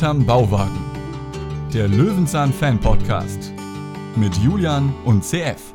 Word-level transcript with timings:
Hinterm 0.00 0.24
Bauwagen. 0.24 0.80
Der 1.74 1.86
Löwenzahn 1.86 2.54
Fan 2.54 2.80
Podcast 2.80 3.52
mit 4.16 4.34
Julian 4.38 4.94
und 5.04 5.22
CF. 5.22 5.74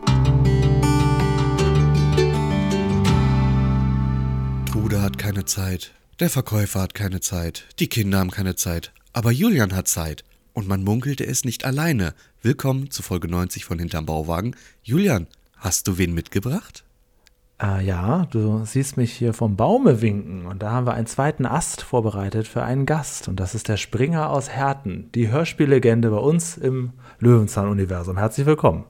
Trude 4.71 5.03
hat 5.03 5.19
keine 5.19 5.45
Zeit, 5.45 5.91
der 6.19 6.31
Verkäufer 6.31 6.81
hat 6.81 6.95
keine 6.95 7.19
Zeit, 7.19 7.65
die 7.77 7.85
Kinder 7.85 8.17
haben 8.17 8.31
keine 8.31 8.55
Zeit, 8.55 8.93
aber 9.13 9.29
Julian 9.29 9.75
hat 9.75 9.87
Zeit. 9.87 10.23
Und 10.53 10.67
man 10.67 10.83
munkelte 10.83 11.27
es 11.27 11.45
nicht 11.45 11.63
alleine. 11.63 12.15
Willkommen 12.41 12.89
zu 12.89 13.03
Folge 13.03 13.27
90 13.27 13.63
von 13.63 13.77
Hinterm 13.77 14.07
Bauwagen. 14.07 14.55
Julian, 14.81 15.27
hast 15.57 15.87
du 15.87 15.99
wen 15.99 16.15
mitgebracht? 16.15 16.84
Äh, 17.61 17.85
ja, 17.85 18.25
du 18.31 18.65
siehst 18.65 18.97
mich 18.97 19.13
hier 19.13 19.33
vom 19.33 19.55
Baume 19.55 20.01
winken 20.01 20.45
und 20.45 20.61
da 20.61 20.71
haben 20.71 20.85
wir 20.85 20.93
einen 20.93 21.07
zweiten 21.07 21.45
Ast 21.45 21.83
vorbereitet 21.83 22.47
für 22.47 22.63
einen 22.63 22.85
Gast 22.85 23.29
und 23.29 23.39
das 23.39 23.55
ist 23.55 23.69
der 23.69 23.77
Springer 23.77 24.29
aus 24.29 24.49
Herten, 24.49 25.09
die 25.15 25.29
Hörspiellegende 25.29 26.09
bei 26.09 26.17
uns 26.17 26.57
im 26.57 26.91
Löwenzahn-Universum. 27.19 28.17
Herzlich 28.17 28.45
willkommen. 28.45 28.83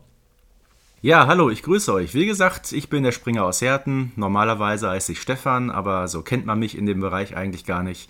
Ja, 1.02 1.28
hallo, 1.28 1.52
ich 1.52 1.62
grüße 1.62 1.94
euch. 1.94 2.16
Wie 2.16 2.26
gesagt, 2.26 2.72
ich 2.72 2.90
bin 2.90 3.04
der 3.04 3.12
Springer 3.12 3.44
aus 3.44 3.62
Herten. 3.62 4.12
Normalerweise 4.16 4.90
heiße 4.90 5.12
ich 5.12 5.22
Stefan, 5.22 5.70
aber 5.70 6.08
so 6.08 6.24
kennt 6.24 6.48
man 6.48 6.58
mich 6.58 6.76
in 6.76 6.88
dem 6.88 7.00
Bereich 7.00 7.38
eigentlich 7.38 7.66
gar 7.66 7.84
nicht. 7.84 8.10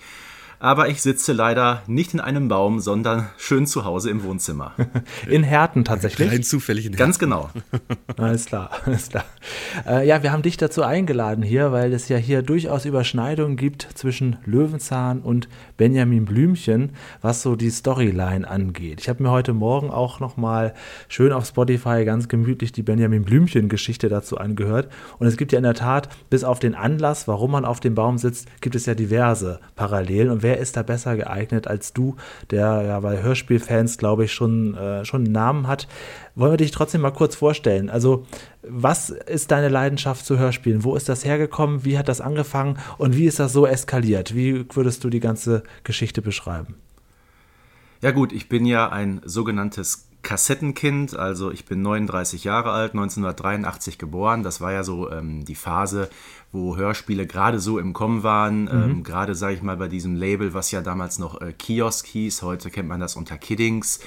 Aber 0.60 0.90
ich 0.90 1.02
sitze 1.02 1.34
leider 1.34 1.84
nicht 1.88 2.14
in 2.14 2.20
einem 2.20 2.48
Baum, 2.48 2.80
sondern 2.80 3.30
schön 3.38 3.68
zu 3.68 3.86
Hause 3.86 4.10
im 4.10 4.24
Wohnzimmer. 4.24 4.74
In 5.28 5.44
Herten 5.44 5.84
tatsächlich? 5.84 6.32
Rein 6.32 6.44
zufällig 6.44 6.86
in 6.86 6.94
Herten. 6.94 7.04
Ganz 7.04 7.20
genau. 7.20 7.50
Alles 8.18 8.46
klar, 8.46 8.70
alles 8.86 9.10
klar. 9.10 9.26
Äh, 9.86 10.08
ja, 10.08 10.24
wir 10.24 10.32
haben 10.32 10.42
dich 10.42 10.58
dazu 10.58 10.84
eingeladen 10.84 11.44
hier, 11.44 11.72
weil 11.72 11.94
es 11.94 12.08
ja 12.08 12.18
hier 12.18 12.42
durchaus 12.42 12.86
Überschneidungen 12.86 13.58
gibt 13.58 13.88
zwischen 13.94 14.38
Löwenzahn 14.46 15.20
und 15.22 15.50
Benjamin 15.78 16.26
Blümchen, 16.26 16.92
was 17.22 17.42
so 17.42 17.56
die 17.56 17.70
Storyline 17.70 18.48
angeht. 18.48 19.02
Ich 19.02 19.10
habe 19.10 19.22
mir 19.22 19.32
heute 19.32 19.54
Morgen 19.54 19.90
auch 19.90 20.20
nochmal 20.20 20.74
schön 21.10 21.32
auf 21.32 21.46
Spotify 21.46 22.06
ganz 22.06 22.30
gemütlich 22.30 22.72
die 22.72 22.84
Benjamin 22.84 23.24
Blümchen-Geschichte 23.24 24.08
dazu 24.08 24.38
angehört. 24.38 24.90
Und 25.20 25.28
es 25.28 25.38
gibt 25.38 25.52
ja 25.52 25.58
in 25.58 25.64
der 25.64 25.74
Tat, 25.74 26.10
bis 26.30 26.44
auf 26.44 26.60
den 26.60 26.76
Anlass, 26.76 27.28
warum 27.28 27.52
man 27.52 27.66
auf 27.66 27.80
dem 27.80 27.96
Baum 27.96 28.18
sitzt, 28.18 28.48
gibt 28.62 28.76
es 28.76 28.86
ja 28.86 28.96
diverse 28.96 29.60
Parallelen. 29.76 30.30
Und 30.30 30.44
wer 30.46 30.60
ist 30.60 30.78
da 30.78 30.84
besser 30.84 31.18
geeignet 31.18 31.66
als 31.66 31.92
du, 31.92 32.16
der 32.52 32.84
ja 32.84 33.00
bei 33.00 33.24
Hörspielfans, 33.24 33.98
glaube 33.98 34.26
ich, 34.26 34.32
schon, 34.32 34.76
äh, 34.76 35.04
schon 35.04 35.24
einen 35.24 35.32
Namen 35.32 35.68
hat. 35.68 35.88
Wollen 36.36 36.54
wir 36.54 36.58
dich 36.58 36.70
trotzdem 36.70 37.02
mal 37.02 37.10
kurz 37.10 37.36
vorstellen? 37.36 37.90
Also, 37.90 38.28
was 38.62 39.10
ist 39.10 39.50
deine 39.50 39.70
Leidenschaft 39.70 40.24
zu 40.24 40.38
Hörspielen? 40.38 40.84
Wo 40.84 40.96
ist 40.96 41.10
das 41.10 41.26
hergekommen? 41.26 41.84
Wie 41.84 41.98
hat 41.98 42.08
das 42.08 42.22
angefangen? 42.22 42.78
Und 43.00 43.18
wie 43.18 43.26
ist 43.26 43.40
das 43.40 43.54
so 43.54 43.66
eskaliert? 43.66 44.36
Wie 44.36 44.68
würdest 44.72 45.04
du 45.04 45.10
die 45.10 45.20
ganze 45.20 45.64
Geschichte 45.84 46.22
beschreiben? 46.22 46.76
Ja 48.02 48.12
gut, 48.12 48.32
ich 48.32 48.48
bin 48.48 48.68
ja 48.68 48.90
ein 48.90 49.22
sogenanntes 49.26 50.10
Kassettenkind, 50.26 51.16
also 51.16 51.52
ich 51.52 51.66
bin 51.66 51.84
39 51.84 52.44
Jahre 52.44 52.72
alt, 52.72 52.94
1983 52.94 54.00
geboren. 54.00 54.42
Das 54.42 54.60
war 54.60 54.74
ja 54.74 54.84
so 54.84 55.12
ähm, 55.12 55.46
die 55.46 55.56
Phase, 55.56 56.10
wo 56.56 56.78
Hörspiele 56.78 57.28
gerade 57.28 57.60
so 57.60 57.78
im 57.78 57.94
Kommen 57.94 58.24
waren. 58.24 58.64
Mhm. 58.64 58.70
Ähm, 58.70 59.04
gerade, 59.04 59.36
sage 59.36 59.54
ich 59.56 59.62
mal, 59.62 59.78
bei 59.78 59.88
diesem 59.88 60.16
Label, 60.16 60.54
was 60.54 60.72
ja 60.72 60.82
damals 60.82 61.20
noch 61.20 61.42
äh, 61.42 61.54
Kiosk 61.54 62.08
hieß. 62.08 62.42
Heute 62.42 62.72
kennt 62.72 62.88
man 62.88 63.00
das 63.00 63.16
unter 63.16 63.38
Kiddings. 63.38 64.00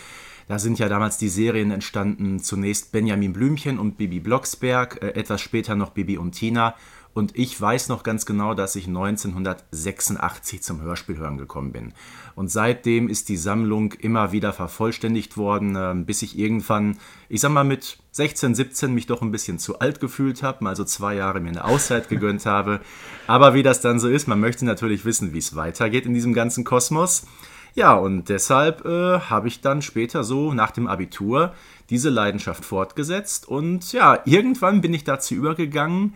Da 0.48 0.58
sind 0.58 0.78
ja 0.78 0.88
damals 0.88 1.18
die 1.18 1.28
Serien 1.28 1.70
entstanden. 1.70 2.40
Zunächst 2.40 2.90
Benjamin 2.90 3.34
Blümchen 3.34 3.78
und 3.78 3.98
Bibi 3.98 4.18
Blocksberg, 4.18 5.02
äh, 5.02 5.08
etwas 5.10 5.42
später 5.42 5.76
noch 5.76 5.90
Bibi 5.90 6.16
und 6.16 6.32
Tina. 6.32 6.74
Und 7.18 7.36
ich 7.36 7.60
weiß 7.60 7.88
noch 7.88 8.04
ganz 8.04 8.26
genau, 8.26 8.54
dass 8.54 8.76
ich 8.76 8.86
1986 8.86 10.62
zum 10.62 10.80
Hörspielhören 10.82 11.36
gekommen 11.36 11.72
bin. 11.72 11.92
Und 12.36 12.48
seitdem 12.48 13.08
ist 13.08 13.28
die 13.28 13.36
Sammlung 13.36 13.92
immer 13.94 14.30
wieder 14.30 14.52
vervollständigt 14.52 15.36
worden, 15.36 15.74
äh, 15.74 15.94
bis 15.96 16.22
ich 16.22 16.38
irgendwann, 16.38 16.96
ich 17.28 17.40
sag 17.40 17.50
mal, 17.50 17.64
mit 17.64 17.98
16, 18.12 18.54
17 18.54 18.94
mich 18.94 19.06
doch 19.06 19.20
ein 19.20 19.32
bisschen 19.32 19.58
zu 19.58 19.80
alt 19.80 19.98
gefühlt 19.98 20.44
habe, 20.44 20.62
mal 20.62 20.76
so 20.76 20.84
zwei 20.84 21.16
Jahre 21.16 21.40
mir 21.40 21.48
eine 21.48 21.64
Auszeit 21.64 22.08
gegönnt 22.08 22.46
habe. 22.46 22.78
Aber 23.26 23.52
wie 23.52 23.64
das 23.64 23.80
dann 23.80 23.98
so 23.98 24.08
ist, 24.08 24.28
man 24.28 24.38
möchte 24.38 24.64
natürlich 24.64 25.04
wissen, 25.04 25.32
wie 25.32 25.38
es 25.38 25.56
weitergeht 25.56 26.06
in 26.06 26.14
diesem 26.14 26.34
ganzen 26.34 26.62
Kosmos. 26.62 27.26
Ja, 27.74 27.94
und 27.94 28.28
deshalb 28.28 28.84
äh, 28.84 29.18
habe 29.18 29.48
ich 29.48 29.60
dann 29.60 29.82
später 29.82 30.22
so 30.22 30.54
nach 30.54 30.70
dem 30.70 30.86
Abitur 30.86 31.52
diese 31.90 32.10
Leidenschaft 32.10 32.64
fortgesetzt 32.64 33.48
und 33.48 33.92
ja, 33.92 34.20
irgendwann 34.24 34.80
bin 34.80 34.94
ich 34.94 35.02
dazu 35.02 35.34
übergegangen, 35.34 36.14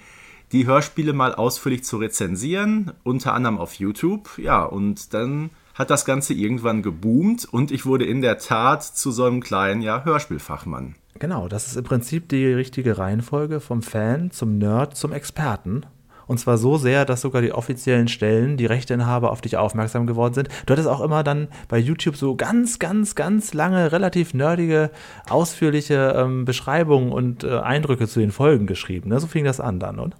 die 0.52 0.66
Hörspiele 0.66 1.12
mal 1.12 1.34
ausführlich 1.34 1.84
zu 1.84 1.96
rezensieren, 1.96 2.92
unter 3.02 3.34
anderem 3.34 3.58
auf 3.58 3.74
YouTube. 3.74 4.38
Ja, 4.38 4.62
und 4.64 5.14
dann 5.14 5.50
hat 5.74 5.90
das 5.90 6.04
Ganze 6.04 6.34
irgendwann 6.34 6.82
geboomt 6.82 7.46
und 7.46 7.70
ich 7.70 7.86
wurde 7.86 8.04
in 8.04 8.20
der 8.20 8.38
Tat 8.38 8.84
zu 8.84 9.10
so 9.10 9.24
einem 9.24 9.40
kleinen 9.40 9.80
ja, 9.80 10.04
Hörspielfachmann. 10.04 10.94
Genau, 11.18 11.48
das 11.48 11.66
ist 11.66 11.76
im 11.76 11.84
Prinzip 11.84 12.28
die 12.28 12.46
richtige 12.46 12.98
Reihenfolge 12.98 13.60
vom 13.60 13.82
Fan 13.82 14.30
zum 14.30 14.58
Nerd 14.58 14.96
zum 14.96 15.12
Experten. 15.12 15.86
Und 16.26 16.38
zwar 16.38 16.56
so 16.56 16.78
sehr, 16.78 17.04
dass 17.04 17.20
sogar 17.20 17.42
die 17.42 17.52
offiziellen 17.52 18.08
Stellen, 18.08 18.56
die 18.56 18.66
Rechteinhaber 18.66 19.30
auf 19.30 19.40
dich 19.40 19.56
aufmerksam 19.56 20.06
geworden 20.06 20.34
sind. 20.34 20.48
Du 20.66 20.72
hattest 20.72 20.88
auch 20.88 21.00
immer 21.00 21.22
dann 21.22 21.48
bei 21.69 21.78
YouTube 21.78 22.16
so 22.16 22.36
ganz, 22.36 22.78
ganz, 22.78 23.14
ganz 23.14 23.54
lange, 23.54 23.92
relativ 23.92 24.32
nerdige, 24.32 24.90
ausführliche 25.28 26.14
ähm, 26.16 26.44
Beschreibungen 26.44 27.12
und 27.12 27.44
äh, 27.44 27.58
Eindrücke 27.58 28.08
zu 28.08 28.20
den 28.20 28.30
Folgen 28.30 28.66
geschrieben. 28.66 29.10
Ne? 29.10 29.20
So 29.20 29.26
fing 29.26 29.44
das 29.44 29.60
an 29.60 29.80
dann, 29.80 29.98
oder? 29.98 30.16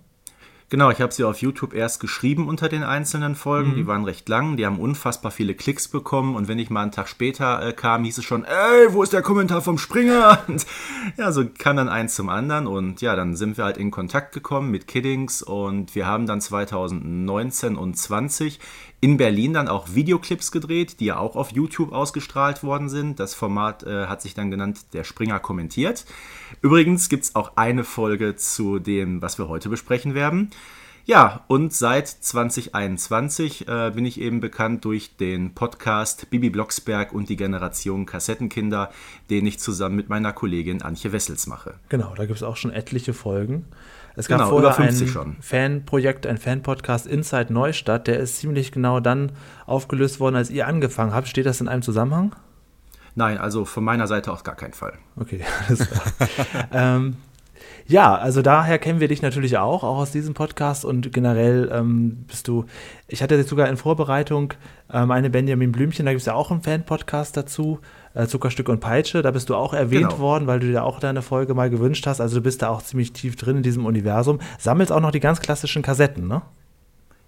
Genau, 0.73 0.89
ich 0.89 1.03
habe 1.03 1.13
sie 1.13 1.25
auf 1.25 1.43
YouTube 1.43 1.75
erst 1.75 2.01
geschrieben 2.01 2.49
unter 2.49 2.67
den 2.71 2.83
einzelnen 2.83 3.35
Folgen. 3.35 3.73
Mhm. 3.73 3.75
Die 3.75 3.87
waren 3.87 4.05
recht 4.07 4.27
lang, 4.31 4.57
die 4.57 4.65
haben 4.65 4.79
unfassbar 4.79 5.31
viele 5.31 5.55
Klicks 5.55 5.87
bekommen. 5.87 6.35
Und 6.35 6.49
wenn 6.49 6.59
ich 6.59 6.71
mal 6.71 6.81
einen 6.81 6.93
Tag 6.93 7.11
später 7.11 7.63
äh, 7.63 7.75
kam, 7.75 8.05
hieß 8.05 8.17
es 8.17 8.25
schon, 8.25 8.47
ey, 8.47 8.87
wo 8.89 9.03
ist 9.03 9.13
der 9.13 9.21
Kommentar 9.21 9.61
vom 9.61 9.77
Springer? 9.77 10.39
Und 10.49 10.65
ja, 11.19 11.31
so 11.31 11.45
kam 11.59 11.77
dann 11.77 11.91
eins 11.91 12.15
zum 12.15 12.31
anderen. 12.31 12.67
Und 12.67 13.03
ja, 13.03 13.15
dann 13.15 13.37
sind 13.37 13.59
wir 13.59 13.65
halt 13.65 13.77
in 13.77 13.91
Kontakt 13.91 14.33
gekommen 14.33 14.71
mit 14.71 14.87
Kiddings. 14.87 15.43
Und 15.43 15.95
wir 15.95 16.07
haben 16.07 16.25
dann 16.25 16.41
2019 16.41 17.77
und 17.77 17.99
20 17.99 18.59
in 19.03 19.17
Berlin 19.17 19.53
dann 19.53 19.67
auch 19.67 19.97
Videoclips 19.97 20.53
gedreht, 20.53 21.01
die 21.01 21.07
ja 21.07 21.19
auch 21.19 21.35
auf 21.35 21.51
YouTube 21.51 21.93
ausgestrahlt 21.93 22.63
worden 22.63 22.89
sind. 22.89 23.19
Das 23.19 23.35
Format 23.35 23.83
äh, 23.83 24.07
hat 24.07 24.23
sich 24.23 24.35
dann 24.35 24.53
genannt 24.53 24.79
Der 24.93 25.03
Springer 25.03 25.41
kommentiert. 25.41 26.05
Übrigens 26.63 27.09
gibt 27.09 27.25
es 27.25 27.35
auch 27.35 27.57
eine 27.57 27.83
Folge 27.83 28.37
zu 28.37 28.79
dem, 28.79 29.21
was 29.21 29.39
wir 29.39 29.49
heute 29.49 29.69
besprechen 29.69 30.15
werden. 30.15 30.51
Ja, 31.05 31.43
und 31.49 31.75
seit 31.75 32.07
2021 32.07 33.67
äh, 33.67 33.91
bin 33.93 34.07
ich 34.07 34.21
eben 34.21 34.39
bekannt 34.39 34.85
durch 34.85 35.17
den 35.17 35.53
Podcast 35.53 36.31
Bibi 36.31 36.51
Blocksberg 36.51 37.13
und 37.13 37.29
die 37.29 37.35
Generation 37.35 38.07
Kassettenkinder, 38.07 38.93
den 39.31 39.47
ich 39.47 39.59
zusammen 39.59 39.97
mit 39.97 40.11
meiner 40.11 40.33
Kollegin 40.33 40.81
Antje 40.81 41.11
Wessels 41.11 41.49
mache. 41.49 41.75
Genau, 41.89 42.15
da 42.15 42.25
gibt 42.25 42.37
es 42.37 42.45
auch 42.45 42.57
schon 42.57 42.71
etliche 42.71 43.15
Folgen. 43.15 43.65
Es 44.15 44.29
gab 44.29 44.39
genau, 44.39 44.51
vorher 44.51 44.79
ein. 44.79 45.37
Fanprojekt, 45.41 46.27
ein 46.27 46.39
Fanpodcast 46.39 47.07
Inside 47.07 47.53
Neustadt, 47.53 48.07
der 48.07 48.19
ist 48.19 48.39
ziemlich 48.39 48.73
genau 48.73 49.01
dann 49.01 49.33
aufgelöst 49.67 50.21
worden, 50.21 50.37
als 50.37 50.51
ihr 50.51 50.67
angefangen 50.67 51.15
habt. 51.15 51.29
Steht 51.29 51.47
das 51.47 51.61
in 51.61 51.69
einem 51.69 51.83
Zusammenhang? 51.83 52.35
Nein, 53.15 53.39
also 53.39 53.65
von 53.65 53.85
meiner 53.85 54.07
Seite 54.07 54.33
auf 54.33 54.43
gar 54.43 54.55
keinen 54.55 54.73
Fall. 54.75 54.95
Okay, 55.17 55.41
alles 55.69 55.89
klar. 55.89 56.29
ähm, 56.73 57.17
ja, 57.87 58.15
also 58.15 58.43
daher 58.43 58.79
kennen 58.79 59.01
wir 59.01 59.09
dich 59.09 59.23
natürlich 59.23 59.59
auch, 59.59 59.83
auch 59.83 59.99
aus 59.99 60.13
diesem 60.13 60.35
Podcast 60.35 60.85
und 60.85 61.13
generell 61.13 61.71
ähm, 61.73 62.25
bist 62.27 62.49
du, 62.49 62.65
ich 63.09 63.23
hatte 63.23 63.35
jetzt 63.35 63.49
sogar 63.49 63.69
in 63.69 63.77
Vorbereitung 63.77 64.55
ähm, 64.91 65.11
eine 65.11 65.31
Benjamin 65.31 65.73
Blümchen, 65.73 66.07
da 66.07 66.13
gibt 66.13 66.21
es 66.21 66.27
ja 66.27 66.35
auch 66.35 66.51
einen 66.51 66.63
Fan-Podcast 66.63 67.37
dazu, 67.37 67.81
äh, 68.15 68.27
Zuckerstück 68.27 68.69
und 68.69 68.81
Peitsche, 68.81 69.23
da 69.23 69.31
bist 69.31 69.49
du 69.49 69.55
auch 69.55 69.75
erwähnt 69.75 70.11
genau. 70.11 70.19
worden, 70.19 70.47
weil 70.47 70.61
du 70.61 70.67
dir 70.67 70.85
auch 70.85 71.01
deine 71.01 71.23
Folge 71.23 71.55
mal 71.55 71.71
gewünscht 71.71 72.07
hast, 72.07 72.21
also 72.21 72.37
du 72.37 72.43
bist 72.43 72.63
da 72.63 72.69
auch 72.69 72.83
ziemlich 72.83 73.13
tief 73.13 73.37
drin 73.37 73.59
in 73.59 73.63
diesem 73.63 73.87
Universum, 73.87 74.41
sammelst 74.59 74.93
auch 74.93 75.01
noch 75.01 75.11
die 75.11 75.21
ganz 75.21 75.41
klassischen 75.41 75.83
Kassetten, 75.83 76.27
ne? 76.27 76.43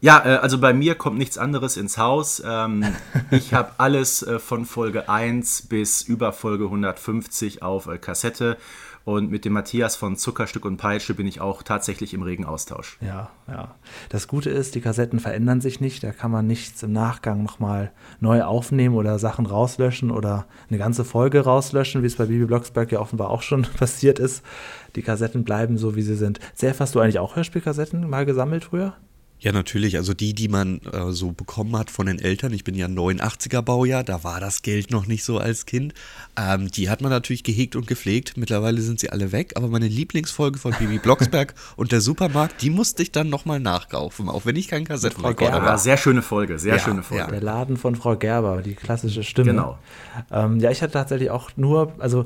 Ja, 0.04 0.22
äh, 0.22 0.36
also 0.36 0.58
bei 0.58 0.74
mir 0.74 0.96
kommt 0.96 1.16
nichts 1.16 1.38
anderes 1.38 1.78
ins 1.78 1.96
Haus. 1.96 2.42
Ähm, 2.46 2.84
ich 3.30 3.54
habe 3.54 3.70
alles 3.78 4.22
äh, 4.22 4.38
von 4.38 4.66
Folge 4.66 5.08
1 5.08 5.62
bis 5.62 6.02
über 6.02 6.32
Folge 6.32 6.64
150 6.64 7.62
auf 7.62 7.86
äh, 7.86 7.96
Kassette 7.96 8.58
und 9.04 9.30
mit 9.30 9.44
dem 9.44 9.52
Matthias 9.52 9.96
von 9.96 10.16
Zuckerstück 10.16 10.64
und 10.64 10.78
Peitsche 10.78 11.14
bin 11.14 11.26
ich 11.26 11.40
auch 11.40 11.62
tatsächlich 11.62 12.14
im 12.14 12.22
regen 12.22 12.44
Austausch. 12.46 12.98
Ja, 13.00 13.30
ja. 13.46 13.74
Das 14.08 14.28
Gute 14.28 14.50
ist, 14.50 14.74
die 14.74 14.80
Kassetten 14.80 15.20
verändern 15.20 15.60
sich 15.60 15.80
nicht. 15.80 16.02
Da 16.02 16.12
kann 16.12 16.30
man 16.30 16.46
nichts 16.46 16.82
im 16.82 16.92
Nachgang 16.92 17.42
nochmal 17.42 17.92
neu 18.20 18.42
aufnehmen 18.42 18.94
oder 18.94 19.18
Sachen 19.18 19.44
rauslöschen 19.44 20.10
oder 20.10 20.46
eine 20.70 20.78
ganze 20.78 21.04
Folge 21.04 21.40
rauslöschen, 21.40 22.02
wie 22.02 22.06
es 22.06 22.16
bei 22.16 22.26
Bibi 22.26 22.46
Blocksberg 22.46 22.90
ja 22.92 23.00
offenbar 23.00 23.30
auch 23.30 23.42
schon 23.42 23.62
passiert 23.78 24.18
ist. 24.18 24.42
Die 24.96 25.02
Kassetten 25.02 25.44
bleiben 25.44 25.76
so, 25.76 25.96
wie 25.96 26.02
sie 26.02 26.16
sind. 26.16 26.40
Self, 26.54 26.80
hast 26.80 26.94
du 26.94 27.00
eigentlich 27.00 27.18
auch 27.18 27.36
Hörspielkassetten 27.36 28.08
mal 28.08 28.24
gesammelt 28.24 28.64
früher? 28.64 28.94
Ja, 29.44 29.52
natürlich. 29.52 29.96
Also 29.98 30.14
die, 30.14 30.32
die 30.32 30.48
man 30.48 30.80
äh, 30.90 31.12
so 31.12 31.32
bekommen 31.32 31.76
hat 31.76 31.90
von 31.90 32.06
den 32.06 32.18
Eltern. 32.18 32.54
Ich 32.54 32.64
bin 32.64 32.74
ja 32.74 32.86
89er 32.86 33.60
Baujahr, 33.60 34.02
da 34.02 34.24
war 34.24 34.40
das 34.40 34.62
Geld 34.62 34.90
noch 34.90 35.06
nicht 35.06 35.22
so 35.22 35.36
als 35.38 35.66
Kind. 35.66 35.92
Ähm, 36.34 36.70
die 36.70 36.88
hat 36.88 37.02
man 37.02 37.10
natürlich 37.10 37.44
gehegt 37.44 37.76
und 37.76 37.86
gepflegt. 37.86 38.38
Mittlerweile 38.38 38.80
sind 38.80 39.00
sie 39.00 39.10
alle 39.10 39.32
weg. 39.32 39.52
Aber 39.56 39.68
meine 39.68 39.86
Lieblingsfolge 39.86 40.58
von 40.58 40.72
Bibi 40.72 40.98
Blocksberg 40.98 41.54
und 41.76 41.92
der 41.92 42.00
Supermarkt, 42.00 42.62
die 42.62 42.70
musste 42.70 43.02
ich 43.02 43.12
dann 43.12 43.28
nochmal 43.28 43.60
nachkaufen, 43.60 44.30
auch 44.30 44.46
wenn 44.46 44.56
ich 44.56 44.68
kein 44.68 44.86
Kassettenrekorder 44.86 45.62
war. 45.62 45.76
Sehr 45.76 45.98
schöne 45.98 46.22
Folge, 46.22 46.58
sehr 46.58 46.76
Ja, 46.76 46.80
schöne 46.80 47.02
Folge. 47.02 47.24
ja. 47.24 47.30
Der 47.30 47.42
Laden 47.42 47.76
von 47.76 47.96
Frau 47.96 48.16
Gerber, 48.16 48.62
die 48.62 48.74
klassische 48.74 49.22
Stimme. 49.22 49.50
Genau. 49.50 49.78
Ähm, 50.32 50.58
ja, 50.58 50.70
ich 50.70 50.80
hatte 50.80 50.94
tatsächlich 50.94 51.30
auch 51.30 51.50
nur, 51.56 51.92
also 51.98 52.24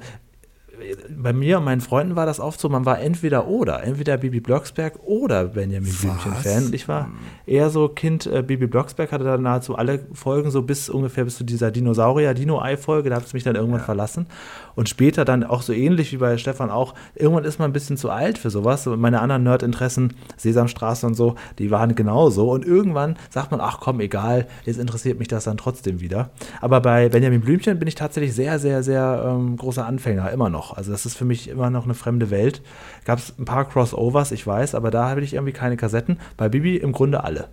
bei 1.08 1.32
mir 1.32 1.58
und 1.58 1.64
meinen 1.64 1.80
Freunden 1.80 2.16
war 2.16 2.26
das 2.26 2.40
oft 2.40 2.60
so, 2.60 2.68
man 2.68 2.84
war 2.84 3.00
entweder 3.00 3.46
oder, 3.48 3.82
entweder 3.82 4.16
Bibi 4.16 4.40
Blocksberg 4.40 4.98
oder 5.04 5.46
Benjamin 5.46 5.92
Blümchen-Fan. 5.92 6.66
Und 6.66 6.74
ich 6.74 6.88
war 6.88 7.10
eher 7.46 7.70
so 7.70 7.88
Kind 7.88 8.26
äh, 8.26 8.42
Bibi 8.42 8.66
Blocksberg, 8.66 9.12
hatte 9.12 9.24
dann 9.24 9.42
nahezu 9.42 9.76
alle 9.76 10.00
Folgen 10.12 10.50
so 10.50 10.62
bis 10.62 10.88
ungefähr 10.88 11.24
bis 11.24 11.36
zu 11.36 11.44
dieser 11.44 11.70
Dinosaurier-Dino-Ei-Folge, 11.70 13.10
da 13.10 13.16
hat 13.16 13.26
es 13.26 13.32
mich 13.32 13.44
dann 13.44 13.56
irgendwann 13.56 13.80
verlassen. 13.80 14.26
Und 14.74 14.88
später 14.88 15.24
dann 15.24 15.44
auch 15.44 15.62
so 15.62 15.72
ähnlich 15.72 16.12
wie 16.12 16.18
bei 16.18 16.38
Stefan 16.38 16.70
auch, 16.70 16.94
irgendwann 17.14 17.44
ist 17.44 17.58
man 17.58 17.70
ein 17.70 17.72
bisschen 17.72 17.96
zu 17.96 18.10
alt 18.10 18.38
für 18.38 18.50
sowas. 18.50 18.86
Und 18.86 19.00
meine 19.00 19.20
anderen 19.20 19.42
Nerd-Interessen, 19.42 20.14
Sesamstraße 20.36 21.06
und 21.06 21.14
so, 21.14 21.34
die 21.58 21.70
waren 21.70 21.94
genauso. 21.94 22.50
Und 22.50 22.64
irgendwann 22.64 23.16
sagt 23.30 23.50
man, 23.50 23.60
ach 23.60 23.80
komm, 23.80 24.00
egal, 24.00 24.46
jetzt 24.64 24.78
interessiert 24.78 25.18
mich 25.18 25.28
das 25.28 25.44
dann 25.44 25.56
trotzdem 25.56 26.00
wieder. 26.00 26.30
Aber 26.60 26.80
bei 26.80 27.08
Benjamin 27.08 27.40
Blümchen 27.40 27.78
bin 27.78 27.88
ich 27.88 27.94
tatsächlich 27.94 28.34
sehr, 28.34 28.58
sehr, 28.58 28.82
sehr 28.82 29.24
ähm, 29.26 29.56
großer 29.56 29.84
Anfänger, 29.84 30.30
immer 30.30 30.48
noch. 30.48 30.67
Also 30.72 30.90
das 30.92 31.06
ist 31.06 31.16
für 31.16 31.24
mich 31.24 31.48
immer 31.48 31.70
noch 31.70 31.84
eine 31.84 31.94
fremde 31.94 32.30
Welt. 32.30 32.62
Gab 33.04 33.18
es 33.18 33.32
ein 33.38 33.44
paar 33.44 33.68
Crossovers, 33.68 34.32
ich 34.32 34.46
weiß, 34.46 34.74
aber 34.74 34.90
da 34.90 35.08
habe 35.08 35.20
ich 35.22 35.34
irgendwie 35.34 35.52
keine 35.52 35.76
Kassetten. 35.76 36.18
Bei 36.36 36.48
Bibi 36.48 36.76
im 36.76 36.92
Grunde 36.92 37.24
alle. 37.24 37.48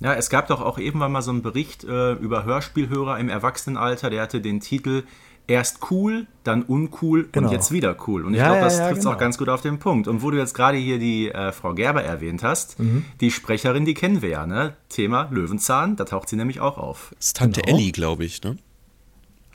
Ja, 0.00 0.14
es 0.14 0.30
gab 0.30 0.48
doch 0.48 0.60
auch 0.60 0.78
irgendwann 0.78 1.12
mal 1.12 1.22
so 1.22 1.30
einen 1.30 1.42
Bericht 1.42 1.84
äh, 1.84 2.12
über 2.14 2.44
Hörspielhörer 2.44 3.18
im 3.20 3.28
Erwachsenenalter, 3.28 4.10
der 4.10 4.22
hatte 4.22 4.40
den 4.40 4.60
Titel 4.60 5.04
Erst 5.48 5.90
cool, 5.90 6.28
dann 6.44 6.62
uncool 6.62 7.28
Genau. 7.32 7.48
und 7.48 7.52
jetzt 7.52 7.72
wieder 7.72 7.96
cool. 8.06 8.24
Und 8.24 8.32
ich 8.34 8.38
Ja, 8.38 8.44
glaube, 8.46 8.58
ja, 8.60 8.64
das 8.64 8.78
ja, 8.78 8.88
trifft 8.88 9.00
genau. 9.02 9.14
auch 9.14 9.18
ganz 9.18 9.38
gut 9.38 9.48
auf 9.48 9.60
den 9.60 9.80
Punkt. 9.80 10.06
Und 10.06 10.22
wo 10.22 10.30
du 10.30 10.38
jetzt 10.38 10.54
gerade 10.54 10.76
hier 10.78 11.00
die 11.00 11.30
äh, 11.32 11.50
Frau 11.50 11.74
Gerber 11.74 12.02
erwähnt 12.04 12.44
hast, 12.44 12.78
Mhm. 12.78 13.04
die 13.20 13.32
Sprecherin, 13.32 13.84
die 13.84 13.94
kennen 13.94 14.22
wir 14.22 14.28
ja, 14.28 14.46
ne? 14.46 14.74
Thema 14.88 15.26
Löwenzahn, 15.32 15.96
da 15.96 16.04
taucht 16.04 16.28
sie 16.28 16.36
nämlich 16.36 16.60
auch 16.60 16.78
auf. 16.78 17.08
Das 17.18 17.26
ist 17.26 17.36
Tante 17.36 17.60
Genau. 17.60 17.76
Elli, 17.76 17.90
glaube 17.90 18.24
ich, 18.24 18.40
ne? 18.44 18.56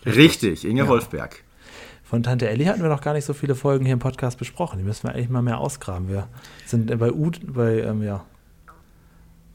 Richtig, 0.05 0.65
Inge 0.65 0.87
Wolfberg. 0.89 1.43
Von 2.09 2.23
Tante 2.23 2.47
Elli 2.47 2.63
hatten 2.63 2.81
wir 2.81 2.87
noch 2.87 3.01
gar 3.01 3.13
nicht 3.13 3.25
so 3.25 3.33
viele 3.33 3.53
Folgen 3.53 3.83
hier 3.83 3.91
im 3.91 3.99
Podcast 3.99 4.39
besprochen. 4.39 4.77
Die 4.77 4.85
müssen 4.85 5.03
wir 5.03 5.13
eigentlich 5.13 5.27
mal 5.27 5.41
mehr 5.41 5.57
ausgraben. 5.57 6.07
Wir 6.07 6.29
sind 6.65 6.97
bei 6.99 7.11
Ud, 7.11 7.41
bei, 7.53 7.81
ähm, 7.81 8.01
ja, 8.01 8.23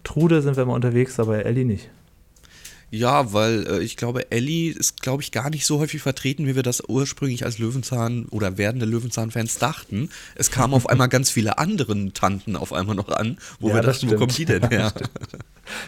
Trude 0.05 0.43
sind 0.43 0.59
wir 0.59 0.67
mal 0.67 0.75
unterwegs, 0.75 1.19
aber 1.19 1.47
Elli 1.47 1.65
nicht. 1.65 1.91
Ja, 2.95 3.33
weil 3.33 3.67
äh, 3.67 3.79
ich 3.83 3.97
glaube, 3.97 4.31
Ellie 4.31 4.71
ist, 4.71 5.01
glaube 5.01 5.23
ich, 5.23 5.33
gar 5.33 5.49
nicht 5.49 5.65
so 5.65 5.79
häufig 5.79 6.03
vertreten, 6.03 6.47
wie 6.47 6.55
wir 6.57 6.63
das 6.63 6.83
ursprünglich 6.87 7.43
als 7.47 7.59
Löwenzahn 7.59 8.27
oder 8.31 8.59
werdende 8.59 8.85
Löwenzahn-Fans 8.85 9.57
dachten. 9.57 10.11
Es 10.35 10.51
kamen 10.51 10.75
auf 10.75 10.87
einmal 10.91 11.09
ganz 11.09 11.31
viele 11.31 11.57
anderen 11.57 12.13
Tanten 12.13 12.55
auf 12.55 12.71
einmal 12.75 12.95
noch 12.95 13.09
an, 13.09 13.39
wo 13.61 13.69
Ja, 13.71 13.77
wir 13.77 13.81
das 13.83 14.01
dachten, 14.01 14.13
wo 14.13 14.19
kommt 14.19 14.37
die 14.37 14.43
stimmt. 14.45 14.65
denn 14.65 14.71
her? 14.71 14.93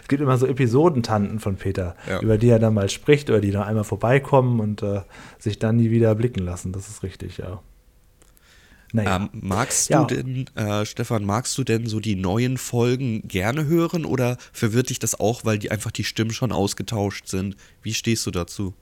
Es 0.00 0.08
gibt 0.08 0.22
immer 0.22 0.38
so 0.38 0.46
Episodentanten 0.46 1.40
von 1.40 1.56
Peter, 1.56 1.94
Ja. 2.08 2.20
über 2.20 2.38
die 2.38 2.48
er 2.48 2.58
dann 2.58 2.72
mal 2.72 2.88
spricht 2.88 3.28
oder 3.28 3.40
die 3.42 3.50
noch 3.50 3.66
einmal 3.66 3.84
vorbeikommen 3.84 4.58
und 4.60 4.82
äh, 4.82 5.02
sich 5.38 5.58
dann 5.58 5.76
nie 5.76 5.90
wieder 5.90 6.14
blicken 6.14 6.42
lassen. 6.42 6.72
Das 6.72 6.88
ist 6.88 7.02
richtig, 7.02 7.36
ja. 7.36 7.60
Naja. 8.94 9.16
Ähm, 9.16 9.28
magst 9.32 9.90
Ja. 9.90 10.04
du 10.04 10.14
denn, 10.14 10.46
äh, 10.54 10.86
Stefan, 10.86 11.24
magst 11.24 11.58
du 11.58 11.64
denn 11.64 11.86
so 11.86 11.98
die 11.98 12.14
neuen 12.14 12.56
Folgen 12.58 13.26
gerne 13.26 13.66
hören 13.66 14.04
oder 14.04 14.36
verwirrt 14.52 14.88
dich 14.90 15.00
das 15.00 15.18
auch, 15.18 15.44
weil 15.44 15.58
die 15.58 15.72
einfach 15.72 15.90
die 15.90 16.04
Stimmen 16.04 16.30
schon 16.30 16.52
ausgetauscht 16.52 17.26
sind? 17.26 17.56
Wie 17.82 17.92
stehst 17.92 18.24
du 18.24 18.30
dazu? 18.30 18.72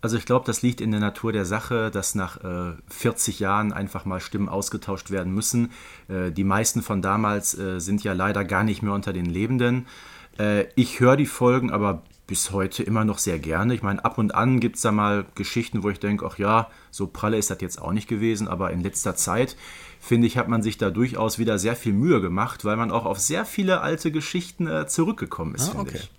Also 0.00 0.16
ich 0.16 0.24
glaube, 0.24 0.46
das 0.46 0.62
liegt 0.62 0.80
in 0.80 0.90
der 0.90 0.98
Natur 1.00 1.30
der 1.30 1.44
Sache, 1.44 1.90
dass 1.92 2.14
nach 2.16 2.42
äh, 2.42 2.72
40 2.88 3.38
Jahren 3.38 3.72
einfach 3.72 4.04
mal 4.04 4.18
Stimmen 4.18 4.48
ausgetauscht 4.48 5.10
werden 5.10 5.32
müssen. 5.32 5.70
Äh, 6.08 6.32
die 6.32 6.42
meisten 6.44 6.82
von 6.82 7.02
damals 7.02 7.56
äh, 7.56 7.78
sind 7.80 8.02
ja 8.02 8.14
leider 8.14 8.44
gar 8.44 8.64
nicht 8.64 8.82
mehr 8.82 8.94
unter 8.94 9.12
den 9.12 9.26
Lebenden. 9.26 9.86
Äh, 10.38 10.64
ich 10.74 10.98
höre 10.98 11.16
die 11.16 11.26
Folgen 11.26 11.70
aber 11.70 12.02
bis 12.30 12.52
heute 12.52 12.84
immer 12.84 13.04
noch 13.04 13.18
sehr 13.18 13.40
gerne. 13.40 13.74
Ich 13.74 13.82
meine, 13.82 14.04
ab 14.04 14.16
und 14.16 14.36
an 14.36 14.60
gibt 14.60 14.76
es 14.76 14.82
da 14.82 14.92
mal 14.92 15.26
Geschichten, 15.34 15.82
wo 15.82 15.90
ich 15.90 15.98
denke, 15.98 16.24
ach 16.24 16.38
ja, 16.38 16.70
so 16.92 17.08
pralle 17.08 17.36
ist 17.36 17.50
das 17.50 17.60
jetzt 17.60 17.82
auch 17.82 17.90
nicht 17.90 18.06
gewesen, 18.06 18.46
aber 18.46 18.70
in 18.70 18.80
letzter 18.82 19.16
Zeit, 19.16 19.56
finde 20.00 20.28
ich, 20.28 20.38
hat 20.38 20.46
man 20.46 20.62
sich 20.62 20.78
da 20.78 20.90
durchaus 20.90 21.40
wieder 21.40 21.58
sehr 21.58 21.74
viel 21.74 21.92
Mühe 21.92 22.20
gemacht, 22.20 22.64
weil 22.64 22.76
man 22.76 22.92
auch 22.92 23.04
auf 23.04 23.18
sehr 23.18 23.44
viele 23.44 23.80
alte 23.80 24.12
Geschichten 24.12 24.68
äh, 24.68 24.86
zurückgekommen 24.86 25.56
ist, 25.56 25.62
Ah, 25.62 25.72
finde 25.72 25.80
okay. 25.82 25.98
ich. 26.04 26.10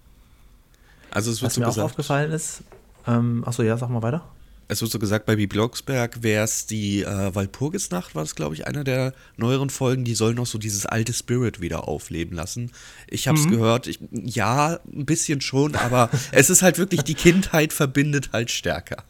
Also 1.11 1.31
es 1.31 1.41
wird 1.41 1.47
Was 1.47 1.55
so 1.55 1.61
mir 1.61 1.67
auch 1.67 1.71
gesagt, 1.71 1.85
aufgefallen 1.85 2.31
ist, 2.33 2.63
ähm, 3.07 3.43
achso, 3.47 3.63
ja, 3.63 3.77
sag 3.77 3.89
mal 3.89 4.03
weiter. 4.03 4.25
Es 4.71 4.81
wird 4.81 4.89
so 4.89 4.99
gesagt, 4.99 5.25
bei 5.25 5.35
Blocksberg 5.35 6.23
wäre 6.23 6.45
es 6.45 6.65
die 6.65 7.01
äh, 7.01 7.35
Walpurgisnacht, 7.35 8.15
war 8.15 8.23
das, 8.23 8.35
glaube 8.35 8.55
ich, 8.55 8.67
einer 8.67 8.85
der 8.85 9.13
neueren 9.35 9.69
Folgen, 9.69 10.05
die 10.05 10.15
soll 10.15 10.33
noch 10.33 10.45
so 10.45 10.57
dieses 10.57 10.85
alte 10.85 11.11
Spirit 11.11 11.59
wieder 11.59 11.89
aufleben 11.89 12.37
lassen. 12.37 12.71
Ich 13.07 13.27
habe 13.27 13.37
es 13.37 13.49
gehört, 13.49 13.87
ich, 13.87 13.99
ja, 14.11 14.79
ein 14.93 15.05
bisschen 15.05 15.41
schon, 15.41 15.75
aber 15.75 16.09
es 16.31 16.49
ist 16.49 16.61
halt 16.61 16.77
wirklich, 16.77 17.01
die 17.03 17.15
Kindheit 17.15 17.73
verbindet 17.73 18.29
halt 18.31 18.49
stärker. 18.49 19.03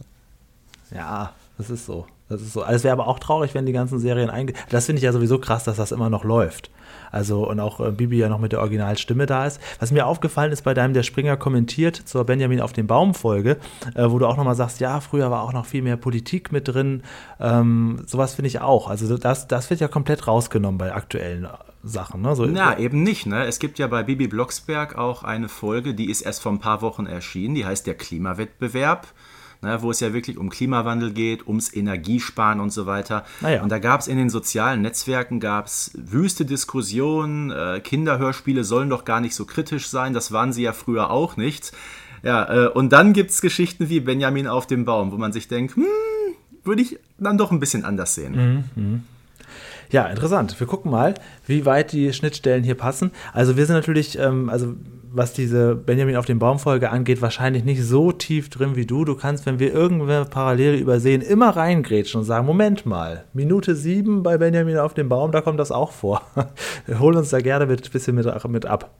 Ja, 0.90 1.36
das 1.60 1.70
ist 1.70 1.86
so. 1.86 2.08
Das 2.28 2.42
ist 2.42 2.54
so. 2.54 2.64
Also 2.64 2.78
es 2.78 2.84
wäre 2.84 2.94
aber 2.94 3.08
auch 3.08 3.20
traurig, 3.20 3.54
wenn 3.54 3.68
die 3.68 3.72
ganzen 3.72 4.00
Serien 4.00 4.32
einge... 4.32 4.54
Das 4.70 4.88
finde 4.88 4.98
ich 4.98 5.04
ja 5.04 5.14
sowieso 5.14 5.38
krass, 5.38 5.64
dass 5.64 5.78
das 5.78 5.92
immer 5.92 6.10
noch 6.10 6.24
läuft. 6.24 6.72
Also 7.12 7.48
und 7.48 7.60
auch 7.60 7.80
äh, 7.80 7.92
Bibi 7.92 8.18
ja 8.18 8.30
noch 8.30 8.40
mit 8.40 8.52
der 8.52 8.60
Originalstimme 8.60 9.26
da 9.26 9.46
ist. 9.46 9.60
Was 9.80 9.92
mir 9.92 10.06
aufgefallen 10.08 10.52
ist 10.52 10.64
bei 10.64 10.74
deinem 10.74 10.94
Der 10.94 11.04
Springer 11.04 11.38
kommentiert 11.38 11.96
zur 11.96 12.24
Benjamin 12.24 12.62
auf 12.62 12.74
dem 12.74 12.88
Baum 12.88 13.14
Folge, 13.14 13.58
äh, 13.96 14.10
wo 14.10 14.20
du 14.20 14.28
auch 14.28 14.38
nochmal 14.38 14.56
sagst, 14.56 14.80
ja, 14.80 15.00
früher 15.00 15.32
war 15.32 15.44
auch 15.44 15.54
noch 15.54 15.66
viel 15.66 15.82
mehr 15.82 15.98
Politik 15.98 16.52
mit 16.52 16.68
drin. 16.68 17.04
Ähm, 17.40 18.02
sowas 18.06 18.36
finde 18.36 18.48
ich 18.48 18.62
auch. 18.62 18.90
Also 18.90 19.18
das, 19.18 19.48
das 19.48 19.70
wird 19.70 19.80
ja 19.80 19.88
komplett 19.88 20.28
rausgenommen 20.28 20.78
bei 20.78 20.94
aktuellen 20.94 21.46
äh, 21.46 21.50
Sachen. 21.84 22.22
Ne? 22.22 22.36
So, 22.36 22.46
Na, 22.46 22.78
eben 22.78 23.04
nicht. 23.04 23.26
Ne? 23.26 23.46
Es 23.46 23.60
gibt 23.60 23.80
ja 23.80 23.88
bei 23.88 24.04
Bibi 24.04 24.28
Blocksberg 24.28 24.98
auch 24.98 25.24
eine 25.24 25.50
Folge, 25.50 25.94
die 25.94 26.10
ist 26.10 26.22
erst 26.22 26.42
vor 26.42 26.52
ein 26.52 26.60
paar 26.60 26.82
Wochen 26.82 27.06
erschienen, 27.06 27.56
die 27.56 27.66
heißt 27.66 27.88
der 27.88 27.96
Klimawettbewerb. 27.96 29.08
Ne, 29.64 29.80
wo 29.84 29.92
es 29.92 30.00
ja 30.00 30.12
wirklich 30.12 30.40
um 30.40 30.50
Klimawandel 30.50 31.12
geht, 31.12 31.46
ums 31.46 31.72
Energiesparen 31.72 32.60
und 32.60 32.72
so 32.72 32.88
weiter. 32.88 33.26
Ah 33.44 33.50
ja. 33.50 33.62
Und 33.62 33.70
da 33.70 33.78
gab 33.78 34.02
es 34.02 34.08
in 34.08 34.18
den 34.18 34.32
sozialen 34.32 34.82
Netzwerken 34.82 35.40
gab's 35.40 35.92
wüste 35.94 36.46
Diskussionen, 36.46 37.52
äh, 37.52 37.80
Kinderhörspiele 37.80 38.64
sollen 38.64 38.90
doch 38.90 39.06
gar 39.06 39.22
nicht 39.22 39.36
so 39.36 39.46
kritisch 39.46 39.88
sein, 39.88 40.14
das 40.16 40.32
waren 40.32 40.52
sie 40.52 40.64
ja 40.64 40.74
früher 40.74 41.12
auch 41.12 41.38
nicht. 41.38 41.74
Ja, 42.24 42.66
äh, 42.66 42.68
und 42.70 42.92
dann 42.92 43.14
gibt 43.14 43.30
es 43.30 43.42
Geschichten 43.42 43.88
wie 43.88 44.00
Benjamin 44.00 44.48
auf 44.48 44.66
dem 44.66 44.84
Baum, 44.84 45.12
wo 45.12 45.18
man 45.18 45.32
sich 45.32 45.48
denkt, 45.48 45.76
hm, 45.76 45.86
würde 46.64 46.82
ich 46.82 46.98
dann 47.20 47.38
doch 47.38 47.52
ein 47.52 47.60
bisschen 47.60 47.86
anders 47.86 48.16
sehen. 48.16 48.34
Ja, 49.92 50.08
interessant. 50.08 50.60
Wir 50.60 50.68
gucken 50.68 50.90
mal, 50.90 51.16
wie 51.46 51.66
weit 51.66 51.92
die 51.92 52.14
Schnittstellen 52.14 52.64
hier 52.64 52.76
passen. 52.76 53.12
Also 53.34 53.58
wir 53.58 53.66
sind 53.66 53.76
natürlich, 53.76 54.18
ähm, 54.18 54.50
also 54.50 54.76
was 55.14 55.34
diese 55.34 55.76
Benjamin 55.76 56.16
auf 56.16 56.26
dem 56.26 56.40
Baum-Folge 56.40 56.90
angeht, 56.90 57.22
wahrscheinlich 57.22 57.64
nicht 57.64 57.84
so 57.84 58.12
tief 58.12 58.50
drin 58.50 58.76
wie 58.76 58.86
du. 58.86 59.04
Du 59.06 59.16
kannst, 59.16 59.46
wenn 59.46 59.60
wir 59.60 59.74
irgendwer 59.74 60.26
Parallele 60.26 60.78
übersehen, 60.78 61.22
immer 61.22 61.50
reingrätschen 61.56 62.20
und 62.22 62.26
sagen, 62.26 62.46
Moment 62.46 62.86
mal, 62.86 63.26
Minute 63.34 63.76
sieben 63.76 64.24
bei 64.24 64.38
Benjamin 64.38 64.78
auf 64.78 64.94
dem 64.94 65.10
Baum, 65.10 65.32
da 65.32 65.42
kommt 65.42 65.60
das 65.60 65.72
auch 65.72 65.92
vor. 65.92 66.22
Hol 67.00 67.16
uns 67.18 67.30
da 67.30 67.40
gerne 67.42 67.66
ein 67.68 67.78
bisschen 67.92 68.16
mit, 68.16 68.26
mit 68.50 68.66
ab. 68.66 68.92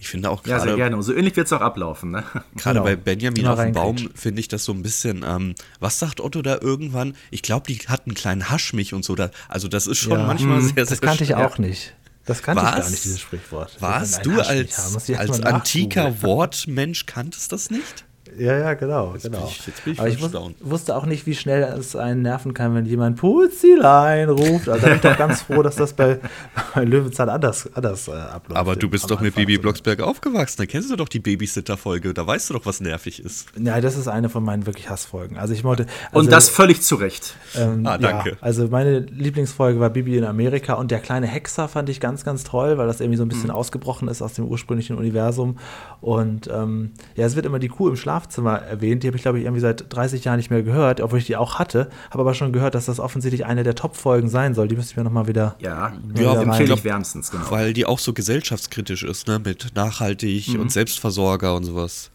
Ich 0.00 0.08
finde 0.08 0.30
auch 0.30 0.46
Ja, 0.46 0.58
sehr 0.58 0.66
gerade 0.66 0.76
gerne. 0.76 0.96
Und 0.96 1.02
so 1.02 1.12
ähnlich 1.12 1.34
wird 1.36 1.46
es 1.48 1.52
auch 1.52 1.60
ablaufen. 1.60 2.12
Ne? 2.12 2.22
Gerade 2.56 2.74
Genau. 2.78 2.84
bei 2.84 2.94
Benjamin 2.94 3.40
Immer 3.40 3.54
auf 3.54 3.58
dem 3.60 3.72
Baum 3.72 3.96
finde 4.14 4.38
ich 4.40 4.46
das 4.46 4.64
so 4.64 4.72
ein 4.72 4.82
bisschen, 4.82 5.24
ähm, 5.26 5.54
was 5.80 5.98
sagt 5.98 6.20
Otto 6.20 6.40
da 6.40 6.58
irgendwann? 6.60 7.14
Ich 7.32 7.42
glaube, 7.42 7.66
die 7.66 7.78
hat 7.88 8.06
einen 8.06 8.14
kleinen 8.14 8.48
Haschmich 8.48 8.94
und 8.94 9.04
so. 9.04 9.16
Da, 9.16 9.30
also 9.48 9.66
das 9.66 9.88
ist 9.88 9.98
schon 9.98 10.12
Ja. 10.12 10.24
manchmal 10.26 10.60
sehr, 10.60 10.74
sehr 10.74 10.84
Das 10.86 11.00
kannte 11.00 11.24
ich 11.24 11.34
auch 11.34 11.58
nicht. 11.58 11.94
Das 12.28 12.42
kannte 12.42 12.62
ich 12.62 12.68
Was? 12.68 12.80
gar 12.80 12.90
nicht, 12.90 13.04
dieses 13.04 13.20
Sprichwort. 13.20 13.78
Ein 13.80 14.22
Du 14.22 14.38
als, 14.38 15.08
ich 15.08 15.18
als 15.18 15.40
antiker. 15.40 16.22
Wortmensch 16.22 17.06
kanntest 17.06 17.52
das 17.52 17.70
nicht? 17.70 18.04
Ja, 18.38 18.56
ja, 18.58 18.74
genau. 18.74 19.12
Jetzt 19.14 19.24
genau. 19.24 19.38
bin 19.38 19.46
ich- 19.48 19.66
jetzt 19.66 19.84
bin 19.84 19.92
ich 19.94 19.98
Aber 20.00 20.08
ich 20.08 20.22
wus 20.22 20.32
wusste 20.60 20.96
auch 20.96 21.06
nicht, 21.06 21.26
wie 21.26 21.34
schnell 21.34 21.62
es 21.78 21.96
einen 21.96 22.22
nerven 22.22 22.54
kann, 22.54 22.74
wenn 22.74 22.86
jemand 22.86 23.16
Putzilein 23.16 24.28
ruft. 24.28 24.68
Also 24.68 24.80
da 24.82 24.86
bin 24.88 24.96
ich 24.96 25.02
doch 25.02 25.16
ganz 25.18 25.42
froh, 25.42 25.62
dass 25.62 25.76
das 25.76 25.92
bei, 25.92 26.18
bei 26.74 26.84
Löwenzahn 26.84 27.28
anders, 27.28 27.68
anders 27.74 28.08
äh, 28.08 28.12
abläuft. 28.12 28.58
Aber 28.58 28.76
du 28.76 28.88
bist 28.88 29.04
doch 29.10 29.20
mit 29.20 29.28
Anfang 29.32 29.42
Bibi 29.46 29.56
so. 29.56 29.62
Blocksberg 29.62 30.00
aufgewachsen. 30.00 30.56
Da 30.58 30.66
kennst 30.66 30.90
du 30.90 30.96
doch 30.96 31.08
die 31.08 31.18
Babysitter-Folge. 31.20 32.14
Da 32.14 32.26
weißt 32.26 32.50
du 32.50 32.54
doch, 32.54 32.66
was 32.66 32.80
nervig 32.80 33.22
ist. 33.24 33.46
Ja, 33.58 33.80
das 33.80 33.96
ist 33.96 34.08
eine 34.08 34.28
von 34.28 34.44
meinen 34.44 34.66
wirklich 34.66 34.88
Hassfolgen. 34.88 35.36
Also 35.36 35.54
ich 35.54 35.64
wollte. 35.64 35.86
Also, 36.12 36.18
Und 36.20 36.32
das 36.32 36.48
völlig 36.48 36.82
zu 36.82 36.96
Recht. 36.96 37.34
ähm, 37.56 37.86
Ah, 37.86 37.98
danke. 37.98 38.30
Ja, 38.30 38.36
also 38.40 38.68
meine 38.68 39.00
Lieblingsfolge 39.00 39.80
war 39.80 39.90
Bibi 39.90 40.16
in 40.16 40.24
Amerika 40.24 40.74
und 40.74 40.90
der 40.90 41.00
kleine 41.00 41.26
Hexer 41.26 41.68
fand 41.68 41.88
ich 41.88 42.00
ganz, 42.00 42.24
ganz 42.24 42.44
toll, 42.44 42.78
weil 42.78 42.86
das 42.86 43.00
irgendwie 43.00 43.16
so 43.16 43.24
ein 43.24 43.26
Mhm. 43.28 43.30
bisschen 43.30 43.50
ausgebrochen 43.50 44.08
ist 44.08 44.22
aus 44.22 44.34
dem 44.34 44.46
ursprünglichen 44.46 44.96
Universum. 44.96 45.58
Und 46.00 46.48
ähm, 46.52 46.92
ja, 47.16 47.26
es 47.26 47.34
wird 47.36 47.46
immer 47.46 47.58
die 47.58 47.68
Kuh 47.68 47.88
im 47.88 47.96
Schlafzimmer 47.96 48.27
Schlafzimmer 48.28 48.58
erwähnt. 48.58 49.02
Die 49.02 49.06
habe 49.06 49.16
ich, 49.16 49.22
glaube 49.22 49.38
ich, 49.38 49.44
irgendwie 49.44 49.60
seit 49.60 49.92
30 49.92 50.24
Jahren 50.24 50.36
nicht 50.36 50.50
mehr 50.50 50.62
gehört, 50.62 51.00
obwohl 51.00 51.18
ich 51.18 51.26
die 51.26 51.36
auch 51.36 51.58
hatte. 51.58 51.88
Habe 52.10 52.20
aber 52.20 52.34
schon 52.34 52.52
gehört, 52.52 52.74
dass 52.74 52.84
das 52.86 53.00
offensichtlich 53.00 53.46
eine 53.46 53.62
der 53.62 53.74
Top-Folgen 53.74 54.28
sein 54.28 54.54
soll. 54.54 54.68
Die 54.68 54.76
müsste 54.76 54.92
ich 54.92 54.96
mir 54.96 55.04
nochmal 55.04 55.26
wieder. 55.26 55.56
Ja, 55.60 55.92
Ja, 56.14 56.22
ja 56.34 56.42
empfehle 56.42 56.74
ich 56.74 56.84
wärmstens, 56.84 57.30
genau. 57.30 57.50
Weil 57.50 57.72
die 57.72 57.86
auch 57.86 57.98
so 57.98 58.12
gesellschaftskritisch 58.12 59.02
ist, 59.02 59.26
ne? 59.28 59.38
Mit 59.42 59.74
nachhaltig 59.74 60.48
Mhm. 60.48 60.60
und 60.60 60.72
Selbstversorger 60.72 61.54
und 61.56 61.64
sowas. 61.64 62.10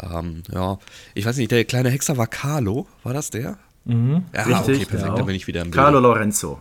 Ähm, 0.00 0.42
ja, 0.50 0.78
ich 1.14 1.26
weiß 1.26 1.36
nicht, 1.36 1.50
der 1.50 1.64
kleine 1.66 1.90
Hexer 1.90 2.16
war 2.16 2.26
Carlo, 2.26 2.86
war 3.02 3.12
das 3.12 3.28
der? 3.30 3.58
Mhm. 3.84 4.24
Ja, 4.34 4.42
Richtig, 4.44 4.58
okay, 4.58 4.72
perfekt, 4.86 4.90
genau. 5.02 5.16
dann 5.16 5.26
bin 5.26 5.34
ich 5.34 5.46
wieder 5.46 5.60
im 5.62 5.70
Carlo 5.70 6.00
Bild. 6.00 6.04
Lorenzo. 6.14 6.58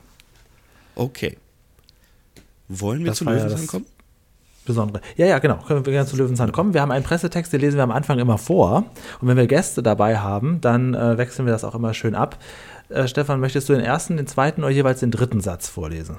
Okay. 0.95 1.37
Wollen 2.67 2.99
wir 2.99 3.07
Das 3.07 3.17
zu 3.19 3.25
ja 3.25 3.31
Löwenzahn 3.31 3.51
das- 3.61 3.67
kommen? 3.67 3.85
Besondere. 4.65 5.01
Ja, 5.15 5.25
ja, 5.25 5.39
genau. 5.39 5.57
Können 5.67 5.85
wir 5.85 5.91
gerne 5.93 6.07
zu 6.07 6.15
Löwenzahn 6.15 6.51
kommen. 6.51 6.73
Wir 6.73 6.81
haben 6.81 6.91
einen 6.91 7.03
Pressetext, 7.03 7.51
den 7.51 7.61
lesen 7.61 7.77
wir 7.77 7.83
am 7.83 7.91
Anfang 7.91 8.19
immer 8.19 8.37
vor. 8.37 8.85
Und 9.19 9.27
wenn 9.27 9.37
wir 9.37 9.47
Gäste 9.47 9.81
dabei 9.81 10.19
haben, 10.19 10.61
dann 10.61 10.93
äh, 10.93 11.17
wechseln 11.17 11.45
wir 11.45 11.53
das 11.53 11.63
auch 11.63 11.73
immer 11.75 11.93
schön 11.93 12.13
ab. 12.13 12.37
Äh, 12.89 13.07
Stefan, 13.07 13.39
möchtest 13.39 13.67
du 13.69 13.73
den 13.73 13.81
ersten, 13.83 14.17
den 14.17 14.27
zweiten 14.27 14.61
oder 14.63 14.71
jeweils 14.71 14.99
den 14.99 15.11
dritten 15.11 15.41
Satz 15.41 15.67
vorlesen? 15.69 16.17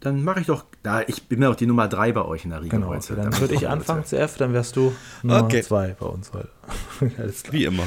Dann 0.00 0.22
mache 0.22 0.40
ich 0.40 0.46
doch, 0.46 0.66
da 0.82 1.00
ich 1.00 1.22
bin 1.28 1.40
ja 1.40 1.48
auch 1.50 1.54
die 1.54 1.66
Nummer 1.66 1.88
drei 1.88 2.12
bei 2.12 2.22
euch 2.22 2.44
in 2.44 2.50
der 2.50 2.60
Riege 2.60 2.76
Genau. 2.76 2.88
heute. 2.88 3.14
Dann 3.14 3.24
Damit 3.24 3.40
würde 3.40 3.54
ich 3.54 3.68
anfangen. 3.68 4.04
CF, 4.04 4.36
dann 4.36 4.52
wärst 4.52 4.76
du 4.76 4.92
Nummer 5.22 5.44
Okay. 5.44 5.62
zwei 5.62 5.96
bei 5.98 6.04
uns 6.06 6.30
heute. 6.34 6.50
Alles 7.18 7.42
klar. 7.44 7.52
Wie 7.54 7.64
immer. 7.64 7.84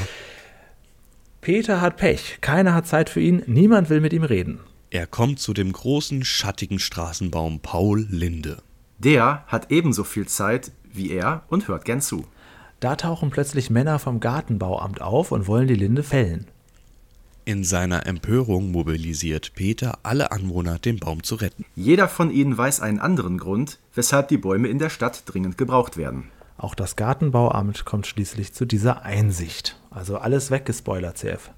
Peter 1.42 1.80
hat 1.80 1.98
Pech. 1.98 2.40
Keiner 2.42 2.74
hat 2.74 2.88
Zeit 2.88 3.10
für 3.12 3.20
ihn. 3.20 3.44
Niemand 3.46 3.92
will 3.92 4.02
mit 4.02 4.14
ihm 4.14 4.24
reden. 4.24 4.60
Er 4.90 5.06
kommt 5.06 5.40
zu 5.40 5.54
dem 5.54 5.72
großen, 5.72 6.26
schattigen 6.26 6.80
Straßenbaum 6.80 7.60
Paul 7.60 8.08
Linde. 8.10 8.58
Der 9.00 9.44
hat 9.48 9.72
ebenso 9.72 10.04
viel 10.04 10.28
Zeit 10.28 10.72
wie 10.92 11.12
er 11.12 11.44
und 11.50 11.68
hört 11.68 11.86
gern 11.86 12.02
zu. 12.02 12.26
Da 12.80 12.96
tauchen 12.96 13.30
plötzlich 13.30 13.70
Männer 13.70 14.00
vom 14.00 14.20
Gartenbauamt 14.20 15.02
auf 15.02 15.32
und 15.32 15.48
wollen 15.48 15.68
die 15.68 15.76
Linde 15.76 16.04
fällen. 16.04 16.48
In 17.46 17.64
seiner 17.64 18.06
Empörung 18.06 18.72
mobilisiert 18.72 19.54
Peter 19.56 20.00
alle 20.04 20.32
Anwohner, 20.32 20.80
den 20.80 21.00
Baum 21.00 21.24
zu 21.24 21.36
retten. 21.36 21.64
Jeder 21.76 22.10
von 22.10 22.30
ihnen 22.30 22.58
weiß 22.58 22.82
einen 22.82 23.00
anderen 23.00 23.38
Grund, 23.38 23.80
weshalb 23.96 24.28
die 24.28 24.38
Bäume 24.38 24.68
in 24.68 24.80
der 24.80 24.90
Stadt 24.90 25.24
dringend 25.26 25.58
gebraucht 25.58 25.96
werden. 25.96 26.30
Auch 26.58 26.76
das 26.76 26.96
Gartenbauamt 26.96 27.86
kommt 27.86 28.06
schließlich 28.06 28.54
zu 28.54 28.66
dieser 28.66 29.04
Einsicht. 29.04 29.80
Also 29.92 30.18
alles 30.18 30.52
weggespoilert, 30.52 31.20
CF. 31.20 31.52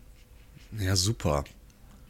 Ja, 0.78 0.96
super. 0.96 1.44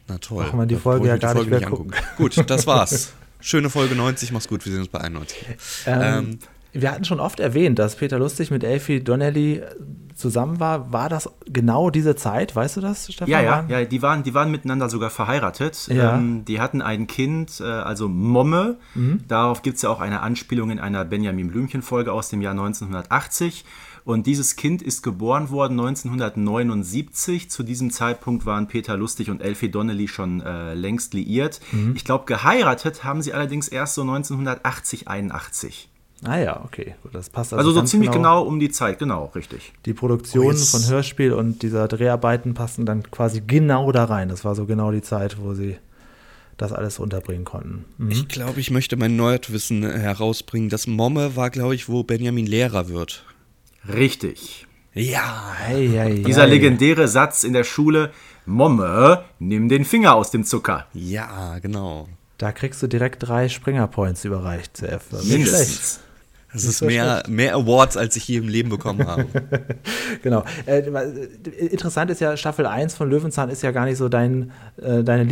Na 0.08 0.18
toll. 0.18 0.44
Braucht 0.44 0.54
man 0.54 0.68
die 0.68 0.76
Folge 0.76 1.08
ja 1.08 1.16
gar 1.16 1.34
nicht 1.34 1.48
mehr 1.48 1.64
angucken. 1.64 1.92
Gut, 2.16 2.50
das 2.50 2.66
war's. 2.66 3.14
Schöne 3.40 3.70
Folge 3.70 3.94
90, 3.94 4.32
mach's 4.32 4.48
gut, 4.48 4.64
wir 4.64 4.72
sehen 4.72 4.80
uns 4.80 4.88
bei 4.88 5.00
91. 5.00 5.38
Ähm, 5.86 6.38
wir 6.72 6.92
hatten 6.92 7.04
schon 7.04 7.20
oft 7.20 7.40
erwähnt, 7.40 7.78
dass 7.78 7.96
Peter 7.96 8.18
Lustig 8.18 8.50
mit 8.50 8.62
Elfie 8.62 9.00
Donnelly 9.00 9.62
zusammen 10.14 10.60
war. 10.60 10.92
War 10.92 11.08
das 11.08 11.28
genau 11.46 11.90
diese 11.90 12.14
Zeit? 12.14 12.54
Weißt 12.54 12.76
du 12.76 12.80
das, 12.80 13.12
Stefan? 13.12 13.28
Ja, 13.28 13.40
ja, 13.40 13.64
ja, 13.68 13.84
die 13.84 14.02
waren, 14.02 14.22
die 14.22 14.34
waren 14.34 14.50
miteinander 14.50 14.88
sogar 14.88 15.10
verheiratet. 15.10 15.88
Ja. 15.88 16.16
Ähm, 16.16 16.44
die 16.44 16.60
hatten 16.60 16.82
ein 16.82 17.06
Kind, 17.06 17.60
äh, 17.60 17.64
also 17.64 18.08
Momme. 18.08 18.76
Darauf 19.26 19.62
gibt 19.62 19.76
es 19.76 19.82
ja 19.82 19.88
auch 19.88 20.00
eine 20.00 20.20
Anspielung 20.20 20.70
in 20.70 20.78
einer 20.78 21.04
Benjamin 21.04 21.48
Blümchen-Folge 21.48 22.12
aus 22.12 22.28
dem 22.28 22.42
Jahr 22.42 22.52
1980. 22.52 23.64
Und 24.04 24.26
dieses 24.26 24.56
Kind 24.56 24.82
ist 24.82 25.02
geboren 25.02 25.50
worden 25.50 25.78
1979. 25.78 27.50
Zu 27.50 27.62
diesem 27.62 27.90
Zeitpunkt 27.90 28.46
waren 28.46 28.66
Peter 28.68 28.96
Lustig 28.96 29.30
und 29.30 29.42
Elfie 29.42 29.70
Donnelly 29.70 30.08
schon 30.08 30.40
äh, 30.40 30.74
längst 30.74 31.14
liiert. 31.14 31.60
Ich 31.94 32.04
glaube, 32.04 32.24
geheiratet 32.26 33.04
haben 33.04 33.22
sie 33.22 33.32
allerdings 33.32 33.68
erst 33.68 33.94
so 33.94 34.02
1980, 34.02 35.08
81. 35.08 35.88
Ah 36.24 36.36
ja, 36.38 36.62
okay. 36.64 36.94
Gut, 37.02 37.14
das 37.14 37.30
passt 37.30 37.54
Also, 37.54 37.70
so 37.70 37.76
ganz 37.76 37.90
ziemlich 37.90 38.10
genau. 38.10 38.42
um 38.42 38.60
die 38.60 38.70
Zeit, 38.70 38.98
genau, 38.98 39.30
richtig. 39.34 39.72
Die 39.86 39.94
Produktion 39.94 40.54
Oh, 40.54 40.58
von 40.58 40.86
Hörspiel 40.86 41.32
und 41.32 41.62
dieser 41.62 41.88
Dreharbeiten 41.88 42.52
passen 42.52 42.84
dann 42.84 43.10
quasi 43.10 43.40
genau 43.46 43.90
da 43.90 44.04
rein. 44.04 44.28
Das 44.28 44.44
war 44.44 44.54
so 44.54 44.66
genau 44.66 44.90
die 44.92 45.00
Zeit, 45.00 45.38
wo 45.40 45.54
sie 45.54 45.78
das 46.58 46.72
alles 46.72 46.98
unterbringen 46.98 47.46
konnten. 47.46 47.86
Mhm. 47.96 48.10
Ich 48.10 48.28
glaube, 48.28 48.60
ich 48.60 48.70
möchte 48.70 48.98
mein 48.98 49.16
Nerdwissen 49.16 49.82
herausbringen. 49.82 50.68
Das 50.68 50.86
Momme 50.86 51.36
war, 51.36 51.48
glaube 51.48 51.74
ich, 51.74 51.88
wo 51.88 52.02
Benjamin 52.02 52.46
Lehrer 52.46 52.90
wird. 52.90 53.24
Richtig. 53.88 54.66
Ja. 54.92 55.54
Hey, 55.56 55.88
hey, 55.88 56.22
Dieser 56.22 56.42
hey. 56.42 56.50
legendäre 56.50 57.08
Satz 57.08 57.44
in 57.44 57.52
der 57.52 57.64
Schule: 57.64 58.10
Momme, 58.46 59.24
nimm 59.38 59.68
den 59.68 59.84
Finger 59.84 60.14
aus 60.14 60.30
dem 60.30 60.44
Zucker. 60.44 60.86
Ja, 60.92 61.58
genau. 61.60 62.08
Da 62.38 62.52
kriegst 62.52 62.82
du 62.82 62.86
direkt 62.86 63.28
drei 63.28 63.48
Springer-Points 63.48 64.24
überreicht, 64.24 64.78
CF. 64.78 65.04
Das 65.10 65.24
ist 65.24 65.30
nicht 65.30 65.48
schlecht. 65.48 66.00
Das 66.52 66.64
ist 66.64 66.82
mehr, 66.82 67.22
mehr 67.28 67.54
Awards, 67.54 67.96
als 67.96 68.16
ich 68.16 68.26
je 68.26 68.38
im 68.38 68.48
Leben 68.48 68.70
bekommen 68.70 69.06
habe. 69.06 69.26
Genau. 70.22 70.44
Äh, 70.66 70.80
interessant 71.70 72.10
ist 72.10 72.20
ja, 72.20 72.36
Staffel 72.36 72.66
1 72.66 72.94
von 72.94 73.08
Löwenzahn 73.08 73.48
ist 73.48 73.62
ja 73.62 73.70
gar 73.70 73.84
nicht 73.84 73.96
so 73.96 74.08
dein, 74.08 74.50
äh, 74.82 75.04
deine 75.04 75.24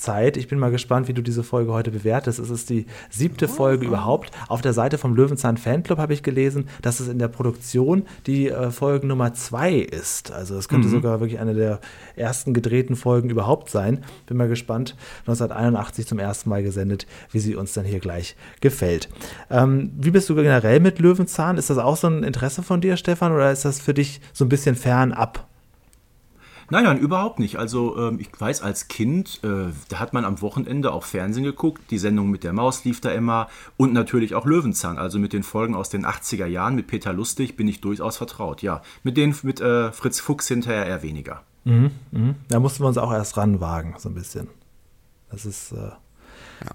Lieblingszeit. 0.00 0.36
ich 0.36 0.48
bin 0.48 0.58
mal 0.58 0.70
gespannt, 0.70 1.08
wie 1.08 1.12
du 1.12 1.22
diese 1.22 1.42
Folge 1.42 1.72
heute 1.72 1.90
bewertest. 1.90 2.38
Es 2.38 2.50
ist 2.50 2.70
die 2.70 2.86
siebte 3.10 3.48
Folge 3.48 3.86
überhaupt. 3.86 4.30
Auf 4.48 4.62
der 4.62 4.72
Seite 4.72 4.98
vom 4.98 5.14
Löwenzahn 5.14 5.56
Fanclub 5.56 5.98
habe 5.98 6.14
ich 6.14 6.22
gelesen, 6.22 6.68
dass 6.82 7.00
es 7.00 7.08
in 7.08 7.18
der 7.18 7.28
Produktion 7.28 8.04
die 8.26 8.48
äh, 8.48 8.70
Folge 8.70 9.06
Nummer 9.06 9.34
2 9.34 9.74
ist. 9.74 10.32
Also 10.32 10.56
es 10.56 10.68
könnte 10.68 10.88
sogar 10.88 11.20
wirklich 11.20 11.38
eine 11.38 11.54
der 11.54 11.80
ersten 12.16 12.54
gedrehten 12.54 12.96
Folgen 12.96 13.30
überhaupt 13.30 13.70
sein. 13.70 14.02
Bin 14.26 14.36
mal 14.36 14.48
gespannt. 14.48 14.96
1981 15.20 16.06
zum 16.06 16.18
ersten 16.18 16.48
Mal 16.48 16.62
gesendet, 16.62 17.06
wie 17.30 17.40
sie 17.40 17.54
uns 17.54 17.74
dann 17.74 17.84
hier 17.84 18.00
gleich 18.00 18.36
gefällt. 18.60 19.08
Ähm, 19.50 19.92
wie 19.98 20.10
bist 20.10 20.28
du 20.28 20.34
generell 20.34 20.80
mit 20.80 20.98
Löwenzahn? 20.98 21.58
Ist 21.58 21.70
das 21.70 21.78
auch 21.78 21.96
so 21.96 22.06
ein 22.06 22.22
Interesse 22.22 22.62
von 22.62 22.80
dir, 22.80 22.96
Stefan, 22.96 23.32
oder 23.32 23.52
ist 23.52 23.64
das 23.64 23.80
für 23.80 23.94
dich 23.94 24.20
so 24.32 24.44
ein 24.44 24.48
bisschen 24.48 24.76
fernab? 24.76 25.49
Nein, 26.70 26.84
nein, 26.84 26.98
überhaupt 26.98 27.40
nicht. 27.40 27.56
Also 27.56 27.98
ähm, 27.98 28.20
ich 28.20 28.28
weiß, 28.38 28.62
als 28.62 28.86
Kind, 28.86 29.40
äh, 29.42 29.72
da 29.88 29.98
hat 29.98 30.12
man 30.12 30.24
am 30.24 30.40
Wochenende 30.40 30.92
auch 30.92 31.04
Fernsehen 31.04 31.42
geguckt. 31.42 31.82
Die 31.90 31.98
Sendung 31.98 32.30
mit 32.30 32.44
der 32.44 32.52
Maus 32.52 32.84
lief 32.84 33.00
da 33.00 33.10
immer. 33.10 33.48
Und 33.76 33.92
natürlich 33.92 34.36
auch 34.36 34.46
Löwenzahn. 34.46 34.96
Also 34.96 35.18
mit 35.18 35.32
den 35.32 35.42
Folgen 35.42 35.74
aus 35.74 35.90
den 35.90 36.06
80er 36.06 36.46
Jahren 36.46 36.76
mit 36.76 36.86
Peter 36.86 37.12
Lustig 37.12 37.56
bin 37.56 37.66
ich 37.66 37.80
durchaus 37.80 38.16
vertraut. 38.16 38.62
Ja, 38.62 38.82
mit 39.02 39.16
denen 39.16 39.34
mit 39.42 39.60
äh, 39.60 39.90
Fritz 39.90 40.20
Fuchs 40.20 40.46
hinterher 40.46 40.86
eher 40.86 41.02
weniger. 41.02 41.42
Da 42.48 42.60
mussten 42.60 42.84
wir 42.84 42.88
uns 42.88 42.98
auch 42.98 43.12
erst 43.12 43.36
ranwagen, 43.36 43.96
so 43.98 44.08
ein 44.08 44.14
bisschen. 44.14 44.46
Das 45.30 45.44
ist 45.44 45.72
äh, 45.72 45.90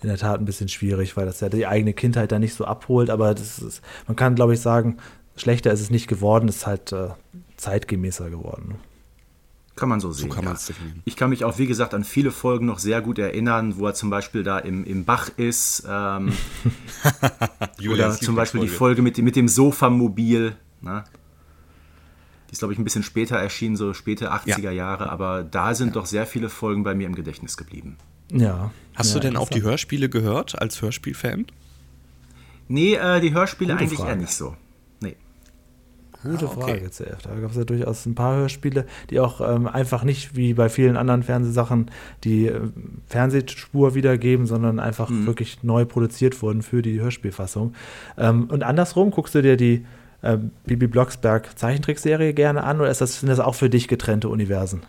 in 0.02 0.10
der 0.10 0.18
Tat 0.18 0.40
ein 0.40 0.46
bisschen 0.46 0.68
schwierig, 0.68 1.16
weil 1.16 1.25
das 1.25 1.40
ja 1.40 1.48
die 1.48 1.68
eigene 1.68 1.94
Kindheit 1.94 2.34
da 2.34 2.40
nicht 2.40 2.54
so 2.54 2.66
abholt. 2.66 3.10
Aber 3.10 3.34
das 3.34 3.60
ist, 3.60 3.82
man 4.08 4.18
kann, 4.18 4.36
glaube 4.36 4.56
ich, 4.56 4.60
sagen, 4.60 4.98
schlechter 5.38 5.72
ist 5.72 5.82
es 5.82 5.90
nicht 5.90 6.08
geworden, 6.08 6.50
es 6.50 6.58
ist 6.58 6.68
halt 6.68 6.92
äh, 6.92 7.10
zeitgemäßer 7.56 8.30
geworden. 8.30 8.75
Kann 9.75 9.89
man 9.89 10.00
so 10.00 10.12
sehen. 10.13 10.29
kann 10.29 10.46
ja. 10.46 10.55
Ich 11.03 11.17
kann 11.17 11.29
mich 11.29 11.44
auch, 11.44 11.58
wie 11.58 11.65
gesagt, 11.67 11.94
an 11.94 12.05
viele 12.05 12.32
Folgen 12.32 12.65
noch 12.65 12.79
sehr 12.79 13.01
gut 13.01 13.20
erinnern, 13.20 13.77
wo 13.77 13.86
er 13.88 13.94
zum 13.94 14.10
Beispiel 14.10 14.41
da 14.44 14.58
im, 14.60 14.86
im 14.86 15.03
Bach 15.03 15.29
ist. 15.36 15.86
Ähm, 15.89 16.32
oder 17.89 18.12
zum 18.12 18.36
Beispiel 18.36 18.62
die. 18.62 18.67
Folge 18.70 19.01
mit, 19.01 19.17
dem- 19.17 19.25
mit 19.25 19.36
dem 19.36 19.48
Sofamobil. 19.50 20.55
Ne? 20.82 21.03
Die 22.50 22.53
ist, 22.53 22.60
glaube 22.60 22.74
ich, 22.74 22.79
ein 22.79 22.86
bisschen 22.86 23.03
später 23.03 23.36
erschienen, 23.36 23.75
so 23.75 23.94
späte 23.94 24.32
80er 24.32 24.72
Jahre, 24.72 25.10
aber 25.10 25.44
da 25.44 25.74
sind 25.75 25.96
doch 25.98 26.05
sehr 26.05 26.25
viele 26.25 26.48
Folgen 26.50 26.84
bei 26.84 26.96
mir 26.96 27.08
im 27.08 27.15
Gedächtnis 27.15 27.58
geblieben. 27.58 27.98
Ja. 28.32 28.72
Hast 28.96 29.10
ja, 29.10 29.15
du 29.15 29.20
denn 29.27 29.36
auch 29.36 29.50
die. 29.50 29.62
Hörspiele 29.62 30.08
gehört 30.10 30.60
als 30.62 30.82
Hörspielfan? 30.82 31.48
Nee, 32.67 32.96
äh, 32.96 33.20
die 33.20 33.34
Hörspiele 33.34 33.74
Gute 33.74 33.84
eigentlich 33.84 34.00
eher 34.00 34.05
Frage. 34.05 34.22
nicht 34.22 34.34
so. 34.34 34.55
Gute 36.25 36.46
Ah, 36.46 36.51
okay. 36.55 36.79
Frage, 36.79 36.89
CF. 36.89 37.22
Da 37.24 37.36
gab 37.39 37.51
es 37.51 37.58
ja 37.58 37.63
durchaus 37.63 38.05
ein 38.05 38.15
paar 38.15 38.36
Hörspiele, 38.36 38.86
die 39.10 39.20
auch 39.20 39.39
ähm, 39.41 39.67
einfach 39.67 40.03
nicht 40.03 40.36
wie 40.36 40.53
bei 40.53 40.67
vielen 40.70 40.98
anderen 40.98 41.24
Fernsehsachen 41.24 41.91
die 42.24 42.48
äh, 42.48 42.60
Fernsehspur 43.08 43.96
wiedergeben, 43.96 44.46
sondern 44.46 44.79
einfach 44.79 45.10
Mhm. 45.10 45.25
wirklich 45.27 45.63
neu 45.63 45.86
produziert 45.86 46.41
wurden 46.41 46.62
für 46.62 46.82
die 46.82 47.00
Hörspielfassung. 47.00 47.74
Ähm, 48.17 48.46
und 48.50 48.63
andersrum, 48.63 49.12
guckst 49.12 49.36
du 49.36 49.41
dir 49.41 49.55
die 49.58 49.86
äh, 50.22 50.38
Bibi 50.65 50.88
Blocksberg 50.88 51.58
Zeichentrickserie 51.58 52.34
gerne 52.34 52.63
an 52.63 52.79
oder 52.82 52.89
ist 52.89 53.01
das, 53.01 53.20
sind 53.20 53.29
das 53.29 53.39
auch 53.39 53.55
für 53.55 53.70
dich 53.70 53.88
getrennte 53.88 54.29
Universen? 54.29 54.82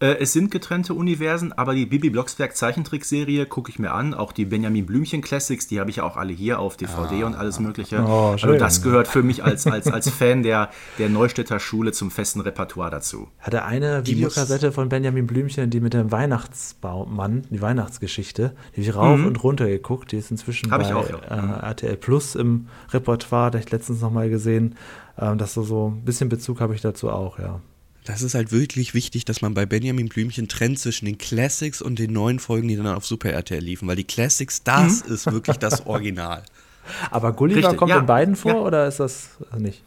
Äh, 0.00 0.18
es 0.20 0.32
sind 0.32 0.50
getrennte 0.50 0.94
Universen, 0.94 1.52
aber 1.52 1.74
die 1.74 1.86
Bibi 1.86 2.10
Blocksberg 2.10 2.56
Zeichentrickserie 2.56 3.46
gucke 3.46 3.70
ich 3.70 3.78
mir 3.78 3.92
an. 3.92 4.14
Auch 4.14 4.32
die 4.32 4.44
Benjamin 4.44 4.86
Blümchen 4.86 5.22
Classics, 5.22 5.66
die 5.66 5.80
habe 5.80 5.90
ich 5.90 5.96
ja 5.96 6.04
auch 6.04 6.16
alle 6.16 6.32
hier 6.32 6.60
auf 6.60 6.76
DVD 6.76 7.24
und 7.24 7.34
alles 7.34 7.58
Mögliche. 7.58 8.04
Oh, 8.06 8.30
also 8.32 8.54
das 8.54 8.82
gehört 8.82 9.08
für 9.08 9.22
mich 9.22 9.42
als, 9.44 9.66
als, 9.66 9.88
als 9.88 10.08
Fan 10.08 10.42
der, 10.42 10.70
der 10.98 11.08
Neustädter 11.08 11.58
Schule 11.58 11.92
zum 11.92 12.10
festen 12.10 12.40
Repertoire 12.40 12.90
dazu. 12.90 13.28
Hatte 13.40 13.64
eine 13.64 14.02
Die 14.02 14.12
Videokassette 14.12 14.72
von 14.72 14.88
Benjamin 14.88 15.26
Blümchen, 15.26 15.70
die 15.70 15.80
mit 15.80 15.94
dem 15.94 16.12
Weihnachtsbaummann, 16.12 17.46
die 17.50 17.60
Weihnachtsgeschichte, 17.60 18.54
die 18.76 18.80
habe 18.80 18.90
ich 18.90 18.94
rauf 18.94 19.24
und 19.24 19.42
runter 19.42 19.66
geguckt. 19.66 20.12
Die 20.12 20.16
ist 20.16 20.30
inzwischen 20.30 20.68
Mhm. 20.68 20.72
Hab 20.72 20.80
bei 20.82 20.88
ich 20.88 20.94
auch, 20.94 21.08
ja. 21.10 21.42
Mhm. 21.42 21.50
äh, 21.50 21.66
RTL 21.66 21.96
Plus 21.96 22.34
im 22.34 22.68
Repertoire, 22.90 23.50
da 23.50 23.58
ich 23.58 23.70
letztens 23.70 24.00
nochmal 24.00 24.30
gesehen. 24.30 24.76
Ähm, 25.20 25.38
dass 25.38 25.54
so, 25.54 25.62
so 25.62 25.88
ein 25.88 26.04
bisschen 26.04 26.28
Bezug 26.28 26.60
habe 26.60 26.74
ich 26.74 26.80
dazu 26.80 27.10
auch, 27.10 27.38
ja. 27.38 27.60
Das 28.08 28.22
ist 28.22 28.34
halt 28.34 28.52
wirklich 28.52 28.94
wichtig, 28.94 29.26
dass 29.26 29.42
man 29.42 29.52
bei 29.52 29.66
Benjamin 29.66 30.08
Blümchen 30.08 30.48
trennt 30.48 30.78
zwischen 30.78 31.04
den 31.04 31.18
Classics 31.18 31.82
und 31.82 31.98
den 31.98 32.12
neuen 32.14 32.38
Folgen, 32.38 32.66
die 32.68 32.76
dann 32.76 32.86
auf 32.86 33.04
Super 33.04 33.30
RTL 33.32 33.60
liefen, 33.62 33.86
weil 33.86 33.96
die 33.96 34.04
Classics, 34.04 34.62
das 34.64 35.04
Mhm. 35.06 35.12
ist 35.12 35.30
wirklich 35.30 35.58
das 35.58 35.84
Original. 35.86 36.42
Aber 37.10 37.34
Gulliver 37.34 37.58
Richtig, 37.60 37.76
kommt 37.76 37.90
ja, 37.90 37.98
in 37.98 38.06
beiden 38.06 38.34
vor 38.34 38.52
ja. 38.52 38.58
oder 38.60 38.88
ist 38.88 38.98
das 38.98 39.28
nicht? 39.58 39.82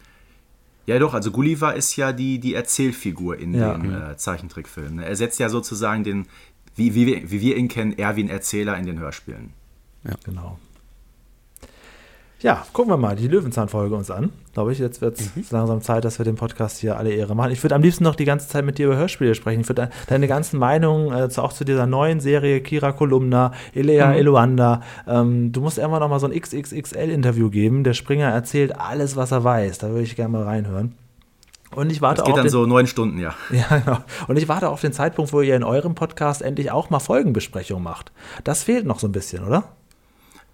Ja, 0.86 1.00
doch, 1.00 1.16
also 1.16 1.32
Gulliver 1.32 1.74
ist 1.76 1.96
ja 1.96 2.12
die, 2.14 2.38
die 2.40 2.54
Erzählfigur 2.54 3.40
in 3.40 3.56
Ja. 3.56 3.76
den 3.76 3.92
äh, 3.92 4.18
Zeichentrickfilmen. 4.18 4.98
ne? 4.98 5.06
Er 5.06 5.16
setzt 5.16 5.40
ja 5.40 5.50
sozusagen 5.50 6.04
den, 6.04 6.28
wie, 6.76 6.94
wie, 6.94 7.08
wir- 7.08 7.32
wie 7.32 7.42
wir 7.42 7.58
ihn 7.58 7.70
kennen, 7.70 7.98
Erwin 7.98 8.30
Erzähler 8.30 8.78
in 8.78 8.86
den 8.86 9.00
Hörspielen. 9.00 9.50
Genau. 10.26 10.60
Ja, 12.42 12.66
gucken 12.74 12.92
wir 12.92 12.98
mal 12.98 13.16
die 13.16 13.28
Löwenzahn-Folge 13.28 13.94
uns 13.96 14.10
an. 14.10 14.32
Glaube 14.54 14.72
ich, 14.72 14.80
jetzt 14.80 15.00
wird 15.00 15.20
es 15.20 15.52
langsam 15.52 15.82
Zeit, 15.82 16.04
dass 16.06 16.18
wir 16.18 16.24
den 16.26 16.36
Podcast 16.36 16.80
hier 16.80 16.98
alle 16.98 17.12
Ehre 17.12 17.36
machen. 17.36 17.52
Ich 17.52 17.62
würde 17.64 17.76
am 17.76 17.84
liebsten 17.84 18.04
noch 18.04 18.16
die 18.16 18.26
ganze 18.26 18.48
Zeit 18.48 18.66
mit 18.66 18.80
dir 18.80 18.88
über 18.88 18.96
Hörspiele 18.96 19.36
sprechen. 19.36 19.62
Ich 19.62 19.70
würde 19.70 19.84
de- 19.84 19.92
deine 20.08 20.28
ganzen 20.28 20.58
Meinungen 20.60 21.14
äh, 21.16 21.30
zu, 21.30 21.44
auch 21.44 21.54
zu 21.54 21.66
dieser 21.66 21.86
neuen 21.86 22.20
Serie 22.20 22.62
Kira 22.62 22.94
Kolumna, 22.94 23.52
Elea 23.76 24.14
Eluanda. 24.16 24.82
Ähm, 25.08 25.52
du 25.52 25.62
musst 25.62 25.78
irgendwann 25.78 26.00
noch 26.02 26.10
mal 26.10 26.20
so 26.20 26.26
ein 26.28 26.34
XXXL-Interview 26.40 27.52
geben. 27.52 27.84
Der 27.84 27.94
Springer 27.94 28.30
erzählt 28.30 28.76
alles, 28.80 29.16
was 29.16 29.32
er 29.32 29.44
weiß. 29.44 29.78
Da 29.78 29.90
würde 29.90 30.02
ich 30.04 30.16
gerne 30.16 30.30
mal 30.32 30.44
reinhören. 30.44 30.96
Und 31.76 31.92
ich 31.92 32.02
warte 32.02 32.18
Das 32.22 32.26
geht 32.26 32.36
dann 32.36 32.46
den, 32.46 32.52
so 32.52 32.66
neun 32.66 32.88
Stunden, 32.88 33.20
ja. 33.20 33.36
ja, 33.52 33.78
genau. 33.78 33.98
Und 34.28 34.38
ich 34.38 34.48
warte 34.50 34.70
auf 34.70 34.82
den 34.82 34.94
Zeitpunkt, 34.94 35.32
wo 35.32 35.42
ihr 35.42 35.56
in 35.56 35.64
eurem 35.64 35.94
Podcast 35.94 36.42
endlich 36.42 36.72
auch 36.72 36.90
mal 36.90 37.00
Folgenbesprechung 37.00 37.84
macht. 37.84 38.12
Das 38.44 38.64
fehlt 38.64 38.86
noch 38.88 38.98
so 39.00 39.08
ein 39.08 39.12
bisschen, 39.14 39.46
oder? 39.46 39.64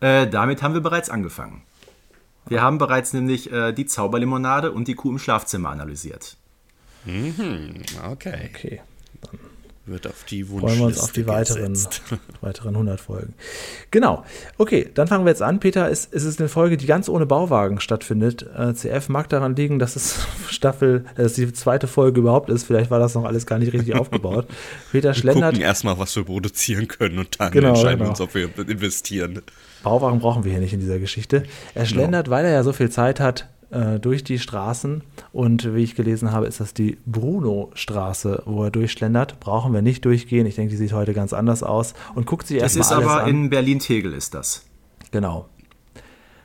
Äh, 0.01 0.27
damit 0.27 0.61
haben 0.61 0.73
wir 0.75 0.81
bereits 0.81 1.09
angefangen. 1.09 1.61
Wir 2.49 2.61
haben 2.61 2.77
bereits 2.77 3.13
nämlich 3.13 3.51
äh, 3.51 3.71
die 3.73 3.85
Zauberlimonade 3.85 4.71
und 4.71 4.87
die 4.87 4.95
Kuh 4.95 5.11
im 5.11 5.19
Schlafzimmer 5.19 5.69
analysiert. 5.69 6.37
Okay. 8.11 8.49
Okay. 8.53 8.81
Wird 9.85 10.05
auf 10.05 10.25
die 10.25 10.43
freuen 10.43 10.61
Wunschliste 10.63 10.79
wir 10.81 10.85
uns 10.87 10.99
auf 10.99 11.11
die 11.13 11.27
weiteren, 11.27 11.77
weiteren 12.41 12.75
100 12.75 12.99
Folgen. 12.99 13.33
Genau. 13.89 14.25
Okay, 14.57 14.89
dann 14.93 15.07
fangen 15.07 15.23
wir 15.23 15.29
jetzt 15.29 15.41
an. 15.41 15.61
Peter, 15.61 15.89
es, 15.89 16.09
es 16.11 16.25
ist 16.25 16.41
eine 16.41 16.49
Folge, 16.49 16.75
die 16.75 16.87
ganz 16.87 17.07
ohne 17.07 17.25
Bauwagen 17.25 17.79
stattfindet. 17.79 18.45
Äh, 18.53 18.73
CF 18.73 19.07
mag 19.07 19.29
daran 19.29 19.55
liegen, 19.55 19.79
dass 19.79 19.95
es 19.95 20.27
Staffel, 20.49 21.05
äh, 21.15 21.23
dass 21.23 21.35
die 21.35 21.53
zweite 21.53 21.87
Folge 21.87 22.19
überhaupt 22.19 22.49
ist. 22.49 22.65
Vielleicht 22.65 22.91
war 22.91 22.99
das 22.99 23.15
noch 23.15 23.23
alles 23.23 23.45
gar 23.45 23.59
nicht 23.59 23.71
richtig 23.71 23.95
aufgebaut. 23.99 24.47
Peter 24.91 25.09
Wir 25.09 25.13
schlendert. 25.13 25.53
gucken 25.53 25.61
erstmal, 25.65 25.97
was 25.97 26.13
wir 26.17 26.25
produzieren 26.25 26.89
können 26.89 27.19
und 27.19 27.39
dann 27.39 27.53
Genau, 27.53 27.69
entscheiden 27.69 27.99
genau. 27.99 28.07
wir 28.07 28.09
uns, 28.09 28.19
ob 28.19 28.35
wir 28.35 28.69
investieren. 28.69 29.41
Bauwagen 29.83 30.19
brauchen 30.19 30.43
wir 30.43 30.51
hier 30.51 30.61
nicht 30.61 30.73
in 30.73 30.79
dieser 30.79 30.99
Geschichte. 30.99 31.43
Er 31.73 31.85
schlendert, 31.85 32.29
weil 32.29 32.45
er 32.45 32.51
ja 32.51 32.63
so 32.63 32.73
viel 32.73 32.89
Zeit 32.89 33.19
hat, 33.19 33.47
äh, 33.69 33.99
durch 33.99 34.23
die 34.23 34.39
Straßen. 34.39 35.03
Und 35.33 35.73
wie 35.75 35.83
ich 35.83 35.95
gelesen 35.95 36.31
habe, 36.31 36.47
ist 36.47 36.59
das 36.59 36.73
die 36.73 36.97
Bruno-Straße, 37.05 38.43
wo 38.45 38.63
er 38.63 38.71
durchschlendert. 38.71 39.39
Brauchen 39.39 39.73
wir 39.73 39.81
nicht 39.81 40.05
durchgehen. 40.05 40.45
Ich 40.45 40.55
denke, 40.55 40.71
die 40.71 40.77
sieht 40.77 40.93
heute 40.93 41.13
ganz 41.13 41.33
anders 41.33 41.63
aus. 41.63 41.93
Und 42.15 42.25
guckt 42.25 42.47
sich 42.47 42.59
Das 42.59 42.75
erstmal 42.75 42.99
ist 43.01 43.05
alles 43.05 43.07
aber 43.19 43.23
an. 43.23 43.29
in 43.29 43.49
Berlin-Tegel 43.49 44.13
ist 44.13 44.33
das. 44.33 44.63
Genau. 45.11 45.47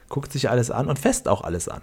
Guckt 0.09 0.33
sich 0.33 0.51
alles 0.51 0.71
an 0.71 0.89
und 0.89 0.99
fest 0.99 1.29
auch 1.29 1.43
alles 1.43 1.69
an. 1.69 1.81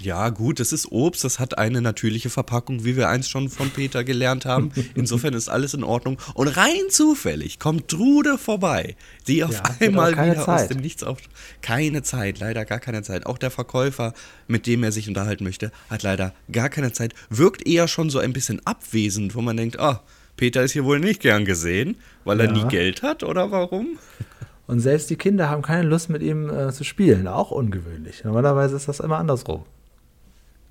Ja, 0.00 0.28
gut, 0.30 0.60
es 0.60 0.72
ist 0.72 0.90
Obst, 0.92 1.24
das 1.24 1.38
hat 1.38 1.56
eine 1.58 1.80
natürliche 1.80 2.30
Verpackung, 2.30 2.84
wie 2.84 2.96
wir 2.96 3.08
einst 3.08 3.30
schon 3.30 3.48
von 3.48 3.70
Peter 3.70 4.04
gelernt 4.04 4.44
haben. 4.44 4.70
Insofern 4.94 5.34
ist 5.34 5.48
alles 5.48 5.74
in 5.74 5.84
Ordnung. 5.84 6.18
Und 6.34 6.48
rein 6.48 6.90
zufällig 6.90 7.58
kommt 7.58 7.88
Trude 7.88 8.36
vorbei, 8.38 8.96
die 9.26 9.44
auf 9.44 9.52
Ja, 9.52 9.62
einmal 9.80 10.12
wieder 10.12 10.40
aus 10.40 10.44
Zeit. 10.44 10.70
dem 10.70 10.78
Nichts 10.78 11.02
auf. 11.02 11.18
Keine 11.62 12.02
Zeit, 12.02 12.38
leider 12.38 12.64
gar 12.64 12.80
keine 12.80 13.02
Zeit. 13.02 13.26
Auch 13.26 13.38
der 13.38 13.50
Verkäufer, 13.50 14.12
mit 14.46 14.66
dem 14.66 14.82
er 14.84 14.92
sich 14.92 15.08
unterhalten 15.08 15.44
möchte, 15.44 15.72
hat 15.88 16.02
leider 16.02 16.34
gar 16.52 16.68
keine 16.68 16.92
Zeit. 16.92 17.14
Wirkt 17.30 17.66
eher 17.66 17.88
schon 17.88 18.10
so 18.10 18.18
ein 18.18 18.32
bisschen 18.32 18.60
abwesend, 18.66 19.34
wo 19.34 19.40
man 19.40 19.56
denkt, 19.56 19.78
ah, 19.80 20.02
Peter 20.36 20.62
ist 20.64 20.72
hier 20.72 20.84
wohl 20.84 20.98
nicht 20.98 21.20
gern 21.20 21.44
gesehen, 21.44 21.96
weil 22.24 22.40
er 22.40 22.46
Ja. 22.46 22.52
nie 22.52 22.64
Geld 22.68 23.02
hat 23.02 23.22
oder 23.22 23.50
warum? 23.52 23.98
Und 24.66 24.80
selbst 24.80 25.10
die 25.10 25.16
Kinder 25.16 25.50
haben 25.50 25.62
keine 25.62 25.86
Lust, 25.86 26.08
mit 26.08 26.22
ihm 26.22 26.48
äh, 26.48 26.72
zu 26.72 26.84
spielen. 26.84 27.28
Auch 27.28 27.50
ungewöhnlich. 27.50 28.24
Normalerweise 28.24 28.76
ist 28.76 28.88
das 28.88 29.00
immer 29.00 29.18
andersrum. 29.18 29.64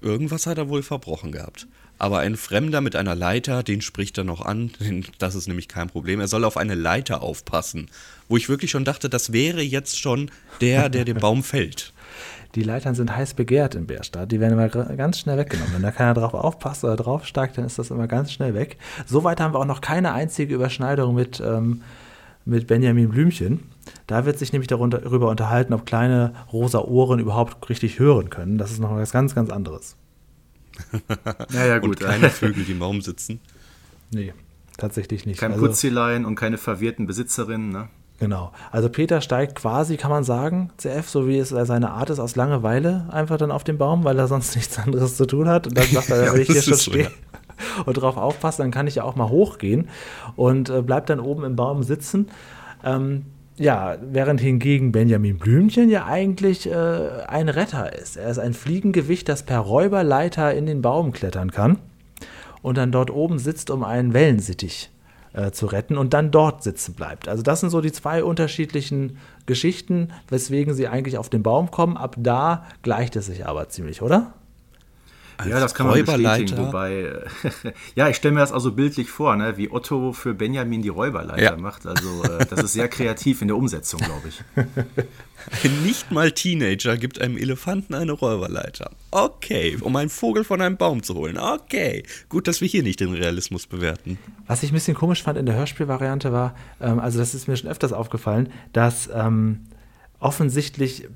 Irgendwas 0.01 0.47
hat 0.47 0.57
er 0.57 0.67
wohl 0.67 0.83
verbrochen 0.83 1.31
gehabt. 1.31 1.67
Aber 1.99 2.19
ein 2.19 2.35
Fremder 2.35 2.81
mit 2.81 2.95
einer 2.95 3.15
Leiter, 3.15 3.63
den 3.63 3.81
spricht 3.81 4.17
er 4.17 4.23
noch 4.23 4.41
an. 4.41 4.71
Das 5.19 5.35
ist 5.35 5.47
nämlich 5.47 5.67
kein 5.67 5.87
Problem. 5.87 6.19
Er 6.19 6.27
soll 6.27 6.43
auf 6.43 6.57
eine 6.57 6.75
Leiter 6.75 7.21
aufpassen. 7.21 7.89
Wo 8.27 8.35
ich 8.35 8.49
wirklich 8.49 8.71
schon 8.71 8.83
dachte, 8.83 9.09
das 9.09 9.31
wäre 9.31 9.61
jetzt 9.61 9.99
schon 9.99 10.29
der, 10.59 10.89
der 10.89 11.05
den 11.05 11.17
Baum 11.17 11.43
fällt. 11.43 11.93
Die 12.55 12.61
Leitern 12.61 12.93
sind 12.93 13.15
heiß 13.15 13.33
begehrt 13.33 13.73
in 13.73 13.87
Bärstadt. 13.87 14.31
Die 14.31 14.39
werden 14.39 14.53
immer 14.53 14.69
ganz 14.69 15.19
schnell 15.19 15.39
weggenommen. 15.39 15.73
Wenn 15.73 15.81
da 15.81 15.89
keiner 15.89 16.13
drauf 16.13 16.35
aufpasst 16.35 16.83
oder 16.83 16.95
draufsteigt, 16.95 17.57
dann 17.57 17.65
ist 17.65 17.79
das 17.79 17.89
immer 17.89 18.07
ganz 18.07 18.31
schnell 18.31 18.53
weg. 18.53 18.77
Soweit 19.07 19.39
haben 19.39 19.55
wir 19.55 19.59
auch 19.59 19.65
noch 19.65 19.81
keine 19.81 20.13
einzige 20.13 20.53
Überschneidung 20.53 21.15
mit, 21.15 21.39
ähm, 21.39 21.81
mit 22.45 22.67
Benjamin 22.67 23.09
Blümchen. 23.09 23.61
Da 24.07 24.25
wird 24.25 24.37
sich 24.37 24.51
nämlich 24.51 24.67
darunter, 24.67 24.99
darüber 24.99 25.29
unterhalten, 25.29 25.73
ob 25.73 25.85
kleine 25.85 26.33
rosa 26.51 26.79
Ohren 26.79 27.19
überhaupt 27.19 27.69
richtig 27.69 27.99
hören 27.99 28.29
können. 28.29 28.57
Das 28.57 28.71
ist 28.71 28.79
noch 28.79 28.93
was 28.95 29.11
ganz, 29.11 29.33
ganz 29.35 29.49
anderes. 29.49 29.95
Ja, 31.53 31.65
ja, 31.65 31.75
Und 31.75 31.81
gut. 31.81 31.99
kleine 31.99 32.29
Vögel, 32.29 32.63
die 32.63 32.71
im 32.71 32.79
Baum 32.79 33.01
sitzen. 33.01 33.39
Nee, 34.11 34.33
tatsächlich 34.77 35.25
nicht. 35.25 35.39
Kein 35.39 35.53
Also- 35.53 35.65
Putzelein 35.67 36.25
und 36.25 36.35
keine 36.35 36.57
verwirrten 36.57 37.05
Besitzerinnen. 37.07 37.69
Ne? 37.69 37.87
Genau. 38.19 38.51
Also 38.71 38.89
Peter 38.89 39.21
steigt 39.21 39.55
quasi, 39.55 39.97
kann 39.97 40.09
man 40.11 40.23
sagen, 40.23 40.71
CF, 40.77 41.07
so 41.09 41.27
wie 41.27 41.37
es 41.37 41.49
seine 41.49 41.91
Art 41.91 42.09
ist, 42.09 42.19
aus 42.19 42.35
Langeweile 42.35 43.07
einfach 43.11 43.37
dann 43.37 43.51
auf 43.51 43.63
den 43.63 43.77
Baum, 43.77 44.03
weil 44.03 44.17
er 44.17 44.27
sonst 44.27 44.55
nichts 44.55 44.77
anderes 44.79 45.15
zu 45.17 45.25
tun 45.25 45.47
hat. 45.47 45.67
Und 45.67 45.77
dann 45.77 45.85
sagt 45.85 46.09
er, 46.09 46.25
Ja, 46.25 46.33
wenn 46.33 46.41
ich 46.41 46.47
hier 46.49 46.61
schon 46.61 46.73
so, 46.73 46.91
stehe 46.91 47.03
ja. 47.05 47.09
und 47.85 47.93
drauf 47.95 48.17
aufpasse, 48.17 48.59
dann 48.61 48.71
kann 48.71 48.87
ich 48.87 48.95
ja 48.95 49.03
auch 49.03 49.15
mal 49.15 49.29
hochgehen 49.29 49.89
und 50.35 50.69
äh, 50.69 50.81
bleibt 50.81 51.09
dann 51.09 51.19
oben 51.19 51.43
im 51.43 51.55
Baum 51.55 51.83
sitzen. 51.83 52.29
Ähm, 52.83 53.25
ja, 53.57 53.97
während 54.01 54.41
hingegen 54.41 54.91
Benjamin 54.91 55.37
Blümchen 55.37 55.89
ja 55.89 56.05
eigentlich 56.05 56.69
äh, 56.69 57.23
ein 57.27 57.49
Retter 57.49 57.93
ist. 57.93 58.17
Er 58.17 58.29
ist 58.29 58.39
ein 58.39 58.53
Fliegengewicht, 58.53 59.29
das 59.29 59.43
per 59.43 59.59
Räuberleiter 59.59 60.53
in 60.53 60.65
den 60.65 60.81
Baum 60.81 61.11
klettern 61.11 61.51
kann 61.51 61.77
und 62.61 62.77
dann 62.77 62.91
dort 62.91 63.11
oben 63.11 63.37
sitzt, 63.37 63.69
um 63.69 63.83
einen 63.83 64.13
Wellensittich 64.13 64.89
äh, 65.33 65.51
zu 65.51 65.67
retten 65.67 65.97
und 65.97 66.13
dann 66.13 66.31
dort 66.31 66.63
sitzen 66.63 66.93
bleibt. 66.95 67.27
Also 67.27 67.43
das 67.43 67.59
sind 67.59 67.69
so 67.69 67.81
die 67.81 67.91
zwei 67.91 68.23
unterschiedlichen 68.23 69.17
Geschichten, 69.45 70.09
weswegen 70.29 70.73
sie 70.73 70.87
eigentlich 70.87 71.17
auf 71.17 71.29
den 71.29 71.43
Baum 71.43 71.69
kommen. 71.69 71.97
Ab 71.97 72.15
da 72.17 72.65
gleicht 72.81 73.15
es 73.15 73.27
sich 73.27 73.45
aber 73.45 73.69
ziemlich, 73.69 74.01
oder? 74.01 74.33
Ja, 75.47 75.59
das 75.59 75.73
kann 75.73 75.87
man 75.87 75.95
bestätigen. 75.99 76.57
Räuberleiter. 76.57 76.67
Wobei, 76.67 76.93
äh, 77.65 77.73
ja, 77.95 78.09
ich 78.09 78.15
stelle 78.15 78.33
mir 78.33 78.39
das 78.41 78.51
also 78.51 78.71
bildlich 78.71 79.09
vor, 79.09 79.35
ne, 79.35 79.57
wie 79.57 79.69
Otto 79.71 80.13
für 80.13 80.33
Benjamin 80.33 80.81
die 80.81 80.89
Räuberleiter 80.89 81.41
Ja. 81.41 81.57
macht. 81.57 81.85
Also 81.85 82.23
äh, 82.23 82.45
das 82.45 82.63
ist 82.63 82.73
sehr 82.73 82.87
kreativ 82.87 83.41
in 83.41 83.47
der 83.47 83.57
Umsetzung, 83.57 83.99
glaube 84.01 84.27
ich. 84.29 84.41
Ein 84.55 85.83
nicht 85.85 86.11
mal 86.11 86.31
Teenager 86.31 86.97
gibt 86.97 87.19
einem 87.21 87.37
Elefanten 87.37 87.93
eine 87.93 88.11
Räuberleiter. 88.13 88.91
Okay, 89.11 89.77
um 89.81 89.95
einen 89.95 90.09
Vogel 90.09 90.43
von 90.43 90.61
einem 90.61 90.77
Baum 90.77 91.03
zu 91.03 91.15
holen. 91.15 91.37
Okay, 91.37 92.03
gut, 92.29 92.47
dass 92.47 92.61
wir 92.61 92.67
hier 92.67 92.83
nicht 92.83 92.99
den 92.99 93.13
Realismus 93.13 93.67
bewerten. 93.67 94.17
Was 94.47 94.63
ich 94.63 94.71
ein 94.71 94.75
bisschen 94.75 94.95
komisch 94.95 95.23
fand 95.23 95.37
in 95.37 95.45
der 95.45 95.55
Hörspielvariante 95.55 96.31
war, 96.31 96.55
ähm, 96.81 96.99
also 96.99 97.19
das 97.19 97.33
ist 97.33 97.47
mir 97.47 97.57
schon 97.57 97.69
öfters 97.69 97.93
aufgefallen, 97.93 98.51
dass 98.71 99.09
ähm, 99.13 99.61
offensichtlich 100.19 101.07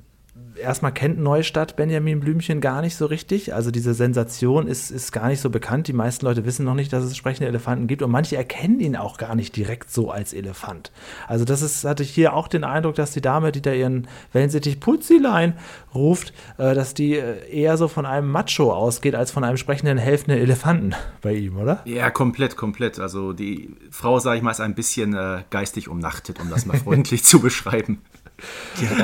erstmal 0.60 0.92
kennt 0.92 1.18
Neustadt 1.18 1.76
Benjamin 1.76 2.20
Blümchen 2.20 2.60
gar 2.60 2.80
nicht 2.80 2.96
so 2.96 3.06
richtig. 3.06 3.54
Also 3.54 3.70
diese 3.70 3.94
Sensation 3.94 4.66
ist, 4.66 4.90
ist 4.90 5.12
gar 5.12 5.28
nicht 5.28 5.40
so 5.40 5.50
bekannt. 5.50 5.88
Die 5.88 5.92
meisten 5.92 6.26
Leute 6.26 6.44
wissen 6.44 6.64
noch 6.64 6.74
nicht, 6.74 6.92
dass 6.92 7.04
es 7.04 7.16
sprechende 7.16 7.48
Elefanten 7.48 7.86
gibt 7.86 8.02
und 8.02 8.10
manche 8.10 8.36
erkennen 8.36 8.80
ihn 8.80 8.96
auch 8.96 9.16
gar 9.18 9.34
nicht 9.34 9.56
direkt 9.56 9.90
so 9.90 10.10
als 10.10 10.32
Elefant. 10.32 10.92
Also 11.26 11.44
das 11.44 11.62
ist, 11.62 11.84
hatte 11.84 12.02
ich 12.02 12.10
hier 12.10 12.34
auch 12.34 12.48
den 12.48 12.64
Eindruck, 12.64 12.94
dass 12.94 13.12
die 13.12 13.20
Dame, 13.20 13.52
die 13.52 13.62
da 13.62 13.72
ihren 13.72 14.08
Wellensittich 14.32 14.80
Putzilein 14.80 15.54
ruft, 15.94 16.32
äh, 16.58 16.74
dass 16.74 16.94
die 16.94 17.14
äh, 17.14 17.48
eher 17.50 17.76
so 17.76 17.88
von 17.88 18.06
einem 18.06 18.30
Macho 18.30 18.72
ausgeht, 18.72 19.14
als 19.14 19.30
von 19.30 19.44
einem 19.44 19.56
sprechenden, 19.56 19.98
helfenden 19.98 20.40
Elefanten 20.40 20.94
bei 21.22 21.34
ihm, 21.34 21.58
oder? 21.58 21.82
Ja, 21.84 22.10
komplett, 22.10 22.56
komplett. 22.56 22.98
Also 22.98 23.32
die 23.32 23.74
Frau, 23.90 24.18
sage 24.18 24.38
ich 24.38 24.42
mal, 24.42 24.50
ist 24.50 24.60
ein 24.60 24.74
bisschen 24.74 25.14
äh, 25.14 25.42
geistig 25.50 25.88
umnachtet, 25.88 26.40
um 26.40 26.50
das 26.50 26.66
mal 26.66 26.78
freundlich 26.78 27.24
zu 27.28 27.40
beschreiben. 27.40 28.00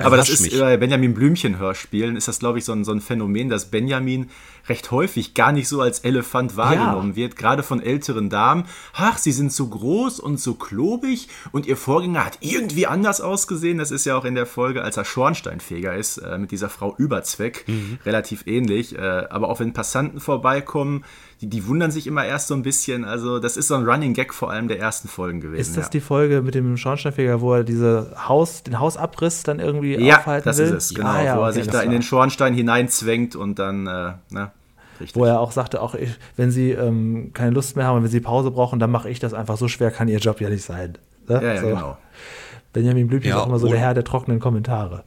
Aber 0.02 0.16
das 0.16 0.28
ist 0.28 0.58
bei 0.58 0.76
Benjamin 0.76 1.14
Blümchen 1.14 1.58
Hörspielen 1.58 2.16
ist 2.16 2.28
das, 2.28 2.38
glaube 2.38 2.58
ich, 2.58 2.64
so 2.64 2.72
ein, 2.72 2.84
so 2.84 2.92
ein 2.92 3.00
Phänomen, 3.00 3.48
dass 3.48 3.70
Benjamin 3.70 4.30
recht 4.68 4.90
häufig 4.90 5.34
gar 5.34 5.52
nicht 5.52 5.68
so 5.68 5.80
als 5.80 6.00
Elefant 6.00 6.56
wahrgenommen 6.56 7.16
wird, 7.16 7.36
gerade 7.36 7.62
von 7.62 7.82
älteren 7.82 8.30
Damen. 8.30 8.64
Ach, 8.94 9.18
sie 9.18 9.32
sind 9.32 9.52
so 9.52 9.66
groß 9.68 10.20
und 10.20 10.40
so 10.40 10.54
klobig 10.54 11.28
und 11.52 11.66
ihr 11.66 11.76
Vorgänger 11.76 12.24
hat 12.24 12.38
irgendwie 12.40 12.86
anders 12.86 13.20
ausgesehen. 13.20 13.78
Das 13.78 13.90
ist 13.90 14.04
ja 14.04 14.16
auch 14.16 14.24
in 14.24 14.34
der 14.34 14.46
Folge, 14.46 14.82
als 14.82 14.96
er 14.96 15.04
Schornsteinfeger 15.04 15.94
ist, 15.94 16.18
äh, 16.18 16.38
mit 16.38 16.50
dieser 16.50 16.68
Frau 16.68 16.94
Überzweck, 16.96 17.66
relativ 18.04 18.46
ähnlich. 18.46 18.96
Äh, 18.96 19.00
aber 19.00 19.48
auch 19.48 19.60
wenn 19.60 19.72
Passanten 19.72 20.20
vorbeikommen, 20.20 21.04
die, 21.40 21.48
die 21.48 21.66
wundern 21.66 21.90
sich 21.90 22.06
immer 22.06 22.24
erst 22.24 22.48
so 22.48 22.54
ein 22.54 22.62
bisschen. 22.62 23.04
Also 23.04 23.38
das 23.38 23.56
ist 23.56 23.68
so 23.68 23.74
ein 23.74 23.84
Running 23.84 24.14
Gag 24.14 24.32
vor 24.32 24.50
allem 24.50 24.68
der 24.68 24.78
ersten 24.78 25.08
Folgen 25.08 25.40
gewesen. 25.40 25.60
Ist 25.60 25.76
das 25.76 25.86
ja. 25.86 25.90
die 25.90 26.00
Folge 26.00 26.42
mit 26.42 26.54
dem 26.54 26.76
Schornsteinfeger, 26.76 27.40
wo 27.40 27.54
er 27.54 27.64
diese 27.64 28.14
Haus, 28.28 28.62
den 28.62 28.78
Hausabriss 28.78 29.42
dann 29.42 29.60
irgendwie 29.60 29.96
Ja, 29.96 30.18
aufhalten 30.18 30.44
das 30.48 30.58
will? 30.58 30.66
ist 30.66 30.72
es, 30.72 30.94
genau. 30.94 31.08
Ah, 31.08 31.22
ja, 31.22 31.36
wo 31.36 31.40
er 31.40 31.48
okay, 31.48 31.54
sich 31.54 31.66
das 31.66 31.74
da 31.76 31.82
in 31.82 31.90
den 31.90 32.02
Schornstein 32.02 32.54
hineinzwängt 32.54 33.36
und 33.36 33.58
dann, 33.58 33.86
äh, 33.86 34.12
ne, 34.30 34.52
richtig. 35.00 35.16
Wo 35.16 35.24
er 35.24 35.40
auch 35.40 35.52
sagte, 35.52 35.80
auch 35.80 35.94
ich, 35.94 36.10
wenn 36.36 36.50
sie 36.50 36.70
ähm, 36.72 37.30
keine 37.34 37.50
Lust 37.50 37.76
mehr 37.76 37.86
haben, 37.86 38.02
wenn 38.02 38.10
sie 38.10 38.20
Pause 38.20 38.50
brauchen, 38.50 38.78
dann 38.78 38.90
mache 38.90 39.10
ich 39.10 39.18
das 39.18 39.34
einfach. 39.34 39.56
So 39.56 39.68
schwer 39.68 39.90
kann 39.90 40.08
ihr 40.08 40.18
Job 40.18 40.40
ja 40.40 40.48
nicht 40.48 40.64
sein. 40.64 40.98
Ne? 41.28 41.34
ja, 41.42 41.54
ja, 41.54 41.60
so. 41.60 41.66
genau. 41.68 41.96
Benjamin 42.72 43.08
Blümchen 43.08 43.30
Ja, 43.30 43.36
ist 43.36 43.42
auch 43.42 43.46
immer 43.46 43.58
so 43.58 43.68
der 43.68 43.78
Herr 43.78 43.94
der 43.94 44.04
trockenen 44.04 44.40
Kommentare. 44.40 45.04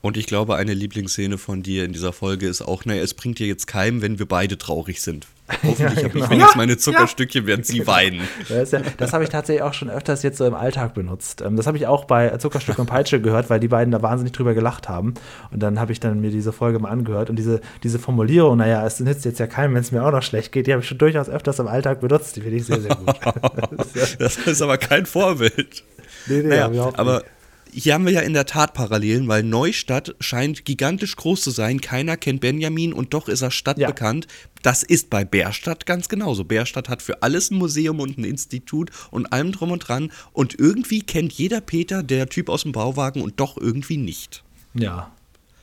Und 0.00 0.16
ich 0.16 0.26
glaube, 0.26 0.56
eine 0.56 0.74
Lieblingsszene 0.74 1.38
von 1.38 1.62
dir 1.62 1.84
in 1.84 1.92
dieser 1.92 2.12
Folge 2.12 2.48
ist 2.48 2.60
auch, 2.60 2.84
naja, 2.84 3.02
es 3.02 3.14
bringt 3.14 3.38
dir 3.38 3.46
jetzt 3.46 3.66
keinem, 3.66 4.02
wenn 4.02 4.18
wir 4.18 4.26
beide 4.26 4.58
traurig 4.58 5.00
sind. 5.00 5.28
Hoffentlich 5.62 5.78
Ja, 5.78 5.86
habe 5.96 6.06
ich 6.06 6.12
genau. 6.12 6.30
wenigstens 6.30 6.56
meine 6.56 6.76
Zuckerstückchen, 6.76 7.46
während 7.46 7.66
sie 7.66 7.86
weinen. 7.86 8.20
Das, 8.48 8.70
das 8.96 9.12
habe 9.12 9.24
ich 9.24 9.30
tatsächlich 9.30 9.62
auch 9.62 9.74
schon 9.74 9.90
öfters 9.90 10.22
jetzt 10.22 10.38
so 10.38 10.44
im 10.46 10.54
Alltag 10.54 10.94
benutzt. 10.94 11.42
Ähm, 11.42 11.56
Das 11.56 11.66
habe 11.66 11.76
ich 11.76 11.86
auch 11.86 12.04
bei 12.04 12.28
Zuckerstück 12.38 12.78
und 12.78 12.86
Peitsche 12.86 13.20
gehört, 13.20 13.50
weil 13.50 13.60
die 13.60 13.68
beiden 13.68 13.92
da 13.92 14.02
wahnsinnig 14.02 14.32
drüber 14.32 14.54
gelacht 14.54 14.88
haben. 14.88 15.14
Und 15.50 15.62
dann 15.62 15.78
habe 15.80 15.92
ich 15.92 16.00
dann 16.00 16.20
mir 16.20 16.30
diese 16.30 16.52
Folge 16.52 16.78
mal 16.78 16.88
angehört. 16.90 17.30
Und 17.30 17.36
diese, 17.36 17.60
diese 17.82 17.98
Formulierung, 17.98 18.58
naja, 18.58 18.84
es 18.86 19.00
nützt 19.00 19.24
jetzt 19.24 19.38
ja 19.40 19.46
keinem, 19.46 19.74
wenn 19.74 19.82
es 19.82 19.92
mir 19.92 20.02
auch 20.04 20.12
noch 20.12 20.22
schlecht 20.22 20.52
geht, 20.52 20.66
die 20.66 20.72
habe 20.72 20.82
ich 20.82 20.88
schon 20.88 20.98
durchaus 20.98 21.28
öfters 21.28 21.58
im 21.58 21.66
Alltag 21.68 22.00
benutzt. 22.00 22.36
Die 22.36 22.40
finde 22.40 22.56
ich 22.56 22.66
sehr, 22.66 22.80
sehr 22.80 22.94
gut. 22.96 23.14
Das 24.18 24.36
ist 24.36 24.62
aber 24.62 24.78
kein 24.78 25.06
Vorbild. 25.06 25.84
nee, 26.26 26.42
nee, 26.42 26.48
Naja, 26.48 26.70
aber 26.94 27.14
nicht. 27.18 27.24
Hier 27.72 27.94
haben 27.94 28.04
wir 28.04 28.12
ja 28.12 28.20
in 28.20 28.34
der 28.34 28.46
Tat 28.46 28.74
Parallelen, 28.74 29.28
weil 29.28 29.42
Neustadt 29.42 30.14
scheint 30.20 30.64
gigantisch 30.64 31.16
groß 31.16 31.40
zu 31.40 31.50
sein. 31.50 31.80
Keiner 31.80 32.16
kennt 32.16 32.40
Benjamin 32.40 32.92
und 32.92 33.14
doch 33.14 33.28
ist 33.28 33.42
er 33.42 33.50
stadtbekannt. 33.50 34.26
Das 34.62 34.82
ist 34.82 35.10
bei 35.10 35.24
Bärstadt 35.24 35.86
ganz 35.86 36.08
genauso. 36.08 36.44
Bärstadt 36.44 36.88
hat 36.88 37.02
für 37.02 37.22
alles 37.22 37.50
ein 37.50 37.56
Museum 37.56 38.00
und 38.00 38.18
ein 38.18 38.24
Institut 38.24 38.90
und 39.10 39.32
allem 39.32 39.52
drum 39.52 39.70
und 39.70 39.80
dran. 39.80 40.12
Und 40.32 40.58
irgendwie 40.58 41.00
kennt 41.00 41.32
jeder 41.32 41.60
Peter, 41.60 42.02
der 42.02 42.28
Typ 42.28 42.48
aus 42.48 42.62
dem 42.62 42.72
Bauwagen, 42.72 43.22
und 43.22 43.40
doch 43.40 43.56
irgendwie 43.56 43.96
nicht. 43.96 44.44
Ja, 44.74 45.10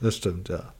das 0.01 0.17
stimmt, 0.17 0.49
ja. 0.49 0.73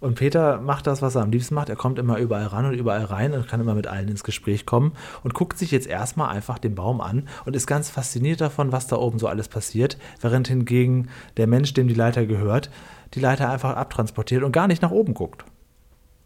Und 0.00 0.14
Peter 0.14 0.60
macht 0.60 0.86
das, 0.86 1.02
was 1.02 1.16
er 1.16 1.22
am 1.22 1.32
liebsten 1.32 1.56
macht. 1.56 1.68
Er 1.68 1.76
kommt 1.76 1.98
immer 1.98 2.18
überall 2.18 2.46
ran 2.46 2.66
und 2.66 2.74
überall 2.74 3.04
rein 3.04 3.32
und 3.32 3.48
kann 3.48 3.60
immer 3.60 3.74
mit 3.74 3.88
allen 3.88 4.08
ins 4.08 4.22
Gespräch 4.22 4.64
kommen 4.64 4.92
und 5.24 5.34
guckt 5.34 5.58
sich 5.58 5.72
jetzt 5.72 5.88
erstmal 5.88 6.28
einfach 6.28 6.58
den 6.58 6.76
Baum 6.76 7.00
an 7.00 7.28
und 7.44 7.56
ist 7.56 7.66
ganz 7.66 7.90
fasziniert 7.90 8.40
davon, 8.40 8.70
was 8.70 8.86
da 8.86 8.96
oben 8.96 9.18
so 9.18 9.26
alles 9.26 9.48
passiert, 9.48 9.98
während 10.20 10.46
hingegen 10.46 11.08
der 11.36 11.48
Mensch, 11.48 11.74
dem 11.74 11.88
die 11.88 11.94
Leiter 11.94 12.26
gehört, 12.26 12.70
die 13.14 13.20
Leiter 13.20 13.50
einfach 13.50 13.74
abtransportiert 13.74 14.44
und 14.44 14.52
gar 14.52 14.68
nicht 14.68 14.82
nach 14.82 14.92
oben 14.92 15.14
guckt. 15.14 15.44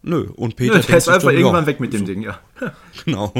Nö, 0.04 0.28
und 0.34 0.56
Peter 0.56 0.72
Der 0.74 0.80
denkt 0.82 0.96
ist 0.98 1.04
sich 1.04 1.14
einfach 1.14 1.28
dann, 1.28 1.36
irgendwann 1.36 1.62
ja, 1.62 1.66
weg 1.68 1.78
mit 1.80 1.92
dem 1.92 2.04
Ding, 2.04 2.22
ja. 2.22 2.38
Genau. 3.04 3.32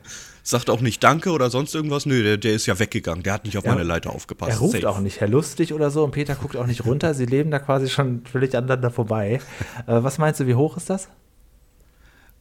Sagt 0.42 0.68
auch 0.70 0.80
nicht 0.80 1.02
Danke 1.04 1.30
oder 1.30 1.48
sonst 1.50 1.74
irgendwas. 1.74 2.04
Nö, 2.06 2.22
der, 2.22 2.36
der 2.36 2.52
ist 2.54 2.66
ja 2.66 2.78
weggegangen. 2.78 3.22
Der 3.22 3.32
hat 3.34 3.44
nicht 3.44 3.56
auf 3.56 3.64
Ja. 3.64 3.72
meine 3.72 3.84
Leiter 3.84 4.10
aufgepasst. 4.10 4.52
Er 4.52 4.58
ruft 4.58 4.72
Safe. 4.74 4.88
auch 4.88 5.00
nicht, 5.00 5.20
Herr 5.20 5.28
Lustig 5.28 5.72
oder 5.72 5.90
so, 5.90 6.04
und 6.04 6.10
Peter 6.10 6.34
guckt 6.34 6.56
auch 6.56 6.66
nicht 6.66 6.84
runter. 6.84 7.14
Sie 7.14 7.26
leben 7.26 7.50
da 7.50 7.58
quasi 7.58 7.88
schon 7.88 8.22
völlig 8.30 8.54
aneinander 8.56 8.90
vorbei. 8.90 9.40
Äh, 9.86 10.02
was 10.02 10.18
meinst 10.18 10.40
du, 10.40 10.46
wie 10.46 10.54
hoch 10.54 10.76
ist 10.76 10.90
das? 10.90 11.08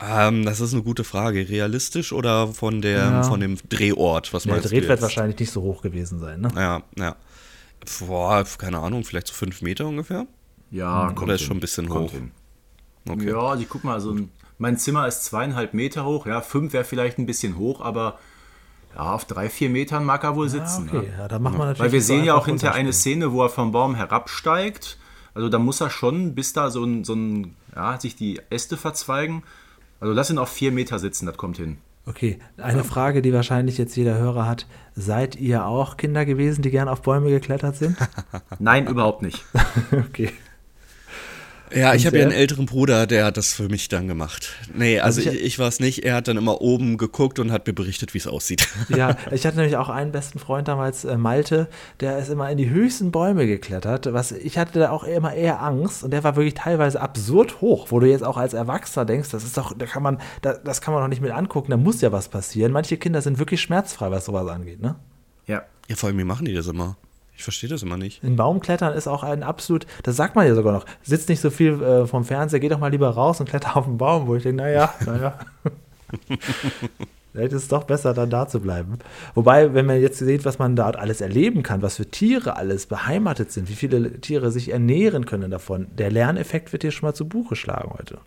Ähm, 0.02 0.46
das 0.46 0.60
ist 0.62 0.74
eine 0.74 0.84
gute 0.84 1.04
Frage. 1.04 1.48
Realistisch 1.50 2.13
oder 2.13 2.48
von, 2.50 2.82
der, 2.82 2.98
Ja. 3.00 3.24
von 3.24 3.39
dem 3.39 3.58
Drehort? 3.70 4.34
Was 4.34 4.44
Der 4.44 4.54
meinst 4.54 4.65
du 4.65 4.70
Drehwert 4.70 4.89
jetzt? 4.92 5.02
wahrscheinlich 5.02 5.39
nicht 5.39 5.52
so 5.52 5.62
hoch 5.62 5.82
gewesen 5.82 6.20
sein, 6.20 6.42
ne? 6.42 6.50
Ja, 6.56 6.84
ja. 6.98 7.15
Boah, 8.08 8.46
keine 8.58 8.80
Ahnung, 8.80 9.04
vielleicht 9.04 9.28
so 9.28 9.34
fünf 9.34 9.62
Meter 9.62 9.88
ungefähr? 9.88 10.26
Ja, 10.72 11.08
kommt 11.08 11.24
Oder 11.24 11.34
ist 11.36 11.42
hin. 11.42 11.48
schon 11.48 11.58
ein 11.58 11.62
bisschen 11.62 11.89
Kommt 11.89 12.10
hoch? 12.10 12.12
Hin. 12.13 12.32
Okay. 13.10 13.30
Ja, 13.30 13.39
also 13.39 13.63
ich 13.63 13.69
guck 13.69 13.84
mal, 13.84 14.00
so 14.00 14.12
ein, 14.12 14.30
mein 14.58 14.78
Zimmer 14.78 15.08
ist 15.08 15.26
zweieinhalb 15.26 15.74
Meter 15.74 16.06
hoch. 16.06 16.26
Ja, 16.26 16.41
fünf 16.41 16.74
wäre 16.74 16.84
vielleicht 16.84 17.17
ein 17.17 17.26
bisschen 17.26 17.58
hoch, 17.58 17.82
aber 17.82 18.19
ja, 18.95 19.13
auf 19.13 19.26
drei, 19.26 19.50
vier 19.50 19.69
Metern 19.69 20.04
mag 20.06 20.24
er 20.24 20.36
wohl 20.36 20.48
Ah, 20.48 20.50
sitzen. 20.50 20.89
okay, 20.93 21.10
ja. 21.12 21.24
ja, 21.24 21.28
da 21.28 21.39
machen 21.39 21.58
wir 21.58 21.65
natürlich. 21.65 21.80
Weil 21.80 21.91
wir 21.91 22.02
sehen 22.02 22.24
ja 22.24 22.36
auch 22.36 22.45
hinterher 22.48 22.76
eine. 22.76 22.93
Szene, 22.93 23.32
wo 23.32 23.43
er 23.43 23.50
vom 23.50 23.72
Baum 23.72 23.95
herabsteigt. 23.95 24.98
Also 25.34 25.48
da 25.50 25.60
muss 25.60 25.80
er 25.80 25.89
schon, 25.89 26.36
bis 26.36 26.54
da 26.54 26.69
so 26.69 26.84
ein, 26.84 27.04
so 27.04 27.13
ein 27.13 27.56
ja, 27.76 28.00
sich 28.00 28.15
die 28.15 28.41
Äste 28.50 28.78
verzweigen. 28.78 29.43
Also 30.00 30.13
lass 30.13 30.30
ihn 30.30 30.38
auf 30.38 30.50
vier 30.50 30.72
Meter 30.72 30.98
sitzen, 31.00 31.26
das 31.26 31.38
kommt 31.38 31.58
hin. 31.58 31.78
Okay, 32.06 32.39
eine 32.58 32.84
Frage, 32.84 33.22
die 33.22 33.34
wahrscheinlich 33.34 33.78
jetzt 33.78 33.95
jeder 33.95 34.17
Hörer 34.17 34.48
hat. 34.48 34.65
Seid 34.95 35.36
ihr 35.36 35.65
auch 35.65 35.95
Kinder 35.95 36.26
gewesen, 36.26 36.63
die 36.63 36.72
gern 36.72 36.88
auf 36.88 37.04
Bäume 37.04 37.30
geklettert 37.30 37.76
sind? 37.76 37.98
Nein, 38.60 38.88
überhaupt 38.88 39.22
nicht. 39.22 39.45
okay. 39.91 40.32
Ja, 41.73 41.93
ich 41.93 42.05
habe 42.05 42.17
ja 42.17 42.23
einen 42.23 42.32
älteren 42.32 42.65
Bruder, 42.65 43.05
der 43.08 43.25
hat 43.25 43.38
das 43.38 43.53
für 43.53 43.69
mich 43.69 43.88
dann 43.89 44.08
gemacht. 44.08 44.53
Nee, 44.73 44.99
also 44.99 45.19
Also 45.21 45.29
ich, 45.32 45.38
ich- 45.39 45.45
ich 45.45 45.60
war 45.60 45.67
es 45.67 45.79
nicht. 45.79 46.03
Er 46.05 46.15
hat 46.15 46.27
dann 46.27 46.38
immer 46.38 46.62
oben 46.62 46.97
geguckt 46.97 47.39
und 47.39 47.51
hat 47.51 47.67
mir 47.67 47.73
berichtet, 47.73 48.13
wie 48.13 48.17
es 48.19 48.27
aussieht. 48.27 48.67
Ja, 48.89 49.15
ich 49.32 49.45
hatte 49.45 49.58
nämlich 49.58 49.77
auch 49.77 49.89
einen 49.89 50.12
besten 50.12 50.39
Freund 50.39 50.67
damals, 50.67 51.05
äh, 51.05 51.17
Malte, 51.17 51.67
der 51.99 52.17
ist 52.19 52.29
immer 52.29 52.49
in 52.49 52.58
die 52.58 52.69
höchsten 52.69 53.12
Bäume 53.12 53.45
geklettert. 53.47 54.12
Was, 54.13 54.32
ich 54.32 54.58
hatte 54.58 54.79
da 54.79 54.89
auch 54.91 55.03
immer 55.03 55.34
eher 55.34 55.62
Angst 55.62 56.03
und 56.03 56.12
der 56.12 56.23
war 56.23 56.36
wirklich 56.36 56.53
teilweise 56.55 57.01
absurd 57.01 57.62
hoch, 57.62 57.88
wo 57.89 57.99
du 57.99 58.08
jetzt 58.08 58.23
auch 58.23 58.38
als 58.38 58.53
Erwachsener 58.53 59.05
denkst, 59.05 59.29
das 59.29 59.43
ist 59.43 59.58
doch, 59.58 59.77
da 59.77 59.86
kann 59.86 60.03
man, 60.03 60.19
da, 60.41 60.53
das 60.53 60.82
kann 60.82 60.93
man 60.93 61.03
doch 61.03 61.10
nicht 61.10 61.21
mit 61.21 61.32
angucken, 61.32 61.71
da 61.71 61.77
muss 61.77 62.01
ja 62.01 62.12
was 62.12 62.29
passieren. 62.29 62.71
Manche 62.71 62.97
Kinder 62.97 63.21
sind 63.21 63.39
wirklich 63.39 63.62
schmerzfrei, 63.62 64.10
was 64.12 64.25
sowas 64.25 64.47
angeht, 64.47 64.82
ne? 64.82 64.95
Ja. 65.47 65.63
Ja, 65.88 65.95
vor 65.95 66.08
allem, 66.10 66.17
wie 66.19 66.23
machen 66.23 66.45
die 66.45 66.53
das 66.53 66.67
immer? 66.67 66.97
Ich 67.39 67.43
verstehe 67.43 67.69
das 67.69 67.84
immer 67.84 67.95
nicht. 67.95 68.21
In 68.21 68.36
Baumklettern 68.36 68.93
ist 68.93 69.08
auch 69.08 69.23
ein 69.23 69.43
absolut, 69.43 69.88
das 70.04 70.17
sagt 70.17 70.36
man 70.36 70.45
ja 70.45 70.56
sogar 70.56 70.73
noch, 70.73 70.86
sitzt 71.04 71.30
nicht 71.30 71.39
so 71.39 71.49
viel 71.49 71.82
äh, 71.82 72.06
vom 72.06 72.25
Fernseher, 72.25 72.60
geh 72.60 72.67
doch 72.67 72.80
mal 72.80 72.91
lieber 72.91 73.08
raus 73.12 73.39
und 73.39 73.47
kletter 73.47 73.78
auf 73.78 73.86
den 73.86 73.97
Baum, 73.97 74.28
wo 74.28 74.36
ich 74.36 74.43
denke, 74.43 74.62
naja, 74.62 74.93
naja. 75.06 75.39
Vielleicht 77.32 77.54
ist 77.54 77.62
es 77.63 77.67
doch 77.69 77.86
besser, 77.86 78.13
dann 78.13 78.30
da 78.30 78.49
zu 78.49 78.60
bleiben. 78.60 78.99
Wobei, 79.36 79.73
wenn 79.73 79.86
man 79.86 80.02
jetzt 80.02 80.19
sieht, 80.19 80.43
was 80.43 80.60
man 80.60 80.75
dort 80.75 80.97
alles 80.97 81.21
erleben 81.21 81.63
kann, 81.63 81.82
was 81.82 81.95
für 81.95 82.08
Tiere 82.08 82.58
alles 82.58 82.88
beheimatet 82.88 83.54
sind, 83.54 83.69
wie 83.69 83.75
viele 83.75 84.19
Tiere 84.19 84.52
sich 84.52 84.73
ernähren 84.73 85.25
können 85.25 85.49
davon, 85.49 85.88
der 85.97 86.12
Lerneffekt 86.12 86.73
wird 86.73 86.84
hier 86.84 86.91
schon 86.91 87.08
mal 87.08 87.13
zu 87.13 87.25
Buche 87.25 87.56
schlagen 87.56 87.93
heute. 87.97 88.17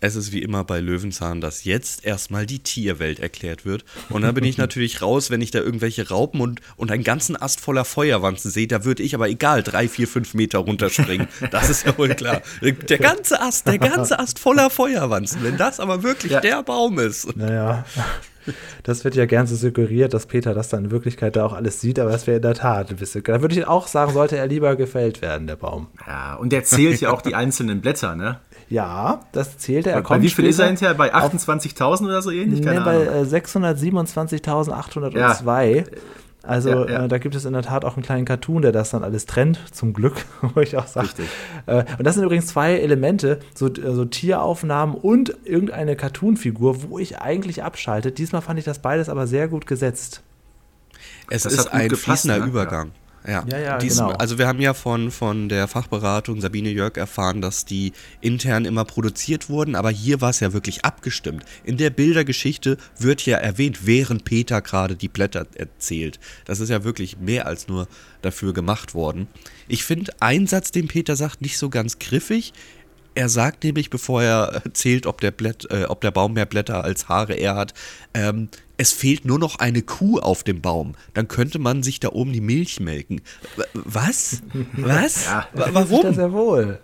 Es 0.00 0.14
ist 0.14 0.30
wie 0.32 0.42
immer 0.42 0.62
bei 0.64 0.78
Löwenzahn, 0.80 1.40
dass 1.40 1.64
jetzt 1.64 2.04
erstmal 2.04 2.46
die 2.46 2.60
Tierwelt 2.60 3.18
erklärt 3.18 3.64
wird. 3.64 3.84
Und 4.10 4.22
dann 4.22 4.34
bin 4.34 4.44
ich 4.44 4.56
natürlich 4.58 5.02
raus, 5.02 5.30
wenn 5.30 5.40
ich 5.40 5.50
da 5.50 5.58
irgendwelche 5.58 6.08
Raupen 6.08 6.40
und, 6.40 6.60
und 6.76 6.90
einen 6.92 7.02
ganzen 7.04 7.34
Ast 7.40 7.60
voller 7.60 7.84
Feuerwanzen 7.84 8.50
sehe. 8.50 8.68
Da 8.68 8.84
würde 8.84 9.02
ich 9.02 9.14
aber 9.14 9.28
egal 9.28 9.62
drei, 9.62 9.88
vier, 9.88 10.06
fünf 10.06 10.34
Meter 10.34 10.58
runterspringen. 10.60 11.26
Das 11.50 11.70
ist 11.70 11.86
ja 11.86 11.96
wohl 11.98 12.10
klar. 12.10 12.42
Der 12.62 12.98
ganze 12.98 13.40
Ast, 13.40 13.66
der 13.66 13.78
ganze 13.78 14.18
Ast 14.18 14.38
voller 14.38 14.70
Feuerwanzen. 14.70 15.42
Wenn 15.42 15.56
das 15.56 15.80
aber 15.80 16.02
wirklich 16.02 16.32
Ja. 16.32 16.40
der 16.40 16.62
Baum 16.62 16.98
ist. 16.98 17.36
Naja, 17.36 17.84
das 18.82 19.04
wird 19.04 19.14
ja 19.14 19.26
gern 19.26 19.46
so 19.46 19.56
suggeriert, 19.56 20.14
dass 20.14 20.26
Peter 20.26 20.54
das 20.54 20.68
dann 20.68 20.86
in 20.86 20.90
Wirklichkeit 20.90 21.36
da 21.36 21.44
auch 21.44 21.52
alles 21.52 21.80
sieht, 21.80 21.98
aber 21.98 22.10
das 22.10 22.26
wäre 22.26 22.36
in 22.36 22.42
der 22.42 22.54
Tat 22.54 22.90
ein 22.90 22.96
bisschen. 22.96 23.22
Da 23.24 23.40
würde 23.42 23.54
ich 23.54 23.66
auch 23.66 23.86
sagen, 23.88 24.12
sollte 24.12 24.36
er 24.36 24.46
lieber 24.46 24.76
gefällt 24.76 25.20
werden, 25.22 25.46
der 25.46 25.56
Baum. 25.56 25.88
ja. 26.06 26.34
Und 26.36 26.50
der 26.52 26.64
zählt 26.64 27.00
ja 27.00 27.10
auch 27.10 27.20
die 27.22 27.34
einzelnen 27.34 27.80
Blätter, 27.80 28.14
ne? 28.14 28.40
Ja, 28.70 29.20
das 29.32 29.56
zählt 29.58 29.86
er. 29.86 29.94
er 29.94 30.02
kommt 30.02 30.22
wie 30.22 30.28
viel 30.28 30.44
ist 30.46 30.58
er 30.58 30.66
hinterher? 30.66 30.94
Bei 30.94 31.14
auf- 31.14 31.32
28.000 31.32 32.04
oder 32.06 32.20
so 32.22 32.30
ähnlich? 32.30 32.60
Nee, 32.60 32.66
Keine 32.66 32.80
bei 32.82 33.08
Ahnung. 33.08 33.24
äh, 33.24 33.26
627.802. 33.26 35.84
Also 36.44 36.70
Ja, 36.70 36.88
ja. 36.88 37.04
Äh, 37.04 37.08
da 37.08 37.18
gibt 37.18 37.34
es 37.34 37.44
in 37.44 37.52
der 37.52 37.62
Tat 37.62 37.84
auch 37.84 37.96
einen 37.96 38.04
kleinen 38.04 38.24
Cartoon, 38.24 38.62
der 38.62 38.72
das 38.72 38.90
dann 38.90 39.02
alles 39.04 39.26
trennt, 39.26 39.58
zum 39.72 39.92
Glück, 39.92 40.24
wo 40.54 40.60
ich 40.60 40.76
auch 40.76 40.86
sage. 40.86 41.08
Richtig. 41.08 41.26
Äh, 41.66 41.84
und 41.98 42.06
das 42.06 42.14
sind 42.14 42.24
übrigens 42.24 42.46
zwei 42.46 42.74
Elemente, 42.78 43.40
so, 43.54 43.66
äh, 43.66 43.92
so 43.94 44.04
Tieraufnahmen 44.04 44.94
und 44.94 45.34
irgendeine 45.44 45.96
Cartoonfigur, 45.96 46.88
wo 46.88 46.98
ich 46.98 47.18
eigentlich 47.20 47.62
abschalte. 47.64 48.12
Diesmal 48.12 48.40
fand 48.42 48.58
ich 48.58 48.64
das 48.64 48.78
beides 48.78 49.08
aber 49.08 49.26
sehr 49.26 49.48
gut 49.48 49.66
gesetzt. 49.66 50.22
Es 51.28 51.42
Das 51.42 51.52
ist 51.52 51.72
ein 51.72 51.88
gepasst, 51.88 52.04
fließender 52.04 52.38
ne? 52.38 52.46
Übergang. 52.46 52.86
Ja, 52.88 52.92
Ja, 53.26 53.44
ja, 53.46 53.78
Dies- 53.78 53.96
genau. 53.96 54.10
Also 54.12 54.38
wir 54.38 54.46
haben 54.46 54.60
ja 54.60 54.74
von, 54.74 55.10
von 55.10 55.48
der 55.48 55.68
Fachberatung 55.68 56.40
Sabine 56.40 56.70
Jörg 56.70 56.96
erfahren, 56.96 57.40
dass 57.40 57.64
die 57.64 57.92
intern 58.20 58.64
immer 58.64 58.84
produziert 58.84 59.48
wurden, 59.48 59.74
aber 59.74 59.90
hier 59.90 60.20
war 60.20 60.30
es 60.30 60.40
ja 60.40 60.52
wirklich 60.52 60.84
abgestimmt. 60.84 61.44
In 61.64 61.76
der 61.76 61.90
Bildergeschichte 61.90 62.78
wird 62.98 63.26
ja 63.26 63.36
erwähnt, 63.38 63.86
während 63.86 64.24
Peter 64.24 64.60
gerade 64.62 64.96
die 64.96 65.08
Blätter 65.08 65.46
erzählt. 65.54 66.18
Das 66.44 66.60
ist 66.60 66.68
ja 66.68 66.84
wirklich 66.84 67.18
mehr 67.18 67.46
als 67.46 67.68
nur 67.68 67.88
dafür 68.22 68.52
gemacht 68.52 68.94
worden. 68.94 69.28
Ich 69.68 69.84
finde 69.84 70.12
einen 70.20 70.46
Satz, 70.46 70.72
den 70.72 70.88
Peter 70.88 71.14
sagt, 71.14 71.40
nicht 71.42 71.58
so 71.58 71.68
ganz 71.68 71.98
griffig. 71.98 72.52
Er 73.18 73.28
sagt 73.28 73.64
nämlich, 73.64 73.90
bevor 73.90 74.22
er 74.22 74.62
erzählt, 74.64 75.04
ob 75.06 75.20
der, 75.20 75.32
Blätt, 75.32 75.66
äh, 75.72 75.86
ob 75.86 76.00
der 76.02 76.12
Baum 76.12 76.34
mehr 76.34 76.46
Blätter 76.46 76.84
als 76.84 77.08
Haare 77.08 77.34
er 77.34 77.56
hat, 77.56 77.74
ähm, 78.14 78.48
es 78.76 78.92
fehlt 78.92 79.24
nur 79.24 79.40
noch 79.40 79.58
eine 79.58 79.82
Kuh 79.82 80.20
auf 80.20 80.44
dem 80.44 80.60
Baum. 80.62 80.94
Dann 81.14 81.26
könnte 81.26 81.58
man 81.58 81.82
sich 81.82 81.98
da 81.98 82.10
oben 82.10 82.32
die 82.32 82.40
Milch 82.40 82.78
melken. 82.78 83.20
Was? 83.74 84.40
Was? 84.74 85.24
Ja. 85.24 85.48
Wa- 85.52 85.64
Das 85.64 85.74
Warum? 85.74 86.14
sehr 86.14 86.32
wohl. 86.32 86.78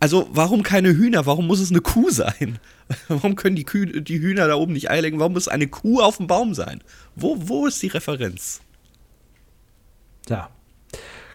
Also, 0.00 0.28
warum 0.32 0.62
keine 0.62 0.90
Hühner? 0.90 1.24
Warum 1.24 1.46
muss 1.46 1.60
es 1.60 1.70
eine 1.70 1.80
Kuh 1.80 2.10
sein? 2.10 2.58
Warum 3.08 3.34
können 3.34 3.56
die, 3.56 3.64
Kühe, 3.64 4.02
die 4.02 4.20
Hühner 4.20 4.46
da 4.48 4.56
oben 4.56 4.74
nicht 4.74 4.90
Ei 4.90 5.00
legen? 5.00 5.18
Warum 5.18 5.32
muss 5.32 5.48
eine 5.48 5.66
Kuh 5.66 6.02
auf 6.02 6.18
dem 6.18 6.26
Baum 6.26 6.52
sein? 6.52 6.82
Wo, 7.16 7.36
wo 7.48 7.66
ist 7.66 7.82
die 7.82 7.86
Referenz? 7.86 8.60
Ja. 10.28 10.50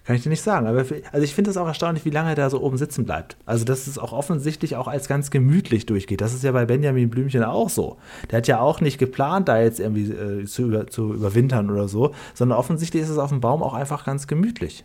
Kann 0.10 0.15
ich 0.15 0.24
dir 0.24 0.30
nicht 0.30 0.41
sagen. 0.41 0.65
Aber 0.65 0.80
also 0.80 1.24
ich 1.24 1.36
finde 1.36 1.52
es 1.52 1.58
auch 1.58 1.67
erstaunlich, 1.67 2.04
wie 2.04 2.10
lange 2.10 2.30
er 2.30 2.36
da 2.36 2.50
so 2.50 2.60
oben 2.63 2.80
sitzen 2.80 3.06
bleibt. 3.06 3.38
Also, 3.45 3.63
dass 3.63 3.86
es 3.86 4.00
auch 4.00 4.12
offensichtlich 4.12 4.76
auch 4.76 4.88
als 4.88 5.08
ganz 5.08 5.30
gemütlich 5.30 5.86
durchgeht. 5.86 6.19
Das 6.19 6.34
ist 6.34 6.43
ja 6.43 6.52
bei 6.52 6.65
Benjamin 6.65 7.12
Blümchen 7.12 7.43
auch 7.43 7.69
so. 7.69 7.98
Der 8.32 8.38
hat 8.38 8.48
ja 8.48 8.60
auch 8.60 8.82
nicht 8.82 8.98
geplant, 8.98 9.48
da 9.48 9.62
jetzt 9.62 9.80
irgendwie 9.80 10.12
äh, 10.12 10.45
zu, 10.45 10.63
über, 10.63 10.88
zu 10.88 11.13
überwintern 11.13 11.69
oder 11.69 11.88
so, 11.88 12.15
sondern 12.34 12.58
offensichtlich 12.58 13.04
ist 13.04 13.10
es 13.10 13.19
auf 13.19 13.30
dem 13.30 13.39
Baum 13.39 13.62
auch 13.62 13.76
einfach 13.76 14.04
ganz 14.04 14.26
gemütlich. 14.26 14.84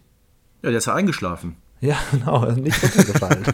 Ja, 0.61 0.69
der 0.69 0.77
ist 0.77 0.89
ja 0.89 0.95
eingeschlafen. 0.95 1.57
Ja, 1.85 1.99
genau, 2.11 2.51
nicht 2.53 2.83
runtergefallen. 2.83 3.45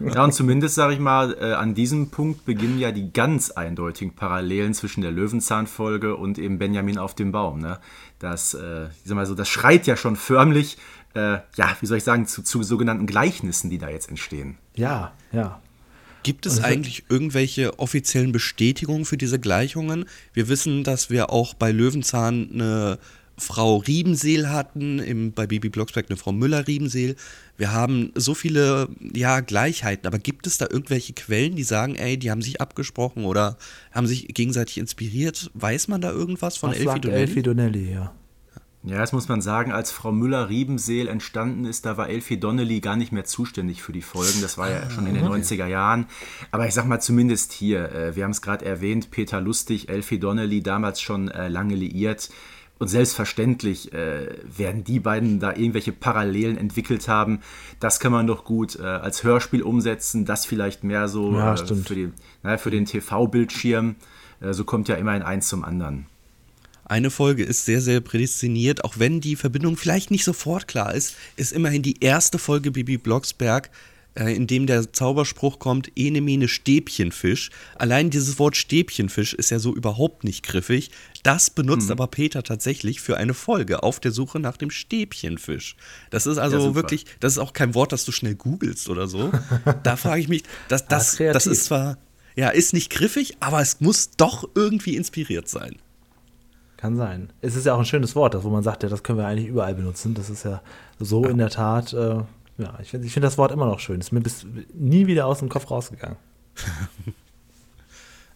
ja, 0.14 0.24
und 0.24 0.32
zumindest, 0.32 0.76
sage 0.76 0.94
ich 0.94 0.98
mal, 0.98 1.36
äh, 1.38 1.52
an 1.52 1.74
diesem 1.74 2.08
Punkt 2.08 2.46
beginnen 2.46 2.78
ja 2.78 2.90
die 2.90 3.12
ganz 3.12 3.50
eindeutigen 3.50 4.14
Parallelen 4.14 4.72
zwischen 4.72 5.02
der 5.02 5.10
Löwenzahnfolge 5.10 6.16
und 6.16 6.38
eben 6.38 6.58
Benjamin 6.58 6.96
auf 6.96 7.14
dem 7.14 7.30
Baum. 7.30 7.60
Ne? 7.60 7.78
Das, 8.18 8.54
äh, 8.54 8.86
ich 8.86 8.90
sag 9.04 9.14
mal 9.14 9.26
so, 9.26 9.34
das 9.34 9.50
schreit 9.50 9.86
ja 9.86 9.96
schon 9.96 10.16
förmlich, 10.16 10.78
äh, 11.14 11.38
ja, 11.56 11.76
wie 11.80 11.86
soll 11.86 11.98
ich 11.98 12.04
sagen, 12.04 12.26
zu, 12.26 12.42
zu 12.42 12.62
sogenannten 12.62 13.06
Gleichnissen, 13.06 13.68
die 13.68 13.78
da 13.78 13.90
jetzt 13.90 14.08
entstehen. 14.08 14.56
Ja, 14.74 15.12
ja. 15.32 15.60
Gibt 16.22 16.46
es 16.46 16.62
eigentlich 16.62 17.04
irgendwelche 17.08 17.80
offiziellen 17.80 18.30
Bestätigungen 18.30 19.04
für 19.04 19.18
diese 19.18 19.40
Gleichungen? 19.40 20.06
Wir 20.32 20.48
wissen, 20.48 20.84
dass 20.84 21.10
wir 21.10 21.30
auch 21.30 21.52
bei 21.52 21.72
Löwenzahn 21.72 22.48
eine 22.54 22.98
Frau 23.42 23.76
Riebenseel 23.76 24.48
hatten, 24.48 24.98
im, 24.98 25.32
bei 25.32 25.46
Baby 25.46 25.68
Blocksberg 25.68 26.06
eine 26.08 26.16
Frau 26.16 26.32
Müller-Riebenseel. 26.32 27.16
Wir 27.56 27.72
haben 27.72 28.12
so 28.14 28.34
viele 28.34 28.88
ja, 29.14 29.40
Gleichheiten, 29.40 30.06
aber 30.06 30.18
gibt 30.18 30.46
es 30.46 30.58
da 30.58 30.66
irgendwelche 30.70 31.12
Quellen, 31.12 31.56
die 31.56 31.64
sagen, 31.64 31.96
ey, 31.96 32.16
die 32.16 32.30
haben 32.30 32.42
sich 32.42 32.60
abgesprochen 32.60 33.24
oder 33.24 33.58
haben 33.92 34.06
sich 34.06 34.28
gegenseitig 34.28 34.78
inspiriert? 34.78 35.50
Weiß 35.54 35.88
man 35.88 36.00
da 36.00 36.10
irgendwas 36.10 36.56
von 36.56 36.72
Elfie 36.72 37.00
Donnelly? 37.00 37.20
Elfie 37.20 37.42
Donnelly, 37.42 37.92
ja. 37.92 38.12
Ja, 38.84 38.98
das 38.98 39.12
muss 39.12 39.28
man 39.28 39.40
sagen, 39.40 39.70
als 39.70 39.92
Frau 39.92 40.10
Müller-Riebenseel 40.10 41.06
entstanden 41.06 41.66
ist, 41.66 41.86
da 41.86 41.96
war 41.96 42.08
Elfie 42.08 42.38
Donnelly 42.38 42.80
gar 42.80 42.96
nicht 42.96 43.12
mehr 43.12 43.24
zuständig 43.24 43.80
für 43.80 43.92
die 43.92 44.02
Folgen. 44.02 44.42
Das 44.42 44.58
war 44.58 44.70
ja 44.70 44.90
schon 44.90 45.06
in 45.06 45.14
den 45.14 45.24
90er 45.24 45.66
Jahren. 45.66 46.06
Aber 46.50 46.66
ich 46.66 46.74
sag 46.74 46.86
mal 46.86 46.98
zumindest 46.98 47.52
hier, 47.52 47.92
äh, 47.92 48.16
wir 48.16 48.24
haben 48.24 48.32
es 48.32 48.42
gerade 48.42 48.64
erwähnt, 48.64 49.12
Peter 49.12 49.40
Lustig, 49.40 49.88
Elfie 49.88 50.18
Donnelly, 50.18 50.64
damals 50.64 51.00
schon 51.00 51.28
äh, 51.28 51.46
lange 51.46 51.76
liiert. 51.76 52.30
Und 52.82 52.88
selbstverständlich 52.88 53.92
äh, 53.92 54.26
werden 54.56 54.82
die 54.82 54.98
beiden 54.98 55.38
da 55.38 55.50
irgendwelche 55.54 55.92
Parallelen 55.92 56.58
entwickelt 56.58 57.06
haben. 57.06 57.38
Das 57.78 58.00
kann 58.00 58.10
man 58.10 58.26
doch 58.26 58.42
gut 58.42 58.74
äh, 58.74 58.82
als 58.82 59.22
Hörspiel 59.22 59.62
umsetzen, 59.62 60.24
das 60.24 60.46
vielleicht 60.46 60.82
mehr 60.82 61.06
so 61.06 61.32
ja, 61.32 61.54
äh, 61.54 61.74
für, 61.76 61.94
die, 61.94 62.10
na, 62.42 62.58
für, 62.58 62.72
den 62.72 62.84
TV-Bildschirm. 62.84 63.94
Äh, 64.40 64.52
so 64.52 64.64
kommt 64.64 64.88
ja 64.88 64.96
immerhin 64.96 65.22
eins 65.22 65.46
zum 65.46 65.62
anderen. 65.62 66.06
Eine 66.84 67.10
Folge 67.10 67.44
ist 67.44 67.66
sehr, 67.66 67.80
sehr 67.80 68.00
prädestiniert, 68.00 68.84
auch 68.84 68.94
wenn 68.98 69.20
die 69.20 69.36
Verbindung 69.36 69.76
vielleicht 69.76 70.10
nicht 70.10 70.24
sofort 70.24 70.66
klar 70.66 70.92
ist, 70.92 71.14
ist 71.36 71.52
immerhin 71.52 71.82
die 71.82 72.00
erste 72.00 72.40
Folge 72.40 72.72
Bibi 72.72 72.98
Blocksberg, 72.98 73.70
in 74.14 74.46
dem 74.46 74.66
der 74.66 74.92
Zauberspruch 74.92 75.58
kommt, 75.58 75.90
ene 75.96 76.20
mene 76.20 76.48
Stäbchenfisch. 76.48 77.50
Allein 77.76 78.10
dieses 78.10 78.38
Wort 78.38 78.56
Stäbchenfisch 78.56 79.32
ist 79.32 79.50
ja 79.50 79.58
so 79.58 79.74
überhaupt 79.74 80.24
nicht 80.24 80.42
griffig. 80.42 80.90
Das 81.22 81.50
benutzt 81.50 81.86
mhm. 81.86 81.92
aber 81.92 82.08
Peter 82.08 82.42
tatsächlich 82.42 83.00
für 83.00 83.16
eine 83.16 83.32
Folge 83.32 83.82
auf 83.82 84.00
der 84.00 84.10
Suche 84.10 84.38
nach 84.38 84.56
dem 84.56 84.70
Stäbchenfisch. 84.70 85.76
Das 86.10 86.26
ist 86.26 86.38
also 86.38 86.58
ja, 86.58 86.74
wirklich, 86.74 87.06
das 87.20 87.34
ist 87.34 87.38
auch 87.38 87.52
kein 87.52 87.74
Wort, 87.74 87.92
das 87.92 88.04
du 88.04 88.12
schnell 88.12 88.34
googelst 88.34 88.90
oder 88.90 89.06
so. 89.06 89.32
da 89.82 89.96
frage 89.96 90.20
ich 90.20 90.28
mich, 90.28 90.42
das, 90.68 90.86
das, 90.86 91.16
das 91.16 91.46
ist 91.46 91.64
zwar, 91.64 91.96
ja, 92.34 92.50
ist 92.50 92.74
nicht 92.74 92.90
griffig, 92.90 93.36
aber 93.40 93.60
es 93.60 93.80
muss 93.80 94.10
doch 94.10 94.48
irgendwie 94.54 94.96
inspiriert 94.96 95.48
sein. 95.48 95.76
Kann 96.76 96.96
sein. 96.96 97.32
Es 97.40 97.54
ist 97.54 97.64
ja 97.64 97.74
auch 97.74 97.78
ein 97.78 97.84
schönes 97.84 98.16
Wort, 98.16 98.36
wo 98.42 98.50
man 98.50 98.64
sagt, 98.64 98.82
ja, 98.82 98.88
das 98.88 99.04
können 99.04 99.18
wir 99.18 99.26
eigentlich 99.26 99.48
überall 99.48 99.74
benutzen. 99.74 100.14
Das 100.14 100.28
ist 100.28 100.44
ja 100.44 100.62
so 100.98 101.24
ja. 101.24 101.30
in 101.30 101.38
der 101.38 101.50
Tat, 101.50 101.92
äh, 101.92 102.22
ja, 102.62 102.78
ich 102.80 102.90
finde 102.90 103.06
ich 103.06 103.12
find 103.12 103.24
das 103.24 103.38
Wort 103.38 103.52
immer 103.52 103.66
noch 103.66 103.80
schön. 103.80 104.00
Ist 104.00 104.12
mir 104.12 104.20
bis 104.20 104.46
nie 104.72 105.06
wieder 105.06 105.26
aus 105.26 105.40
dem 105.40 105.48
Kopf 105.48 105.70
rausgegangen. 105.70 106.16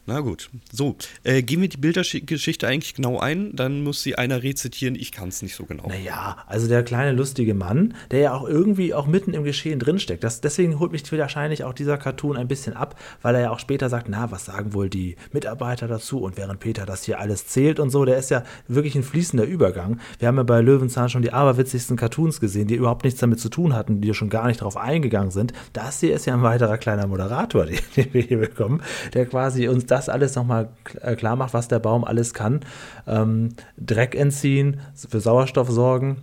Na 0.08 0.20
gut. 0.20 0.50
So, 0.72 0.94
äh, 1.24 1.42
gehen 1.42 1.60
wir 1.60 1.68
die 1.68 1.78
Bildergeschichte 1.78 2.68
eigentlich 2.68 2.94
genau 2.94 3.18
ein, 3.18 3.56
dann 3.56 3.82
muss 3.82 4.04
sie 4.04 4.14
einer 4.14 4.40
rezitieren, 4.44 4.94
ich 4.94 5.10
kann 5.10 5.30
es 5.30 5.42
nicht 5.42 5.56
so 5.56 5.64
genau. 5.64 5.88
Naja, 5.88 6.36
also 6.46 6.68
der 6.68 6.84
kleine 6.84 7.10
lustige 7.10 7.54
Mann, 7.54 7.94
der 8.12 8.20
ja 8.20 8.34
auch 8.34 8.46
irgendwie 8.48 8.94
auch 8.94 9.08
mitten 9.08 9.34
im 9.34 9.42
Geschehen 9.42 9.80
drinsteckt. 9.80 10.22
Das, 10.22 10.40
deswegen 10.40 10.78
holt 10.78 10.92
mich 10.92 11.02
wahrscheinlich 11.10 11.64
auch 11.64 11.72
dieser 11.72 11.98
Cartoon 11.98 12.36
ein 12.36 12.46
bisschen 12.46 12.74
ab, 12.74 12.96
weil 13.20 13.34
er 13.34 13.40
ja 13.40 13.50
auch 13.50 13.58
später 13.58 13.88
sagt, 13.88 14.08
na, 14.08 14.30
was 14.30 14.44
sagen 14.44 14.74
wohl 14.74 14.88
die 14.88 15.16
Mitarbeiter 15.32 15.88
dazu? 15.88 16.20
Und 16.20 16.36
während 16.36 16.60
Peter 16.60 16.86
das 16.86 17.02
hier 17.02 17.18
alles 17.18 17.48
zählt 17.48 17.80
und 17.80 17.90
so, 17.90 18.04
der 18.04 18.16
ist 18.16 18.30
ja 18.30 18.44
wirklich 18.68 18.94
ein 18.94 19.02
fließender 19.02 19.44
Übergang. 19.44 19.98
Wir 20.20 20.28
haben 20.28 20.36
ja 20.36 20.44
bei 20.44 20.60
Löwenzahn 20.60 21.08
schon 21.08 21.22
die 21.22 21.32
aberwitzigsten 21.32 21.96
Cartoons 21.96 22.38
gesehen, 22.38 22.68
die 22.68 22.76
überhaupt 22.76 23.04
nichts 23.04 23.18
damit 23.18 23.40
zu 23.40 23.48
tun 23.48 23.74
hatten, 23.74 24.00
die 24.00 24.14
schon 24.14 24.30
gar 24.30 24.46
nicht 24.46 24.60
darauf 24.60 24.76
eingegangen 24.76 25.32
sind. 25.32 25.52
Das 25.72 25.98
hier 25.98 26.14
ist 26.14 26.26
ja 26.26 26.34
ein 26.34 26.42
weiterer 26.42 26.78
kleiner 26.78 27.08
Moderator, 27.08 27.66
den, 27.66 27.80
den 27.96 28.14
wir 28.14 28.22
hier 28.22 28.38
bekommen, 28.38 28.82
der 29.12 29.26
quasi 29.26 29.66
uns 29.66 29.86
das 29.86 29.95
das 29.96 30.08
alles 30.08 30.34
nochmal 30.34 30.68
äh, 31.00 31.16
klar 31.16 31.36
macht, 31.36 31.54
was 31.54 31.68
der 31.68 31.78
Baum 31.78 32.04
alles 32.04 32.34
kann. 32.34 32.60
Ähm, 33.06 33.54
Dreck 33.78 34.14
entziehen, 34.14 34.80
für 35.08 35.20
Sauerstoff 35.20 35.70
sorgen, 35.70 36.22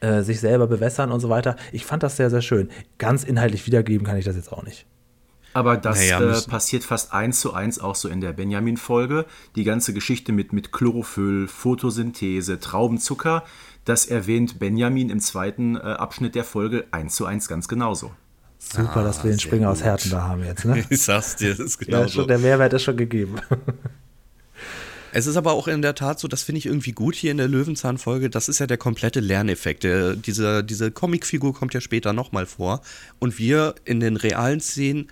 äh, 0.00 0.22
sich 0.22 0.40
selber 0.40 0.66
bewässern 0.66 1.10
und 1.10 1.20
so 1.20 1.28
weiter. 1.28 1.56
Ich 1.72 1.84
fand 1.84 2.02
das 2.02 2.16
sehr, 2.16 2.30
sehr 2.30 2.42
schön. 2.42 2.70
Ganz 2.98 3.24
inhaltlich 3.24 3.66
wiedergeben 3.66 4.06
kann 4.06 4.16
ich 4.16 4.24
das 4.24 4.36
jetzt 4.36 4.52
auch 4.52 4.62
nicht. 4.62 4.86
Aber 5.52 5.76
das 5.76 5.98
naja, 5.98 6.20
äh, 6.20 6.42
passiert 6.42 6.84
fast 6.84 7.12
eins 7.12 7.40
zu 7.40 7.52
eins 7.52 7.80
auch 7.80 7.96
so 7.96 8.08
in 8.08 8.20
der 8.20 8.32
Benjamin-Folge. 8.32 9.26
Die 9.56 9.64
ganze 9.64 9.92
Geschichte 9.92 10.30
mit, 10.30 10.52
mit 10.52 10.70
Chlorophyll, 10.70 11.48
Photosynthese, 11.48 12.60
Traubenzucker, 12.60 13.42
das 13.84 14.06
erwähnt 14.06 14.60
Benjamin 14.60 15.10
im 15.10 15.18
zweiten 15.18 15.74
äh, 15.76 15.80
Abschnitt 15.80 16.36
der 16.36 16.44
Folge 16.44 16.86
eins 16.92 17.16
zu 17.16 17.26
eins 17.26 17.48
ganz 17.48 17.66
genauso. 17.66 18.12
Super, 18.62 18.98
ah, 18.98 19.02
dass 19.02 19.24
wir 19.24 19.30
den 19.30 19.40
Springer 19.40 19.68
gut. 19.68 19.78
aus 19.78 19.82
Herten 19.82 20.10
da 20.10 20.22
haben 20.22 20.44
jetzt. 20.44 20.66
Ne? 20.66 20.84
ich 20.90 21.02
sag's 21.02 21.36
dir, 21.36 21.50
das 21.50 21.60
ist 21.60 21.78
genau 21.78 22.02
ja, 22.02 22.08
so. 22.08 22.24
Der 22.24 22.38
Mehrwert 22.38 22.72
ist 22.74 22.82
schon 22.82 22.96
gegeben. 22.96 23.36
Es 25.12 25.26
ist 25.26 25.36
aber 25.36 25.52
auch 25.52 25.66
in 25.66 25.82
der 25.82 25.96
Tat 25.96 26.20
so, 26.20 26.28
das 26.28 26.44
finde 26.44 26.58
ich 26.58 26.66
irgendwie 26.66 26.92
gut 26.92 27.16
hier 27.16 27.32
in 27.32 27.36
der 27.36 27.48
Löwenzahn-Folge. 27.48 28.30
Das 28.30 28.48
ist 28.48 28.60
ja 28.60 28.68
der 28.68 28.78
komplette 28.78 29.18
Lerneffekt. 29.18 29.82
Der, 29.82 30.14
diese, 30.14 30.62
diese 30.62 30.92
Comicfigur 30.92 31.52
kommt 31.52 31.74
ja 31.74 31.80
später 31.80 32.12
nochmal 32.12 32.46
vor. 32.46 32.80
Und 33.18 33.36
wir 33.36 33.74
in 33.84 33.98
den 33.98 34.16
realen 34.16 34.60
Szenen 34.60 35.08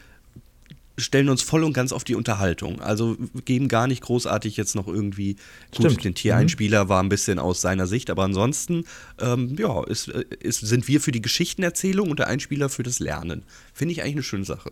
stellen 0.99 1.29
uns 1.29 1.43
voll 1.43 1.65
und 1.65 1.73
ganz 1.73 1.93
auf 1.93 2.05
die 2.05 2.15
Unterhaltung. 2.15 2.81
Also 2.81 3.17
geben 3.45 3.69
gar 3.69 3.87
nicht 3.87 4.03
großartig 4.03 4.57
jetzt 4.57 4.75
noch 4.75 4.87
irgendwie. 4.87 5.35
Gut, 5.75 5.87
Stimmt. 5.87 6.05
den 6.05 6.15
Tiereinspieler 6.15 6.85
mhm. 6.85 6.89
war 6.89 7.03
ein 7.03 7.09
bisschen 7.09 7.39
aus 7.39 7.61
seiner 7.61 7.87
Sicht, 7.87 8.11
aber 8.11 8.25
ansonsten, 8.25 8.85
ähm, 9.21 9.57
ja, 9.59 9.83
ist, 9.85 10.09
ist, 10.09 10.61
sind 10.61 10.89
wir 10.89 11.01
für 11.01 11.13
die 11.13 11.23
Geschichtenerzählung 11.23 12.11
und 12.11 12.19
der 12.19 12.29
Einspieler 12.29 12.69
für 12.69 12.83
das 12.83 12.99
Lernen. 12.99 13.45
Finde 13.73 13.93
ich 13.93 14.03
eigentlich 14.03 14.17
eine 14.17 14.23
schöne 14.23 14.45
Sache. 14.45 14.71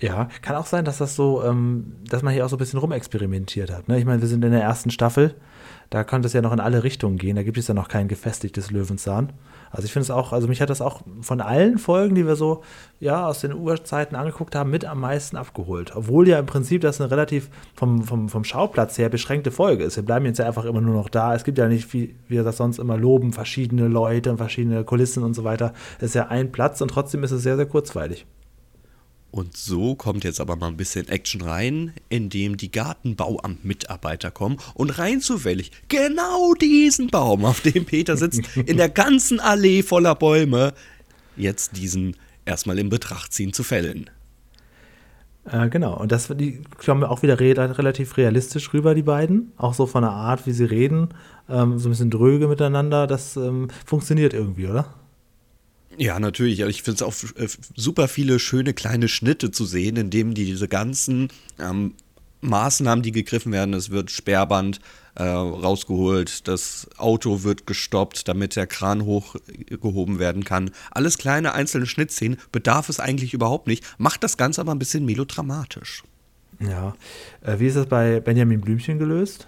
Ja, 0.00 0.28
kann 0.42 0.56
auch 0.56 0.66
sein, 0.66 0.84
dass 0.84 0.98
das 0.98 1.16
so, 1.16 1.42
ähm, 1.44 1.94
dass 2.08 2.22
man 2.22 2.34
hier 2.34 2.44
auch 2.44 2.50
so 2.50 2.56
ein 2.56 2.58
bisschen 2.58 2.80
rumexperimentiert 2.80 3.70
hat. 3.70 3.88
Ne? 3.88 3.98
Ich 3.98 4.04
meine, 4.04 4.20
wir 4.20 4.28
sind 4.28 4.44
in 4.44 4.50
der 4.50 4.62
ersten 4.62 4.90
Staffel, 4.90 5.34
da 5.90 6.04
könnte 6.04 6.26
es 6.26 6.32
ja 6.32 6.42
noch 6.42 6.52
in 6.52 6.60
alle 6.60 6.82
Richtungen 6.82 7.18
gehen. 7.18 7.36
Da 7.36 7.42
gibt 7.42 7.58
es 7.58 7.68
ja 7.68 7.74
noch 7.74 7.88
kein 7.88 8.08
gefestigtes 8.08 8.70
Löwenzahn. 8.70 9.32
Also 9.70 9.86
ich 9.86 9.92
finde 9.92 10.04
es 10.04 10.10
auch, 10.10 10.32
also 10.32 10.46
mich 10.46 10.60
hat 10.60 10.70
das 10.70 10.80
auch 10.80 11.02
von 11.20 11.40
allen 11.40 11.78
Folgen, 11.78 12.14
die 12.14 12.26
wir 12.26 12.36
so 12.36 12.62
ja 13.00 13.26
aus 13.26 13.40
den 13.40 13.52
Urzeiten 13.52 14.16
angeguckt 14.16 14.54
haben, 14.54 14.70
mit 14.70 14.84
am 14.84 15.00
meisten 15.00 15.36
abgeholt. 15.36 15.96
Obwohl 15.96 16.28
ja 16.28 16.38
im 16.38 16.46
Prinzip 16.46 16.80
das 16.82 17.00
eine 17.00 17.10
relativ 17.10 17.50
vom, 17.74 18.04
vom, 18.04 18.28
vom 18.28 18.44
Schauplatz 18.44 18.96
her 18.98 19.08
beschränkte 19.08 19.50
Folge 19.50 19.82
ist. 19.82 19.96
Wir 19.96 20.04
bleiben 20.04 20.26
jetzt 20.26 20.38
ja 20.38 20.46
einfach 20.46 20.64
immer 20.64 20.80
nur 20.80 20.94
noch 20.94 21.08
da. 21.08 21.34
Es 21.34 21.42
gibt 21.42 21.58
ja 21.58 21.66
nicht, 21.66 21.92
wie 21.92 22.14
wir 22.28 22.44
das 22.44 22.56
sonst 22.56 22.78
immer 22.78 22.96
loben, 22.96 23.32
verschiedene 23.32 23.88
Leute 23.88 24.30
und 24.30 24.36
verschiedene 24.36 24.84
Kulissen 24.84 25.24
und 25.24 25.34
so 25.34 25.42
weiter. 25.42 25.72
Es 25.98 26.10
ist 26.10 26.14
ja 26.14 26.28
ein 26.28 26.52
Platz 26.52 26.80
und 26.80 26.88
trotzdem 26.88 27.24
ist 27.24 27.32
es 27.32 27.42
sehr, 27.42 27.56
sehr 27.56 27.66
kurzweilig. 27.66 28.26
Und 29.34 29.56
so 29.56 29.96
kommt 29.96 30.22
jetzt 30.22 30.40
aber 30.40 30.54
mal 30.54 30.68
ein 30.68 30.76
bisschen 30.76 31.08
Action 31.08 31.42
rein, 31.42 31.92
indem 32.08 32.56
die 32.56 32.70
Gartenbauamt-Mitarbeiter 32.70 34.30
kommen 34.30 34.58
und 34.74 34.96
rein 34.96 35.20
zufällig 35.20 35.72
genau 35.88 36.54
diesen 36.54 37.08
Baum, 37.08 37.44
auf 37.44 37.60
dem 37.60 37.84
Peter 37.84 38.16
sitzt, 38.16 38.42
in 38.64 38.76
der 38.76 38.88
ganzen 38.88 39.40
Allee 39.40 39.82
voller 39.82 40.14
Bäume, 40.14 40.72
jetzt 41.36 41.76
diesen 41.76 42.16
erstmal 42.44 42.78
in 42.78 42.90
Betracht 42.90 43.32
ziehen 43.32 43.52
zu 43.52 43.64
fällen. 43.64 44.08
Äh, 45.46 45.68
genau, 45.68 45.98
und 45.98 46.12
das 46.12 46.28
die 46.28 46.62
kommen 46.84 47.02
auch 47.02 47.24
wieder 47.24 47.40
re 47.40 47.56
relativ 47.56 48.16
realistisch 48.16 48.72
rüber, 48.72 48.94
die 48.94 49.02
beiden. 49.02 49.50
Auch 49.56 49.74
so 49.74 49.86
von 49.86 50.02
der 50.02 50.12
Art, 50.12 50.46
wie 50.46 50.52
sie 50.52 50.64
reden, 50.64 51.08
ähm, 51.48 51.80
so 51.80 51.88
ein 51.88 51.90
bisschen 51.90 52.10
dröge 52.12 52.46
miteinander. 52.46 53.08
Das 53.08 53.34
ähm, 53.36 53.66
funktioniert 53.84 54.32
irgendwie, 54.32 54.68
oder? 54.68 54.94
Ja, 55.96 56.18
natürlich. 56.18 56.60
Ich 56.60 56.82
finde 56.82 56.96
es 56.96 57.02
auch 57.02 57.14
äh, 57.36 57.48
super 57.74 58.08
viele 58.08 58.38
schöne 58.38 58.74
kleine 58.74 59.08
Schnitte 59.08 59.50
zu 59.50 59.64
sehen, 59.64 59.96
in 59.96 60.10
denen 60.10 60.34
die 60.34 60.44
diese 60.44 60.68
ganzen 60.68 61.28
ähm, 61.58 61.94
Maßnahmen, 62.40 63.02
die 63.02 63.12
gegriffen 63.12 63.52
werden, 63.52 63.74
es 63.74 63.90
wird 63.90 64.10
Sperrband 64.10 64.80
äh, 65.14 65.22
rausgeholt, 65.22 66.46
das 66.48 66.88
Auto 66.96 67.42
wird 67.42 67.66
gestoppt, 67.66 68.28
damit 68.28 68.56
der 68.56 68.66
Kran 68.66 69.04
hochgehoben 69.04 70.18
werden 70.18 70.44
kann. 70.44 70.70
Alles 70.90 71.18
kleine 71.18 71.54
einzelne 71.54 71.86
Schnittszenen 71.86 72.38
bedarf 72.52 72.88
es 72.88 73.00
eigentlich 73.00 73.34
überhaupt 73.34 73.66
nicht, 73.66 73.84
macht 73.98 74.22
das 74.22 74.36
Ganze 74.36 74.60
aber 74.60 74.72
ein 74.72 74.78
bisschen 74.78 75.04
melodramatisch. 75.04 76.02
Ja. 76.60 76.94
Äh, 77.42 77.58
wie 77.58 77.66
ist 77.66 77.76
das 77.76 77.86
bei 77.86 78.20
Benjamin 78.20 78.60
Blümchen 78.60 78.98
gelöst? 78.98 79.46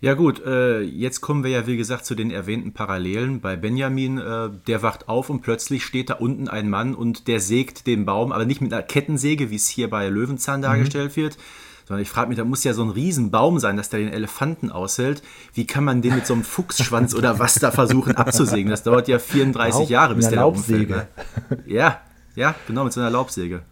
Ja 0.00 0.14
gut, 0.14 0.44
äh, 0.46 0.80
jetzt 0.80 1.20
kommen 1.20 1.42
wir 1.42 1.50
ja 1.50 1.66
wie 1.66 1.76
gesagt 1.76 2.06
zu 2.06 2.14
den 2.14 2.30
erwähnten 2.30 2.72
Parallelen. 2.72 3.40
Bei 3.40 3.56
Benjamin, 3.56 4.18
äh, 4.18 4.48
der 4.68 4.82
wacht 4.82 5.08
auf 5.08 5.28
und 5.28 5.42
plötzlich 5.42 5.84
steht 5.84 6.10
da 6.10 6.14
unten 6.14 6.46
ein 6.46 6.70
Mann 6.70 6.94
und 6.94 7.26
der 7.26 7.40
sägt 7.40 7.88
den 7.88 8.04
Baum, 8.04 8.30
aber 8.30 8.44
nicht 8.44 8.60
mit 8.60 8.72
einer 8.72 8.82
Kettensäge, 8.82 9.50
wie 9.50 9.56
es 9.56 9.66
hier 9.66 9.90
bei 9.90 10.08
Löwenzahn 10.08 10.60
mhm. 10.60 10.64
dargestellt 10.64 11.16
wird, 11.16 11.36
Sondern 11.84 12.02
ich 12.02 12.10
frage 12.10 12.28
mich, 12.28 12.38
da 12.38 12.44
muss 12.44 12.62
ja 12.62 12.74
so 12.74 12.84
ein 12.84 12.90
Riesenbaum 12.90 13.58
sein, 13.58 13.76
dass 13.76 13.88
der 13.88 13.98
den 13.98 14.12
Elefanten 14.12 14.70
aushält. 14.70 15.22
Wie 15.54 15.66
kann 15.66 15.82
man 15.82 16.00
den 16.00 16.14
mit 16.14 16.26
so 16.26 16.34
einem 16.34 16.44
Fuchsschwanz 16.44 17.12
oder 17.14 17.40
was 17.40 17.54
da 17.54 17.72
versuchen 17.72 18.14
abzusägen? 18.14 18.70
Das 18.70 18.84
dauert 18.84 19.08
ja 19.08 19.18
34 19.18 19.80
Laub- 19.80 19.90
Jahre, 19.90 20.14
bis 20.14 20.28
der 20.28 20.38
da 20.38 20.44
umfällt. 20.44 20.90
Laubsäge. 20.90 21.08
Ne? 21.50 21.58
Ja, 21.66 22.00
ja, 22.36 22.54
genau, 22.68 22.84
mit 22.84 22.92
so 22.92 23.00
einer 23.00 23.10
Laubsäge. 23.10 23.62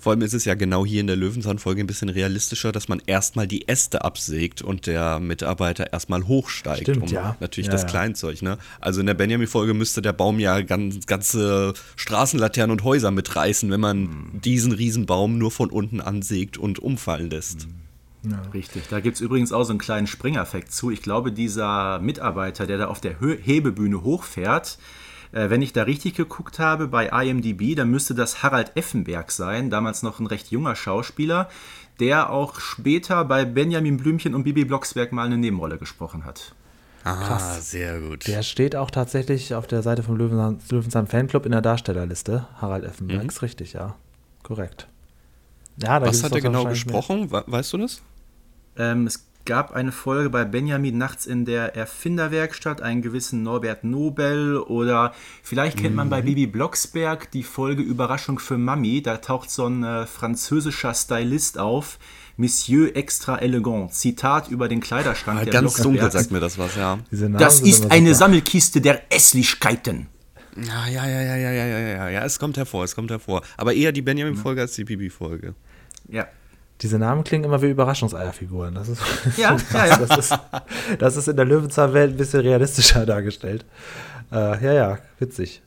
Vor 0.00 0.12
allem 0.12 0.22
ist 0.22 0.32
es 0.32 0.46
ja 0.46 0.54
genau 0.54 0.84
hier 0.86 1.00
in 1.00 1.06
der 1.06 1.16
Löwenzahn-Folge 1.16 1.82
ein 1.82 1.86
bisschen 1.86 2.08
realistischer, 2.08 2.72
dass 2.72 2.88
man 2.88 3.02
erstmal 3.06 3.46
die 3.46 3.68
Äste 3.68 4.02
absägt 4.02 4.62
und 4.62 4.86
der 4.86 5.20
Mitarbeiter 5.20 5.92
erstmal 5.92 6.26
hochsteigt. 6.26 6.82
Stimmt, 6.82 7.02
um 7.02 7.08
ja. 7.08 7.36
Natürlich 7.38 7.66
Ja, 7.66 7.72
das 7.72 7.82
ja. 7.82 7.88
Kleinzeug, 7.88 8.40
ne? 8.42 8.56
Also 8.80 9.00
in 9.00 9.06
der 9.06 9.14
Benjamin-Folge 9.14 9.74
müsste 9.74 10.00
der 10.02 10.14
Baum 10.14 10.38
ja 10.38 10.60
ganz, 10.62 11.04
ganze 11.06 11.74
Straßenlaternen 11.96 12.72
und 12.72 12.82
Häuser 12.84 13.10
mitreißen, 13.10 13.70
wenn 13.70 13.80
man 13.80 13.96
Hm. 14.00 14.40
diesen 14.42 14.72
Riesenbaum 14.72 15.36
nur 15.38 15.50
von 15.50 15.68
unten 15.70 16.00
ansägt 16.00 16.56
und 16.56 16.78
umfallen 16.78 17.28
lässt. 17.30 17.68
Richtig. 18.52 18.82
Da 18.90 19.00
gibt 19.00 19.16
es 19.16 19.20
übrigens 19.22 19.50
auch 19.52 19.64
so 19.64 19.70
einen 19.70 19.78
kleinen 19.78 20.06
Springeffekt 20.06 20.72
zu. 20.72 20.90
Ich 20.90 21.00
glaube, 21.02 21.32
dieser 21.32 21.98
Mitarbeiter, 22.00 22.66
der 22.66 22.76
da 22.76 22.86
auf 22.88 23.00
der 23.00 23.16
Hebebühne 23.20 24.02
hochfährt, 24.02 24.78
äh, 25.32 25.50
wenn 25.50 25.62
ich 25.62 25.72
da 25.72 25.82
richtig 25.84 26.14
geguckt 26.14 26.58
habe 26.58 26.88
bei 26.88 27.06
IMDb, 27.08 27.74
dann 27.76 27.90
müsste 27.90 28.14
das 28.14 28.42
Harald 28.42 28.76
Effenberg 28.76 29.30
sein, 29.30 29.70
damals 29.70 30.02
noch 30.02 30.20
ein 30.20 30.26
recht 30.26 30.50
junger 30.50 30.76
Schauspieler, 30.76 31.48
der 32.00 32.30
auch 32.30 32.60
später 32.60 33.24
bei 33.24 33.44
Benjamin 33.44 33.96
Blümchen 33.98 34.34
und 34.34 34.44
Bibi 34.44 34.64
Blocksberg 34.64 35.12
mal 35.12 35.26
eine 35.26 35.36
Nebenrolle 35.38 35.78
gesprochen 35.78 36.24
hat. 36.24 36.54
Ah, 37.04 37.58
sehr 37.60 37.98
gut. 38.00 38.26
Der 38.26 38.42
steht 38.42 38.76
auch 38.76 38.90
tatsächlich 38.90 39.54
auf 39.54 39.66
der 39.66 39.82
Seite 39.82 40.02
vom 40.02 40.16
Löwenzahn, 40.16 40.58
Löwenzahn 40.70 41.06
Fanclub 41.06 41.46
in 41.46 41.52
der 41.52 41.62
Darstellerliste. 41.62 42.46
Harald 42.60 42.84
Effenberg 42.84 43.24
ist 43.24 43.40
richtig, 43.42 43.72
ja. 43.72 43.96
Korrekt. 44.42 44.86
Ja, 45.82 45.98
da 45.98 46.06
Was 46.06 46.22
hat 46.22 46.32
er 46.32 46.42
genau 46.42 46.64
mehr. 46.64 46.72
gesprochen? 46.72 47.30
We- 47.32 47.44
Weißt 47.46 47.72
du 47.72 47.78
das? 47.78 48.02
Ähm, 48.76 49.06
es 49.06 49.26
gab 49.44 49.72
eine 49.72 49.92
Folge 49.92 50.30
bei 50.30 50.44
Benjamin 50.44 50.98
nachts 50.98 51.26
in 51.26 51.44
der 51.44 51.74
Erfinderwerkstatt, 51.74 52.82
einen 52.82 53.02
gewissen 53.02 53.42
Norbert 53.42 53.84
Nobel 53.84 54.58
oder 54.58 55.12
vielleicht 55.42 55.78
kennt 55.78 55.96
man 55.96 56.10
bei 56.10 56.22
Bibi 56.22 56.46
Blocksberg 56.46 57.30
die 57.30 57.42
Folge 57.42 57.82
Überraschung 57.82 58.38
für 58.38 58.58
Mami. 58.58 59.02
Da 59.02 59.18
taucht 59.18 59.50
so 59.50 59.66
ein 59.66 59.82
äh, 59.82 60.06
französischer 60.06 60.94
Stylist 60.94 61.58
auf. 61.58 61.98
Monsieur 62.36 62.96
extra 62.96 63.36
elegant. 63.38 63.92
Zitat 63.92 64.48
über 64.48 64.68
den 64.68 64.80
Kleiderschrank 64.80 65.40
Ah, 65.40 65.44
der 65.44 65.52
ganz 65.52 65.74
dunkel 65.76 66.10
sagt 66.10 66.30
mir 66.30 66.40
das 66.40 66.56
was, 66.56 66.74
ja. 66.76 66.98
Das 67.10 67.60
ist 67.60 67.90
eine 67.90 68.08
super. 68.08 68.18
Sammelkiste 68.18 68.80
der 68.80 69.12
Esslichkeiten. 69.12 70.06
Ja, 70.56 70.86
ja, 70.88 71.06
ja, 71.06 71.22
ja, 71.22 71.36
ja, 71.36 71.50
ja, 71.52 71.66
ja, 71.66 71.78
ja, 71.78 72.08
ja, 72.08 72.24
es 72.24 72.38
kommt 72.38 72.56
hervor, 72.56 72.84
es 72.84 72.94
kommt 72.94 73.10
hervor. 73.10 73.42
Aber 73.56 73.74
eher 73.74 73.92
die 73.92 74.02
Benjamin-Folge 74.02 74.62
als 74.62 74.74
die 74.74 74.84
Bibi-Folge. 74.84 75.54
Ja. 76.08 76.26
Diese 76.82 76.98
Namen 76.98 77.24
klingen 77.24 77.44
immer 77.44 77.60
wie 77.62 77.68
Überraschungseierfiguren. 77.70 78.74
Das 78.74 78.88
ist, 78.88 79.02
Ja, 79.36 79.56
ja, 79.72 79.86
ja. 79.86 79.96
Das 79.98 80.18
ist, 80.18 80.38
das 80.98 81.16
ist 81.16 81.28
in 81.28 81.36
der 81.36 81.44
Löwenzahn-Welt 81.44 82.12
ein 82.12 82.16
bisschen 82.16 82.40
realistischer 82.40 83.04
dargestellt. 83.06 83.64
Äh, 84.32 84.64
ja, 84.64 84.72
ja, 84.72 84.98
witzig. 85.18 85.62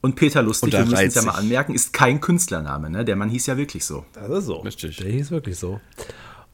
Und 0.00 0.16
Peter 0.16 0.42
Lustig, 0.42 0.72
Und 0.74 0.78
wir 0.78 0.86
müssen 0.86 1.06
es 1.06 1.14
ja 1.14 1.22
mal 1.22 1.32
anmerken, 1.32 1.74
ist 1.74 1.92
kein 1.92 2.20
Künstlername. 2.20 2.90
Ne? 2.90 3.04
Der 3.04 3.16
Mann 3.16 3.30
hieß 3.30 3.46
ja 3.46 3.56
wirklich 3.56 3.84
so. 3.84 4.04
Das 4.12 4.28
ist 4.30 4.44
so. 4.46 4.56
Richtig. 4.58 4.96
Der 4.98 5.10
hieß 5.10 5.30
wirklich 5.30 5.58
so. 5.58 5.80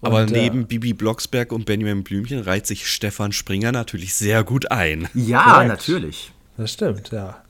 Aber 0.02 0.22
Und, 0.22 0.30
äh, 0.32 0.42
neben 0.42 0.66
Bibi 0.66 0.92
Blocksberg 0.94 1.52
und 1.52 1.66
Benjamin 1.66 2.04
Blümchen 2.04 2.40
reiht 2.40 2.66
sich 2.66 2.86
Stefan 2.88 3.32
Springer 3.32 3.72
natürlich 3.72 4.14
sehr 4.14 4.44
gut 4.44 4.70
ein. 4.70 5.08
Ja, 5.14 5.42
Korrekt. 5.42 5.68
natürlich. 5.68 6.32
Das 6.56 6.72
stimmt, 6.72 7.10
ja. 7.10 7.42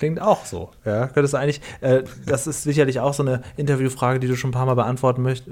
Klingt 0.00 0.18
auch 0.18 0.46
so. 0.46 0.70
Ja, 0.86 1.08
könntest 1.08 1.34
du 1.34 1.38
eigentlich, 1.38 1.60
äh, 1.82 2.04
das 2.24 2.46
ist 2.46 2.62
sicherlich 2.62 3.00
auch 3.00 3.12
so 3.12 3.22
eine 3.22 3.42
Interviewfrage, 3.58 4.18
die 4.18 4.28
du 4.28 4.34
schon 4.34 4.48
ein 4.48 4.52
paar 4.54 4.64
Mal 4.64 4.72
beantworten 4.72 5.20
möcht, 5.20 5.44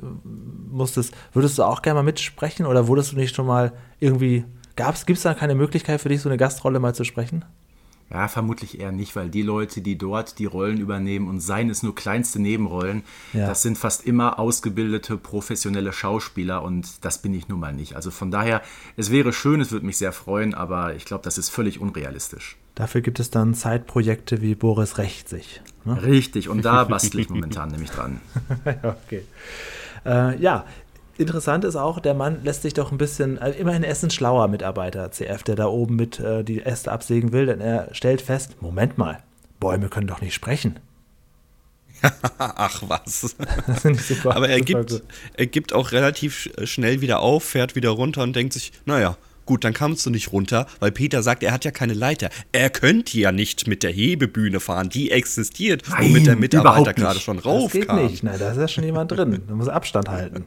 musstest. 0.71 1.13
Würdest 1.35 1.59
du 1.59 1.65
auch 1.65 1.83
gerne 1.83 1.99
mal 1.99 2.03
mitsprechen 2.03 2.65
oder 2.65 2.89
wurdest 2.89 3.13
du 3.13 3.17
nicht 3.17 3.35
schon 3.35 3.45
mal 3.45 3.73
irgendwie, 4.01 4.47
gibt 4.75 5.11
es 5.19 5.23
da 5.23 5.35
keine 5.35 5.55
Möglichkeit 5.55 6.01
für 6.01 6.09
dich, 6.09 6.23
so 6.23 6.31
eine 6.31 6.39
Gastrolle 6.39 6.81
mal 6.81 6.95
zu 6.95 7.05
sprechen? 7.05 7.45
Ja, 8.11 8.27
vermutlich 8.27 8.81
eher 8.81 8.91
nicht, 8.91 9.15
weil 9.17 9.29
die 9.29 9.43
Leute, 9.43 9.83
die 9.83 9.99
dort 9.99 10.39
die 10.39 10.47
Rollen 10.47 10.79
übernehmen 10.81 11.29
und 11.29 11.41
seien 11.41 11.69
es 11.69 11.83
nur 11.83 11.95
kleinste 11.95 12.41
Nebenrollen, 12.41 13.03
Ja. 13.35 13.47
das 13.49 13.61
sind 13.61 13.77
fast 13.77 14.07
immer 14.07 14.39
ausgebildete 14.39 15.19
professionelle 15.19 15.93
Schauspieler 15.93 16.63
und 16.63 17.05
das 17.05 17.21
bin 17.21 17.35
ich 17.35 17.49
nun 17.49 17.61
mal 17.61 17.75
nicht. 17.75 17.97
Also 17.97 18.11
von 18.11 18.31
daher, 18.31 18.63
es 18.97 19.11
wäre 19.13 19.35
schön, 19.35 19.61
es 19.61 19.73
würde 19.73 19.85
mich 19.85 19.99
sehr 19.99 20.13
freuen, 20.13 20.55
aber 20.55 20.95
ich 20.95 21.05
glaube, 21.05 21.23
das 21.23 21.37
ist 21.37 21.51
völlig 21.51 21.81
unrealistisch. 21.83 22.57
Dafür 22.79 23.01
gibt 23.01 23.19
es 23.19 23.29
dann 23.31 23.55
Zeitprojekte 23.55 24.41
wie 24.41 24.55
Boris 24.55 24.99
rächt 24.99 25.29
sich. 25.29 25.61
Ne? 25.85 26.01
Richtig, 26.01 26.49
und 26.49 26.65
da 26.65 26.85
bastle 26.85 27.21
ich 27.21 27.29
momentan 27.29 27.69
nämlich 27.73 27.91
dran. 27.91 28.21
okay. 28.85 29.25
Äh, 30.07 30.41
ja, 30.41 30.65
interessant 31.17 31.65
ist 31.65 31.75
auch, 31.75 31.99
der 31.99 32.15
Mann 32.15 32.45
lässt 32.45 32.63
sich 32.63 32.75
doch 32.75 32.93
ein 32.93 32.99
bisschen, 32.99 33.37
also 33.41 33.59
immerhin 33.59 33.83
er 33.83 33.91
ist 33.91 34.05
ein 34.05 34.11
schlauer 34.11 34.47
Mitarbeiter, 34.47 35.11
CF, 35.11 35.43
der 35.43 35.57
da 35.57 35.67
oben 35.67 35.97
mit 35.97 36.21
äh, 36.21 36.45
die 36.45 36.63
Äste 36.63 36.93
absägen 36.93 37.33
will, 37.33 37.47
denn 37.47 37.61
er 37.61 37.93
stellt 37.97 38.23
fest, 38.23 38.63
Moment 38.63 38.97
mal, 38.97 39.19
Bäume 39.59 39.89
können 39.89 40.07
doch 40.07 40.21
nicht 40.21 40.35
sprechen. 40.35 40.79
Ach 42.39 42.81
was. 42.87 43.35
Das 43.67 43.81
finde 43.83 43.99
ich 43.99 44.07
super. 44.07 44.37
Aber 44.37 44.49
er 44.49 44.61
gibt, 44.61 45.03
er 45.35 45.47
gibt 45.47 45.73
auch 45.73 45.91
relativ 45.91 46.37
sch- 46.37 46.67
schnell 46.69 47.01
wieder 47.01 47.19
auf, 47.19 47.43
fährt 47.43 47.75
wieder 47.75 47.91
runter 47.91 48.23
und 48.23 48.37
denkt 48.37 48.53
sich, 48.53 48.71
naja, 48.85 49.17
gut, 49.49 49.65
dann 49.65 49.75
kamst 49.75 50.07
du 50.07 50.11
nicht 50.11 50.31
runter, 50.31 50.67
weil 50.79 50.93
Peter 50.93 51.23
sagt, 51.23 51.43
er 51.43 51.53
hat 51.53 51.65
ja 51.65 51.73
keine 51.73 51.95
Leiter. 51.95 52.29
Er 52.53 52.71
könnte 52.71 53.19
ja 53.19 53.33
nicht 53.33 53.67
mit 53.67 53.83
der 53.83 53.91
Hebebühne 53.91 54.61
fahren, 54.61 54.91
die 54.91 55.11
existiert, 55.11 55.83
Nein, 55.89 56.11
womit 56.11 56.27
der 56.27 56.37
Mitarbeiter 56.37 56.95
gerade 56.95 57.19
schon 57.19 57.39
Das 57.39 57.47
rauf 57.47 57.73
geht 57.73 57.93
nicht. 57.93 58.23
Nein, 58.23 58.39
da 58.39 58.53
ist 58.53 58.59
ja 58.59 58.69
schon 58.69 58.85
jemand 58.85 59.11
drin. 59.11 59.43
Da 59.49 59.55
muss 59.55 59.69
Abstand 59.69 60.09
halten. 60.09 60.45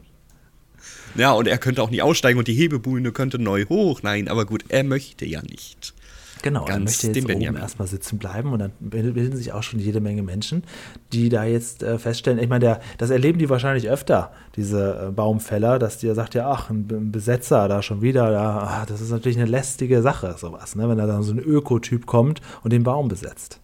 Ja, 1.14 1.32
und 1.32 1.46
er 1.46 1.58
könnte 1.58 1.82
auch 1.82 1.90
nicht 1.90 2.02
aussteigen 2.02 2.38
und 2.38 2.48
die 2.48 2.54
Hebebühne 2.54 3.12
könnte 3.12 3.38
neu 3.38 3.66
hoch. 3.66 4.02
Nein, 4.02 4.28
aber 4.28 4.46
gut, 4.46 4.64
er 4.68 4.84
möchte 4.84 5.26
ja 5.26 5.42
nicht. 5.42 5.92
Genau, 6.42 6.62
er 6.64 6.72
Ganz 6.72 6.84
möchte 6.84 7.06
jetzt 7.06 7.16
dem 7.16 7.24
oben 7.24 7.34
Benjamin. 7.34 7.62
erstmal 7.62 7.88
sitzen 7.88 8.18
bleiben 8.18 8.52
und 8.52 8.58
dann 8.58 8.72
bilden 8.80 9.36
sich 9.36 9.52
auch 9.52 9.62
schon 9.62 9.78
jede 9.78 10.00
Menge 10.00 10.22
Menschen, 10.22 10.64
die 11.12 11.28
da 11.28 11.44
jetzt 11.44 11.82
äh, 11.82 11.98
feststellen, 11.98 12.38
ich 12.38 12.48
meine, 12.48 12.60
der, 12.60 12.80
das 12.98 13.10
erleben 13.10 13.38
die 13.38 13.48
wahrscheinlich 13.48 13.88
öfter, 13.88 14.32
diese 14.56 15.08
äh, 15.08 15.10
Baumfäller, 15.12 15.78
dass 15.78 15.98
die 15.98 16.12
sagt 16.14 16.34
ja, 16.34 16.50
ach, 16.50 16.70
ein, 16.70 16.88
ein 16.90 17.12
Besetzer 17.12 17.68
da 17.68 17.80
schon 17.82 18.02
wieder, 18.02 18.30
da, 18.30 18.58
ah, 18.58 18.86
das 18.86 19.00
ist 19.00 19.10
natürlich 19.10 19.38
eine 19.38 19.46
lästige 19.46 20.02
Sache, 20.02 20.34
sowas, 20.36 20.74
ne? 20.74 20.88
wenn 20.88 20.98
da 20.98 21.06
dann 21.06 21.22
so 21.22 21.32
ein 21.32 21.38
Ökotyp 21.38 22.06
kommt 22.06 22.40
und 22.62 22.72
den 22.72 22.82
Baum 22.82 23.08
besetzt. 23.08 23.60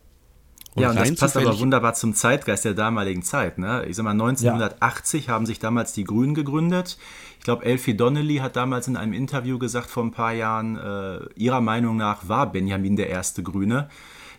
Und 0.78 0.82
ja, 0.82 0.90
und 0.90 0.96
das 1.00 1.14
passt 1.16 1.36
aber 1.36 1.58
wunderbar 1.58 1.94
zum 1.94 2.14
Zeitgeist 2.14 2.64
der 2.64 2.74
damaligen 2.74 3.22
Zeit. 3.22 3.58
Ne? 3.58 3.84
Ich 3.88 3.96
sag 3.96 4.04
mal, 4.04 4.12
1980 4.12 5.28
haben 5.28 5.44
sich 5.44 5.58
damals 5.58 5.92
die 5.92 6.04
Grünen 6.04 6.34
gegründet. 6.34 6.98
Ich 7.38 7.44
glaube, 7.44 7.64
Elfie 7.64 7.96
Donnelly 7.96 8.36
hat 8.36 8.56
damals 8.56 8.88
in 8.88 8.96
einem 8.96 9.12
Interview 9.12 9.58
gesagt 9.58 9.88
vor 9.88 10.04
ein 10.04 10.10
paar 10.10 10.32
Jahren, 10.32 10.76
äh, 10.76 11.20
ihrer 11.36 11.60
Meinung 11.60 11.96
nach 11.96 12.28
war 12.28 12.50
Benjamin 12.50 12.96
der 12.96 13.08
erste 13.08 13.42
Grüne. 13.42 13.88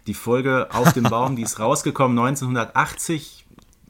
Die 0.08 0.14
Folge 0.14 0.68
Auf 0.72 0.94
dem 0.94 1.04
Baum, 1.04 1.36
die 1.36 1.44
ist 1.44 1.60
rausgekommen 1.60 2.18
1980. 2.18 3.46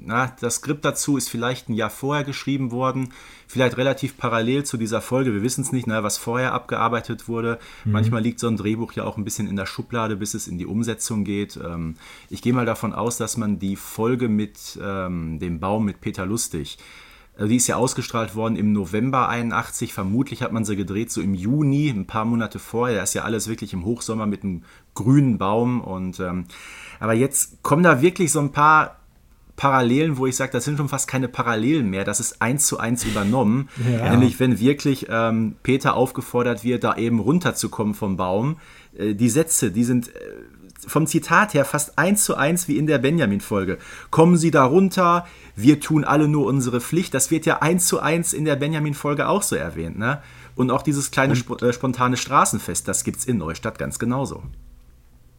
Na, 0.05 0.33
das 0.39 0.55
Skript 0.55 0.85
dazu 0.85 1.17
ist 1.17 1.29
vielleicht 1.29 1.69
ein 1.69 1.73
Jahr 1.73 1.89
vorher 1.89 2.23
geschrieben 2.23 2.71
worden, 2.71 3.11
vielleicht 3.47 3.75
relativ 3.77 4.17
parallel 4.17 4.63
zu 4.63 4.77
dieser 4.77 5.01
Folge. 5.01 5.33
Wir 5.33 5.43
wissen 5.43 5.61
es 5.61 5.71
nicht, 5.73 5.87
ne, 5.87 6.03
was 6.03 6.17
vorher 6.17 6.53
abgearbeitet 6.53 7.27
wurde. 7.27 7.59
Manchmal 7.83 8.21
liegt 8.21 8.39
so 8.39 8.47
ein 8.47 8.55
Drehbuch 8.55 8.93
ja 8.93 9.03
auch 9.03 9.17
ein 9.17 9.25
bisschen 9.25 9.47
in 9.47 9.55
der 9.55 9.65
Schublade, 9.65 10.15
bis 10.15 10.33
es 10.35 10.47
in 10.47 10.57
die 10.57 10.65
Umsetzung 10.65 11.25
geht. 11.25 11.57
Ähm, 11.57 11.95
ich 12.29 12.41
gehe 12.41 12.53
mal 12.53 12.65
davon 12.65 12.93
aus, 12.93 13.17
dass 13.17 13.35
man 13.35 13.59
die 13.59 13.75
Folge 13.75 14.29
mit 14.29 14.79
ähm, 14.81 15.39
dem 15.39 15.59
Baum 15.59 15.83
mit 15.85 15.99
Peter 15.99 16.25
Lustig, 16.25 16.77
die 17.47 17.55
ist 17.55 17.67
ja 17.67 17.77
ausgestrahlt 17.77 18.35
worden 18.35 18.55
im 18.55 18.73
November 18.73 19.29
81. 19.29 19.93
Vermutlich 19.93 20.41
hat 20.41 20.51
man 20.51 20.65
sie 20.65 20.75
gedreht 20.75 21.11
so 21.11 21.21
im 21.21 21.33
Juni, 21.33 21.89
ein 21.89 22.05
paar 22.05 22.25
Monate 22.25 22.59
vorher. 22.59 22.97
Da 22.97 23.03
ist 23.03 23.13
ja 23.13 23.23
alles 23.23 23.47
wirklich 23.47 23.73
im 23.73 23.85
Hochsommer 23.85 24.25
mit 24.25 24.43
einem 24.43 24.63
grünen 24.93 25.37
Baum. 25.37 25.81
Und 25.81 26.19
ähm, 26.19 26.45
aber 26.99 27.13
jetzt 27.13 27.63
kommen 27.63 27.83
da 27.83 28.01
wirklich 28.01 28.31
so 28.31 28.39
ein 28.39 28.51
paar 28.51 28.97
Parallelen, 29.55 30.17
wo 30.17 30.25
ich 30.25 30.37
sage, 30.37 30.53
das 30.53 30.63
sind 30.63 30.77
schon 30.77 30.87
fast 30.87 31.09
keine 31.09 31.27
Parallelen 31.27 31.89
mehr. 31.89 32.05
Das 32.05 32.21
ist 32.21 32.41
eins 32.41 32.65
zu 32.65 32.77
eins 32.77 33.03
übernommen. 33.03 33.67
Ja. 33.89 34.11
Nämlich, 34.11 34.39
wenn 34.39 34.57
wirklich 34.59 35.07
ähm, 35.09 35.55
Peter 35.63 35.95
aufgefordert 35.95 36.63
wird, 36.63 36.85
da 36.85 36.95
eben 36.95 37.19
runterzukommen 37.19 37.93
vom 37.93 38.15
Baum. 38.15 38.57
Äh, 38.97 39.15
die 39.15 39.29
Sätze, 39.29 39.71
die 39.71 39.83
sind 39.83 40.15
äh, 40.15 40.19
vom 40.87 41.07
Zitat 41.07 41.53
her 41.53 41.65
fast 41.65 41.97
eins 41.97 42.23
zu 42.23 42.35
eins 42.35 42.67
wie 42.67 42.77
in 42.77 42.87
der 42.87 42.97
Benjamin-Folge. 42.97 43.77
Kommen 44.11 44.37
Sie 44.37 44.51
da 44.51 44.65
runter, 44.65 45.27
wir 45.55 45.79
tun 45.79 46.03
alle 46.03 46.27
nur 46.27 46.45
unsere 46.45 46.81
Pflicht. 46.81 47.13
Das 47.13 47.31
wird 47.31 47.45
ja 47.45 47.61
eins 47.61 47.87
zu 47.87 47.99
eins 47.99 48.33
in 48.33 48.45
der 48.45 48.55
Benjamin-Folge 48.55 49.27
auch 49.27 49.43
so 49.43 49.55
erwähnt. 49.55 49.97
Ne? 49.97 50.21
Und 50.55 50.71
auch 50.71 50.81
dieses 50.81 51.11
kleine 51.11 51.35
spo 51.35 51.55
äh, 51.57 51.73
spontane 51.73 52.17
Straßenfest, 52.17 52.87
das 52.87 53.03
gibt 53.03 53.19
es 53.19 53.25
in 53.25 53.37
Neustadt 53.37 53.77
ganz 53.77 53.99
genauso. 53.99 54.43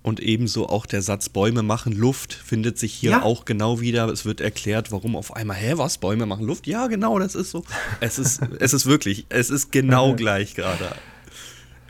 Und 0.03 0.21
ebenso 0.21 0.67
auch 0.67 0.87
der 0.87 1.03
Satz 1.03 1.29
Bäume 1.29 1.63
machen 1.63 1.93
Luft 1.93 2.33
findet 2.33 2.79
sich 2.79 2.95
hier 2.95 3.11
Ja. 3.11 3.23
auch 3.23 3.45
genau 3.45 3.81
wieder. 3.81 4.09
Es 4.09 4.25
wird 4.25 4.41
erklärt, 4.41 4.93
warum 4.93 5.15
auf 5.15 5.37
einmal, 5.37 5.59
hä, 5.59 5.75
was, 5.77 5.99
Bäume 5.99 6.25
machen 6.25 6.47
Luft? 6.47 6.67
Ja, 6.67 6.87
genau, 6.87 7.19
das 7.19 7.35
ist 7.35 7.51
so. 7.51 7.65
Es 8.01 8.19
ist, 8.19 8.41
es 8.61 8.73
ist 8.73 8.87
wirklich, 8.87 9.27
es 9.29 9.51
ist 9.51 9.73
genau 9.73 10.15
gleich 10.15 10.55
gerade. 10.55 10.97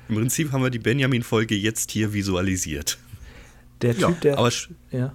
Im 0.08 0.16
Prinzip 0.16 0.50
haben 0.50 0.62
wir 0.64 0.70
die 0.70 0.80
Benjamin-Folge 0.80 1.54
jetzt 1.54 1.92
hier 1.92 2.12
visualisiert. 2.12 2.98
Der 3.82 3.94
Ja, 3.94 4.08
Typ, 4.08 4.20
der. 4.20 4.38
Aber 4.38 4.50
ja. 4.90 5.12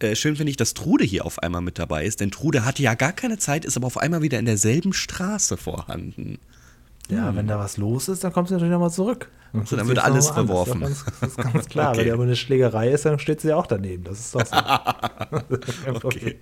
äh, 0.00 0.14
schön 0.14 0.36
finde 0.36 0.50
ich, 0.50 0.56
dass 0.56 0.74
Trude 0.74 1.04
hier 1.04 1.24
auf 1.24 1.38
einmal 1.40 1.60
mit 1.62 1.78
dabei 1.78 2.04
ist, 2.04 2.20
denn 2.20 2.30
Trude 2.30 2.64
hatte 2.64 2.82
ja 2.82 2.94
gar 2.94 3.12
keine 3.12 3.38
Zeit, 3.38 3.64
ist 3.64 3.76
aber 3.76 3.86
auf 3.86 3.98
einmal 3.98 4.22
wieder 4.22 4.38
in 4.38 4.44
derselben 4.46 4.92
Straße 4.92 5.56
vorhanden. 5.56 6.38
Ja, 7.10 7.34
wenn 7.36 7.46
da 7.46 7.58
was 7.58 7.76
los 7.76 8.08
ist, 8.08 8.24
dann 8.24 8.32
kommt 8.32 8.48
sie 8.48 8.54
natürlich 8.54 8.72
nochmal 8.72 8.90
zurück. 8.90 9.28
Und 9.52 9.68
So, 9.68 9.76
dann 9.76 9.86
wird 9.86 10.02
alles 10.02 10.30
verworfen. 10.30 10.80
Das 10.80 10.90
ist, 10.92 11.02
doch 11.06 11.20
ganz, 11.20 11.20
das 11.20 11.28
ist 11.30 11.52
ganz 11.52 11.68
klar. 11.68 11.88
Okay. 11.92 11.98
Wenn 12.00 12.06
ja 12.06 12.14
aber 12.14 12.22
eine 12.22 12.36
Schlägerei 12.36 12.88
ist, 12.90 13.04
dann 13.04 13.18
steht 13.18 13.42
sie 13.42 13.48
ja 13.48 13.56
auch 13.56 13.66
daneben. 13.66 14.04
Das 14.04 14.18
ist 14.18 14.34
doch 14.34 14.46
so. 14.46 14.56
Problem. 16.00 16.34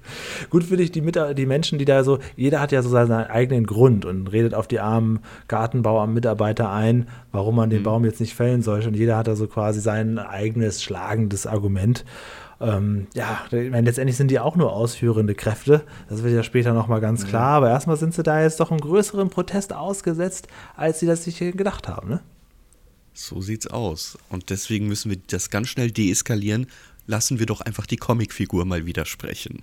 Gut 0.49 0.63
finde 0.65 0.85
ich 0.85 0.93
die, 0.93 1.03
die 1.35 1.47
Menschen, 1.47 1.79
die 1.79 1.85
da 1.85 2.05
so, 2.05 2.19
jeder 2.37 2.61
hat 2.61 2.71
ja 2.71 2.83
so 2.83 2.89
seinen 2.89 3.11
eigenen 3.13 3.67
Grund 3.67 4.05
und 4.05 4.29
redet 4.29 4.55
auf 4.55 4.69
die 4.69 4.79
armen 4.79 5.21
Gartenbauer-Mitarbeiter 5.49 6.71
ein, 6.71 7.09
warum 7.33 7.57
man 7.57 7.69
Mhm. 7.69 7.75
den 7.75 7.83
Baum 7.83 8.05
jetzt 8.05 8.21
nicht 8.21 8.35
fällen 8.35 8.63
soll. 8.63 8.81
Und 8.87 8.95
jeder 8.95 9.17
hat 9.17 9.27
da 9.27 9.35
so 9.35 9.47
quasi 9.49 9.81
sein 9.81 10.19
eigenes 10.19 10.83
schlagendes 10.83 11.47
Argument. 11.47 12.05
Ähm, 12.61 13.07
ja, 13.15 13.41
ich 13.51 13.71
meine, 13.71 13.87
letztendlich 13.87 14.17
sind 14.17 14.31
die 14.31 14.39
auch 14.39 14.55
nur 14.55 14.73
ausführende 14.73 15.35
Kräfte. 15.35 15.83
Das 16.09 16.23
wird 16.23 16.35
ja 16.35 16.43
später 16.43 16.75
nochmal 16.75 17.01
ganz 17.01 17.27
klar. 17.27 17.53
Aber 17.53 17.71
erstmal 17.71 17.97
sind 17.97 18.15
sie 18.15 18.23
da 18.23 18.43
jetzt 18.43 18.61
doch 18.61 18.71
einem 18.71 18.81
größeren 18.81 19.31
Protest 19.31 19.73
ausgesetzt, 19.73 20.47
als 20.77 21.01
sie 21.01 21.07
das 21.07 21.25
sich 21.25 21.39
gedacht 21.39 21.89
haben. 21.89 22.09
Ne? 22.09 22.21
So 23.15 23.41
sieht's 23.41 23.67
aus. 23.67 24.19
Und 24.29 24.51
deswegen 24.51 24.89
müssen 24.89 25.11
wir 25.11 25.19
das 25.29 25.51
ganz 25.51 25.69
schnell 25.69 25.91
deeskalieren. 25.91 26.67
Lassen 27.07 27.39
wir 27.39 27.47
doch 27.47 27.63
einfach 27.63 27.87
die 27.87 27.97
Comicfigur 27.97 28.65
mal 28.65 28.87
wieder 28.87 29.07
sprechen. 29.07 29.61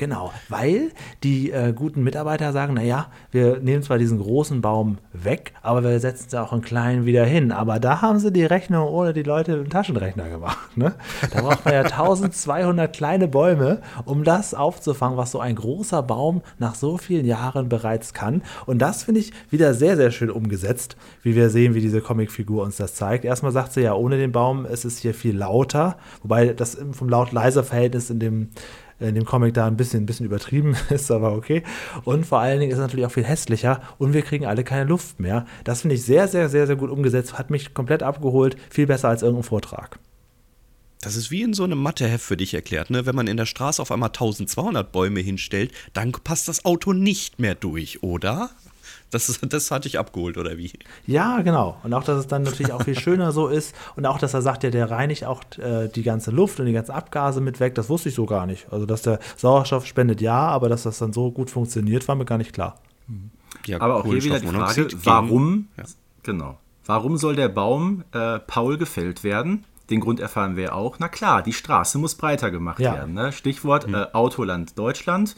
Genau, 0.00 0.32
weil 0.48 0.92
die 1.22 1.50
äh, 1.50 1.74
guten 1.74 2.02
Mitarbeiter 2.02 2.54
sagen, 2.54 2.72
naja, 2.72 3.08
wir 3.32 3.58
nehmen 3.58 3.82
zwar 3.82 3.98
diesen 3.98 4.18
großen 4.18 4.62
Baum 4.62 4.96
weg, 5.12 5.52
aber 5.60 5.82
wir 5.82 6.00
setzen 6.00 6.24
es 6.28 6.34
auch 6.34 6.54
einen 6.54 6.62
kleinen 6.62 7.04
wieder 7.04 7.26
hin. 7.26 7.52
Aber 7.52 7.78
da 7.78 8.00
haben 8.00 8.18
sie 8.18 8.32
die 8.32 8.46
Rechnung 8.46 8.88
ohne 8.88 9.12
die 9.12 9.24
Leute 9.24 9.52
im 9.52 9.68
Taschenrechner 9.68 10.30
gemacht. 10.30 10.74
Ne? 10.74 10.94
Da 11.34 11.42
braucht 11.42 11.66
man 11.66 11.74
ja 11.74 11.80
1200 11.82 12.90
kleine 12.96 13.28
Bäume, 13.28 13.82
um 14.06 14.24
das 14.24 14.54
aufzufangen, 14.54 15.18
was 15.18 15.32
so 15.32 15.38
ein 15.38 15.56
großer 15.56 16.02
Baum 16.02 16.40
nach 16.58 16.76
so 16.76 16.96
vielen 16.96 17.26
Jahren 17.26 17.68
bereits 17.68 18.14
kann. 18.14 18.40
Und 18.64 18.78
das 18.78 19.02
finde 19.02 19.20
ich 19.20 19.34
wieder 19.50 19.74
sehr, 19.74 19.96
sehr 19.98 20.12
schön 20.12 20.30
umgesetzt, 20.30 20.96
wie 21.22 21.36
wir 21.36 21.50
sehen, 21.50 21.74
wie 21.74 21.82
diese 21.82 22.00
Comicfigur 22.00 22.62
uns 22.64 22.78
das 22.78 22.94
zeigt. 22.94 23.26
Erstmal 23.26 23.52
sagt 23.52 23.74
sie 23.74 23.82
ja, 23.82 23.92
ohne 23.92 24.16
den 24.16 24.32
Baum 24.32 24.64
ist 24.64 24.86
es 24.86 24.96
hier 24.96 25.12
viel 25.12 25.36
lauter, 25.36 25.98
wobei 26.22 26.54
das 26.54 26.78
vom 26.92 27.10
Laut-Leiser-Verhältnis 27.10 28.08
in 28.08 28.18
dem 28.18 28.48
in 29.00 29.14
dem 29.14 29.24
Comic 29.24 29.54
da 29.54 29.66
ein 29.66 29.76
bisschen, 29.76 30.02
ein 30.02 30.06
bisschen 30.06 30.26
übertrieben 30.26 30.76
ist, 30.90 31.10
aber 31.10 31.34
okay. 31.34 31.62
Und 32.04 32.26
vor 32.26 32.40
allen 32.40 32.60
Dingen 32.60 32.70
ist 32.70 32.78
es 32.78 32.82
natürlich 32.82 33.06
auch 33.06 33.12
viel 33.12 33.24
hässlicher 33.24 33.82
und 33.98 34.12
wir 34.12 34.22
kriegen 34.22 34.46
alle 34.46 34.64
keine 34.64 34.84
Luft 34.84 35.20
mehr. 35.20 35.46
Das 35.64 35.82
finde 35.82 35.96
ich 35.96 36.04
sehr, 36.04 36.28
sehr, 36.28 36.48
sehr, 36.48 36.66
sehr 36.66 36.76
gut 36.76 36.90
umgesetzt, 36.90 37.38
hat 37.38 37.50
mich 37.50 37.74
komplett 37.74 38.02
abgeholt, 38.02 38.56
viel 38.70 38.86
besser 38.86 39.08
als 39.08 39.22
irgendein 39.22 39.44
Vortrag. 39.44 39.98
Das 41.02 41.16
ist 41.16 41.30
wie 41.30 41.42
in 41.42 41.54
so 41.54 41.64
einem 41.64 41.82
Matheheft 41.82 42.24
für 42.24 42.36
dich 42.36 42.52
erklärt, 42.52 42.90
ne? 42.90 43.06
Wenn 43.06 43.14
man 43.14 43.26
in 43.26 43.38
der 43.38 43.46
Straße 43.46 43.80
auf 43.80 43.90
einmal 43.90 44.10
1200 44.10 44.92
Bäume 44.92 45.20
hinstellt, 45.20 45.72
dann 45.94 46.12
passt 46.12 46.46
das 46.46 46.66
Auto 46.66 46.92
nicht 46.92 47.38
mehr 47.38 47.54
durch, 47.54 48.02
oder? 48.02 48.50
Das, 49.10 49.40
das 49.42 49.70
hatte 49.70 49.88
ich 49.88 49.98
abgeholt, 49.98 50.38
oder 50.38 50.56
wie? 50.56 50.72
Ja, 51.06 51.40
genau. 51.42 51.78
Und 51.82 51.92
auch, 51.94 52.04
dass 52.04 52.18
es 52.18 52.26
dann 52.28 52.42
natürlich 52.44 52.72
auch 52.72 52.82
viel 52.84 52.98
schöner 52.98 53.32
so 53.32 53.48
ist. 53.48 53.74
Und 53.96 54.06
auch, 54.06 54.18
dass 54.18 54.34
er 54.34 54.42
sagt, 54.42 54.62
ja, 54.62 54.70
der 54.70 54.90
reinigt 54.90 55.24
auch 55.24 55.42
äh, 55.58 55.88
die 55.88 56.02
ganze 56.02 56.30
Luft 56.30 56.60
und 56.60 56.66
die 56.66 56.72
ganzen 56.72 56.92
Abgase 56.92 57.40
mit 57.40 57.58
weg. 57.60 57.74
Das 57.74 57.88
wusste 57.88 58.08
ich 58.10 58.14
so 58.14 58.26
gar 58.26 58.46
nicht. 58.46 58.66
Also, 58.72 58.86
dass 58.86 59.02
der 59.02 59.18
Sauerstoff 59.36 59.86
spendet, 59.86 60.20
ja, 60.20 60.38
aber 60.48 60.68
dass 60.68 60.84
das 60.84 60.98
dann 60.98 61.12
so 61.12 61.30
gut 61.32 61.50
funktioniert, 61.50 62.06
war 62.08 62.14
mir 62.14 62.24
gar 62.24 62.38
nicht 62.38 62.52
klar. 62.52 62.78
Ja, 63.66 63.80
Aber 63.80 63.96
auch 63.96 64.04
hier 64.04 64.22
wieder 64.22 64.40
die 64.40 64.46
Frage, 64.46 64.88
warum, 65.04 65.68
Ja. 65.76 65.84
genau, 66.22 66.58
warum 66.86 67.16
soll 67.16 67.36
der 67.36 67.48
Baum 67.48 68.04
äh, 68.12 68.38
Paul 68.38 68.78
gefällt 68.78 69.24
werden? 69.24 69.64
Den 69.90 69.98
Grund 70.00 70.20
erfahren 70.20 70.56
wir 70.56 70.76
auch. 70.76 70.98
Na 71.00 71.08
klar, 71.08 71.42
die 71.42 71.52
Straße 71.52 71.98
muss 71.98 72.14
breiter 72.14 72.52
gemacht 72.52 72.78
Ja. 72.78 72.94
werden. 72.94 73.14
Ne? 73.14 73.32
Stichwort 73.32 73.88
äh, 73.92 74.06
Autoland 74.12 74.78
Deutschland. 74.78 75.34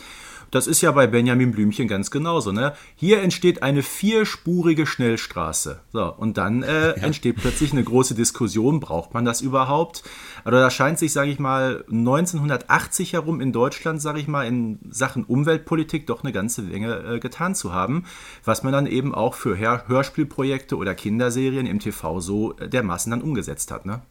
Das 0.53 0.66
ist 0.66 0.82
ja 0.82 0.92
bei 0.92 1.07
Benjamin 1.07 1.50
Blümchen 1.50 1.88
ganz 1.88 2.11
genauso. 2.11 2.53
Ne? 2.53 2.74
Hier 2.94 3.22
entsteht 3.22 3.62
eine 3.62 3.82
vierspurige 3.82 4.86
Schnellstraße. 4.86 5.80
So, 5.94 6.14
und 6.14 6.36
dann 6.36 6.62
äh, 6.62 6.90
entsteht 7.00 7.36
plötzlich 7.36 7.72
eine 7.72 7.82
große 7.82 8.14
Diskussion, 8.14 8.78
braucht 8.78 9.14
man 9.14 9.24
das 9.24 9.40
überhaupt? 9.40 10.05
Also 10.44 10.59
da 10.59 10.70
scheint 10.70 10.98
sich, 10.98 11.14
sage 11.14 11.30
ich 11.30 11.38
mal, 11.38 11.86
1980 11.90 13.14
herum 13.14 13.40
in 13.40 13.53
Deutschland, 13.53 14.03
sage 14.03 14.20
ich 14.20 14.28
mal, 14.28 14.46
in 14.46 14.78
Sachen 14.90 15.24
Umweltpolitik 15.24 16.07
doch 16.07 16.22
eine 16.22 16.32
ganze 16.32 16.61
Menge 16.61 16.96
äh, 16.98 17.18
getan 17.18 17.55
zu 17.55 17.72
haben, 17.72 18.05
was 18.44 18.62
man 18.62 18.74
dann 18.74 18.86
eben 18.86 19.14
auch 19.14 19.32
für 19.32 19.57
Hör 19.57 19.88
Hörspielprojekte 19.88 20.76
oder 20.76 20.94
Kinderserien 20.94 21.64
im 21.64 21.80
TV 21.80 22.20
so 22.20 22.59
äh, 22.59 22.68
dermaßen 22.68 23.11
dann 23.11 23.22
umgesetzt 23.22 23.70
hat. 23.70 23.86
Ne? 23.86 24.03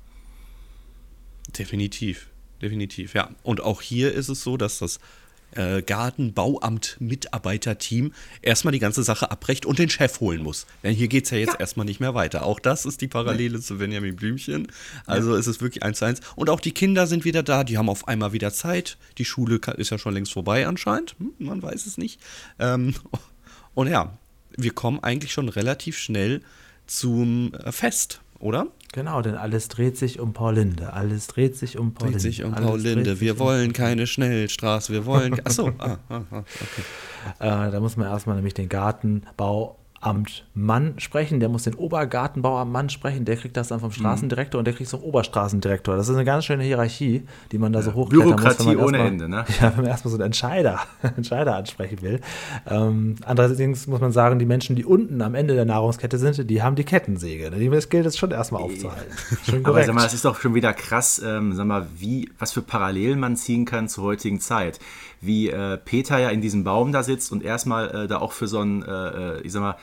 Definitiv, 1.56 2.30
definitiv, 2.64 3.14
ja. 3.14 3.30
Und 3.44 3.62
auch 3.62 3.80
hier 3.80 4.12
ist 4.12 4.30
es 4.30 4.42
so, 4.42 4.58
dass 4.58 4.80
das 4.80 5.00
äh, 5.56 5.82
Gartenbauamt-Mitarbeiterteam 5.82 8.14
erstmal 8.42 8.72
die 8.72 8.80
ganze 8.80 9.04
Sache 9.04 9.32
abbrecht 9.32 9.66
und 9.66 9.80
den 9.80 9.90
Chef 9.90 10.20
holen 10.20 10.44
muss. 10.44 10.66
Denn 10.84 10.96
hier 10.96 11.08
geht 11.08 11.26
es 11.26 11.32
ja 11.32 11.38
jetzt 11.38 11.60
erstmal 11.60 11.86
nicht 11.86 12.00
mehr 12.00 12.14
weiter. 12.14 12.46
Auch 12.46 12.60
das 12.60 12.86
ist 12.86 13.02
die 13.02 13.08
Parallele 13.08 13.60
zu 13.60 13.78
Benjamin 13.78 14.16
Blümchen. 14.16 14.68
Also 15.06 15.36
es 15.36 15.48
ist 15.48 15.62
wirklich 15.62 15.84
eins 15.84 16.00
zu 16.00 16.06
eins. 16.06 16.22
Und 16.36 16.50
auch 16.50 16.60
die 16.60 16.72
Kinder 16.72 17.08
sind 17.08 17.26
wieder 17.26 17.44
da, 17.44 17.64
die 17.64 17.78
haben 17.78 17.90
auf 17.90 18.08
einmal 18.08 18.34
wieder 18.34 18.54
Zeit. 18.54 18.98
Die 19.18 19.26
Schule 19.26 19.60
ist 19.78 19.92
ja 19.92 19.98
schon 19.98 20.14
längst 20.14 20.34
vorbei 20.34 20.68
anscheinend. 20.68 21.16
Hm, 21.20 21.34
man 21.40 21.62
weiß 21.62 21.86
es 21.86 21.98
nicht. 21.98 22.20
Ähm, 22.60 22.94
und 23.74 23.88
ja, 23.88 24.18
wir 24.58 24.72
kommen 24.72 25.00
eigentlich 25.02 25.32
schon 25.32 25.50
relativ 25.50 25.98
schnell 25.98 26.42
zum 26.88 27.54
äh, 27.54 27.72
Fest, 27.72 28.22
oder? 28.40 28.68
Genau, 28.94 29.22
denn 29.22 29.36
alles 29.36 29.70
dreht 29.70 29.98
sich 29.98 30.20
um 30.20 30.34
Paulinde. 30.34 30.92
Alles 30.92 31.28
dreht 31.28 31.56
sich 31.56 31.78
um 31.78 31.94
Paulinde. 31.94 32.20
Dreht 32.20 32.22
sich 32.22 32.44
um 32.44 32.54
Alles 32.54 32.68
Paul 32.68 32.80
Linde. 32.82 33.22
Wir 33.22 33.34
um- 33.34 33.40
wollen 33.40 33.74
keine 33.74 34.06
Schnellstraße. 34.06 34.92
Wir 34.92 35.06
wollen. 35.06 35.40
Achso. 35.46 35.72
Ah, 35.78 35.98
ah, 36.10 36.22
ah, 36.30 36.40
okay. 36.40 36.84
Äh, 37.40 37.72
da 37.72 37.80
muss 37.80 37.96
man 37.96 38.08
erstmal 38.08 38.36
nämlich 38.36 38.54
den 38.54 38.68
Gartenbauamtmann 40.02 41.00
sprechen. 41.00 41.40
Der 41.40 41.50
muss 41.50 41.64
den 41.64 41.76
Obergartenbauamtmann 41.76 42.90
sprechen. 42.90 43.26
Der 43.26 43.38
kriegt 43.38 43.56
das 43.58 43.70
dann 43.70 43.80
vom 43.80 43.92
Straßendirektor 43.92 44.60
und 44.60 44.66
der 44.66 44.74
kriegt 44.74 44.88
es 44.88 44.92
vom 44.92 45.02
Oberstraßendirektor. 45.04 45.96
Das 45.96 46.10
ist 46.10 46.16
eine 46.16 46.26
ganz 46.26 46.46
schöne 46.46 46.64
Hierarchie, 46.64 47.24
die 47.52 47.58
man 47.58 47.72
da 47.72 47.82
so 47.82 47.94
hochklettern 47.94 48.30
muss. 48.32 48.42
Bürokratie 48.42 48.76
ohne 48.76 48.98
erstmal- 48.98 49.08
Ende, 49.08 49.30
ne? 49.30 49.46
Ja, 49.62 49.70
wenn 49.70 49.78
man 49.84 49.86
erstmal 49.86 50.12
so 50.12 50.18
einen 50.18 50.26
Entscheider, 50.26 50.80
Entscheider 51.18 51.56
ansprechen 51.56 52.02
will. 52.02 52.20
Ähm, 52.68 53.16
andererseits 53.26 53.88
muss 53.88 54.02
man 54.02 54.12
sagen, 54.12 54.40
die 54.40 54.46
Menschen, 54.46 54.76
die 54.76 54.86
unten 54.86 55.22
am 55.22 55.36
Ende 55.36 55.56
der 55.56 55.66
Nahrungskette 55.66 56.18
sind, 56.18 56.50
die 56.50 56.62
haben 56.62 56.76
die 56.76 56.84
Kettensäge. 56.84 57.52
Die 57.52 57.70
gilt 57.90 58.06
es 58.06 58.18
schon 58.18 58.32
erstmal 58.32 58.64
aufzuhalten. 58.64 59.12
Schon 59.46 59.66
Aber 59.66 59.84
sag 59.84 59.94
mal, 59.96 60.04
das 60.04 60.14
ist 60.14 60.26
doch 60.26 60.40
schon 60.40 60.54
wieder 60.54 60.74
krass, 60.74 61.22
ähm, 61.24 61.54
sag 61.54 61.66
mal, 61.66 61.88
wie, 61.98 62.30
was 62.40 62.52
für 62.52 62.62
Parallelen 62.62 63.20
man 63.20 63.36
ziehen 63.36 63.66
kann 63.66 63.88
zur 63.88 64.06
heutigen 64.06 64.40
Zeit. 64.40 64.80
Wie 65.22 65.50
äh, 65.50 65.78
Peter 65.78 66.18
ja 66.18 66.30
in 66.30 66.42
diesem 66.42 66.64
Baum 66.64 66.92
da 66.92 67.04
sitzt 67.04 67.32
und 67.32 67.44
erstmal 67.44 67.90
äh, 67.90 68.08
da 68.08 68.18
auch 68.18 68.32
für 68.32 68.48
so 68.48 68.60
einen, 68.60 68.84
äh, 68.84 69.38
äh, 69.38 69.42
ich 69.42 69.52
sag 69.52 69.62
mal, 69.62 69.78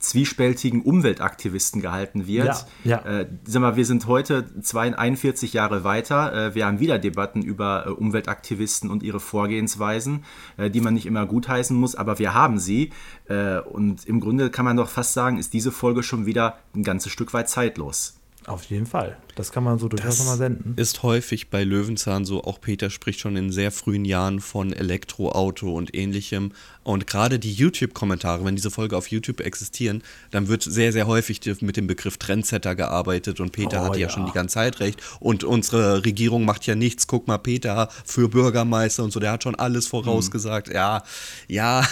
zwiespältigen 0.00 0.82
Umweltaktivisten 0.82 1.82
gehalten 1.82 2.26
wird. 2.26 2.66
Ja, 2.84 3.02
ja. 3.04 3.20
Äh, 3.20 3.26
sag 3.44 3.60
mal, 3.60 3.76
wir 3.76 3.84
sind 3.84 4.06
heute 4.06 4.46
42 4.60 5.52
Jahre 5.52 5.84
weiter. 5.84 6.32
Äh, 6.32 6.54
wir 6.54 6.66
haben 6.66 6.80
wieder 6.80 6.98
Debatten 6.98 7.42
über 7.42 7.86
äh, 7.86 7.90
Umweltaktivisten 7.90 8.90
und 8.90 9.02
ihre 9.02 9.20
Vorgehensweisen, 9.20 10.24
äh, 10.56 10.70
die 10.70 10.80
man 10.80 10.94
nicht 10.94 11.06
immer 11.06 11.26
gutheißen 11.26 11.76
muss, 11.76 11.94
aber 11.94 12.18
wir 12.18 12.32
haben 12.32 12.58
sie. 12.58 12.90
Äh, 13.28 13.58
und 13.58 14.06
im 14.06 14.20
Grunde 14.20 14.50
kann 14.50 14.64
man 14.64 14.78
doch 14.78 14.88
fast 14.88 15.12
sagen, 15.12 15.38
ist 15.38 15.52
diese 15.52 15.70
Folge 15.70 16.02
schon 16.02 16.24
wieder 16.24 16.58
ein 16.74 16.82
ganzes 16.82 17.12
Stück 17.12 17.34
weit 17.34 17.50
zeitlos. 17.50 18.16
Auf 18.46 18.64
jeden 18.64 18.86
Fall. 18.86 19.18
Das 19.40 19.52
kann 19.52 19.64
man 19.64 19.78
so 19.78 19.88
durchaus 19.88 20.18
nochmal 20.18 20.36
senden. 20.36 20.74
Ist 20.76 21.02
häufig 21.02 21.48
bei 21.48 21.64
Löwenzahn 21.64 22.26
so, 22.26 22.44
auch 22.44 22.60
Peter 22.60 22.90
spricht 22.90 23.20
schon 23.20 23.36
in 23.36 23.50
sehr 23.50 23.70
frühen 23.70 24.04
Jahren 24.04 24.40
von 24.40 24.72
Elektroauto 24.72 25.72
und 25.74 25.94
ähnlichem. 25.94 26.52
Und 26.82 27.06
gerade 27.06 27.38
die 27.38 27.52
YouTube-Kommentare, 27.52 28.44
wenn 28.44 28.56
diese 28.56 28.70
Folge 28.70 28.96
auf 28.96 29.08
YouTube 29.08 29.40
existieren, 29.40 30.02
dann 30.30 30.48
wird 30.48 30.62
sehr, 30.62 30.92
sehr 30.92 31.06
häufig 31.06 31.40
mit 31.60 31.76
dem 31.76 31.86
Begriff 31.86 32.16
Trendsetter 32.16 32.74
gearbeitet 32.74 33.40
und 33.40 33.52
Peter 33.52 33.82
Oh, 33.82 33.84
hat 33.86 33.96
ja. 33.96 34.02
ja. 34.06 34.10
schon 34.10 34.26
die 34.26 34.32
ganze 34.32 34.54
Zeit 34.54 34.80
recht. 34.80 35.00
Und 35.20 35.44
unsere 35.44 36.04
Regierung 36.04 36.44
macht 36.44 36.66
ja 36.66 36.74
nichts. 36.74 37.06
Guck 37.06 37.28
mal, 37.28 37.38
Peter 37.38 37.88
für 38.04 38.28
Bürgermeister 38.28 39.04
und 39.04 39.12
so, 39.12 39.20
der 39.20 39.32
hat 39.32 39.42
schon 39.44 39.54
alles 39.54 39.86
vorausgesagt. 39.86 40.68
Ja, 40.72 41.02
ja. 41.48 41.82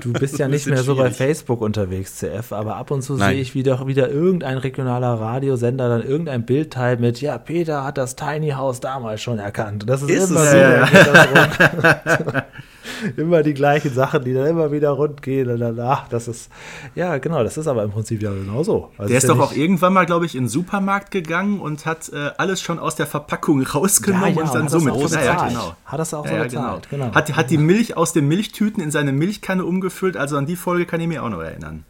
Du 0.00 0.12
bist 0.12 0.38
ja 0.38 0.48
nicht 0.48 0.66
mehr 0.66 0.82
so 0.82 0.94
bei 0.94 1.02
schwierig. 1.02 1.16
Facebook 1.16 1.60
unterwegs, 1.60 2.16
CF, 2.16 2.52
aber 2.52 2.76
ab 2.76 2.90
und 2.90 3.02
zu 3.02 3.14
Nein. 3.14 3.34
sehe 3.34 3.42
ich 3.42 3.54
wieder, 3.54 3.86
wieder 3.86 4.08
irgendein 4.08 4.58
regionaler 4.58 5.14
Radiosender 5.14 5.88
dann 5.88 6.02
irgendein 6.02 6.46
Bild 6.46 6.72
teilt 6.80 7.00
mit, 7.00 7.20
ja, 7.20 7.36
Peter 7.36 7.84
hat 7.84 7.98
das 7.98 8.16
Tiny 8.16 8.50
House 8.50 8.80
damals 8.80 9.20
schon 9.20 9.38
erkannt. 9.38 9.82
Und 9.82 9.90
das 9.90 10.02
ist, 10.02 10.10
Ist 10.10 10.30
immer 10.30 10.44
so, 10.46 10.56
dann 10.56 11.28
rund. 11.28 12.44
immer 13.18 13.42
die 13.42 13.52
gleichen 13.52 13.92
Sachen, 13.92 14.24
die 14.24 14.32
dann 14.32 14.46
immer 14.46 14.72
wieder 14.72 14.90
rund 14.90 15.20
gehen 15.20 15.50
und 15.50 15.60
danach, 15.60 16.08
das 16.08 16.26
ist, 16.26 16.50
ja, 16.94 17.18
genau, 17.18 17.44
das 17.44 17.58
ist 17.58 17.66
aber 17.66 17.82
im 17.82 17.90
Prinzip 17.90 18.22
ja 18.22 18.30
genau 18.32 18.62
so. 18.62 18.90
Also 18.96 19.08
Der 19.08 19.18
ist 19.18 19.28
ja 19.28 19.34
doch 19.34 19.40
auch 19.40 19.52
irgendwann 19.52 19.92
mal, 19.92 20.06
glaube 20.06 20.24
ich, 20.24 20.34
in 20.34 20.44
den 20.44 20.48
Supermarkt 20.48 21.10
gegangen 21.10 21.60
und 21.60 21.84
hat 21.84 22.08
äh, 22.14 22.30
alles 22.38 22.62
schon 22.62 22.78
aus 22.78 22.96
der 22.96 23.06
Verpackung 23.06 23.62
rausgenommen 23.74 24.34
ja, 24.36 24.42
und 24.42 24.54
dann 24.54 24.68
so 24.68 24.78
Ja, 24.78 25.22
ja, 25.22 25.48
genau. 25.48 25.74
Hat 25.84 26.00
das 26.00 26.14
auch 26.14 26.26
so 26.26 26.32
Ja, 26.32 26.38
ja, 26.38 26.44
bezahlt, 26.44 26.88
genau. 26.88 27.12
Hat, 27.12 27.36
hat 27.36 27.50
die 27.50 27.58
Milch 27.58 27.96
aus 27.96 28.14
den 28.14 28.26
Milchtüten 28.26 28.82
in 28.82 28.90
seine 28.90 29.12
Milchkanne 29.12 29.66
umgefüllt, 29.66 30.16
also 30.16 30.38
an 30.38 30.46
die 30.46 30.56
Folge 30.56 30.86
kann 30.86 31.00
ich 31.00 31.08
mir 31.08 31.22
auch 31.22 31.30
noch 31.30 31.42
erinnern. 31.42 31.84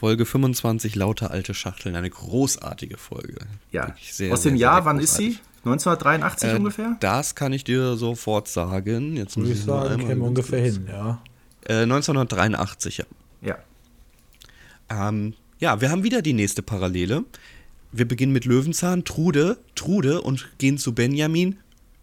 Folge 0.00 0.24
25, 0.24 0.94
Lauter 0.94 1.30
alte 1.30 1.52
Schachteln. 1.52 1.94
Eine 1.94 2.08
großartige 2.08 2.96
Folge. 2.96 3.36
Ja. 3.70 3.94
Sehr, 4.00 4.32
Aus 4.32 4.40
dem 4.40 4.52
sehr, 4.52 4.60
Jahr, 4.60 4.76
sehr 4.76 4.84
wann 4.86 4.98
ist 4.98 5.16
sie? 5.16 5.36
1983 5.66 6.48
Äh, 6.48 6.56
ungefähr? 6.56 6.96
Das 7.00 7.34
kann 7.34 7.52
ich 7.52 7.64
dir 7.64 7.96
sofort 7.96 8.48
sagen. 8.48 9.14
Jetzt 9.18 9.36
muss 9.36 9.50
ich 9.50 9.58
ich 9.60 9.66
nur 9.66 9.76
sagen, 9.76 9.90
einmal 9.92 10.06
käme 10.06 10.24
ungefähr 10.24 10.62
hin, 10.62 10.86
ja. 10.88 11.20
Äh, 11.66 11.82
1983, 11.82 12.96
ja. 12.96 13.04
Ja. 13.42 13.58
Ähm, 14.88 15.34
ja, 15.58 15.82
wir 15.82 15.90
haben 15.90 16.02
wieder 16.02 16.22
die 16.22 16.32
nächste 16.32 16.62
Parallele. 16.62 17.26
Wir 17.92 18.08
beginnen 18.08 18.32
mit 18.32 18.46
Löwenzahn, 18.46 19.04
Trude, 19.04 19.58
Trude 19.74 20.22
und 20.22 20.48
gehen 20.56 20.78
zu 20.78 20.94
Benjamin. 20.94 21.58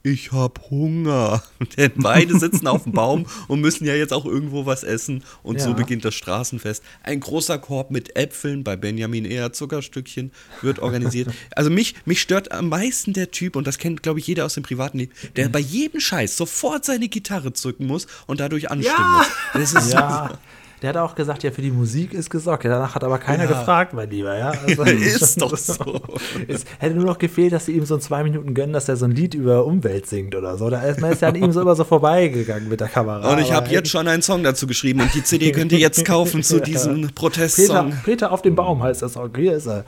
Ich 0.10 0.32
hab 0.32 0.70
Hunger. 0.70 1.44
Denn 1.78 1.92
beide 1.98 2.40
sitzen 2.40 2.66
auf 2.68 2.84
dem 2.84 2.94
Baum 2.94 3.26
und 3.50 3.60
müssen 3.60 3.86
ja 3.86 3.94
jetzt 3.94 4.14
auch 4.14 4.26
irgendwo 4.26 4.66
was 4.66 4.84
essen. 4.84 5.24
Und 5.44 5.60
so 5.60 5.70
Ja. 5.72 5.76
beginnt 5.76 6.06
das 6.06 6.16
Straßenfest. 6.16 6.82
Ein 7.04 7.20
großer 7.20 7.58
Korb 7.58 7.92
mit 7.92 8.16
Äpfeln, 8.16 8.64
bei 8.64 8.78
Benjamin 8.78 9.26
eher 9.26 9.52
Zuckerstückchen, 9.52 10.32
wird 10.62 10.80
organisiert. 10.80 11.30
Also 11.56 11.70
mich, 11.70 11.96
mich 12.06 12.22
stört 12.22 12.52
am 12.54 12.70
meisten 12.70 13.12
der 13.12 13.32
Typ, 13.32 13.56
und 13.58 13.68
das 13.68 13.78
kennt, 13.80 14.02
glaube 14.02 14.20
ich, 14.20 14.28
jeder 14.28 14.46
aus 14.46 14.54
dem 14.54 14.64
privaten 14.64 15.00
Leben, 15.00 15.12
der 15.36 15.50
bei 15.50 15.60
jedem 15.60 16.00
Scheiß 16.00 16.38
sofort 16.38 16.86
seine 16.86 17.10
Gitarre 17.10 17.52
zücken 17.54 17.86
muss 17.86 18.08
und 18.28 18.40
dadurch 18.40 18.72
anstimmen 18.72 18.98
Ja. 18.98 19.18
muss. 19.18 19.28
Das 19.74 19.74
ist 19.86 19.94
Ja, 19.94 20.40
der 20.82 20.90
hat 20.90 20.98
auch 20.98 21.16
gesagt, 21.16 21.44
ja, 21.44 21.52
für 21.52 21.62
die 21.62 21.72
Musik 21.72 22.14
ist 22.14 22.30
gesorgt. 22.30 22.64
Ja, 22.64 22.70
danach 22.70 22.94
hat 22.96 23.04
aber 23.04 23.18
keiner 23.18 23.44
Ja. 23.46 23.50
gefragt, 23.50 23.94
mein 23.94 24.10
Lieber. 24.10 24.38
Ja, 24.38 24.52
Also- 24.68 24.84
ist 24.84 25.42
doch 25.42 25.58
so. 25.58 26.02
Es 26.48 26.66
hätte 26.80 26.96
nur 26.96 27.06
noch 27.06 27.18
gefehlt, 27.18 27.52
dass 27.54 27.66
sie 27.66 27.74
ihm 27.74 27.86
so 27.86 27.96
ein 27.96 28.02
zwei 28.02 28.24
Minuten 28.24 28.54
gönnen, 28.54 28.74
dass 28.74 28.88
er 28.88 28.96
so 28.96 29.06
ein 29.06 29.12
Lied 29.12 29.34
über 29.34 29.66
Umwelt 29.66 30.06
singt 30.08 30.36
oder 30.36 30.58
so. 30.58 30.70
Da 30.70 30.82
ist 30.84 31.00
man 31.02 31.12
ist 31.12 31.22
ja 31.22 31.30
an 31.30 31.36
ihm 31.36 31.52
so 31.52 31.62
immer 31.62 31.76
so 31.76 31.84
vorbeigegangen 31.84 32.70
mit 32.70 32.80
der 32.80 32.88
Kamera. 32.90 33.32
Und 33.32 33.40
ich 33.40 33.52
habe 33.52 33.70
jetzt 33.70 33.90
schon 33.90 34.08
einen 34.08 34.22
Song 34.22 34.44
dazu 34.44 34.68
geschrieben 34.68 35.02
und 35.02 35.14
die 35.14 35.24
CD 35.24 35.52
könnt 35.52 35.72
ihr 35.72 35.80
jetzt 35.80 36.06
kaufen 36.06 36.44
zu 36.44 36.60
diesem 36.62 37.02
Peter, 37.02 37.14
Protestsong. 37.16 37.94
Peter 38.06 38.32
auf 38.32 38.42
dem 38.42 38.56
Baum 38.56 38.84
heißt 38.84 39.02
das 39.02 39.14
Song. 39.14 39.30
Hier 39.36 39.54
ist 39.56 39.66
er. 39.68 39.84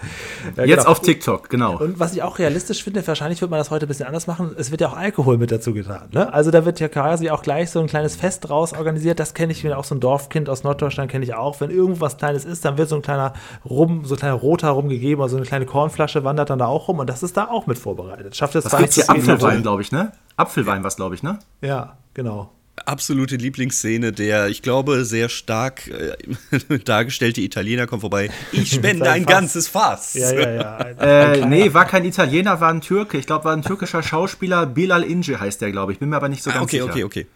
Ja, 0.58 0.66
Jetzt 0.66 0.80
genau. 0.80 0.90
auf 0.92 1.02
TikTok, 1.02 1.50
genau. 1.50 1.78
Und 1.80 2.00
was 2.00 2.14
ich 2.14 2.24
auch 2.24 2.40
realistisch 2.40 2.84
finde, 2.84 3.06
wahrscheinlich 3.06 3.42
wird 3.42 3.52
man 3.52 3.60
das 3.60 3.70
heute 3.72 3.86
ein 3.86 3.90
bisschen 3.90 4.08
anders 4.08 4.28
machen, 4.28 4.52
es 4.58 4.72
wird 4.72 4.82
ja 4.82 4.88
auch 4.90 4.98
Alkohol 4.98 5.38
mit 5.38 5.52
dazu 5.52 5.74
getan. 5.74 6.10
Ne? 6.12 6.32
Also 6.34 6.52
da 6.52 6.66
wird 6.66 6.80
ja 6.80 6.88
quasi 6.88 7.30
auch 7.30 7.42
gleich 7.44 7.70
so 7.70 7.80
ein 7.80 7.88
kleines 7.88 8.16
Fest 8.16 8.48
draus 8.50 8.74
organisiert. 8.74 9.20
Das 9.20 9.34
kenne 9.34 9.52
ich, 9.54 9.62
bin 9.64 9.72
auch 9.74 9.84
so 9.84 9.96
ein 9.96 10.00
Dorfkind 10.00 10.50
aus 10.50 10.64
Norddeutschland 10.80 11.12
kenne 11.12 11.26
ich 11.26 11.34
auch. 11.34 11.60
Wenn 11.62 11.70
irgendwo 11.70 12.02
was 12.02 12.18
Kleines 12.18 12.46
ist, 12.46 12.64
dann 12.66 12.78
wird 12.78 12.90
so 12.90 12.96
ein 12.96 13.02
kleiner 13.02 13.34
Rum, 13.70 14.06
so 14.06 14.16
ein 14.16 14.20
kleiner 14.20 14.36
Roter 14.36 14.70
rumgegeben, 14.70 15.22
also 15.22 15.38
eine 15.38 15.46
kleine 15.46 15.66
Kornflasche 15.66 16.24
wandert 16.24 16.50
dann 16.50 16.60
da 16.60 16.66
auch 16.68 16.88
rum 16.88 17.00
und 17.00 17.08
das 17.10 17.24
ist 17.24 17.36
da 17.38 17.46
auch 17.50 17.68
mit 17.68 17.78
vorbereitet. 17.78 18.36
Schafft 18.36 18.56
es 18.56 18.64
zwar 18.66 18.80
gibt's 18.80 18.96
hier? 18.96 19.10
Apfelwein, 19.10 19.62
glaube 19.62 19.82
ich, 19.82 19.92
ne? 19.92 20.12
Apfelwein 20.38 20.84
was, 20.84 20.96
glaube 20.96 21.16
ich, 21.16 21.24
ne? 21.24 21.40
Ja, 21.62 21.98
genau. 22.14 22.52
Absolute 22.86 23.36
Lieblingsszene, 23.36 24.14
der, 24.14 24.48
ich 24.48 24.62
glaube, 24.62 25.04
sehr 25.04 25.28
stark 25.28 25.88
äh, 25.90 26.78
dargestellte 26.86 27.42
Italiener 27.42 27.88
kommt 27.88 28.02
vorbei. 28.02 28.30
Ich 28.54 28.72
spende 28.76 29.10
ein 29.10 29.24
Fass. 29.26 29.32
ganzes 29.34 29.68
Fass. 29.68 30.14
Ja, 30.14 30.32
ja, 30.34 30.50
ja. 30.52 30.78
Ein- 30.78 30.98
ein 31.00 31.44
Äh, 31.44 31.46
nee, 31.46 31.74
war 31.74 31.84
kein 31.86 32.06
Italiener, 32.06 32.62
war 32.62 32.70
ein 32.70 32.80
Türke. 32.80 33.18
Ich 33.18 33.26
glaube, 33.26 33.44
war 33.46 33.54
ein 33.54 33.64
türkischer 33.64 34.02
Schauspieler. 34.02 34.66
Bilal 34.66 35.04
Ince 35.04 35.40
heißt 35.42 35.60
der, 35.62 35.72
glaube 35.72 35.92
ich. 35.92 36.00
Bin 36.00 36.08
mir 36.08 36.16
aber 36.16 36.30
nicht 36.30 36.42
so 36.42 36.52
Ah, 36.52 36.54
ganz 36.54 36.64
okay, 36.64 36.78
sicher. 36.80 36.90
okay, 36.94 37.04
okay. 37.04 37.28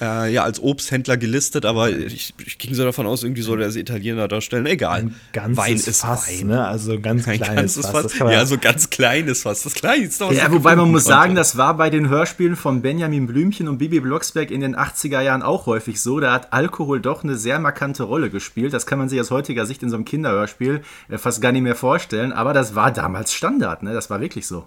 Äh, 0.00 0.32
ja, 0.32 0.44
als 0.44 0.60
Obsthändler 0.62 1.16
gelistet, 1.16 1.64
aber 1.64 1.90
ich, 1.90 2.32
ich 2.44 2.58
ging 2.58 2.74
so 2.74 2.84
davon 2.84 3.06
aus, 3.06 3.24
irgendwie 3.24 3.42
soll 3.42 3.58
der 3.58 3.66
als 3.66 3.76
Italiener 3.76 4.28
darstellen. 4.28 4.64
Egal. 4.66 5.10
Wein 5.34 5.74
ist 5.76 6.00
Fass, 6.02 6.28
Wein. 6.28 6.46
ne? 6.46 6.66
Also 6.66 7.00
ganz 7.00 7.26
Ein 7.26 7.40
kleines 7.40 7.74
Fass. 7.76 8.12
Fass. 8.12 8.18
Ja, 8.18 8.46
so 8.46 8.58
ganz 8.58 8.90
kleines 8.90 9.42
Fass. 9.42 9.62
Das 9.62 9.74
kleinste, 9.74 10.26
was 10.28 10.36
Ja, 10.36 10.52
wobei 10.52 10.76
man 10.76 10.90
muss 10.90 11.04
sagen, 11.04 11.30
konnte. 11.30 11.40
das 11.40 11.56
war 11.56 11.76
bei 11.76 11.90
den 11.90 12.08
Hörspielen 12.08 12.54
von 12.56 12.80
Benjamin 12.82 13.26
Blümchen 13.26 13.66
und 13.66 13.78
Bibi 13.78 14.00
Blocksberg 14.00 14.50
in 14.50 14.60
den 14.60 14.76
80er 14.76 15.20
Jahren 15.20 15.42
auch 15.42 15.66
häufig 15.66 16.00
so. 16.00 16.20
Da 16.20 16.32
hat 16.32 16.52
Alkohol 16.52 17.00
doch 17.00 17.24
eine 17.24 17.34
sehr 17.36 17.58
markante 17.58 18.04
Rolle 18.04 18.30
gespielt. 18.30 18.72
Das 18.72 18.86
kann 18.86 18.98
man 18.98 19.08
sich 19.08 19.20
aus 19.20 19.30
heutiger 19.32 19.66
Sicht 19.66 19.82
in 19.82 19.90
so 19.90 19.96
einem 19.96 20.04
Kinderhörspiel 20.04 20.82
äh, 21.08 21.18
fast 21.18 21.40
gar 21.40 21.50
nicht 21.52 21.62
mehr 21.62 21.74
vorstellen. 21.74 22.32
Aber 22.32 22.52
das 22.52 22.74
war 22.74 22.92
damals 22.92 23.32
Standard, 23.34 23.82
ne? 23.82 23.92
Das 23.92 24.10
war 24.10 24.20
wirklich 24.20 24.46
so. 24.46 24.64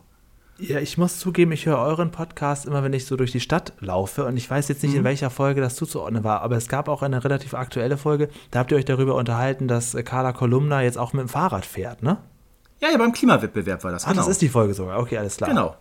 Ja, 0.61 0.79
ich 0.79 0.97
muss 0.97 1.17
zugeben, 1.17 1.51
ich 1.51 1.65
höre 1.65 1.79
euren 1.79 2.11
Podcast 2.11 2.65
immer, 2.65 2.83
wenn 2.83 2.93
ich 2.93 3.05
so 3.05 3.15
durch 3.15 3.31
die 3.31 3.39
Stadt 3.39 3.73
laufe 3.79 4.25
und 4.25 4.37
ich 4.37 4.49
weiß 4.49 4.67
jetzt 4.67 4.83
nicht, 4.83 4.93
in 4.93 5.03
welcher 5.03 5.29
Folge 5.29 5.59
das 5.59 5.75
zuzuordnen 5.75 6.23
war, 6.23 6.41
aber 6.41 6.55
es 6.55 6.67
gab 6.67 6.87
auch 6.87 7.01
eine 7.01 7.23
relativ 7.23 7.53
aktuelle 7.55 7.97
Folge, 7.97 8.29
da 8.51 8.59
habt 8.59 8.71
ihr 8.71 8.77
euch 8.77 8.85
darüber 8.85 9.15
unterhalten, 9.15 9.67
dass 9.67 9.97
Carla 10.05 10.33
Kolumna 10.33 10.83
jetzt 10.83 10.97
auch 10.97 11.13
mit 11.13 11.21
dem 11.21 11.29
Fahrrad 11.29 11.65
fährt, 11.65 12.03
ne? 12.03 12.17
Ja, 12.79 12.89
ja, 12.91 12.97
beim 12.97 13.11
Klimawettbewerb 13.11 13.83
war 13.83 13.91
das. 13.91 14.05
Ah, 14.05 14.11
genau. 14.11 14.21
das 14.21 14.29
ist 14.29 14.41
die 14.41 14.49
Folge 14.49 14.73
sogar. 14.73 14.99
Okay, 14.99 15.17
alles 15.17 15.37
klar. 15.37 15.49
genau. 15.49 15.75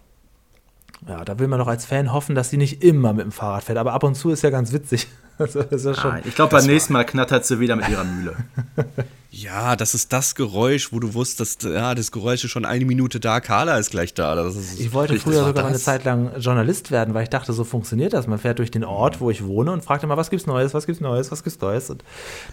Ja, 1.09 1.24
da 1.24 1.38
will 1.38 1.48
man 1.48 1.59
doch 1.59 1.66
als 1.66 1.86
Fan 1.86 2.12
hoffen, 2.12 2.34
dass 2.34 2.51
sie 2.51 2.57
nicht 2.57 2.82
immer 2.82 3.12
mit 3.12 3.24
dem 3.24 3.32
Fahrrad 3.32 3.64
fährt, 3.64 3.78
aber 3.78 3.92
ab 3.92 4.03
und 4.05 4.14
zu 4.14 4.30
ist 4.30 4.42
ja 4.42 4.51
ganz 4.51 4.72
witzig. 4.72 5.07
Also, 5.40 5.62
das 5.62 5.80
ist 5.80 5.86
ja 5.86 5.94
schon, 5.94 6.11
Nein, 6.11 6.22
ich 6.26 6.34
glaube, 6.34 6.51
beim 6.51 6.66
nächsten 6.66 6.92
Mal 6.92 7.05
knattert 7.05 7.46
sie 7.46 7.61
wieder 7.61 7.74
mit 7.74 7.88
ihrer 7.88 8.05
Mühle. 8.05 8.36
Ja, 9.32 9.76
das 9.76 9.94
ist 9.94 10.12
das 10.12 10.34
Geräusch, 10.34 10.92
wo 10.92 10.98
du 10.98 11.14
wusstest, 11.14 11.62
ja, 11.62 11.94
das 11.94 12.11
Geräusch 12.11 12.44
ist 12.44 12.51
schon 12.51 12.64
eine 12.64 12.84
Minute 12.84 13.20
da, 13.20 13.40
Carla 13.40 13.78
ist 13.78 13.90
gleich 13.90 14.12
da. 14.12 14.34
Das 14.34 14.57
ist, 14.57 14.80
ich 14.80 14.92
wollte 14.92 15.14
das 15.14 15.22
früher 15.22 15.44
sogar 15.44 15.62
mal 15.62 15.68
eine 15.68 15.74
das. 15.74 15.84
Zeit 15.84 16.05
lang 16.05 16.32
Journalist 16.38 16.90
werden, 16.90 17.14
weil 17.14 17.22
ich 17.22 17.28
dachte, 17.28 17.53
so 17.53 17.62
funktioniert 17.62 18.12
das. 18.12 18.26
Man 18.26 18.40
fährt 18.40 18.59
durch 18.59 18.72
den 18.72 18.84
Ort, 18.84 19.20
wo 19.20 19.30
ich 19.30 19.44
wohne 19.44 19.70
und 19.70 19.84
fragt 19.84 20.03
immer, 20.03 20.16
was 20.16 20.30
gibt's 20.30 20.46
Neues, 20.46 20.74
was 20.74 20.84
gibt's 20.84 21.01
Neues, 21.01 21.30
was 21.30 21.44
gibt's 21.44 21.61
Neues. 21.61 21.90
Und 21.90 22.03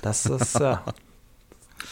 das 0.04 0.28
ist, 0.28 0.54
ja. 0.60 0.84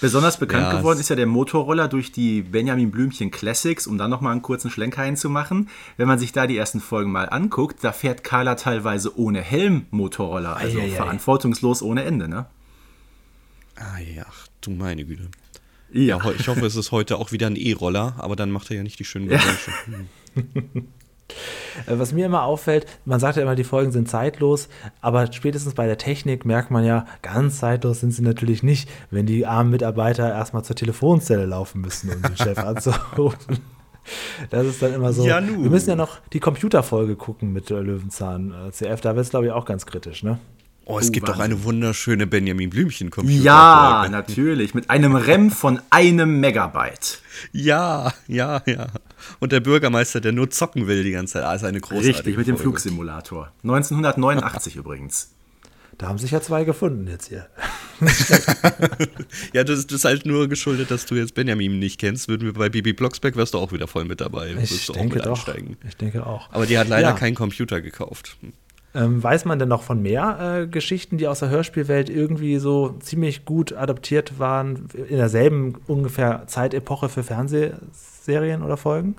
Besonders 0.01 0.37
bekannt 0.37 0.63
Ja, 0.73 0.77
geworden 0.79 0.99
ist 0.99 1.09
ja 1.09 1.15
der 1.15 1.25
Motorroller 1.25 1.87
durch 1.87 2.11
die 2.11 2.41
Benjamin 2.41 2.91
Blümchen 2.91 3.31
Classics, 3.31 3.87
um 3.87 3.97
dann 3.97 4.09
nochmal 4.11 4.33
einen 4.33 4.41
kurzen 4.41 4.69
Schlenker 4.69 5.03
hinzumachen. 5.03 5.69
Wenn 5.97 6.07
man 6.07 6.19
sich 6.19 6.31
da 6.33 6.47
die 6.47 6.57
ersten 6.57 6.79
Folgen 6.81 7.11
mal 7.11 7.29
anguckt, 7.29 7.83
da 7.83 7.91
fährt 7.93 8.23
Carla 8.23 8.55
teilweise 8.55 9.17
ohne 9.17 9.41
Helm 9.41 9.85
Motorroller, 9.91 10.57
also 10.57 10.79
Eieiei. 10.79 10.95
verantwortungslos 10.95 11.81
ohne 11.81 12.03
Ende, 12.03 12.27
ne? 12.27 12.45
Ah 13.77 13.99
ja, 13.99 14.25
ach, 14.29 14.47
du 14.61 14.71
meine 14.71 15.05
Güte. 15.05 15.29
Ja, 15.91 16.21
ho- 16.23 16.33
ich 16.37 16.47
hoffe, 16.47 16.65
es 16.65 16.75
ist 16.75 16.91
heute 16.91 17.17
auch 17.17 17.31
wieder 17.31 17.47
ein 17.47 17.55
E-Roller, 17.55 18.15
aber 18.17 18.35
dann 18.35 18.51
macht 18.51 18.69
er 18.71 18.77
ja 18.77 18.83
nicht 18.83 18.99
die 18.99 19.05
schönen 19.05 19.29
Geräusche. 19.29 19.71
Äh, 20.35 20.41
Was 21.87 22.11
mir 22.13 22.25
immer 22.25 22.43
auffällt, 22.43 22.85
man 23.05 23.19
sagt 23.19 23.37
ja 23.37 23.43
immer, 23.43 23.55
die 23.55 23.63
Folgen 23.63 23.91
sind 23.91 24.09
zeitlos, 24.09 24.69
aber 25.01 25.31
spätestens 25.31 25.73
bei 25.73 25.85
der 25.87 25.97
Technik 25.97 26.45
merkt 26.45 26.71
man 26.71 26.83
ja, 26.85 27.05
ganz 27.21 27.59
zeitlos 27.59 27.99
sind 27.99 28.11
sie 28.11 28.21
natürlich 28.21 28.63
nicht, 28.63 28.89
wenn 29.11 29.25
die 29.25 29.45
armen 29.45 29.71
Mitarbeiter 29.71 30.29
erstmal 30.29 30.63
zur 30.63 30.75
Telefonzelle 30.75 31.45
laufen 31.45 31.81
müssen, 31.81 32.09
um 32.11 32.21
den 32.21 32.37
Chef 32.37 32.57
anzurufen. 32.59 33.59
Das 34.51 34.65
ist 34.67 34.81
dann 34.81 34.93
immer 34.93 35.13
so. 35.13 35.25
Ja. 35.25 35.41
Wir 35.45 35.69
müssen 35.69 35.89
ja 35.89 35.95
noch 35.95 36.19
die 36.31 36.39
Computerfolge 36.39 37.15
gucken 37.15 37.51
mit 37.53 37.71
äh, 37.71 37.79
Löwenzahn 37.79 38.53
äh, 38.67 38.71
CF. 38.71 39.01
Da 39.01 39.15
wird 39.15 39.25
es, 39.25 39.31
glaube 39.31 39.47
ich, 39.47 39.51
auch 39.51 39.65
ganz 39.65 39.85
kritisch, 39.87 40.21
ne? 40.21 40.37
Oh, 40.87 40.99
es 40.99 41.07
Oh, 41.07 41.11
gibt 41.11 41.27
doch 41.27 41.39
Wahnsinn. 41.39 41.53
eine 41.55 41.63
wunderschöne 41.63 42.27
Benjamin 42.27 42.69
Blümchen-Computer. 42.69 43.41
Ja, 43.43 44.07
natürlich. 44.11 44.75
Mit 44.75 44.91
einem 44.91 45.15
REM 45.15 45.49
von 45.49 45.81
einem 45.89 46.39
Megabyte. 46.39 47.19
Ja, 47.51 48.13
ja, 48.27 48.61
ja. 48.67 48.87
Und 49.39 49.51
der 49.51 49.59
Bürgermeister, 49.59 50.21
der 50.21 50.31
nur 50.31 50.49
zocken 50.49 50.87
will 50.87 51.03
die 51.03 51.11
ganze 51.11 51.33
Zeit. 51.33 51.43
Ah, 51.43 51.53
ist 51.53 51.63
eine 51.63 51.79
großartige 51.81 52.09
Richtig, 52.17 52.37
mit 52.37 52.47
dem 52.47 52.55
Folge. 52.55 52.63
Flugsimulator. 52.63 53.51
1989 53.63 54.75
übrigens. 54.77 55.31
Da 55.97 56.07
haben 56.09 56.17
sich 56.17 56.31
ja 56.31 56.41
zwei 56.41 56.65
gefunden 56.65 57.07
jetzt 57.07 57.27
hier. 57.29 57.47
Ja, 59.53 59.63
das, 59.63 59.87
das 59.87 59.97
ist 59.99 60.05
halt 60.05 60.25
nur 60.25 60.47
geschuldet, 60.49 60.91
dass 60.91 61.05
du 61.05 61.15
jetzt 61.15 61.33
Benjamin 61.35 61.79
nicht 61.79 61.99
kennst. 61.99 62.27
Würden 62.27 62.45
wir 62.45 62.53
bei 62.53 62.69
Bibi 62.69 62.91
Blocksberg, 62.93 63.35
wärst 63.37 63.53
du 63.53 63.57
auch 63.59 63.71
wieder 63.71 63.87
voll 63.87 64.05
mit 64.05 64.19
dabei. 64.21 64.53
Ich 64.61 64.87
denke 64.87 65.15
mit 65.17 65.25
doch. 65.25 65.31
einsteigen. 65.31 65.77
Ich 65.87 65.95
denke 65.95 66.25
auch. 66.25 66.51
Aber 66.51 66.65
die 66.65 66.77
hat 66.77 66.89
leider 66.89 67.09
Ja. 67.09 67.13
keinen 67.15 67.35
Computer 67.35 67.81
gekauft. 67.81 68.37
Ähm, 68.95 69.21
weiß 69.21 69.43
man 69.43 69.59
denn 69.59 69.67
noch 69.67 69.83
von 69.83 70.01
mehr 70.01 70.61
äh, 70.63 70.67
Geschichten, 70.67 71.17
die 71.17 71.27
aus 71.27 71.39
der 71.39 71.49
Hörspielwelt 71.49 72.09
irgendwie 72.09 72.59
so 72.59 72.95
ziemlich 73.01 73.43
gut 73.43 73.73
adaptiert 73.73 74.39
waren, 74.39 74.87
in 74.93 75.17
derselben 75.17 75.75
ungefähr 75.85 76.47
Zeitepoche 76.47 77.09
für 77.09 77.21
Fernsehserien 77.23 78.63
oder 78.63 78.77
Folgen? 78.77 79.17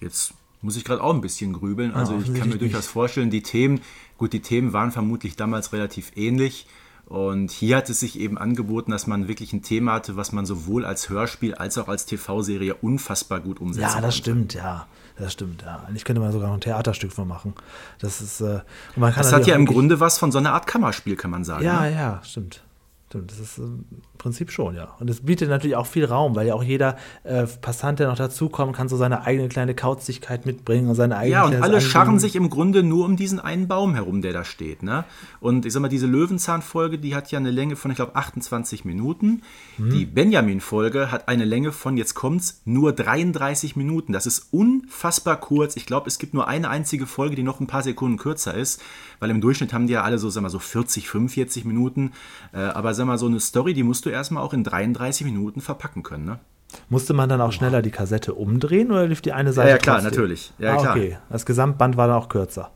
Jetzt 0.00 0.34
muss 0.62 0.76
ich 0.76 0.84
gerade 0.84 1.02
auch 1.02 1.12
ein 1.12 1.20
bisschen 1.20 1.52
grübeln. 1.52 1.92
Also 1.94 2.18
ich 2.24 2.32
kann 2.34 2.48
mir 2.48 2.58
durchaus 2.58 2.86
vorstellen, 2.86 3.30
die 3.30 3.42
Themen, 3.42 3.80
gut, 4.18 4.32
die 4.32 4.40
Themen 4.40 4.72
waren 4.72 4.92
vermutlich 4.92 5.36
damals 5.36 5.72
relativ 5.72 6.12
ähnlich. 6.16 6.66
Und 7.06 7.50
hier 7.50 7.76
hat 7.76 7.90
es 7.90 8.00
sich 8.00 8.18
eben 8.18 8.38
angeboten, 8.38 8.90
dass 8.90 9.06
man 9.06 9.28
wirklich 9.28 9.52
ein 9.52 9.62
Thema 9.62 9.92
hatte, 9.92 10.16
was 10.16 10.32
man 10.32 10.46
sowohl 10.46 10.86
als 10.86 11.10
Hörspiel 11.10 11.54
als 11.54 11.76
auch 11.76 11.88
als 11.88 12.06
TV-Serie 12.06 12.76
unfassbar 12.76 13.40
gut 13.40 13.60
umsetzen 13.60 13.82
Ja, 13.82 13.88
das 14.00 14.00
konnte. 14.00 14.12
stimmt, 14.16 14.54
ja. 14.54 14.86
Das 15.16 15.32
stimmt, 15.32 15.62
ja. 15.62 15.84
Eigentlich 15.86 16.04
könnte 16.04 16.20
man 16.20 16.32
sogar 16.32 16.48
noch 16.48 16.56
ein 16.56 16.60
Theaterstück 16.60 17.12
von 17.12 17.28
machen. 17.28 17.54
Das 18.00 18.20
ist, 18.20 18.40
äh, 18.40 18.60
Das 18.96 19.32
hat 19.32 19.46
ja 19.46 19.54
im 19.54 19.66
Grunde 19.66 20.00
was 20.00 20.18
von 20.18 20.32
so 20.32 20.38
einer 20.38 20.52
Art 20.52 20.66
Kammerspiel, 20.66 21.16
kann 21.16 21.30
man 21.30 21.44
sagen. 21.44 21.64
Ja, 21.64 21.82
ne? 21.82 21.92
ja, 21.92 22.20
stimmt. 22.24 22.62
Stimmt, 23.08 23.30
das 23.30 23.38
ist 23.38 23.58
ähm, 23.58 23.84
im 24.14 24.18
Prinzip 24.18 24.50
schon, 24.50 24.74
ja. 24.74 24.94
Und 24.98 25.08
es 25.08 25.20
bietet 25.20 25.48
natürlich 25.48 25.76
auch 25.76 25.86
viel 25.86 26.04
Raum, 26.04 26.34
weil 26.34 26.46
ja 26.48 26.54
auch 26.54 26.64
jeder 26.64 26.96
äh, 27.22 27.46
Passant, 27.60 28.00
der 28.00 28.08
noch 28.08 28.16
dazukommt, 28.16 28.74
kann 28.74 28.88
so 28.88 28.96
seine 28.96 29.22
eigene 29.22 29.48
kleine 29.48 29.74
Kauzigkeit 29.74 30.46
mitbringen 30.46 30.88
und 30.88 30.94
seine 30.94 31.16
eigene 31.16 31.32
Ja, 31.32 31.44
und 31.44 31.56
alle 31.62 31.80
scharren 31.80 32.18
sich 32.18 32.34
im 32.34 32.50
Grunde 32.50 32.82
nur 32.82 33.04
um 33.04 33.16
diesen 33.16 33.38
einen 33.38 33.68
Baum 33.68 33.94
herum, 33.94 34.22
der 34.22 34.32
da 34.32 34.44
steht. 34.44 34.82
Ne? 34.82 35.04
Und 35.40 35.66
ich 35.66 35.72
sag 35.72 35.80
mal, 35.80 35.88
diese 35.88 36.06
Löwenzahnfolge, 36.08 36.98
die 36.98 37.14
hat 37.14 37.30
ja 37.30 37.38
eine 37.38 37.52
Länge 37.52 37.76
von, 37.76 37.90
ich 37.90 37.96
glaube, 37.96 38.16
28 38.16 38.84
Minuten. 38.84 39.42
Mhm. 39.78 39.90
Die 39.90 40.06
Benjamin-Folge 40.06 41.12
hat 41.12 41.28
eine 41.28 41.44
Länge 41.44 41.70
von, 41.70 41.96
jetzt 41.96 42.14
kommt's, 42.14 42.62
nur 42.64 42.92
33 42.92 43.76
Minuten. 43.76 44.12
Das 44.12 44.26
ist 44.26 44.48
unfassbar 44.50 45.36
kurz. 45.36 45.76
Ich 45.76 45.86
glaube, 45.86 46.08
es 46.08 46.18
gibt 46.18 46.34
nur 46.34 46.48
eine 46.48 46.68
einzige 46.68 47.06
Folge, 47.06 47.36
die 47.36 47.42
noch 47.42 47.60
ein 47.60 47.66
paar 47.66 47.82
Sekunden 47.82 48.18
kürzer 48.18 48.54
ist, 48.54 48.82
weil 49.20 49.30
im 49.30 49.40
Durchschnitt 49.40 49.72
haben 49.72 49.86
die 49.86 49.92
ja 49.94 50.02
alle 50.02 50.18
so, 50.18 50.30
sag 50.30 50.42
mal, 50.42 50.50
so 50.50 50.58
40, 50.58 51.08
45 51.08 51.64
Minuten. 51.64 52.12
Äh, 52.52 52.58
aber 52.58 52.94
sag 52.94 53.04
sag 53.04 53.08
mal, 53.08 53.18
so 53.18 53.26
eine 53.26 53.40
Story, 53.40 53.74
die 53.74 53.82
musst 53.82 54.03
du 54.06 54.10
erstmal 54.10 54.42
auch 54.42 54.52
in 54.52 54.64
33 54.64 55.24
Minuten 55.24 55.60
verpacken 55.60 56.02
können, 56.02 56.24
ne? 56.24 56.40
Musste 56.88 57.14
man 57.14 57.28
dann 57.28 57.40
auch 57.40 57.52
schneller 57.52 57.82
die 57.82 57.92
Kassette 57.92 58.34
umdrehen 58.34 58.90
oder 58.90 59.06
lief 59.06 59.20
die 59.20 59.32
eine 59.32 59.52
Seite? 59.52 59.68
Ja, 59.68 59.74
ja 59.74 59.78
klar, 59.78 60.00
trotzdem? 60.00 60.10
natürlich. 60.10 60.52
Ja, 60.58 60.74
ah, 60.74 60.80
klar. 60.80 60.96
okay. 60.96 61.18
Das 61.30 61.46
Gesamtband 61.46 61.96
war 61.96 62.08
dann 62.08 62.16
auch 62.16 62.28
kürzer. 62.28 62.72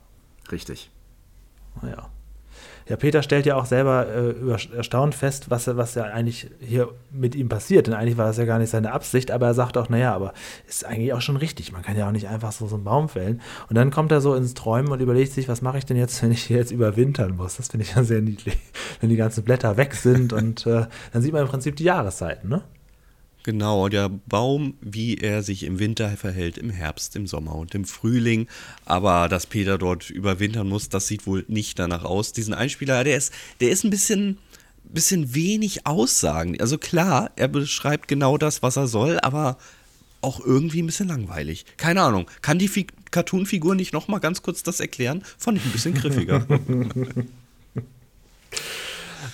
Richtig. 0.52 0.90
Ja. 1.82 2.08
Ja, 2.88 2.96
Peter 2.96 3.22
stellt 3.22 3.44
ja 3.44 3.56
auch 3.56 3.66
selber 3.66 4.06
äh, 4.06 4.74
erstaunt 4.76 5.14
fest, 5.14 5.50
was, 5.50 5.66
was 5.76 5.94
ja 5.94 6.04
eigentlich 6.04 6.50
hier 6.60 6.88
mit 7.10 7.34
ihm 7.34 7.48
passiert. 7.48 7.86
Denn 7.86 7.94
eigentlich 7.94 8.16
war 8.16 8.26
das 8.26 8.38
ja 8.38 8.46
gar 8.46 8.58
nicht 8.58 8.70
seine 8.70 8.92
Absicht, 8.92 9.30
aber 9.30 9.46
er 9.46 9.54
sagt 9.54 9.76
auch, 9.76 9.88
naja, 9.88 10.14
aber 10.14 10.32
ist 10.66 10.86
eigentlich 10.86 11.12
auch 11.12 11.20
schon 11.20 11.36
richtig. 11.36 11.72
Man 11.72 11.82
kann 11.82 11.96
ja 11.96 12.08
auch 12.08 12.12
nicht 12.12 12.28
einfach 12.28 12.52
so, 12.52 12.66
so 12.66 12.76
einen 12.76 12.84
Baum 12.84 13.08
fällen. 13.08 13.42
Und 13.68 13.76
dann 13.76 13.90
kommt 13.90 14.10
er 14.10 14.20
so 14.20 14.34
ins 14.34 14.54
Träumen 14.54 14.90
und 14.90 15.00
überlegt 15.00 15.32
sich, 15.32 15.48
was 15.48 15.60
mache 15.60 15.78
ich 15.78 15.84
denn 15.84 15.98
jetzt, 15.98 16.22
wenn 16.22 16.32
ich 16.32 16.44
hier 16.44 16.56
jetzt 16.56 16.70
überwintern 16.70 17.36
muss? 17.36 17.56
Das 17.56 17.68
finde 17.68 17.84
ich 17.84 17.94
ja 17.94 18.04
sehr 18.04 18.22
niedlich. 18.22 18.56
Wenn 19.00 19.10
die 19.10 19.16
ganzen 19.16 19.44
Blätter 19.44 19.76
weg 19.76 19.94
sind 19.94 20.32
und 20.32 20.66
äh, 20.66 20.86
dann 21.12 21.22
sieht 21.22 21.32
man 21.32 21.42
im 21.42 21.48
Prinzip 21.48 21.76
die 21.76 21.84
Jahreszeiten, 21.84 22.48
ne? 22.48 22.62
Genau, 23.48 23.88
der 23.88 24.10
Baum, 24.10 24.74
wie 24.82 25.16
er 25.16 25.42
sich 25.42 25.62
im 25.62 25.78
Winter 25.78 26.14
verhält, 26.18 26.58
im 26.58 26.68
Herbst, 26.68 27.16
im 27.16 27.26
Sommer 27.26 27.54
und 27.54 27.74
im 27.74 27.86
Frühling. 27.86 28.46
Aber 28.84 29.30
dass 29.30 29.46
Peter 29.46 29.78
dort 29.78 30.10
überwintern 30.10 30.68
muss, 30.68 30.90
das 30.90 31.06
sieht 31.06 31.26
wohl 31.26 31.46
nicht 31.48 31.78
danach 31.78 32.04
aus. 32.04 32.34
Diesen 32.34 32.52
Einspieler, 32.52 33.04
der 33.04 33.16
ist, 33.16 33.32
der 33.60 33.70
ist 33.70 33.84
ein 33.84 33.90
bisschen, 33.90 34.36
bisschen 34.84 35.34
wenig 35.34 35.86
Aussagen. 35.86 36.60
Also 36.60 36.76
klar, 36.76 37.30
er 37.36 37.48
beschreibt 37.48 38.06
genau 38.06 38.36
das, 38.36 38.62
was 38.62 38.76
er 38.76 38.86
soll, 38.86 39.18
aber 39.20 39.56
auch 40.20 40.44
irgendwie 40.44 40.82
ein 40.82 40.86
bisschen 40.86 41.08
langweilig. 41.08 41.64
Keine 41.78 42.02
Ahnung. 42.02 42.30
Kann 42.42 42.58
die 42.58 42.68
Fi 42.68 42.86
Cartoon-Figur 43.10 43.74
nicht 43.74 43.94
noch 43.94 44.08
mal 44.08 44.18
ganz 44.18 44.42
kurz 44.42 44.62
das 44.62 44.78
erklären? 44.78 45.24
Fand 45.38 45.56
ich 45.56 45.64
ein 45.64 45.72
bisschen 45.72 45.94
griffiger. 45.94 46.46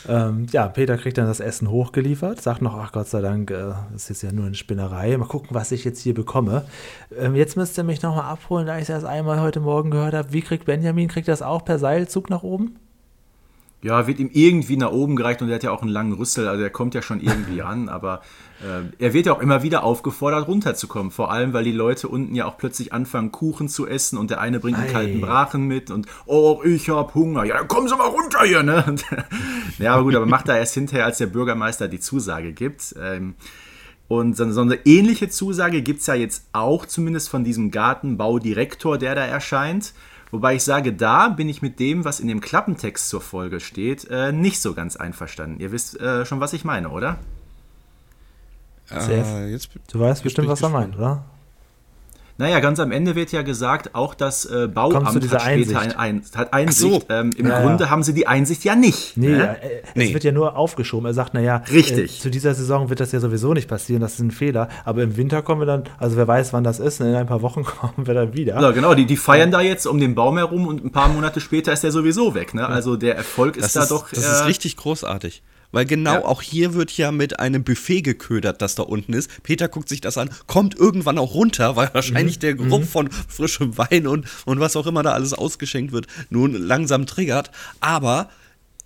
Ähm, 0.08 0.46
ja, 0.52 0.68
Peter 0.68 0.96
kriegt 0.98 1.18
dann 1.18 1.26
das 1.26 1.40
Essen 1.40 1.70
hochgeliefert, 1.70 2.40
sagt 2.40 2.62
noch, 2.62 2.76
ach 2.76 2.92
Gott 2.92 3.08
sei 3.08 3.20
Dank, 3.20 3.50
äh, 3.50 3.72
das 3.92 4.10
ist 4.10 4.22
ja 4.22 4.32
nur 4.32 4.46
eine 4.46 4.54
Spinnerei. 4.54 5.16
Mal 5.16 5.26
gucken, 5.26 5.50
was 5.52 5.72
ich 5.72 5.84
jetzt 5.84 6.00
hier 6.00 6.14
bekomme. 6.14 6.64
Ähm, 7.18 7.34
jetzt 7.34 7.56
müsst 7.56 7.78
ihr 7.78 7.84
mich 7.84 8.02
nochmal 8.02 8.30
abholen, 8.30 8.66
da 8.66 8.76
ich 8.76 8.82
es 8.82 8.88
erst 8.90 9.06
einmal 9.06 9.40
heute 9.40 9.60
Morgen 9.60 9.90
gehört 9.90 10.14
habe. 10.14 10.32
Wie 10.32 10.42
kriegt 10.42 10.66
Benjamin, 10.66 11.08
kriegt 11.08 11.28
das 11.28 11.42
auch 11.42 11.64
per 11.64 11.78
Seilzug 11.78 12.30
nach 12.30 12.42
oben? 12.42 12.76
Ja, 13.84 14.06
wird 14.06 14.18
ihm 14.18 14.30
irgendwie 14.32 14.78
nach 14.78 14.92
oben 14.92 15.14
gereicht 15.14 15.42
und 15.42 15.50
er 15.50 15.56
hat 15.56 15.62
ja 15.62 15.70
auch 15.70 15.82
einen 15.82 15.90
langen 15.90 16.14
Rüssel, 16.14 16.48
also 16.48 16.62
er 16.62 16.70
kommt 16.70 16.94
ja 16.94 17.02
schon 17.02 17.20
irgendwie 17.20 17.60
an, 17.62 17.90
aber 17.90 18.22
äh, 18.62 18.80
er 18.98 19.12
wird 19.12 19.26
ja 19.26 19.34
auch 19.34 19.42
immer 19.42 19.62
wieder 19.62 19.84
aufgefordert, 19.84 20.48
runterzukommen. 20.48 21.10
Vor 21.12 21.30
allem, 21.30 21.52
weil 21.52 21.64
die 21.64 21.72
Leute 21.72 22.08
unten 22.08 22.34
ja 22.34 22.46
auch 22.46 22.56
plötzlich 22.56 22.94
anfangen, 22.94 23.30
Kuchen 23.30 23.68
zu 23.68 23.86
essen 23.86 24.16
und 24.16 24.30
der 24.30 24.40
eine 24.40 24.58
bringt 24.58 24.78
einen 24.78 24.88
Ei. 24.88 24.92
kalten 24.92 25.20
Brachen 25.20 25.66
mit 25.66 25.90
und 25.90 26.06
oh, 26.24 26.62
ich 26.64 26.88
hab 26.88 27.14
Hunger. 27.14 27.44
Ja, 27.44 27.58
dann 27.58 27.68
kommen 27.68 27.86
Sie 27.86 27.94
mal 27.94 28.08
runter 28.08 28.44
hier, 28.44 28.62
ne? 28.62 28.82
Und, 28.88 29.04
ja, 29.78 29.92
aber 29.92 30.04
gut, 30.04 30.14
aber 30.14 30.24
macht 30.24 30.48
er 30.48 30.56
erst 30.56 30.72
hinterher, 30.72 31.04
als 31.04 31.18
der 31.18 31.26
Bürgermeister 31.26 31.86
die 31.86 32.00
Zusage 32.00 32.54
gibt. 32.54 32.94
Ähm, 32.98 33.34
und 34.08 34.34
so 34.34 34.60
eine 34.62 34.78
ähnliche 34.86 35.28
Zusage 35.28 35.82
gibt 35.82 36.00
es 36.00 36.06
ja 36.06 36.14
jetzt 36.14 36.46
auch, 36.54 36.86
zumindest 36.86 37.28
von 37.28 37.44
diesem 37.44 37.70
Gartenbaudirektor, 37.70 38.96
der 38.96 39.14
da 39.14 39.26
erscheint. 39.26 39.92
Wobei 40.34 40.56
ich 40.56 40.64
sage, 40.64 40.92
da 40.92 41.28
bin 41.28 41.48
ich 41.48 41.62
mit 41.62 41.78
dem, 41.78 42.04
was 42.04 42.18
in 42.18 42.26
dem 42.26 42.40
Klappentext 42.40 43.08
zur 43.08 43.20
Folge 43.20 43.60
steht, 43.60 44.10
äh, 44.10 44.32
nicht 44.32 44.60
so 44.60 44.74
ganz 44.74 44.96
einverstanden. 44.96 45.60
Ihr 45.60 45.70
wisst 45.70 46.00
äh, 46.00 46.26
schon, 46.26 46.40
was 46.40 46.52
ich 46.52 46.64
meine, 46.64 46.88
oder? 46.88 47.18
Äh, 48.90 49.52
jetzt, 49.52 49.68
Du 49.92 50.00
weißt 50.00 50.18
jetzt 50.18 50.22
bestimmt, 50.24 50.48
was 50.48 50.60
er 50.60 50.70
meint, 50.70 50.96
oder? 50.96 51.24
Naja, 52.36 52.58
ganz 52.58 52.80
am 52.80 52.90
Ende 52.90 53.14
wird 53.14 53.30
ja 53.30 53.42
gesagt, 53.42 53.94
auch 53.94 54.12
das 54.14 54.44
äh, 54.44 54.66
Bauamt 54.66 55.22
dieser 55.22 55.36
hat 55.36 55.42
später 55.42 55.78
Einsicht? 55.80 55.96
ein, 55.96 55.96
ein, 55.96 56.22
hat 56.34 56.52
Einsicht. 56.52 56.80
So. 57.08 57.14
ähm, 57.14 57.30
Im 57.36 57.46
Ja, 57.46 57.60
Grunde 57.62 57.84
ja. 57.84 57.90
haben 57.90 58.02
sie 58.02 58.12
die 58.12 58.26
Einsicht 58.26 58.64
ja 58.64 58.74
nicht. 58.74 59.16
Nee, 59.16 59.28
ne? 59.28 59.56
äh, 59.62 59.82
es 59.82 59.94
Nee. 59.94 60.14
wird 60.14 60.24
ja 60.24 60.32
nur 60.32 60.56
aufgeschoben. 60.56 61.06
Er 61.06 61.14
sagt, 61.14 61.34
naja, 61.34 61.62
Richtig. 61.70 62.18
Äh, 62.18 62.22
zu 62.22 62.30
dieser 62.30 62.52
Saison 62.54 62.88
wird 62.90 62.98
das 62.98 63.12
ja 63.12 63.20
sowieso 63.20 63.54
nicht 63.54 63.68
passieren, 63.68 64.00
das 64.00 64.14
ist 64.14 64.18
ein 64.20 64.32
Fehler. 64.32 64.68
Aber 64.84 65.02
im 65.04 65.16
Winter 65.16 65.42
kommen 65.42 65.60
wir 65.60 65.66
dann, 65.66 65.84
also 65.98 66.16
wer 66.16 66.26
weiß, 66.26 66.52
wann 66.52 66.64
das 66.64 66.80
ist, 66.80 67.00
in 67.00 67.14
ein 67.14 67.26
paar 67.26 67.42
Wochen 67.42 67.62
kommen 67.64 68.06
wir 68.06 68.14
dann 68.14 68.34
wieder. 68.34 68.60
Ja, 68.60 68.70
genau, 68.72 68.94
die, 68.94 69.06
die 69.06 69.16
feiern 69.16 69.52
da 69.52 69.60
jetzt 69.60 69.86
um 69.86 70.00
den 70.00 70.16
Baum 70.16 70.36
herum 70.36 70.66
und 70.66 70.84
ein 70.84 70.90
paar 70.90 71.08
Monate 71.08 71.40
später 71.40 71.72
ist 71.72 71.84
der 71.84 71.92
sowieso 71.92 72.34
weg. 72.34 72.52
Ne? 72.52 72.66
Also 72.68 72.96
der 72.96 73.16
Erfolg 73.16 73.56
ist 73.56 73.64
das 73.66 73.72
da 73.74 73.82
ist, 73.84 73.90
doch. 73.90 74.10
das 74.10 74.24
äh, 74.24 74.32
ist 74.32 74.46
richtig 74.46 74.76
großartig. 74.76 75.42
Weil 75.74 75.86
genau 75.86 76.14
Ja. 76.14 76.24
auch 76.24 76.40
hier 76.40 76.74
wird 76.74 76.92
ja 76.96 77.10
mit 77.10 77.40
einem 77.40 77.64
Buffet 77.64 78.02
geködert, 78.02 78.62
das 78.62 78.74
da 78.76 78.84
unten 78.84 79.12
ist. 79.12 79.30
Peter 79.42 79.68
guckt 79.68 79.88
sich 79.88 80.00
das 80.00 80.16
an, 80.16 80.30
kommt 80.46 80.76
irgendwann 80.76 81.18
auch 81.18 81.34
runter, 81.34 81.76
weil 81.76 81.90
wahrscheinlich 81.92 82.38
der 82.38 82.54
Geruch 82.54 82.84
von 82.84 83.10
frischem 83.10 83.76
Wein 83.76 84.06
und, 84.06 84.26
und 84.44 84.60
was 84.60 84.76
auch 84.76 84.86
immer 84.86 85.02
da 85.02 85.12
alles 85.12 85.32
ausgeschenkt 85.34 85.92
wird, 85.92 86.06
nun 86.30 86.54
langsam 86.54 87.06
triggert. 87.06 87.50
Aber 87.80 88.30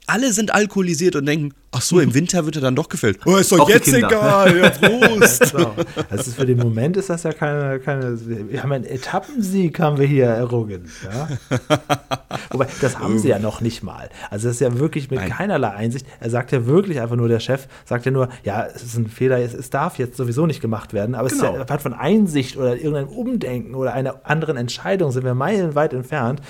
alle 0.07 0.33
sind 0.33 0.55
alkoholisiert 0.55 1.15
und 1.17 1.27
denken, 1.27 1.53
ach 1.71 1.83
so, 1.83 2.01
im 2.01 2.15
Winter 2.15 2.45
wird 2.45 2.57
er 2.57 2.63
dann 2.63 2.75
doch 2.75 2.89
gefällt. 2.89 3.19
Oh, 3.27 3.37
ist 3.37 3.53
Auch 3.53 3.59
doch 3.59 3.67
die 3.67 3.73
jetzt 3.73 3.93
egal, 3.93 4.57
ja, 4.57 4.71
Prost. 4.71 5.53
Genau. 5.59 5.75
Das 6.11 6.27
ist 6.27 6.37
für 6.37 6.47
den 6.47 6.59
Moment 6.59 6.97
ist 6.97 7.11
das 7.11 7.23
ja 7.23 7.33
keine, 7.33 7.79
keine 7.81 8.19
wir 8.51 8.63
haben 8.63 8.73
einen 8.73 8.85
Etappensieg 8.85 9.79
haben 9.81 9.99
wir 9.99 10.07
hier 10.07 10.27
errungen. 10.27 10.91
Ja? 11.05 11.29
Wobei, 12.51 12.67
das 12.81 12.99
haben 12.99 13.19
sie 13.19 13.29
ja 13.29 13.39
noch 13.39 13.61
nicht 13.61 13.83
mal. 13.83 14.09
Also 14.31 14.49
das 14.49 14.57
ist 14.57 14.61
ja 14.61 14.79
wirklich 14.79 15.11
mit 15.11 15.21
Nein. 15.21 15.31
keinerlei 15.31 15.71
Einsicht. 15.71 16.07
Er 16.21 16.31
sagt 16.31 16.53
ja 16.53 16.67
wirklich 16.67 17.01
einfach 17.01 17.17
nur, 17.17 17.29
der 17.29 17.41
Chef 17.41 17.67
sagt 17.85 18.05
ja 18.07 18.13
nur, 18.13 18.29
ja, 18.45 18.67
es 18.67 18.83
ist 18.83 18.97
ein 18.97 19.09
Fehler, 19.09 19.39
es, 19.39 19.55
es 19.55 19.71
darf 19.71 19.99
jetzt 19.99 20.17
sowieso 20.17 20.47
nicht 20.47 20.61
gemacht 20.61 20.93
werden. 20.93 21.15
Aber 21.15 21.27
es 21.27 21.35
ist 21.35 21.41
Genau. 21.41 21.55
ja, 21.55 21.61
apart 21.61 21.83
von 21.83 21.95
Einsicht 21.95 22.57
oder 22.57 22.77
irgendeinem 22.77 23.09
Umdenken 23.09 23.75
oder 23.75 23.95
einer 23.95 24.21
anderen 24.25 24.57
Entscheidung 24.57 25.13
sind 25.13 25.25
wir 25.25 25.35
meilenweit 25.35 25.93
entfernt. 25.93 26.41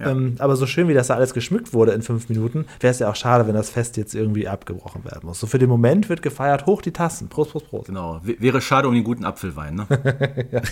Ähm, 0.00 0.36
aber 0.38 0.54
so 0.54 0.66
schön, 0.66 0.86
wie 0.86 0.94
das 0.94 1.08
da 1.08 1.16
alles 1.16 1.34
geschmückt 1.34 1.72
wurde 1.72 1.90
in 1.92 2.02
fünf 2.02 2.28
Minuten, 2.28 2.66
wäre 2.78 2.92
es 2.92 3.00
ja 3.00 3.10
auch 3.10 3.16
schade, 3.16 3.48
wenn 3.48 3.54
das 3.54 3.68
Fest 3.70 3.96
jetzt 3.96 4.14
irgendwie 4.14 4.46
abgebrochen 4.68 5.04
werden 5.04 5.26
muss. 5.26 5.40
So 5.40 5.46
für 5.46 5.58
den 5.58 5.68
Moment 5.68 6.08
wird 6.08 6.22
gefeiert, 6.22 6.66
hoch 6.66 6.82
die 6.82 6.92
Tassen. 6.92 7.28
Prost, 7.28 7.52
Prost, 7.52 7.68
Prost. 7.68 7.86
Genau, 7.86 8.20
w- 8.22 8.36
wäre 8.38 8.60
schade 8.60 8.88
um 8.88 8.94
den 8.94 9.04
guten 9.04 9.24
Apfelwein. 9.24 9.74
Ne? 9.76 9.86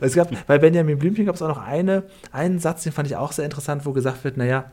Es 0.00 0.14
gab, 0.14 0.28
bei 0.46 0.58
Benjamin 0.58 0.98
Blümchen 0.98 1.26
gab 1.26 1.34
es 1.34 1.42
auch 1.42 1.48
noch 1.48 1.62
eine, 1.62 2.04
einen 2.30 2.58
Satz, 2.58 2.82
den 2.82 2.92
fand 2.92 3.08
ich 3.08 3.16
auch 3.16 3.32
sehr 3.32 3.44
interessant, 3.44 3.86
wo 3.86 3.92
gesagt 3.92 4.24
wird, 4.24 4.36
naja, 4.36 4.70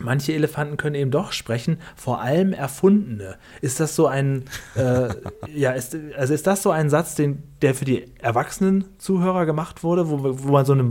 manche 0.00 0.34
Elefanten 0.34 0.76
können 0.76 0.94
eben 0.94 1.10
doch 1.10 1.32
sprechen, 1.32 1.78
vor 1.94 2.20
allem 2.20 2.52
erfundene. 2.52 3.36
Ist 3.62 3.80
das 3.80 3.96
so 3.96 4.06
ein, 4.06 4.44
äh, 4.74 5.08
ja, 5.54 5.70
ist, 5.72 5.96
also 6.16 6.34
ist 6.34 6.46
das 6.46 6.62
so 6.62 6.70
ein 6.70 6.90
Satz, 6.90 7.14
den, 7.14 7.42
der 7.62 7.74
für 7.74 7.84
die 7.86 8.04
erwachsenen 8.20 8.84
Zuhörer 8.98 9.46
gemacht 9.46 9.82
wurde, 9.82 10.10
wo, 10.10 10.18
wo 10.22 10.52
man 10.52 10.64
so 10.66 10.72
eine 10.74 10.84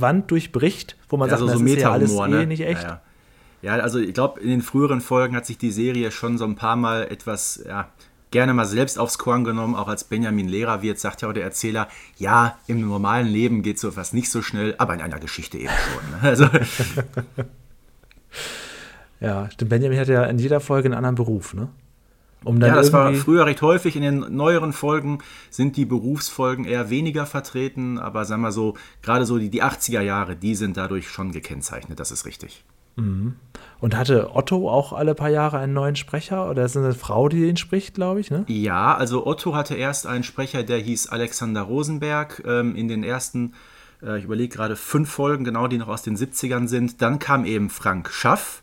Wand 0.00 0.30
durchbricht, 0.30 0.96
wo 1.08 1.16
man 1.16 1.28
Ja, 1.28 1.36
sagt, 1.38 1.40
so, 1.40 1.46
so 1.58 1.64
das 1.64 1.72
ist 1.72 1.80
ja 1.80 1.90
alles 1.90 2.10
Meta-Humor, 2.12 2.26
eh 2.38 2.40
ne? 2.42 2.46
nicht 2.46 2.60
echt? 2.64 2.82
Ja, 2.82 2.88
ja. 2.88 3.00
Ja 3.62 3.74
also 3.74 3.98
ich 3.98 4.14
glaube, 4.14 4.40
in 4.40 4.48
den 4.48 4.62
früheren 4.62 5.00
Folgen 5.00 5.34
hat 5.34 5.46
sich 5.46 5.58
die 5.58 5.70
Serie 5.70 6.10
schon 6.10 6.38
so 6.38 6.44
ein 6.44 6.56
paar 6.56 6.76
Mal 6.76 7.04
etwas, 7.10 7.62
ja, 7.66 7.88
gerne 8.30 8.54
mal 8.54 8.66
selbst 8.66 8.98
aufs 8.98 9.18
Korn 9.18 9.44
genommen, 9.44 9.74
auch 9.74 9.88
als 9.88 10.04
Benjamin 10.04 10.48
Lehrer 10.48 10.82
wird, 10.82 10.98
sagt 10.98 11.22
ja 11.22 11.28
auch 11.28 11.32
der 11.32 11.44
Erzähler, 11.44 11.88
ja, 12.16 12.58
im 12.66 12.80
normalen 12.80 13.26
Leben 13.26 13.62
geht 13.62 13.78
so 13.78 13.88
etwas 13.88 14.12
nicht 14.12 14.30
so 14.30 14.42
schnell, 14.42 14.74
aber 14.78 14.94
in 14.94 15.00
einer 15.00 15.18
Geschichte 15.18 15.58
eben 15.58 15.68
schon. 15.68 16.10
Ne? 16.10 16.28
Also, 16.28 16.48
Ja, 19.22 19.48
stimmt. 19.50 19.70
Benjamin 19.70 19.98
hat 20.00 20.08
ja 20.08 20.24
in 20.24 20.38
jeder 20.38 20.58
Folge 20.58 20.86
einen 20.86 20.94
anderen 20.94 21.14
Beruf, 21.14 21.54
ne? 21.54 21.68
Um 22.44 22.58
dann 22.58 22.70
ja, 22.70 22.74
das 22.74 22.92
war 22.92 23.14
früher 23.14 23.46
recht 23.46 23.62
häufig. 23.62 23.94
In 23.94 24.02
den 24.02 24.34
neueren 24.34 24.72
Folgen 24.72 25.18
sind 25.48 25.76
die 25.76 25.84
Berufsfolgen 25.84 26.64
eher 26.64 26.90
weniger 26.90 27.24
vertreten, 27.24 27.98
aber 28.00 28.24
sagen 28.24 28.42
wir 28.42 28.50
so, 28.50 28.76
gerade 29.00 29.26
so 29.26 29.38
die, 29.38 29.48
die 29.48 29.62
80er 29.62 30.00
Jahre, 30.00 30.34
die 30.34 30.56
sind 30.56 30.76
dadurch 30.76 31.08
schon 31.08 31.30
gekennzeichnet, 31.30 32.00
das 32.00 32.10
ist 32.10 32.26
richtig. 32.26 32.64
Und 33.80 33.96
hatte 33.96 34.34
Otto 34.34 34.70
auch 34.70 34.92
alle 34.92 35.14
paar 35.14 35.30
Jahre 35.30 35.58
einen 35.58 35.72
neuen 35.72 35.96
Sprecher? 35.96 36.48
Oder 36.48 36.64
ist 36.64 36.76
es 36.76 36.84
eine 36.84 36.94
Frau, 36.94 37.28
die 37.28 37.48
ihn 37.48 37.56
spricht, 37.56 37.94
glaube 37.94 38.20
ich, 38.20 38.30
ne? 38.30 38.44
Ja, 38.48 38.94
also 38.94 39.26
Otto 39.26 39.54
hatte 39.54 39.74
erst 39.74 40.06
einen 40.06 40.24
Sprecher, 40.24 40.62
der 40.62 40.78
hieß 40.78 41.08
Alexander 41.08 41.62
Rosenberg. 41.62 42.42
Ähm, 42.46 42.76
in 42.76 42.88
den 42.88 43.02
ersten, 43.02 43.54
äh, 44.02 44.18
ich 44.18 44.24
überlege 44.24 44.54
gerade, 44.54 44.76
fünf 44.76 45.10
Folgen, 45.10 45.44
genau, 45.44 45.66
die 45.66 45.78
noch 45.78 45.88
aus 45.88 46.02
den 46.02 46.16
70ern 46.16 46.68
sind. 46.68 47.02
Dann 47.02 47.18
kam 47.18 47.44
eben 47.44 47.70
Frank 47.70 48.10
Schaff, 48.10 48.62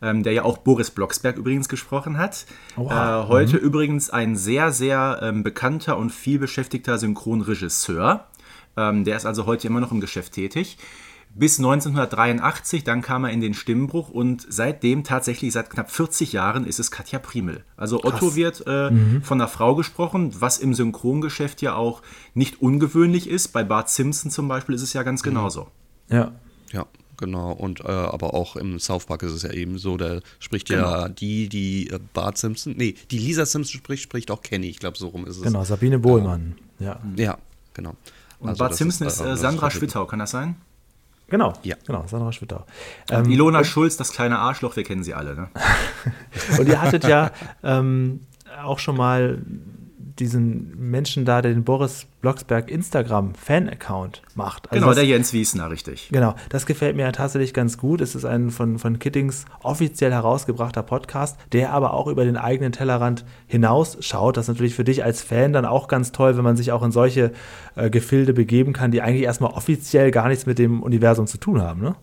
ähm, 0.00 0.22
der 0.22 0.32
ja 0.32 0.44
auch 0.44 0.58
Boris 0.58 0.90
Blocksberg 0.90 1.38
übrigens 1.38 1.68
gesprochen 1.68 2.18
hat. 2.18 2.46
Äh, 2.76 2.80
heute 2.80 3.56
übrigens 3.56 4.10
ein 4.10 4.36
sehr, 4.36 4.70
sehr 4.70 5.18
ähm, 5.22 5.42
bekannter 5.42 5.96
und 5.96 6.10
vielbeschäftigter 6.10 6.98
Synchronregisseur. 6.98 8.26
Ähm, 8.76 9.04
der 9.04 9.16
ist 9.16 9.26
also 9.26 9.46
heute 9.46 9.66
immer 9.66 9.80
noch 9.80 9.92
im 9.92 10.00
Geschäft 10.00 10.34
tätig. 10.34 10.78
Bis 11.34 11.58
1983, 11.58 12.84
dann 12.84 13.00
kam 13.02 13.24
er 13.24 13.30
in 13.30 13.40
den 13.40 13.54
Stimmbruch 13.54 14.10
und 14.10 14.44
seitdem 14.48 15.02
tatsächlich 15.04 15.52
seit 15.52 15.70
knapp 15.70 15.90
40 15.90 16.32
Jahren 16.32 16.66
ist 16.66 16.78
es 16.78 16.90
Katja 16.90 17.18
Primel. 17.18 17.64
Also 17.76 18.04
Otto 18.04 18.36
wird 18.36 18.66
äh, 18.66 18.90
von 19.22 19.40
einer 19.40 19.48
Frau 19.48 19.74
gesprochen, 19.74 20.32
was 20.40 20.58
im 20.58 20.74
Synchrongeschäft 20.74 21.62
ja 21.62 21.74
auch 21.74 22.02
nicht 22.34 22.60
ungewöhnlich 22.60 23.28
ist. 23.28 23.48
Bei 23.48 23.64
Bart 23.64 23.88
Simpson 23.88 24.30
zum 24.30 24.46
Beispiel 24.48 24.74
ist 24.74 24.82
es 24.82 24.92
ja 24.92 25.02
ganz 25.02 25.22
genauso. 25.22 25.68
Ja. 26.08 26.32
Ja, 26.70 26.86
genau. 27.16 27.52
Und 27.52 27.80
äh, 27.80 27.88
aber 27.88 28.34
auch 28.34 28.56
im 28.56 28.78
South 28.78 29.06
Park 29.06 29.22
ist 29.22 29.32
es 29.32 29.42
ja 29.42 29.52
eben 29.52 29.78
so, 29.78 29.96
da 29.96 30.20
spricht 30.38 30.68
ja 30.70 31.08
die, 31.08 31.48
die 31.48 31.88
äh, 31.90 31.98
Bart 32.12 32.36
Simpson, 32.38 32.74
nee, 32.76 32.94
die 33.10 33.18
Lisa 33.18 33.46
Simpson 33.46 33.78
spricht, 33.78 34.02
spricht 34.02 34.30
auch 34.30 34.42
Kenny. 34.42 34.68
Ich 34.68 34.78
glaube, 34.80 34.98
so 34.98 35.08
rum 35.08 35.26
ist 35.26 35.36
es. 35.36 35.42
Genau, 35.42 35.64
Sabine 35.64 35.98
Bohlmann. 35.98 36.56
Ja. 36.78 37.00
Ja, 37.16 37.38
genau. 37.74 37.94
Und 38.38 38.48
Also 38.50 38.58
Bart 38.58 38.74
Simpson 38.74 39.06
ist, 39.06 39.14
ist, 39.14 39.20
äh, 39.20 39.24
äh, 39.24 39.28
das 39.30 39.40
Sandra 39.40 39.68
ist- 39.68 39.74
Schwittau, 39.74 40.04
kann 40.06 40.18
das 40.18 40.30
sein? 40.30 40.56
Genau, 41.32 41.54
Ja. 41.62 41.76
genau, 41.86 42.04
Sandra 42.06 42.30
Schwittau. 42.30 42.66
Ähm, 43.10 43.30
Ilona 43.30 43.64
Schulz, 43.64 43.96
das 43.96 44.12
kleine 44.12 44.38
Arschloch, 44.38 44.76
wir 44.76 44.84
kennen 44.84 45.02
sie 45.02 45.14
alle. 45.14 45.34
Ne? 45.34 45.48
Und 46.58 46.68
ihr 46.68 46.78
hattet 46.82 47.04
ja 47.04 47.30
ähm, 47.64 48.20
auch 48.62 48.78
schon 48.78 48.98
mal 48.98 49.38
diesen 50.22 50.72
Menschen 50.78 51.24
da, 51.24 51.42
der 51.42 51.52
den 51.52 51.64
Boris 51.64 52.06
Blocksberg 52.20 52.70
Instagram 52.70 53.34
Fan-Account 53.34 54.22
macht. 54.36 54.70
Also 54.70 54.80
genau, 54.80 54.86
das, 54.88 54.96
der 54.96 55.06
Jens 55.06 55.32
Wiesner, 55.32 55.70
richtig. 55.70 56.08
Genau, 56.12 56.36
das 56.48 56.66
gefällt 56.66 56.94
mir 56.94 57.02
ja 57.02 57.12
tatsächlich 57.12 57.52
ganz 57.52 57.76
gut. 57.76 58.00
Es 58.00 58.14
ist 58.14 58.24
ein 58.24 58.50
von, 58.50 58.78
von 58.78 59.00
Kittings 59.00 59.44
offiziell 59.62 60.12
herausgebrachter 60.12 60.84
Podcast, 60.84 61.36
der 61.52 61.72
aber 61.72 61.94
auch 61.94 62.06
über 62.06 62.24
den 62.24 62.36
eigenen 62.36 62.70
Tellerrand 62.70 63.24
hinaus 63.48 63.98
schaut. 64.00 64.36
Das 64.36 64.44
ist 64.44 64.48
natürlich 64.48 64.74
für 64.74 64.84
dich 64.84 65.04
als 65.04 65.22
Fan 65.22 65.52
dann 65.52 65.64
auch 65.64 65.88
ganz 65.88 66.12
toll, 66.12 66.36
wenn 66.36 66.44
man 66.44 66.56
sich 66.56 66.70
auch 66.70 66.84
in 66.84 66.92
solche 66.92 67.32
äh, 67.74 67.90
Gefilde 67.90 68.32
begeben 68.32 68.72
kann, 68.72 68.92
die 68.92 69.02
eigentlich 69.02 69.24
erstmal 69.24 69.52
offiziell 69.52 70.12
gar 70.12 70.28
nichts 70.28 70.46
mit 70.46 70.58
dem 70.60 70.82
Universum 70.82 71.26
zu 71.26 71.38
tun 71.38 71.60
haben, 71.60 71.80
ne? 71.80 71.96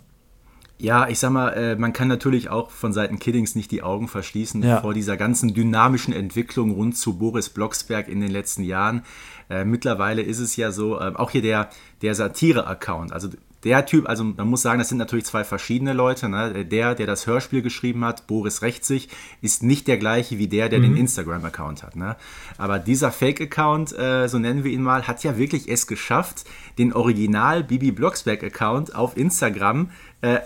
Ja, 0.81 1.09
ich 1.09 1.19
sag 1.19 1.31
mal, 1.31 1.49
äh, 1.49 1.75
man 1.75 1.91
kann 1.91 2.07
natürlich 2.07 2.49
auch 2.49 2.71
von 2.71 2.93
Seiten 2.93 3.19
Kiddings 3.19 3.53
nicht 3.53 3.69
die 3.69 3.83
Augen 3.83 4.07
verschließen 4.07 4.63
Ja. 4.63 4.79
vor 4.79 4.93
dieser 4.93 5.17
ganzen 5.17 5.53
dynamischen 5.53 6.13
Entwicklung 6.13 6.71
rund 6.71 6.97
zu 6.97 7.17
Boris 7.17 7.49
Blocksberg 7.49 8.07
in 8.07 8.21
den 8.21 8.31
letzten 8.31 8.63
Jahren. 8.63 9.03
Äh, 9.49 9.65
mittlerweile 9.65 10.21
ist 10.21 10.39
es 10.39 10.55
ja 10.55 10.71
so, 10.71 10.97
äh, 10.97 11.11
auch 11.15 11.31
hier 11.31 11.41
der, 11.41 11.69
der 12.01 12.15
Satire-Account, 12.15 13.11
also 13.11 13.27
der 13.65 13.85
Typ, 13.85 14.07
also 14.07 14.23
man 14.23 14.47
muss 14.47 14.61
sagen, 14.61 14.79
das 14.79 14.87
sind 14.87 14.99
natürlich 14.99 15.25
zwei 15.25 15.43
verschiedene 15.43 15.91
Leute. 15.91 16.29
Ne? 16.29 16.63
Der, 16.63 16.95
der 16.95 17.05
das 17.05 17.27
Hörspiel 17.27 17.61
geschrieben 17.61 18.05
hat, 18.05 18.25
Boris 18.25 18.61
Rechtzig, 18.61 19.09
ist 19.41 19.63
nicht 19.63 19.87
der 19.89 19.97
gleiche 19.97 20.37
wie 20.37 20.47
der, 20.47 20.69
der 20.69 20.79
den 20.79 20.95
Instagram-Account 20.95 21.83
hat. 21.83 21.97
Ne? 21.97 22.15
Aber 22.57 22.79
dieser 22.79 23.11
Fake-Account, 23.11 23.97
äh, 23.99 24.29
so 24.29 24.39
nennen 24.39 24.63
wir 24.63 24.71
ihn 24.71 24.81
mal, 24.81 25.09
hat 25.09 25.25
ja 25.25 25.37
wirklich 25.37 25.67
es 25.67 25.87
geschafft, 25.87 26.45
den 26.77 26.93
Original 26.93 27.65
Bibi 27.65 27.91
Blocksberg-Account 27.91 28.95
auf 28.95 29.17
Instagram 29.17 29.89
äh, 29.89 29.89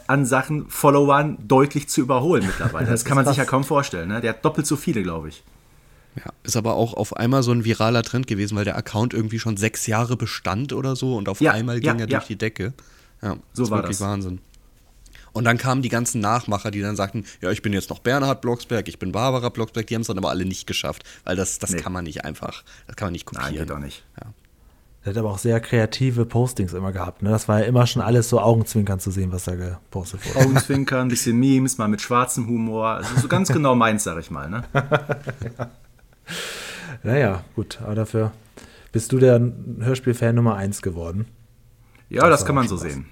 an 0.07 0.25
Sachen 0.25 0.69
Followern 0.69 1.37
deutlich 1.47 1.89
zu 1.89 2.01
überholen 2.01 2.45
mittlerweile. 2.45 2.85
Das 2.91 3.05
kann 3.05 3.15
man 3.15 3.25
sich 3.25 3.37
ja 3.37 3.45
kaum 3.45 3.63
vorstellen. 3.63 4.09
Ne? 4.09 4.21
Der 4.21 4.31
hat 4.31 4.45
doppelt 4.45 4.67
so 4.67 4.75
viele, 4.75 5.01
glaube 5.03 5.29
ich. 5.29 5.43
Ja, 6.15 6.31
ist 6.43 6.55
aber 6.55 6.75
auch 6.75 6.93
auf 6.93 7.17
einmal 7.17 7.41
so 7.41 7.51
ein 7.51 7.65
viraler 7.65 8.03
Trend 8.03 8.27
gewesen, 8.27 8.55
weil 8.55 8.65
der 8.65 8.77
Account 8.77 9.15
irgendwie 9.15 9.39
schon 9.39 9.57
sechs 9.57 9.87
Jahre 9.87 10.15
bestand 10.15 10.71
oder 10.71 10.95
so 10.95 11.15
und 11.15 11.27
auf 11.27 11.41
Ja, 11.41 11.53
einmal 11.53 11.83
ja, 11.83 11.91
ging 11.93 12.01
er 12.01 12.07
ja. 12.07 12.17
durch 12.19 12.27
die 12.27 12.35
Decke. 12.37 12.73
Ja, 13.23 13.37
So 13.53 13.63
ist 13.63 13.71
war 13.71 13.79
wirklich 13.79 13.97
das. 13.97 14.07
Wahnsinn. 14.07 14.39
Und 15.31 15.45
dann 15.45 15.57
kamen 15.57 15.81
die 15.81 15.89
ganzen 15.89 16.21
Nachmacher, 16.21 16.69
die 16.69 16.81
dann 16.81 16.95
sagten, 16.95 17.25
ja, 17.41 17.49
ich 17.49 17.63
bin 17.63 17.73
jetzt 17.73 17.89
noch 17.89 17.97
Bernhard 17.97 18.41
Blocksberg, 18.41 18.87
ich 18.87 18.99
bin 18.99 19.11
Barbara 19.11 19.49
Blocksberg, 19.49 19.87
die 19.87 19.95
haben 19.95 20.01
es 20.01 20.07
dann 20.07 20.19
aber 20.19 20.29
alle 20.29 20.45
nicht 20.45 20.67
geschafft, 20.67 21.03
weil 21.23 21.35
das, 21.35 21.57
das 21.57 21.71
Nee. 21.71 21.81
kann 21.81 21.91
man 21.91 22.03
nicht 22.03 22.23
einfach, 22.23 22.63
das 22.85 22.95
kann 22.95 23.07
man 23.07 23.13
nicht 23.13 23.25
kopieren. 23.25 23.49
Nein, 23.49 23.59
geht 23.61 23.69
doch 23.71 23.79
nicht. 23.79 24.05
Der 25.03 25.11
hat 25.11 25.17
aber 25.17 25.31
auch 25.31 25.37
sehr 25.37 25.59
kreative 25.59 26.25
Postings 26.25 26.73
immer 26.73 26.93
gehabt. 26.93 27.23
Ne? 27.23 27.29
Das 27.29 27.47
war 27.49 27.59
ja 27.59 27.65
immer 27.65 27.85
schon 27.87 28.01
alles 28.01 28.29
so 28.29 28.39
augenzwinkern 28.39 28.99
zu 28.99 29.11
sehen, 29.11 29.31
was 29.33 29.43
da 29.43 29.55
gepostet 29.55 30.21
wurde. 30.25 30.45
Augenzwinkern, 30.45 31.01
ein 31.01 31.09
bisschen 31.09 31.37
Memes, 31.37 31.77
mal 31.77 31.89
mit 31.89 32.01
schwarzem 32.01 32.47
Humor. 32.47 32.87
Also 32.87 33.19
so 33.19 33.27
ganz 33.27 33.49
genau 33.49 33.75
meins, 33.75 34.03
sag 34.05 34.17
ich 34.19 34.31
mal. 34.31 34.49
Ne? 34.49 34.63
Naja, 37.03 37.43
gut, 37.55 37.79
aber 37.83 37.95
dafür 37.95 38.31
bist 38.93 39.11
du 39.11 39.19
der 39.19 39.41
Hörspiel-Fan 39.81 40.35
Nummer 40.35 40.55
1 40.55 40.81
geworden. 40.81 41.25
Ja, 42.09 42.21
Das 42.21 42.39
das, 42.39 42.45
kann 42.45 42.55
man 42.55 42.67
so 42.67 42.77
sehen. 42.77 43.07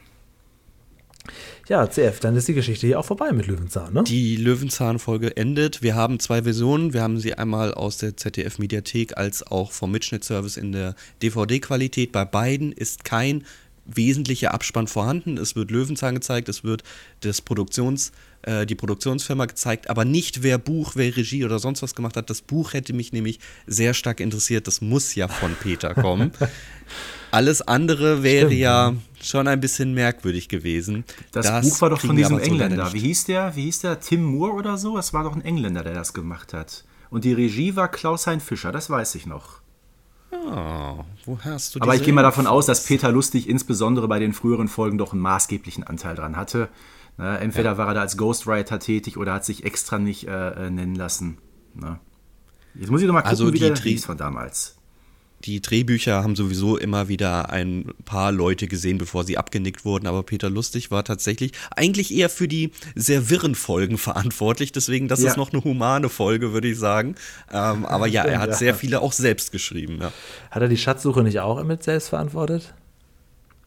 Ja, 1.72 1.90
CF, 1.90 2.20
dann 2.20 2.36
ist 2.36 2.50
die 2.50 2.54
Geschichte 2.54 2.86
hier 2.86 3.00
auch 3.00 3.06
vorbei 3.06 3.32
mit 3.32 3.48
Löwenzahn, 3.48 3.94
ne? 3.94 4.04
Die 4.04 4.36
Löwenzahn-Folge 4.36 5.38
endet. 5.38 5.82
Wir 5.82 5.96
haben 5.96 6.20
zwei 6.20 6.44
Versionen. 6.44 6.92
Wir 6.92 7.02
haben 7.02 7.18
sie 7.18 7.36
einmal 7.36 7.74
aus 7.74 7.96
der 7.96 8.18
ZDF-Mediathek 8.18 9.18
als 9.18 9.48
auch 9.48 9.72
vom 9.72 9.90
Mitschnittservice 9.94 10.58
in 10.58 10.74
der 10.74 10.96
DVD-Qualität. 11.24 12.12
Bei 12.12 12.26
beiden 12.26 12.74
ist 12.74 13.06
kein 13.06 13.46
wesentlicher 13.86 14.54
Abspann 14.54 14.88
vorhanden. 14.88 15.38
Es 15.38 15.56
wird 15.56 15.72
Löwenzahn 15.72 16.14
gezeigt, 16.14 16.50
es 16.50 16.66
wird 16.66 16.84
das 17.22 17.40
Produktions, 17.40 18.12
äh, 18.42 18.66
die 18.66 18.76
Produktionsfirma 18.76 19.46
gezeigt, 19.46 19.90
aber 19.90 20.04
nicht 20.04 20.44
wer 20.44 20.58
Buch, 20.58 20.92
wer 20.96 21.16
Regie 21.16 21.46
oder 21.46 21.58
sonst 21.58 21.82
was 21.82 21.96
gemacht 21.96 22.18
hat. 22.18 22.30
Das 22.30 22.42
Buch 22.42 22.74
hätte 22.74 22.92
mich 22.92 23.14
nämlich 23.14 23.40
sehr 23.66 23.94
stark 23.94 24.20
interessiert. 24.20 24.68
Das 24.68 24.82
muss 24.82 25.16
ja 25.16 25.30
von 25.30 25.56
Peter 25.56 25.94
kommen. 25.94 26.34
Alles 27.32 27.62
andere 27.62 28.24
wäre 28.24 28.48
Stimmt, 28.48 28.62
ja 28.62 28.94
schon 29.22 29.48
ein 29.48 29.60
bisschen 29.62 29.94
merkwürdig 29.94 30.50
gewesen. 30.50 31.06
Das, 31.32 31.48
Buch 31.62 31.82
war 31.82 31.90
doch 31.90 32.02
von 32.02 32.16
diesem 32.16 32.40
Engländer. 32.40 32.92
Wie 32.94 33.00
hieß 33.00 33.26
der? 33.26 33.56
Wie 33.56 33.64
hieß 33.64 33.80
der? 33.80 34.00
Tim 34.00 34.24
Moore 34.24 34.54
oder 34.54 34.78
so? 34.78 34.98
Es 34.98 35.14
war 35.14 35.24
doch 35.24 35.36
ein 35.36 35.42
Engländer, 35.42 35.84
der 35.84 35.94
das 35.94 36.14
gemacht 36.14 36.54
hat. 36.54 36.84
Und 37.10 37.24
die 37.24 37.34
Regie 37.34 37.76
war 37.76 37.90
Klaus-Hein 37.90 38.40
Fischer, 38.40 38.72
das 38.72 38.90
weiß 38.90 39.16
ich 39.16 39.26
noch. 39.26 39.62
Oh, 40.32 41.04
wo 41.26 41.40
hast 41.44 41.76
du 41.76 41.82
Aber 41.82 41.94
ich 41.96 42.04
gehe 42.04 42.14
mal 42.14 42.22
davon 42.22 42.48
aus, 42.48 42.66
dass 42.66 42.86
Peter 42.86 43.12
Lustig 43.12 43.50
insbesondere 43.50 44.08
bei 44.08 44.20
den 44.20 44.34
früheren 44.34 44.70
Folgen 44.70 44.98
doch 44.98 45.12
einen 45.12 45.22
maßgeblichen 45.22 45.84
Anteil 45.84 46.16
dran 46.16 46.38
hatte. 46.38 46.70
Ne, 47.18 47.38
entweder 47.40 47.78
war 47.78 47.90
er 47.90 47.94
da 47.96 48.02
als 48.02 48.16
Ghostwriter 48.18 48.80
tätig 48.80 49.18
oder 49.18 49.34
hat 49.34 49.44
sich 49.46 49.66
extra 49.66 50.00
nicht 50.00 50.28
äh, 50.28 50.68
äh, 50.68 50.70
nennen 50.70 50.96
lassen. 50.96 51.38
Ne? 51.74 52.00
Jetzt 52.74 52.90
muss 52.90 53.02
ich 53.02 53.08
noch 53.08 53.14
mal 53.14 53.22
gucken, 53.22 53.30
Also 53.30 53.48
wie 53.48 53.52
die 53.52 53.60
der 53.60 53.74
Dreh- 53.74 53.90
hieß 53.90 54.06
von 54.06 54.18
damals. 54.18 54.78
Die 55.46 55.62
Drehbücher 55.62 56.24
haben 56.24 56.36
sowieso 56.36 56.78
immer 56.78 57.08
wieder 57.08 57.50
ein 57.50 57.86
paar 58.06 58.32
Leute 58.32 58.68
gesehen, 58.68 58.98
bevor 58.98 59.24
sie 59.24 59.38
abgenickt 59.38 59.86
wurden, 59.86 60.08
aber 60.08 60.24
Peter 60.24 60.50
Lustig 60.50 60.92
war 60.92 61.04
tatsächlich 61.04 61.52
eigentlich 61.76 62.14
eher 62.14 62.30
für 62.30 62.48
die 62.48 62.72
sehr 62.96 63.30
wirren 63.30 63.56
Folgen 63.56 63.98
verantwortlich, 63.98 64.72
deswegen 64.72 65.08
das 65.08 65.22
Ja. 65.22 65.32
ist 65.32 65.38
noch 65.38 65.52
eine 65.52 65.64
humane 65.64 66.10
Folge, 66.10 66.54
würde 66.54 66.68
ich 66.68 66.78
sagen. 66.78 67.16
Ähm, 67.52 67.86
aber 67.86 68.08
ja, 68.08 68.24
er 68.24 68.40
hat 68.40 68.50
ja. 68.52 68.56
sehr 68.56 68.76
viele 68.76 69.02
auch 69.02 69.14
selbst 69.14 69.52
geschrieben. 69.52 69.98
Ja. 70.02 70.12
Hat 70.52 70.62
er 70.62 70.68
die 70.68 70.78
Schatzsuche 70.78 71.24
nicht 71.24 71.40
auch 71.40 71.64
mit 71.64 71.84
selbst 71.84 72.10
verantwortet? 72.10 72.74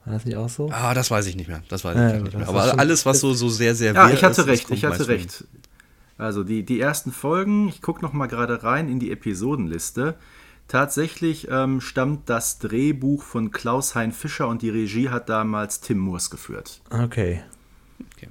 War 0.05 0.12
das 0.14 0.25
nicht 0.25 0.37
auch 0.37 0.49
so? 0.49 0.70
Ah, 0.70 0.95
das 0.95 1.11
weiß 1.11 1.27
ich 1.27 1.37
nicht 1.37 1.49
mehr. 1.49 1.62
Das 1.68 1.85
weiß 1.85 1.97
ich 1.97 2.16
gut, 2.18 2.25
nicht 2.25 2.39
mehr. 2.39 2.49
Aber 2.49 2.79
alles, 2.79 3.07
was 3.07 3.20
so, 3.20 3.33
so 3.33 3.49
sehr, 3.49 3.75
sehr 3.75 3.95
Ja, 3.95 4.09
wirr 4.09 4.14
ich 4.14 4.22
hatte 4.22 4.43
ist, 4.43 4.47
recht, 4.47 4.70
ich 4.70 4.85
hatte 4.85 5.09
recht. 5.09 5.45
Also 6.18 6.45
die, 6.45 6.62
die 6.62 6.79
ersten 6.79 7.11
Folgen, 7.11 7.68
ich 7.68 7.83
gucke 7.83 8.03
noch 8.03 8.12
mal 8.12 8.27
gerade 8.27 8.62
rein 8.62 8.89
in 8.89 9.01
die 9.01 9.11
Episodenliste. 9.11 10.14
Tatsächlich 10.69 11.49
ähm, 11.51 11.81
stammt 11.81 12.29
das 12.31 12.59
Drehbuch 12.59 13.23
von 13.23 13.51
Klaus-Hein 13.51 14.12
Fischer 14.12 14.49
und 14.49 14.62
die 14.62 14.71
Regie 14.71 15.11
hat 15.11 15.29
damals 15.29 15.81
Tim 15.81 15.99
Moors 15.99 16.31
geführt. 16.31 16.81
Okay. 16.91 17.43
Okay. 18.17 18.29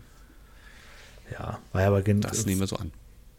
Ja, 1.32 1.60
war 1.72 1.82
ja 1.82 1.88
aber 1.88 2.02
gen 2.02 2.22
Das 2.22 2.46
nehmen 2.46 2.60
wir 2.60 2.68
so 2.68 2.76
an. 2.78 2.92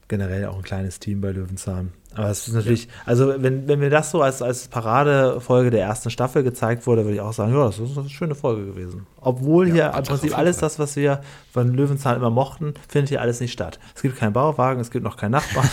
Generell 0.09 0.47
auch 0.47 0.57
ein 0.57 0.63
kleines 0.63 0.99
Team 0.99 1.21
bei 1.21 1.33
Löwenzahn. 1.33 1.93
Aber 2.17 2.29
es 2.31 2.47
ist 2.47 2.55
natürlich, 2.55 2.89
also 3.07 3.35
wenn, 3.39 3.67
wenn 3.67 3.81
mir 3.81 3.91
das 3.91 4.13
so 4.13 4.23
als, 4.23 4.41
als 4.41 4.69
Paradefolge 4.69 5.71
der 5.71 5.83
ersten 5.85 6.11
Staffel 6.11 6.45
gezeigt 6.45 6.87
wurde, 6.87 7.05
würde 7.05 7.15
ich 7.17 7.21
auch 7.21 7.33
sagen, 7.33 7.53
ja, 7.53 7.65
das 7.67 7.79
ist 7.81 7.99
eine 7.99 8.09
schöne 8.09 8.37
Folge 8.37 8.67
gewesen. 8.67 9.07
Obwohl 9.21 9.71
hier 9.71 9.93
im 9.97 10.05
Prinzip 10.05 10.37
alles 10.39 10.59
das, 10.59 10.79
was 10.79 10.95
wir 10.95 11.21
von 11.53 11.75
Löwenzahn 11.75 12.17
immer 12.17 12.31
mochten, 12.31 12.75
findet 12.89 13.09
hier 13.09 13.21
alles 13.21 13.41
nicht 13.41 13.53
statt. 13.53 13.81
Es 13.97 14.03
gibt 14.03 14.17
keinen 14.17 14.33
Bauwagen, 14.33 14.81
es 14.81 14.93
gibt 14.93 15.03
noch 15.05 15.17
keinen 15.17 15.33
Nachbarn. 15.33 15.69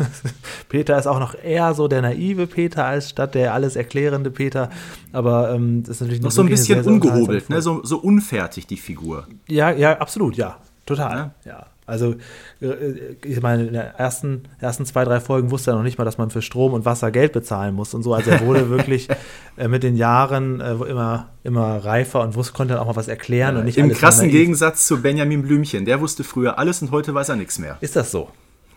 Peter 0.70 0.98
ist 0.98 1.06
auch 1.06 1.20
noch 1.20 1.34
eher 1.34 1.74
so 1.74 1.86
der 1.86 2.00
naive 2.00 2.46
Peter 2.46 2.86
als 2.86 3.10
statt 3.10 3.34
der 3.34 3.52
alles 3.52 3.76
erklärende 3.76 4.30
Peter. 4.30 4.70
Aber 5.12 5.52
ähm, 5.52 5.82
das 5.82 5.96
ist 5.96 6.00
natürlich 6.00 6.22
Noch 6.22 6.30
so 6.30 6.42
ein 6.42 6.48
bisschen 6.48 6.76
sehr, 6.76 6.84
sehr 6.84 6.92
ungehobelt, 6.92 7.50
ne? 7.50 7.60
so, 7.60 7.84
so 7.84 7.98
unfertig 7.98 8.66
die 8.66 8.78
Figur. 8.78 9.26
ja, 9.48 9.70
ja, 9.70 9.98
absolut, 9.98 10.36
ja. 10.36 10.58
Total. 10.86 11.32
Ja. 11.44 11.52
Ja. 11.52 11.66
Also, 11.86 12.14
äh, 12.60 13.16
ich 13.24 13.40
meine, 13.42 13.62
in 13.66 13.72
den 13.74 13.82
ersten, 13.82 14.44
ersten 14.58 14.86
zwei, 14.86 15.04
drei 15.04 15.20
Folgen 15.20 15.50
wusste 15.50 15.70
er 15.72 15.76
noch 15.76 15.82
nicht 15.82 15.98
mal, 15.98 16.04
dass 16.04 16.16
man 16.18 16.30
für 16.30 16.40
Strom 16.42 16.72
und 16.72 16.84
Wasser 16.84 17.10
Geld 17.10 17.32
bezahlen 17.32 17.74
muss 17.74 17.92
und 17.94 18.02
so. 18.02 18.14
Also, 18.14 18.30
er 18.30 18.46
wurde 18.46 18.70
wirklich 18.70 19.08
äh, 19.56 19.68
mit 19.68 19.82
den 19.82 19.96
Jahren 19.96 20.60
äh, 20.60 20.72
immer, 20.72 21.28
immer 21.42 21.84
reifer 21.84 22.22
und 22.22 22.34
wusste, 22.34 22.54
konnte 22.54 22.74
dann 22.74 22.82
auch 22.82 22.86
mal 22.86 22.96
was 22.96 23.08
erklären 23.08 23.56
und 23.56 23.64
nicht 23.64 23.78
Im 23.78 23.86
alles 23.86 23.98
krassen. 23.98 24.30
Gegensatz 24.30 24.86
zu 24.86 25.02
Benjamin 25.02 25.42
Blümchen. 25.42 25.84
Der 25.84 26.00
wusste 26.00 26.24
früher 26.24 26.58
alles 26.58 26.80
und 26.82 26.90
heute 26.90 27.14
weiß 27.14 27.28
er 27.28 27.36
nichts 27.36 27.58
mehr. 27.58 27.76
Ist 27.80 27.96
das 27.96 28.10
so? 28.10 28.30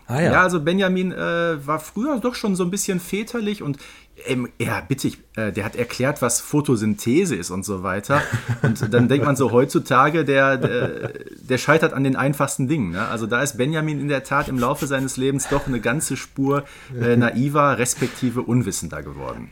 Ah, 0.06 0.20
Ja, 0.22 0.32
ja. 0.32 0.42
also 0.42 0.60
Benjamin 0.60 1.12
äh, 1.12 1.66
war 1.66 1.80
früher 1.80 2.18
doch 2.18 2.34
schon 2.34 2.56
so 2.56 2.64
ein 2.64 2.70
bisschen 2.70 2.98
väterlich 2.98 3.62
und 3.62 3.78
ähm, 4.26 4.48
ja, 4.58 4.80
bitte, 4.80 5.08
ich, 5.08 5.18
äh, 5.36 5.52
der 5.52 5.64
hat 5.64 5.76
erklärt, 5.76 6.22
was 6.22 6.40
Photosynthese 6.40 7.34
ist 7.36 7.50
und 7.50 7.64
so 7.64 7.82
weiter. 7.82 8.22
Und 8.62 8.92
dann 8.92 9.08
denkt 9.08 9.26
man 9.26 9.36
so 9.36 9.52
heutzutage, 9.52 10.24
der, 10.24 10.56
der, 10.56 11.12
der 11.40 11.58
scheitert 11.58 11.92
an 11.92 12.04
den 12.04 12.16
einfachsten 12.16 12.68
Dingen. 12.68 12.92
Ne? 12.92 13.06
Also 13.08 13.26
da 13.26 13.42
ist 13.42 13.58
Benjamin 13.58 14.00
in 14.00 14.08
der 14.08 14.24
Tat 14.24 14.48
im 14.48 14.58
Laufe 14.58 14.86
seines 14.86 15.16
Lebens 15.16 15.48
doch 15.48 15.66
eine 15.66 15.80
ganze 15.80 16.16
Spur 16.16 16.64
äh, 16.98 17.16
naiver, 17.16 17.78
respektive 17.78 18.42
unwissender 18.42 19.02
geworden. 19.02 19.50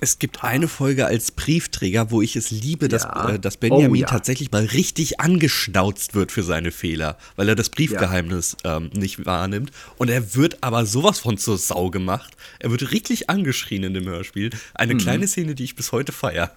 Es 0.00 0.18
gibt 0.18 0.44
eine 0.44 0.68
Folge 0.68 1.06
als 1.06 1.30
Briefträger, 1.30 2.10
wo 2.10 2.20
ich 2.20 2.36
es 2.36 2.50
liebe, 2.50 2.88
dass, 2.88 3.04
Ja. 3.04 3.30
äh, 3.30 3.38
dass 3.38 3.56
Benjamin 3.56 3.90
Oh 3.90 3.94
ja. 3.94 4.06
tatsächlich 4.06 4.50
mal 4.52 4.64
richtig 4.64 5.20
angeschnauzt 5.20 6.14
wird 6.14 6.30
für 6.30 6.42
seine 6.42 6.72
Fehler, 6.72 7.16
weil 7.36 7.48
er 7.48 7.54
das 7.54 7.70
Briefgeheimnis 7.70 8.56
ähm, 8.64 8.90
nicht 8.92 9.24
wahrnimmt. 9.24 9.70
Und 9.96 10.10
er 10.10 10.34
wird 10.34 10.62
aber 10.62 10.84
sowas 10.84 11.20
von 11.20 11.38
zur 11.38 11.56
Sau 11.56 11.88
gemacht. 11.90 12.36
Er 12.58 12.70
wird 12.70 12.90
richtig 12.92 13.30
angeschrien 13.30 13.82
in 13.84 13.94
dem 13.94 14.04
Hörspiel. 14.06 14.50
Eine 14.74 14.94
Mhm. 14.94 14.98
kleine 14.98 15.26
Szene, 15.28 15.54
die 15.54 15.64
ich 15.64 15.74
bis 15.76 15.92
heute 15.92 16.12
feiere. 16.12 16.50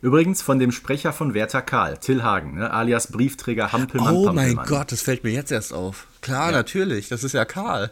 Übrigens 0.00 0.40
von 0.42 0.58
dem 0.58 0.70
Sprecher 0.72 1.12
von 1.12 1.32
Werther 1.34 1.62
Karl, 1.62 1.96
Till 1.98 2.22
Hagen, 2.22 2.56
ne? 2.58 2.70
alias 2.70 3.10
Briefträger 3.10 3.72
Hampelmann 3.72 4.14
Oh 4.14 4.24
mein 4.26 4.54
Pampelmann. 4.56 4.66
Gott, 4.66 4.92
das 4.92 5.00
fällt 5.02 5.24
mir 5.24 5.30
jetzt 5.32 5.50
erst 5.50 5.72
auf. 5.72 6.06
Klar, 6.20 6.52
natürlich, 6.52 7.08
das 7.08 7.24
ist 7.24 7.32
ja 7.32 7.44
Karl. 7.44 7.90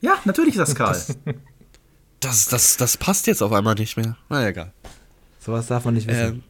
Ja, 0.00 0.14
natürlich 0.24 0.54
ist 0.54 0.60
das 0.60 0.74
Karl. 0.74 0.98
Das, 2.20 2.46
das, 2.48 2.76
das 2.76 2.96
passt 2.96 3.26
jetzt 3.26 3.42
auf 3.42 3.52
einmal 3.52 3.74
nicht 3.74 3.96
mehr. 3.96 4.16
Na 4.28 4.46
egal. 4.46 4.72
Sowas 5.38 5.66
darf 5.66 5.84
man 5.84 5.94
nicht 5.94 6.08
wissen. 6.08 6.20
Ähm, 6.20 6.42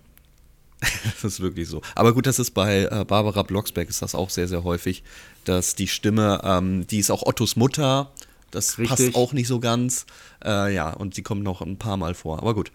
das 0.81 1.25
ist 1.25 1.41
wirklich 1.41 1.69
so. 1.69 1.83
Aber 1.95 2.15
gut, 2.15 2.27
das 2.27 2.39
ist 2.39 2.53
bei 2.53 2.89
äh, 2.91 3.05
Barbara 3.05 3.43
Blocksberg 3.43 3.89
ist 3.89 4.03
das 4.03 4.15
auch 4.15 4.31
sehr, 4.31 4.49
sehr 4.49 4.65
häufig, 4.65 5.03
dass 5.45 5.75
die 5.75 5.89
Stimme, 5.89 6.41
ähm, 6.45 6.87
die 6.87 6.99
ist 6.99 7.11
auch 7.11 7.23
Ottos 7.25 7.57
Mutter, 7.57 8.13
das 8.51 8.79
Richtig. 8.79 8.89
passt 8.89 9.15
auch 9.15 9.33
nicht 9.33 9.49
so 9.49 9.61
ganz. 9.61 10.07
Äh, 10.45 10.75
ja, 10.75 10.91
und 10.91 11.15
sie 11.15 11.23
kommt 11.23 11.43
noch 11.43 11.61
ein 11.61 11.79
paar 11.79 11.97
Mal 11.97 12.15
vor. 12.15 12.39
Aber 12.39 12.55
gut. 12.55 12.73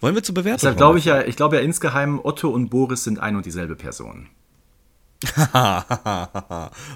Wollen 0.00 0.14
wir 0.14 0.22
zur 0.22 0.34
Bewertung 0.34 0.58
Deshalb 0.58 0.76
glaube 0.76 0.98
ich 0.98 1.06
ja, 1.06 1.24
ich 1.24 1.34
glaube 1.34 1.56
ja 1.56 1.62
insgeheim, 1.62 2.20
Otto 2.22 2.50
und 2.50 2.68
Boris 2.68 3.04
sind 3.04 3.18
ein 3.18 3.34
und 3.34 3.46
dieselbe 3.46 3.74
Person. 3.74 4.28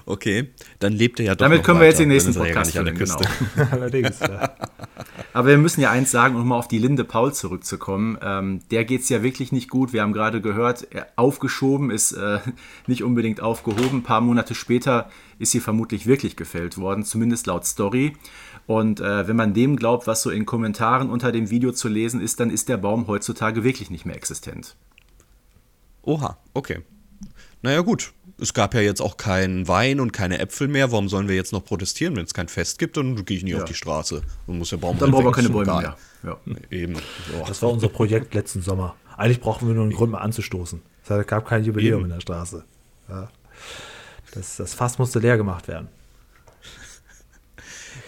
okay, 0.07 0.51
dann 0.79 0.93
lebt 0.93 1.19
er 1.19 1.27
ja 1.27 1.35
doch 1.35 1.45
Damit 1.45 1.59
noch 1.59 1.65
können 1.65 1.81
wir 1.81 1.89
jetzt 1.89 1.99
den 1.99 2.09
nächsten 2.09 2.33
er 2.35 2.39
Podcast 2.39 2.73
ja 2.73 2.85
gar 2.85 2.93
nicht 2.93 3.01
an 3.01 3.09
der 3.09 3.19
führen, 3.19 3.49
Küste. 3.51 3.71
Allerdings. 3.73 4.21
Ja. 4.21 4.55
Aber 5.35 5.49
wir 5.49 5.59
müssen 5.59 5.81
ja 5.81 5.91
eins 5.91 6.11
sagen, 6.11 6.37
um 6.37 6.47
mal 6.47 6.59
auf 6.59 6.69
die 6.69 6.79
Linde 6.79 7.05
Paul 7.05 7.33
zurückzukommen. 7.33 8.19
Ähm, 8.21 8.61
der 8.71 8.85
geht 8.85 9.01
es 9.01 9.09
ja 9.09 9.23
wirklich 9.23 9.51
nicht 9.51 9.71
gut. 9.71 9.93
Wir 9.93 10.03
haben 10.03 10.13
gerade 10.13 10.41
gehört, 10.41 10.87
aufgeschoben 11.17 11.91
ist 11.91 12.13
äh, 12.13 12.41
nicht 12.87 13.03
unbedingt 13.03 13.41
aufgehoben. 13.41 13.99
Ein 13.99 14.03
paar 14.03 14.21
Monate 14.21 14.55
später 14.55 15.11
ist 15.39 15.53
sie 15.53 15.61
vermutlich 15.61 16.07
wirklich 16.07 16.37
gefällt 16.37 16.77
worden, 16.77 17.05
zumindest 17.05 17.47
laut 17.47 17.65
Story. 17.65 18.15
Und 18.67 19.01
äh, 19.01 19.27
wenn 19.27 19.37
man 19.37 19.55
dem 19.55 19.77
glaubt, 19.77 20.07
was 20.07 20.23
so 20.23 20.31
in 20.31 20.47
Kommentaren 20.47 21.11
unter 21.11 21.33
dem 21.33 21.51
Video 21.51 21.73
zu 21.73 21.89
lesen 21.89 22.21
ist, 22.21 22.39
dann 22.39 22.51
ist 22.51 22.69
der 22.69 22.77
Baum 22.77 23.07
heutzutage 23.07 23.65
wirklich 23.65 23.91
nicht 23.91 24.05
mehr 24.05 24.17
existent. 24.17 24.77
Oha, 26.03 26.37
okay. 26.53 26.83
Naja, 27.63 27.81
gut. 27.81 28.13
Es 28.41 28.55
gab 28.55 28.75
ja 28.75 28.81
jetzt 28.81 29.01
auch 29.01 29.17
keinen 29.17 29.69
Wein 29.69 30.01
und 30.01 30.13
keine 30.13 30.39
Äpfel 30.41 30.67
mehr. 30.67 30.91
Warum 30.91 31.09
sollen 31.09 31.29
wir 31.29 31.37
jetzt 31.37 31.53
noch 31.53 31.65
protestieren? 31.65 32.17
Wenn 32.17 32.25
es 32.25 32.35
kein 32.35 32.49
Fest 32.49 32.79
gibt, 32.79 32.97
dann 32.97 33.25
gehe 33.25 33.37
ich 33.37 33.45
nie 33.45 33.51
Ja. 33.53 33.59
auf 33.59 33.65
die 33.65 33.75
Straße. 33.75 34.23
Dann 34.49 34.59
muss 34.59 34.71
der 34.71 34.79
Baum 34.79 34.99
Dann 34.99 35.13
brauchen 35.13 35.27
wir 35.27 35.33
keine. 35.33 35.49
Bäume 35.49 35.77
mehr. 35.81 35.97
Ja. 36.25 36.37
Eben. 36.71 36.97
So. 36.97 37.45
Das 37.47 37.63
war 37.63 37.71
unser 37.71 37.89
Projekt 37.89 38.35
letzten 38.35 38.63
Sommer. 38.63 38.97
Eigentlich 39.17 39.41
brauchen 39.41 39.69
wir 39.69 39.75
nur 39.75 39.85
einen 39.85 39.93
Grund, 39.93 40.11
mal 40.11 40.19
anzustoßen. 40.19 40.83
Es 41.07 41.27
gab 41.27 41.47
kein 41.47 41.63
Jubiläum 41.65 42.01
Eben. 42.01 42.05
in 42.07 42.15
der 42.17 42.21
Straße. 42.21 42.65
Ja. 43.09 43.31
Das, 44.33 44.57
das 44.57 44.75
Fass 44.75 44.99
musste 44.99 45.19
leer 45.21 45.37
gemacht 45.37 45.69
werden. 45.69 45.89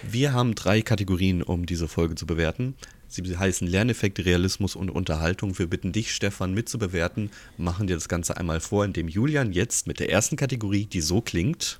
Wir 0.02 0.32
haben 0.32 0.54
drei 0.54 0.82
Kategorien, 0.82 1.42
um 1.42 1.66
diese 1.66 1.88
Folge 1.88 2.14
zu 2.14 2.26
bewerten. 2.26 2.74
Sie 3.14 3.38
heißen 3.38 3.68
Lerneffekt, 3.68 4.18
Realismus 4.24 4.74
und 4.74 4.90
Unterhaltung. 4.90 5.56
Wir 5.56 5.68
bitten 5.68 5.92
dich, 5.92 6.12
Stefan, 6.12 6.52
mitzubewerten. 6.52 7.30
Machen 7.56 7.86
dir 7.86 7.94
das 7.94 8.08
Ganze 8.08 8.36
einmal 8.36 8.58
vor, 8.58 8.84
indem 8.84 9.06
Julian 9.06 9.52
jetzt 9.52 9.86
mit 9.86 10.00
der 10.00 10.10
ersten 10.10 10.34
Kategorie, 10.34 10.86
die 10.86 11.00
so 11.00 11.20
klingt, 11.20 11.78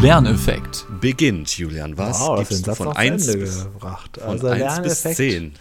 Lerneffekt. 0.00 0.86
beginnt. 1.00 1.58
Julian, 1.58 1.98
was 1.98 2.20
Wow, 2.20 2.38
das 2.38 2.48
gibst 2.48 2.66
du 2.68 2.74
von 2.74 2.86
noch 2.86 2.94
zu 2.94 3.00
1 3.00 3.26
Ende 3.26 3.38
bis, 3.40 3.64
gebracht. 3.64 4.18
von 4.20 4.30
Also 4.30 4.46
1 4.46 4.60
bis 4.82 5.02
Lerneffekt, 5.02 5.16
10? 5.16 5.54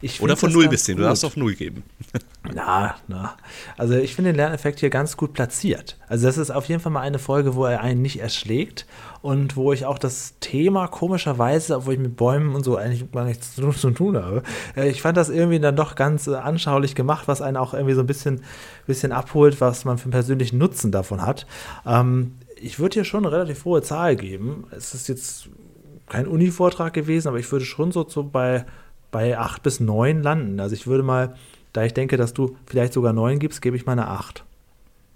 ich 0.00 0.20
Oder 0.22 0.36
von 0.36 0.50
das 0.50 0.54
0 0.54 0.64
ganz 0.64 0.70
bis 0.72 0.84
10. 0.84 0.96
Du 0.96 1.02
gut. 1.02 1.08
darfst 1.10 1.24
auf 1.24 1.36
0 1.36 1.54
geben. 1.54 1.82
Na, 2.54 2.96
na. 3.06 3.36
Also 3.78 3.94
ich 3.94 4.14
finde 4.16 4.30
den 4.32 4.36
Lerneffekt 4.36 4.80
hier 4.80 4.90
ganz 4.90 5.16
gut 5.16 5.32
platziert. 5.32 5.96
Also 6.08 6.26
das 6.26 6.38
ist 6.38 6.50
auf 6.50 6.66
jeden 6.66 6.80
Fall 6.80 6.90
mal 6.92 7.00
eine 7.00 7.20
Folge, 7.20 7.54
wo 7.54 7.64
er 7.64 7.80
einen 7.80 8.02
nicht 8.02 8.20
erschlägt 8.20 8.84
und 9.22 9.56
wo 9.56 9.72
ich 9.72 9.86
auch 9.86 9.98
das 9.98 10.34
Thema 10.40 10.88
komischerweise, 10.88 11.76
obwohl 11.76 11.94
ich 11.94 12.00
mit 12.00 12.16
Bäumen 12.16 12.54
und 12.56 12.64
so 12.64 12.76
eigentlich 12.76 13.10
gar 13.12 13.24
nichts 13.24 13.54
zu 13.54 13.70
zu 13.70 13.90
tun 13.92 14.16
habe, 14.16 14.42
äh, 14.76 14.88
ich 14.90 15.00
fand 15.02 15.16
das 15.16 15.28
irgendwie 15.28 15.60
dann 15.60 15.76
doch 15.76 15.94
ganz 15.94 16.26
äh, 16.26 16.34
anschaulich 16.34 16.96
gemacht, 16.96 17.28
was 17.28 17.40
einen 17.40 17.56
auch 17.56 17.74
irgendwie 17.74 17.94
so 17.94 18.00
ein 18.00 18.06
bisschen, 18.06 18.42
bisschen 18.86 19.12
abholt, 19.12 19.60
was 19.60 19.84
man 19.84 19.96
für 19.98 20.04
einen 20.04 20.12
persönlichen 20.12 20.58
Nutzen 20.58 20.90
davon 20.90 21.22
hat. 21.24 21.46
Ähm, 21.86 22.32
ich 22.62 22.78
würde 22.78 22.94
hier 22.94 23.04
schon 23.04 23.24
eine 23.24 23.32
relativ 23.34 23.64
hohe 23.64 23.82
Zahl 23.82 24.16
geben. 24.16 24.64
Es 24.70 24.94
ist 24.94 25.08
jetzt 25.08 25.48
kein 26.08 26.26
Uni-Vortrag 26.26 26.92
gewesen, 26.92 27.28
aber 27.28 27.38
ich 27.38 27.50
würde 27.50 27.64
schon 27.64 27.92
so, 27.92 28.08
so 28.08 28.22
bei, 28.22 28.64
bei 29.10 29.38
8 29.38 29.62
bis 29.62 29.80
9 29.80 30.22
landen. 30.22 30.60
Also 30.60 30.74
ich 30.74 30.86
würde 30.86 31.02
mal, 31.02 31.34
da 31.72 31.84
ich 31.84 31.94
denke, 31.94 32.16
dass 32.16 32.32
du 32.32 32.56
vielleicht 32.66 32.92
sogar 32.92 33.12
9 33.12 33.38
gibst, 33.38 33.62
gebe 33.62 33.76
ich 33.76 33.86
mal 33.86 33.92
eine 33.92 34.08
8. 34.08 34.44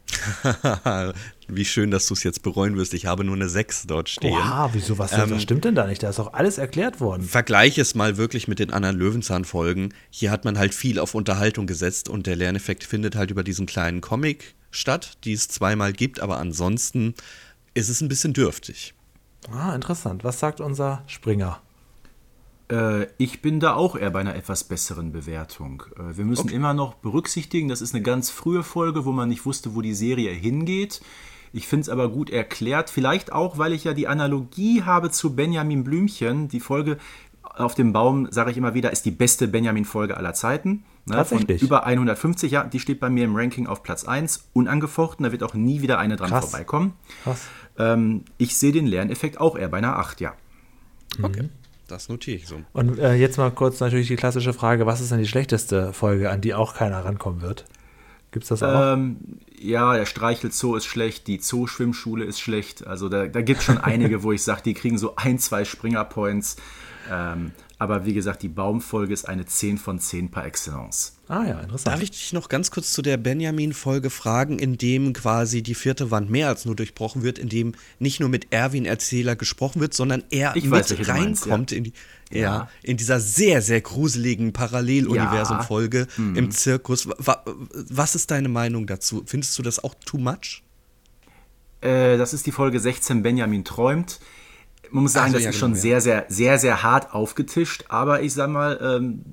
Wie 1.49 1.65
schön, 1.65 1.91
dass 1.91 2.07
du 2.07 2.15
es 2.15 2.23
jetzt 2.23 2.43
bereuen 2.43 2.77
wirst. 2.77 2.95
Ich 2.95 3.07
habe 3.07 3.25
nur 3.25 3.37
eine 3.37 3.49
6 3.49 3.87
dort 3.87 4.09
stehen. 4.09 4.33
Oha, 4.33 4.71
wieso, 4.73 4.99
was, 4.99 5.13
Ähm, 5.13 5.31
was 5.31 5.43
stimmt 5.43 5.65
denn 5.65 5.75
da 5.75 5.87
nicht? 5.87 6.03
Da 6.03 6.11
ist 6.11 6.19
auch 6.19 6.33
alles 6.33 6.59
erklärt 6.59 7.01
worden. 7.01 7.23
Vergleich 7.23 7.79
es 7.79 7.95
mal 7.95 8.17
wirklich 8.17 8.49
mit 8.49 8.59
den 8.59 8.73
anderen 8.73 8.97
Löwenzahn-Folgen. 8.97 9.95
Hier 10.11 10.31
hat 10.31 10.45
man 10.45 10.59
halt 10.59 10.75
viel 10.75 10.99
auf 10.99 11.15
Unterhaltung 11.15 11.67
gesetzt 11.67 12.09
und 12.09 12.27
der 12.27 12.37
Lerneffekt 12.37 12.85
findet 12.85 13.15
halt 13.15 13.31
über 13.31 13.45
diesen 13.45 13.67
kleinen 13.67 14.01
Comic 14.01 14.56
statt, 14.71 15.19
die 15.25 15.33
es 15.33 15.49
zweimal 15.49 15.93
gibt, 15.93 16.21
aber 16.21 16.39
ansonsten 16.39 17.15
ist 17.75 17.89
es 17.89 18.01
ein 18.01 18.09
bisschen 18.09 18.33
dürftig. 18.33 18.95
Ah, 19.53 19.75
interessant. 19.75 20.25
Was 20.25 20.41
sagt 20.41 20.61
unser 20.61 21.03
Springer? 21.07 21.61
Äh, 22.71 23.07
ich 23.19 23.43
bin 23.43 23.61
da 23.61 23.75
auch 23.75 23.97
eher 23.97 24.11
bei 24.11 24.21
einer 24.21 24.35
etwas 24.35 24.65
besseren 24.65 25.13
Bewertung. 25.13 25.85
Äh, 25.99 26.17
wir 26.17 26.25
müssen 26.25 26.49
immer 26.49 26.75
noch 26.75 26.95
berücksichtigen, 26.95 27.69
das 27.69 27.81
ist 27.81 27.95
eine 27.95 28.03
ganz 28.03 28.31
frühe 28.31 28.63
Folge, 28.63 29.05
wo 29.05 29.13
man 29.13 29.29
nicht 29.29 29.47
wusste, 29.47 29.75
wo 29.75 29.83
die 29.83 29.95
Serie 29.95 30.31
hingeht. 30.33 31.01
Ich 31.53 31.69
finde 31.69 31.83
es 31.83 31.89
aber 31.89 32.11
gut 32.11 32.29
erklärt. 32.31 32.91
Vielleicht 32.91 33.33
auch, 33.33 33.57
weil 33.57 33.73
ich 33.73 33.85
ja 33.85 33.95
die 33.95 34.09
Analogie 34.09 34.83
habe 34.83 35.11
zu 35.11 35.35
Benjamin 35.35 35.85
Blümchen. 35.85 36.49
Die 36.49 36.61
Folge 36.61 36.99
auf 37.43 37.75
dem 37.75 37.93
Baum, 37.93 38.31
sage 38.31 38.51
ich 38.51 38.57
immer 38.57 38.75
wieder, 38.75 38.93
ist 38.93 39.07
die 39.07 39.11
beste 39.11 39.49
Benjamin-Folge 39.49 40.17
aller 40.17 40.35
Zeiten. 40.35 40.85
Ne, 41.07 41.15
Tatsächlich. 41.15 41.61
Von 41.61 41.67
über 41.67 41.87
150, 41.87 42.51
ja, 42.51 42.65
die 42.65 42.81
steht 42.81 42.99
bei 42.99 43.09
mir 43.09 43.25
im 43.25 43.37
Ranking 43.37 43.69
auf 43.69 43.83
Platz 43.83 44.05
1, 44.05 44.49
unangefochten. 44.53 45.25
Da 45.25 45.33
wird 45.33 45.45
auch 45.45 45.55
nie 45.55 45.81
wieder 45.81 45.99
eine 45.99 46.17
dran 46.17 46.31
Krass. 46.31 46.51
vorbeikommen. 46.51 46.95
Krass. 47.23 47.47
Ähm, 47.79 48.25
ich 48.39 48.57
sehe 48.57 48.73
den 48.73 48.87
Lerneffekt 48.87 49.41
auch 49.41 49.57
eher 49.57 49.69
bei 49.69 49.79
einer 49.79 49.99
8, 49.99 50.21
ja. 50.21 50.35
Okay. 51.23 51.49
Das 51.87 52.09
notiere 52.09 52.37
ich 52.39 52.49
so. 52.49 52.57
Und 52.73 52.99
äh, 52.99 53.15
jetzt 53.15 53.39
mal 53.39 53.51
kurz 53.53 53.79
natürlich 53.79 54.09
die 54.09 54.17
klassische 54.17 54.53
Frage: 54.53 54.87
Was 54.87 55.01
ist 55.01 55.13
denn 55.13 55.21
die 55.21 55.29
schlechteste 55.29 55.93
Folge, 55.93 56.31
an 56.31 56.41
die 56.41 56.53
auch 56.55 56.75
keiner 56.75 57.05
rankommen 57.05 57.43
wird? 57.43 57.65
Gibt 58.33 58.43
es 58.43 58.49
das 58.49 58.63
auch? 58.65 58.95
Ähm, 58.95 59.19
ja, 59.57 59.95
der 59.95 60.05
Streichelzoo 60.05 60.75
ist 60.75 60.85
schlecht, 60.85 61.29
die 61.29 61.39
Zoo-Schwimmschule 61.39 62.25
ist 62.25 62.41
schlecht. 62.41 62.87
Also 62.87 63.09
da, 63.09 63.27
da 63.27 63.41
gibt 63.41 63.61
es 63.61 63.65
schon 63.65 63.79
einige, 63.79 64.23
wo 64.25 64.33
ich 64.33 64.43
sage, 64.43 64.63
die 64.65 64.75
kriegen 64.75 64.99
so 64.99 65.15
ein, 65.17 65.39
zwei 65.39 65.65
Springer-Points. 65.65 66.57
Ähm, 67.11 67.53
aber 67.79 68.07
wie 68.07 68.15
gesagt, 68.15 68.43
die 68.43 68.49
Baumfolge 68.49 69.13
ist 69.13 69.29
eine 69.29 69.45
10 69.45 69.77
von 69.79 69.99
10 69.99 70.31
par 70.31 70.47
excellence. 70.47 71.17
ah 71.29 71.45
ja, 71.45 71.61
interessant. 71.61 71.87
Darf 71.95 72.03
ich 72.03 72.11
dich 72.11 72.33
noch 72.33 72.49
ganz 72.49 72.71
kurz 72.71 72.93
zu 72.93 73.03
der 73.03 73.19
Benjamin-Folge 73.19 74.09
fragen, 74.11 74.59
in 74.59 74.79
dem 74.79 75.13
quasi 75.13 75.63
die 75.63 75.75
vierte 75.75 76.11
Wand 76.11 76.31
mehr 76.31 76.49
als 76.49 76.65
nur 76.65 76.75
durchbrochen 76.75 77.23
wird, 77.23 77.39
in 77.39 77.49
dem 77.51 77.75
nicht 77.99 78.19
nur 78.21 78.29
mit 78.31 78.47
Erwin 78.53 78.87
Erzähler 78.87 79.37
gesprochen 79.37 79.81
wird, 79.81 79.93
sondern 79.93 80.25
er 80.31 80.57
Ich 80.57 80.65
mit 80.65 80.73
weiß, 80.73 80.87
du 80.89 80.95
meinst, 81.05 81.47
reinkommt 81.47 81.73
in 81.73 81.85
die 81.85 81.93
ja. 82.33 82.41
Ja. 82.41 82.71
in 82.83 82.97
dieser 82.97 83.21
sehr 83.21 83.61
sehr 83.63 83.81
gruseligen 83.83 84.53
Paralleluniversum-Folge 84.53 86.07
im 86.17 86.51
Zirkus. 86.51 87.07
Wa- 87.19 87.45
Was 87.47 88.15
ist 88.15 88.31
deine 88.31 88.49
Meinung 88.49 88.87
dazu? 88.87 89.23
Findest 89.27 89.59
du 89.59 89.63
das 89.63 89.83
auch 89.85 89.95
too 90.05 90.19
much? 90.19 90.63
Äh, 91.83 92.17
das 92.17 92.33
ist 92.33 92.47
die 92.47 92.53
Folge 92.53 92.81
16, 92.81 93.23
Benjamin 93.23 93.65
träumt. 93.65 94.19
Man 94.91 95.05
muss 95.05 95.13
sagen, 95.13 95.27
Ach 95.27 95.31
so, 95.31 95.35
das 95.35 95.45
ja, 95.45 95.51
ist 95.51 95.57
genau, 95.57 95.67
schon 95.67 95.75
ja. 95.75 95.81
sehr, 95.81 96.01
sehr, 96.01 96.27
sehr, 96.29 96.59
sehr 96.59 96.83
hart 96.83 97.15
aufgetischt. 97.15 97.85
Aber 97.89 98.23
ich 98.23 98.33
sag 98.35 98.51
mal, 98.51 98.79
ähm, 98.83 99.25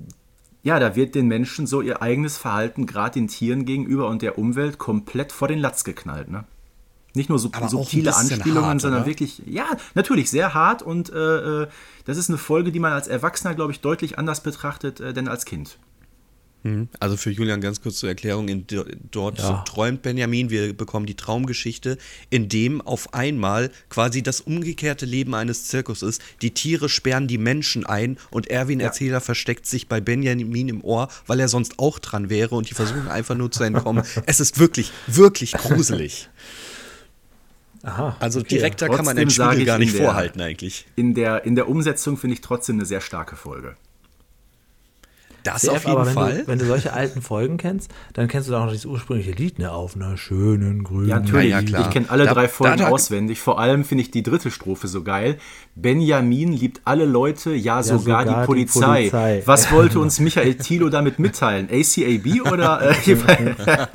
ja, 0.62 0.78
da 0.78 0.96
wird 0.96 1.14
den 1.14 1.28
Menschen 1.28 1.66
so 1.66 1.82
ihr 1.82 2.00
eigenes 2.02 2.38
Verhalten, 2.38 2.86
gerade 2.86 3.14
den 3.14 3.28
Tieren 3.28 3.64
gegenüber 3.66 4.08
und 4.08 4.22
der 4.22 4.38
Umwelt, 4.38 4.78
komplett 4.78 5.30
vor 5.30 5.48
den 5.48 5.58
Latz 5.58 5.84
geknallt. 5.84 6.30
Ne? 6.30 6.44
Nicht 7.14 7.28
nur 7.28 7.38
sub 7.38 7.56
Aber 7.56 7.68
subtile 7.68 8.14
Anspielungen, 8.16 8.70
hart, 8.70 8.80
sondern 8.80 9.02
oder? 9.02 9.10
wirklich, 9.10 9.42
ja, 9.46 9.66
natürlich 9.94 10.30
sehr 10.30 10.54
hart. 10.54 10.82
Und 10.82 11.12
äh, 11.12 11.62
äh, 11.62 11.66
das 12.06 12.16
ist 12.16 12.28
eine 12.28 12.38
Folge, 12.38 12.72
die 12.72 12.80
man 12.80 12.92
als 12.92 13.06
Erwachsener, 13.06 13.54
glaube 13.54 13.72
ich, 13.72 13.80
deutlich 13.80 14.18
anders 14.18 14.42
betrachtet 14.42 15.00
äh, 15.00 15.12
denn 15.12 15.28
als 15.28 15.44
Kind. 15.44 15.78
Also 16.98 17.18
für 17.18 17.30
Julian 17.30 17.60
ganz 17.60 17.82
kurz 17.82 17.98
zur 17.98 18.08
Erklärung, 18.08 18.48
in, 18.48 18.66
dort 19.10 19.38
Ja. 19.38 19.62
träumt 19.68 20.00
Benjamin, 20.00 20.48
wir 20.48 20.72
bekommen 20.74 21.04
die 21.04 21.14
Traumgeschichte, 21.14 21.98
in 22.30 22.48
dem 22.48 22.80
auf 22.80 23.12
einmal 23.12 23.70
quasi 23.90 24.22
das 24.22 24.40
umgekehrte 24.40 25.04
Leben 25.04 25.34
eines 25.34 25.64
Zirkus 25.66 26.02
ist. 26.02 26.22
Die 26.40 26.52
Tiere 26.52 26.88
sperren 26.88 27.28
die 27.28 27.36
Menschen 27.36 27.84
ein 27.84 28.16
und 28.30 28.46
Erwin 28.48 28.80
Erzähler 28.80 29.20
versteckt 29.20 29.66
sich 29.66 29.88
bei 29.88 30.00
Benjamin 30.00 30.68
im 30.70 30.82
Ohr, 30.82 31.08
weil 31.26 31.38
er 31.38 31.48
sonst 31.48 31.78
auch 31.78 31.98
dran 31.98 32.30
wäre 32.30 32.54
und 32.54 32.70
die 32.70 32.74
versuchen 32.74 33.08
einfach 33.08 33.34
nur 33.34 33.50
zu 33.50 33.62
entkommen. 33.62 34.02
es 34.26 34.40
ist 34.40 34.58
wirklich, 34.58 34.90
wirklich 35.06 35.52
gruselig. 35.52 36.30
Aha. 37.82 38.16
Also 38.20 38.40
okay. 38.40 38.48
direkter 38.48 38.86
kann 38.88 39.04
man 39.04 39.16
Trotzdem 39.16 39.28
den 39.28 39.30
Spiegel 39.30 39.66
gar 39.66 39.76
in 39.76 39.82
nicht 39.82 39.98
der- 39.98 40.04
vorhalten 40.06 40.40
eigentlich. 40.40 40.86
In 40.96 41.12
der, 41.12 41.44
in 41.44 41.54
der 41.56 41.68
Umsetzung 41.68 42.16
finde 42.16 42.34
ich 42.34 42.40
trotzdem 42.40 42.76
eine 42.76 42.86
sehr 42.86 43.02
starke 43.02 43.36
Folge. 43.36 43.76
Das 45.44 45.60
CF, 45.62 45.68
auf 45.70 45.84
jeden 45.84 45.90
aber 45.96 46.06
wenn 46.06 46.12
Fall. 46.14 46.38
Du, 46.40 46.46
wenn 46.48 46.58
du 46.58 46.64
solche 46.66 46.92
alten 46.92 47.22
Folgen 47.22 47.56
kennst, 47.58 47.90
dann 48.14 48.26
kennst 48.28 48.48
du 48.48 48.52
doch 48.52 48.60
auch 48.60 48.64
noch 48.64 48.72
dieses 48.72 48.86
ursprüngliche 48.86 49.30
Lied, 49.32 49.58
ne? 49.58 49.70
Auf 49.70 49.94
einer 49.94 50.16
schönen 50.16 50.82
grünen 50.82 51.08
Ja, 51.08 51.20
natürlich. 51.20 51.50
Ja, 51.50 51.60
ja, 51.60 51.66
klar. 51.66 51.82
Ich 51.82 51.90
kenne 51.90 52.06
alle 52.10 52.24
Da- 52.24 52.34
drei 52.34 52.48
Folgen 52.48 52.78
da- 52.78 52.84
da- 52.86 52.90
auswendig. 52.90 53.40
Vor 53.40 53.60
allem 53.60 53.84
finde 53.84 54.02
ich 54.02 54.10
die 54.10 54.22
dritte 54.22 54.50
Strophe 54.50 54.88
so 54.88 55.02
geil. 55.04 55.36
Benjamin 55.76 56.52
liebt 56.52 56.80
alle 56.84 57.04
Leute, 57.04 57.52
ja, 57.54 57.82
sogar, 57.82 57.98
sogar 58.00 58.24
die 58.24 58.40
die, 58.40 58.46
Polizei. 58.46 58.96
Polizei. 59.10 59.42
Was 59.44 59.64
Ja, 59.66 59.70
wollte 59.76 59.98
uns 60.00 60.18
Michael 60.18 60.54
Thilo 60.56 60.88
damit 60.88 61.18
mitteilen? 61.18 61.68
ACAB 61.70 62.40
oder? 62.50 62.90
Äh, 62.90 62.94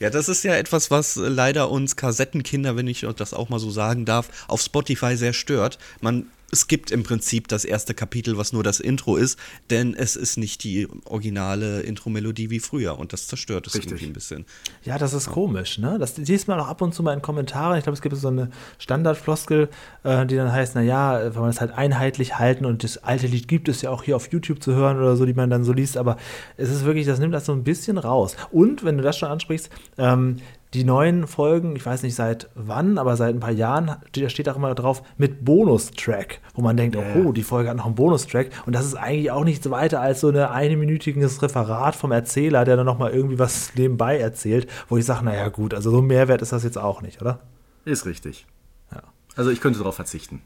Ja, 0.00 0.10
das 0.10 0.28
ist 0.28 0.42
ja 0.44 0.54
etwas, 0.56 0.90
was 0.90 1.16
äh, 1.16 1.28
leider 1.28 1.70
uns 1.70 1.94
Kassettenkinder, 1.96 2.76
wenn 2.76 2.86
ich 2.88 3.06
das 3.16 3.32
auch 3.32 3.48
mal 3.48 3.60
so 3.60 3.70
sagen 3.70 4.04
darf, 4.04 4.28
auf 4.48 4.60
Spotify 4.60 5.16
sehr 5.16 5.32
stört. 5.32 5.78
Man 6.00 6.26
es 6.50 6.66
gibt 6.68 6.90
im 6.90 7.02
Prinzip 7.02 7.48
das 7.48 7.64
erste 7.64 7.94
Kapitel, 7.94 8.36
was 8.36 8.52
nur 8.52 8.62
das 8.62 8.80
Intro 8.80 9.16
ist, 9.16 9.38
denn 9.70 9.94
es 9.94 10.16
ist 10.16 10.36
nicht 10.36 10.64
die 10.64 10.88
originale 11.04 11.80
Intro-Melodie 11.80 12.50
wie 12.50 12.60
früher 12.60 12.98
und 12.98 13.12
das 13.12 13.26
zerstört 13.26 13.66
es 13.66 13.74
Richtig. 13.74 13.92
irgendwie 13.92 14.06
ein 14.06 14.12
bisschen. 14.12 14.44
Ja, 14.84 14.98
das 14.98 15.14
ist 15.14 15.30
komisch, 15.30 15.78
ne? 15.78 15.98
Das 15.98 16.16
liest 16.16 16.48
man 16.48 16.60
auch 16.60 16.68
ab 16.68 16.80
und 16.82 16.94
zu 16.94 17.02
mal 17.02 17.12
in 17.12 17.22
Kommentaren. 17.22 17.76
Ich 17.78 17.84
glaube, 17.84 17.94
es 17.94 18.02
gibt 18.02 18.16
so 18.16 18.28
eine 18.28 18.50
Standardfloskel, 18.78 19.68
äh, 20.04 20.26
die 20.26 20.36
dann 20.36 20.52
heißt, 20.52 20.74
naja, 20.74 21.34
wenn 21.34 21.40
man 21.40 21.50
es 21.50 21.60
halt 21.60 21.72
einheitlich 21.72 22.38
halten 22.38 22.64
und 22.64 22.84
das 22.84 22.98
alte 22.98 23.26
Lied 23.26 23.48
gibt 23.48 23.68
es 23.68 23.82
ja 23.82 23.90
auch 23.90 24.02
hier 24.02 24.16
auf 24.16 24.32
YouTube 24.32 24.62
zu 24.62 24.74
hören 24.74 24.98
oder 24.98 25.16
so, 25.16 25.26
die 25.26 25.34
man 25.34 25.50
dann 25.50 25.64
so 25.64 25.72
liest, 25.72 25.96
aber 25.96 26.16
es 26.56 26.70
ist 26.70 26.84
wirklich, 26.84 27.06
das 27.06 27.18
nimmt 27.18 27.34
das 27.34 27.46
so 27.46 27.52
ein 27.52 27.64
bisschen 27.64 27.98
raus. 27.98 28.36
Und 28.50 28.84
wenn 28.84 28.96
du 28.96 29.02
das 29.02 29.18
schon 29.18 29.28
ansprichst, 29.28 29.70
ähm, 29.98 30.36
die 30.74 30.84
neuen 30.84 31.28
Folgen, 31.28 31.76
ich 31.76 31.86
weiß 31.86 32.02
nicht 32.02 32.16
seit 32.16 32.50
wann, 32.54 32.98
aber 32.98 33.16
seit 33.16 33.34
ein 33.34 33.40
paar 33.40 33.52
Jahren, 33.52 33.96
da 34.12 34.28
steht 34.28 34.48
auch 34.48 34.56
immer 34.56 34.74
drauf 34.74 35.02
mit 35.16 35.44
Bonustrack, 35.44 36.40
wo 36.54 36.62
man 36.62 36.76
denkt, 36.76 36.96
oh, 36.96 37.30
die 37.30 37.44
Folge 37.44 37.70
hat 37.70 37.76
noch 37.76 37.86
einen 37.86 37.94
Bonustrack. 37.94 38.48
Und 38.66 38.74
das 38.74 38.84
ist 38.84 38.96
eigentlich 38.96 39.30
auch 39.30 39.44
nichts 39.44 39.70
weiter 39.70 40.00
als 40.00 40.20
so 40.20 40.28
ein 40.28 40.36
einminütiges 40.36 41.42
Referat 41.42 41.94
vom 41.94 42.10
Erzähler, 42.10 42.64
der 42.64 42.76
dann 42.76 42.86
nochmal 42.86 43.12
irgendwie 43.12 43.38
was 43.38 43.72
nebenbei 43.76 44.18
erzählt, 44.18 44.68
wo 44.88 44.96
ich 44.96 45.04
sage, 45.04 45.24
naja 45.24 45.48
gut, 45.48 45.74
also 45.74 45.90
so 45.92 45.98
ein 45.98 46.06
Mehrwert 46.06 46.42
ist 46.42 46.52
das 46.52 46.64
jetzt 46.64 46.78
auch 46.78 47.02
nicht, 47.02 47.22
oder? 47.22 47.40
Ist 47.84 48.04
richtig. 48.04 48.46
Ja. 48.90 49.02
Also 49.36 49.50
ich 49.50 49.60
könnte 49.60 49.78
darauf 49.78 49.94
verzichten. 49.94 50.42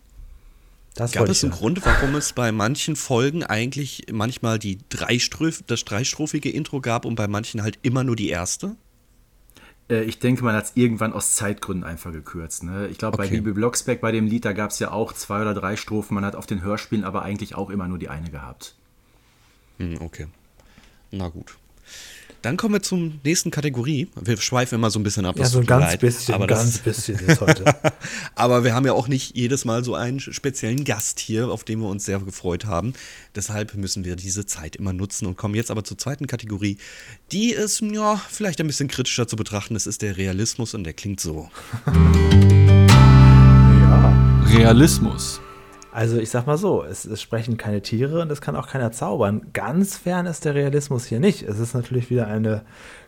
Das 0.94 1.12
Gab 1.12 1.28
es 1.28 1.42
einen 1.42 1.52
ja. 1.52 1.58
Grund, 1.58 1.86
warum 1.86 2.16
es 2.16 2.32
bei 2.32 2.52
manchen 2.52 2.96
Folgen 2.96 3.44
eigentlich 3.44 4.06
manchmal 4.10 4.58
die 4.58 4.78
Dreistroph 4.88 5.62
das 5.66 5.84
dreistrophige 5.84 6.50
Intro 6.50 6.80
gab 6.80 7.04
und 7.04 7.14
bei 7.14 7.28
manchen 7.28 7.62
halt 7.62 7.78
immer 7.82 8.04
nur 8.04 8.16
die 8.16 8.28
erste? 8.28 8.76
Äh, 9.90 10.02
Ich 10.02 10.18
denke, 10.18 10.44
man 10.44 10.54
hat 10.54 10.64
es 10.64 10.72
irgendwann 10.74 11.12
aus 11.12 11.34
Zeitgründen 11.34 11.84
einfach 11.84 12.12
gekürzt. 12.12 12.62
Ne? 12.62 12.88
Ich 12.88 12.98
glaube, 12.98 13.16
bei 13.16 13.26
Okay. 13.26 13.36
Bibi 13.40 13.52
Blocksberg, 13.52 14.00
bei 14.00 14.12
dem 14.12 14.26
Lied, 14.26 14.44
da 14.44 14.52
gab 14.52 14.70
es 14.70 14.78
ja 14.78 14.90
auch 14.90 15.12
zwei 15.12 15.40
oder 15.42 15.54
drei 15.54 15.76
Strophen. 15.76 16.14
Man 16.14 16.24
hat 16.24 16.36
auf 16.36 16.46
den 16.46 16.62
Hörspielen 16.62 17.04
aber 17.04 17.22
eigentlich 17.22 17.54
auch 17.54 17.70
immer 17.70 17.88
nur 17.88 17.98
die 17.98 18.08
eine 18.08 18.30
gehabt. 18.30 18.74
Hm, 19.78 20.00
okay. 20.00 20.26
Na 21.10 21.28
gut. 21.28 21.56
Dann 22.42 22.56
kommen 22.56 22.74
wir 22.74 22.82
zum 22.82 23.20
nächsten 23.24 23.50
Kategorie. 23.50 24.08
Wir 24.14 24.36
schweifen 24.36 24.76
immer 24.76 24.90
so 24.90 25.00
ein 25.00 25.02
bisschen 25.02 25.26
ab. 25.26 25.36
Ja, 25.38 25.46
so 25.46 25.58
ein 25.58 25.66
ganz 25.66 25.86
leid, 25.86 26.00
bisschen, 26.00 26.34
aber 26.34 26.46
ganz 26.46 26.74
das, 26.74 26.82
bisschen 26.82 27.18
jetzt 27.26 27.40
heute. 27.40 27.64
Aber 28.36 28.62
wir 28.62 28.74
haben 28.74 28.86
ja 28.86 28.92
auch 28.92 29.08
nicht 29.08 29.36
jedes 29.36 29.64
Mal 29.64 29.82
so 29.82 29.94
einen 29.96 30.20
speziellen 30.20 30.84
Gast 30.84 31.18
hier, 31.18 31.48
auf 31.48 31.64
den 31.64 31.80
wir 31.80 31.88
uns 31.88 32.04
sehr 32.04 32.20
gefreut 32.20 32.64
haben. 32.64 32.92
Deshalb 33.34 33.74
müssen 33.74 34.04
wir 34.04 34.14
diese 34.14 34.46
Zeit 34.46 34.76
immer 34.76 34.92
nutzen 34.92 35.26
und 35.26 35.36
kommen 35.36 35.56
jetzt 35.56 35.70
aber 35.72 35.82
zur 35.82 35.98
zweiten 35.98 36.28
Kategorie. 36.28 36.78
Die 37.32 37.50
ist 37.50 37.80
ja 37.80 38.20
vielleicht 38.30 38.60
ein 38.60 38.68
bisschen 38.68 38.88
kritischer 38.88 39.26
zu 39.26 39.34
betrachten. 39.34 39.74
Das 39.74 39.88
ist 39.88 40.02
der 40.02 40.16
Realismus 40.16 40.74
und 40.74 40.84
der 40.84 40.92
klingt 40.92 41.18
so. 41.20 41.50
ja. 43.80 44.44
Realismus. 44.46 45.40
Also 45.98 46.18
ich 46.18 46.30
sag 46.30 46.46
mal 46.46 46.56
so, 46.56 46.84
es, 46.84 47.04
es 47.04 47.20
sprechen 47.20 47.56
keine 47.56 47.82
Tiere 47.82 48.22
und 48.22 48.30
es 48.30 48.40
kann 48.40 48.54
auch 48.54 48.68
keiner 48.68 48.92
zaubern. 48.92 49.48
Ganz 49.52 49.96
fern 49.96 50.26
ist 50.26 50.44
der 50.44 50.54
Realismus 50.54 51.06
hier 51.06 51.18
nicht. 51.18 51.42
Es 51.42 51.58
ist 51.58 51.74
natürlich 51.74 52.08
wieder 52.08 52.28
eine 52.28 52.62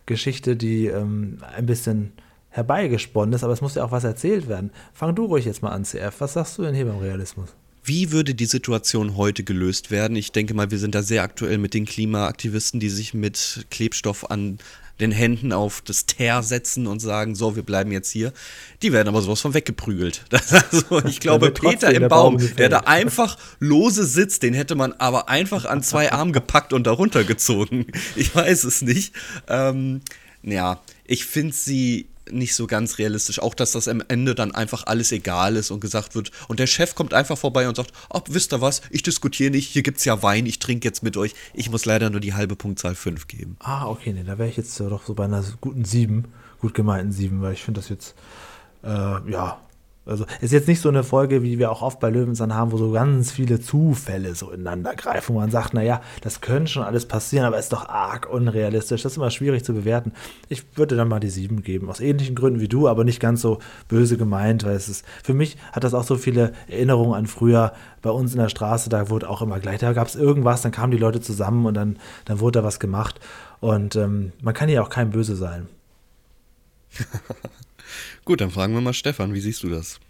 Geschichte, 0.06 0.56
die 0.56 0.86
ähm, 0.86 1.38
ein 1.54 1.66
bisschen 1.66 2.10
herbeigesponnen 2.48 3.32
ist, 3.32 3.44
aber 3.44 3.52
es 3.52 3.60
muss 3.60 3.76
ja 3.76 3.84
auch 3.84 3.92
was 3.92 4.02
erzählt 4.02 4.48
werden. 4.48 4.72
Fang 4.92 5.14
du 5.14 5.26
ruhig 5.26 5.44
jetzt 5.44 5.62
mal 5.62 5.70
an, 5.70 5.84
CF. 5.84 6.16
Was 6.18 6.32
sagst 6.32 6.58
du 6.58 6.62
denn 6.62 6.74
hier 6.74 6.84
beim 6.84 6.98
Realismus? 6.98 7.54
Wie 7.84 8.10
würde 8.10 8.34
die 8.34 8.46
Situation 8.46 9.16
heute 9.16 9.44
gelöst 9.44 9.92
werden? 9.92 10.16
Ich 10.16 10.32
denke 10.32 10.54
mal, 10.54 10.72
wir 10.72 10.78
sind 10.78 10.96
da 10.96 11.04
sehr 11.04 11.22
aktuell 11.22 11.58
mit 11.58 11.74
den 11.74 11.86
Klimaaktivisten, 11.86 12.80
die 12.80 12.90
sich 12.90 13.14
mit 13.14 13.66
Klebstoff 13.70 14.32
an 14.32 14.58
den 15.00 15.12
Händen 15.12 15.52
auf 15.52 15.82
das 15.82 16.06
Teer 16.06 16.42
setzen 16.42 16.86
und 16.86 17.00
sagen, 17.00 17.34
so, 17.34 17.56
wir 17.56 17.62
bleiben 17.62 17.90
jetzt 17.92 18.10
hier. 18.10 18.32
Die 18.82 18.92
werden 18.92 19.08
aber 19.08 19.22
sowas 19.22 19.40
von 19.40 19.54
weggeprügelt. 19.54 20.24
Also, 20.50 21.04
ich 21.06 21.20
glaube, 21.20 21.50
Peter 21.52 21.92
im 21.92 22.08
Baum, 22.08 22.36
Baum 22.36 22.56
der 22.56 22.68
da 22.68 22.80
einfach 22.80 23.38
lose 23.60 24.04
sitzt, 24.04 24.42
den 24.42 24.52
hätte 24.52 24.74
man 24.74 24.92
aber 24.94 25.28
einfach 25.28 25.64
an 25.64 25.82
zwei 25.82 26.12
Armen 26.12 26.32
gepackt 26.32 26.72
und 26.72 26.86
darunter 26.86 27.24
gezogen. 27.24 27.86
Ich 28.16 28.34
weiß 28.34 28.64
es 28.64 28.82
nicht. 28.82 29.14
Ähm, 29.48 30.00
ja, 30.42 30.80
ich 31.04 31.24
finde 31.24 31.54
sie 31.54 32.08
nicht 32.32 32.54
so 32.54 32.66
ganz 32.66 32.98
realistisch. 32.98 33.40
Auch, 33.40 33.54
dass 33.54 33.72
das 33.72 33.88
am 33.88 34.02
Ende 34.08 34.34
dann 34.34 34.52
einfach 34.52 34.86
alles 34.86 35.12
egal 35.12 35.56
ist 35.56 35.70
und 35.70 35.80
gesagt 35.80 36.14
wird. 36.14 36.30
Und 36.48 36.58
der 36.58 36.66
Chef 36.66 36.94
kommt 36.94 37.14
einfach 37.14 37.38
vorbei 37.38 37.68
und 37.68 37.76
sagt: 37.76 37.92
Ach, 38.10 38.22
wisst 38.28 38.52
ihr 38.52 38.60
was? 38.60 38.82
Ich 38.90 39.02
diskutiere 39.02 39.50
nicht. 39.50 39.68
Hier 39.68 39.82
gibt's 39.82 40.04
ja 40.04 40.22
Wein. 40.22 40.46
Ich 40.46 40.58
trinke 40.58 40.86
jetzt 40.86 41.02
mit 41.02 41.16
euch. 41.16 41.34
Ich 41.54 41.70
muss 41.70 41.84
leider 41.84 42.10
nur 42.10 42.20
die 42.20 42.34
halbe 42.34 42.56
Punktzahl 42.56 42.94
5 42.94 43.26
geben. 43.26 43.56
Ah, 43.60 43.86
okay, 43.86 44.12
nee, 44.12 44.24
da 44.24 44.38
wäre 44.38 44.48
ich 44.48 44.56
jetzt 44.56 44.78
doch 44.80 45.04
so 45.04 45.14
bei 45.14 45.24
einer 45.24 45.44
guten 45.60 45.84
7, 45.84 46.26
gut 46.60 46.74
gemeinten 46.74 47.12
7, 47.12 47.42
weil 47.42 47.52
ich 47.52 47.62
finde 47.62 47.80
das 47.80 47.88
jetzt, 47.88 48.14
äh, 48.82 48.88
ja, 49.30 49.60
also 50.06 50.24
ist 50.40 50.52
jetzt 50.52 50.66
nicht 50.66 50.80
so 50.80 50.88
eine 50.88 51.04
Folge, 51.04 51.42
wie 51.42 51.58
wir 51.58 51.70
auch 51.70 51.82
oft 51.82 52.00
bei 52.00 52.08
Löwenzahn 52.08 52.54
haben, 52.54 52.72
wo 52.72 52.78
so 52.78 52.90
ganz 52.90 53.30
viele 53.30 53.60
Zufälle 53.60 54.34
so 54.34 54.50
ineinander 54.50 54.94
greifen, 54.94 55.34
wo 55.34 55.40
man 55.40 55.50
sagt, 55.50 55.74
naja, 55.74 56.00
das 56.22 56.40
könnte 56.40 56.72
schon 56.72 56.82
alles 56.82 57.06
passieren, 57.06 57.44
aber 57.44 57.58
ist 57.58 57.72
doch 57.72 57.88
arg 57.88 58.28
unrealistisch. 58.32 59.02
Das 59.02 59.12
ist 59.12 59.18
immer 59.18 59.30
schwierig 59.30 59.62
zu 59.62 59.74
bewerten. 59.74 60.12
Ich 60.48 60.64
würde 60.76 60.96
dann 60.96 61.08
mal 61.08 61.20
die 61.20 61.28
7 61.28 61.62
geben, 61.62 61.90
aus 61.90 62.00
ähnlichen 62.00 62.34
Gründen 62.34 62.60
wie 62.60 62.68
du, 62.68 62.88
aber 62.88 63.04
nicht 63.04 63.20
ganz 63.20 63.42
so 63.42 63.58
böse 63.88 64.16
gemeint, 64.16 64.64
weil 64.64 64.74
es 64.74 64.88
ist, 64.88 65.04
für 65.22 65.34
mich 65.34 65.58
hat 65.72 65.84
das 65.84 65.94
auch 65.94 66.04
so 66.04 66.16
viele 66.16 66.52
Erinnerungen 66.68 67.14
an 67.14 67.26
früher 67.26 67.72
bei 68.00 68.10
uns 68.10 68.32
in 68.32 68.40
der 68.40 68.48
Straße, 68.48 68.88
da 68.88 69.10
wurde 69.10 69.28
auch 69.28 69.42
immer 69.42 69.60
gleich, 69.60 69.80
da 69.80 69.92
gab 69.92 70.08
es 70.08 70.16
irgendwas, 70.16 70.62
dann 70.62 70.72
kamen 70.72 70.92
die 70.92 70.98
Leute 70.98 71.20
zusammen 71.20 71.66
und 71.66 71.74
dann, 71.74 71.98
dann 72.24 72.40
wurde 72.40 72.60
da 72.60 72.64
was 72.64 72.80
gemacht. 72.80 73.20
Und 73.60 73.96
ähm, 73.96 74.32
man 74.42 74.54
kann 74.54 74.70
ja 74.70 74.82
auch 74.82 74.88
kein 74.88 75.10
Böse 75.10 75.36
sein. 75.36 75.68
Gut, 78.24 78.40
dann 78.40 78.50
fragen 78.50 78.74
wir 78.74 78.80
mal 78.80 78.92
Stefan. 78.92 79.34
Wie 79.34 79.40
siehst 79.40 79.62
du 79.62 79.68
das? 79.68 80.00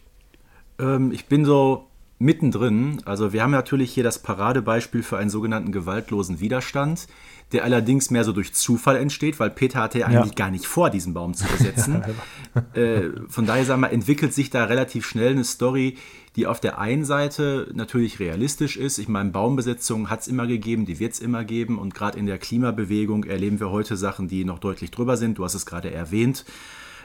Ähm, 0.78 1.12
ich 1.12 1.26
bin 1.26 1.44
so 1.44 1.90
mittendrin. 2.20 3.00
Also 3.06 3.32
wir 3.32 3.42
haben 3.42 3.50
natürlich 3.50 3.92
hier 3.92 4.04
das 4.04 4.20
Paradebeispiel 4.20 5.02
für 5.02 5.16
einen 5.16 5.30
sogenannten 5.30 5.72
gewaltlosen 5.72 6.38
Widerstand, 6.38 7.08
der 7.52 7.64
allerdings 7.64 8.10
mehr 8.10 8.24
so 8.24 8.32
durch 8.32 8.52
Zufall 8.52 8.96
entsteht, 8.96 9.40
weil 9.40 9.48
Peter 9.48 9.80
hatte 9.80 10.00
ja 10.00 10.06
eigentlich 10.06 10.34
gar 10.34 10.50
nicht 10.50 10.66
vor, 10.66 10.90
diesen 10.90 11.14
Baum 11.14 11.32
zu 11.32 11.46
besetzen. 11.48 12.02
äh, 12.74 13.08
von 13.28 13.46
daher 13.46 13.64
sagen 13.64 13.80
wir, 13.80 13.90
entwickelt 13.90 14.34
sich 14.34 14.50
da 14.50 14.64
relativ 14.64 15.06
schnell 15.06 15.32
eine 15.32 15.44
Story, 15.44 15.96
die 16.36 16.46
auf 16.46 16.60
der 16.60 16.78
einen 16.78 17.06
Seite 17.06 17.68
natürlich 17.72 18.20
realistisch 18.20 18.76
ist. 18.76 18.98
Ich 18.98 19.08
meine, 19.08 19.30
Baumbesetzungen 19.30 20.10
hat 20.10 20.20
es 20.20 20.28
immer 20.28 20.46
gegeben, 20.46 20.84
die 20.84 21.00
wird 21.00 21.14
es 21.14 21.20
immer 21.20 21.44
geben. 21.44 21.78
Und 21.78 21.94
gerade 21.94 22.18
in 22.18 22.26
der 22.26 22.38
Klimabewegung 22.38 23.24
erleben 23.24 23.60
wir 23.60 23.70
heute 23.70 23.96
Sachen, 23.96 24.28
die 24.28 24.44
noch 24.44 24.58
deutlich 24.58 24.90
drüber 24.90 25.16
sind. 25.16 25.38
Du 25.38 25.44
hast 25.44 25.54
es 25.54 25.64
gerade 25.64 25.90
erwähnt. 25.90 26.44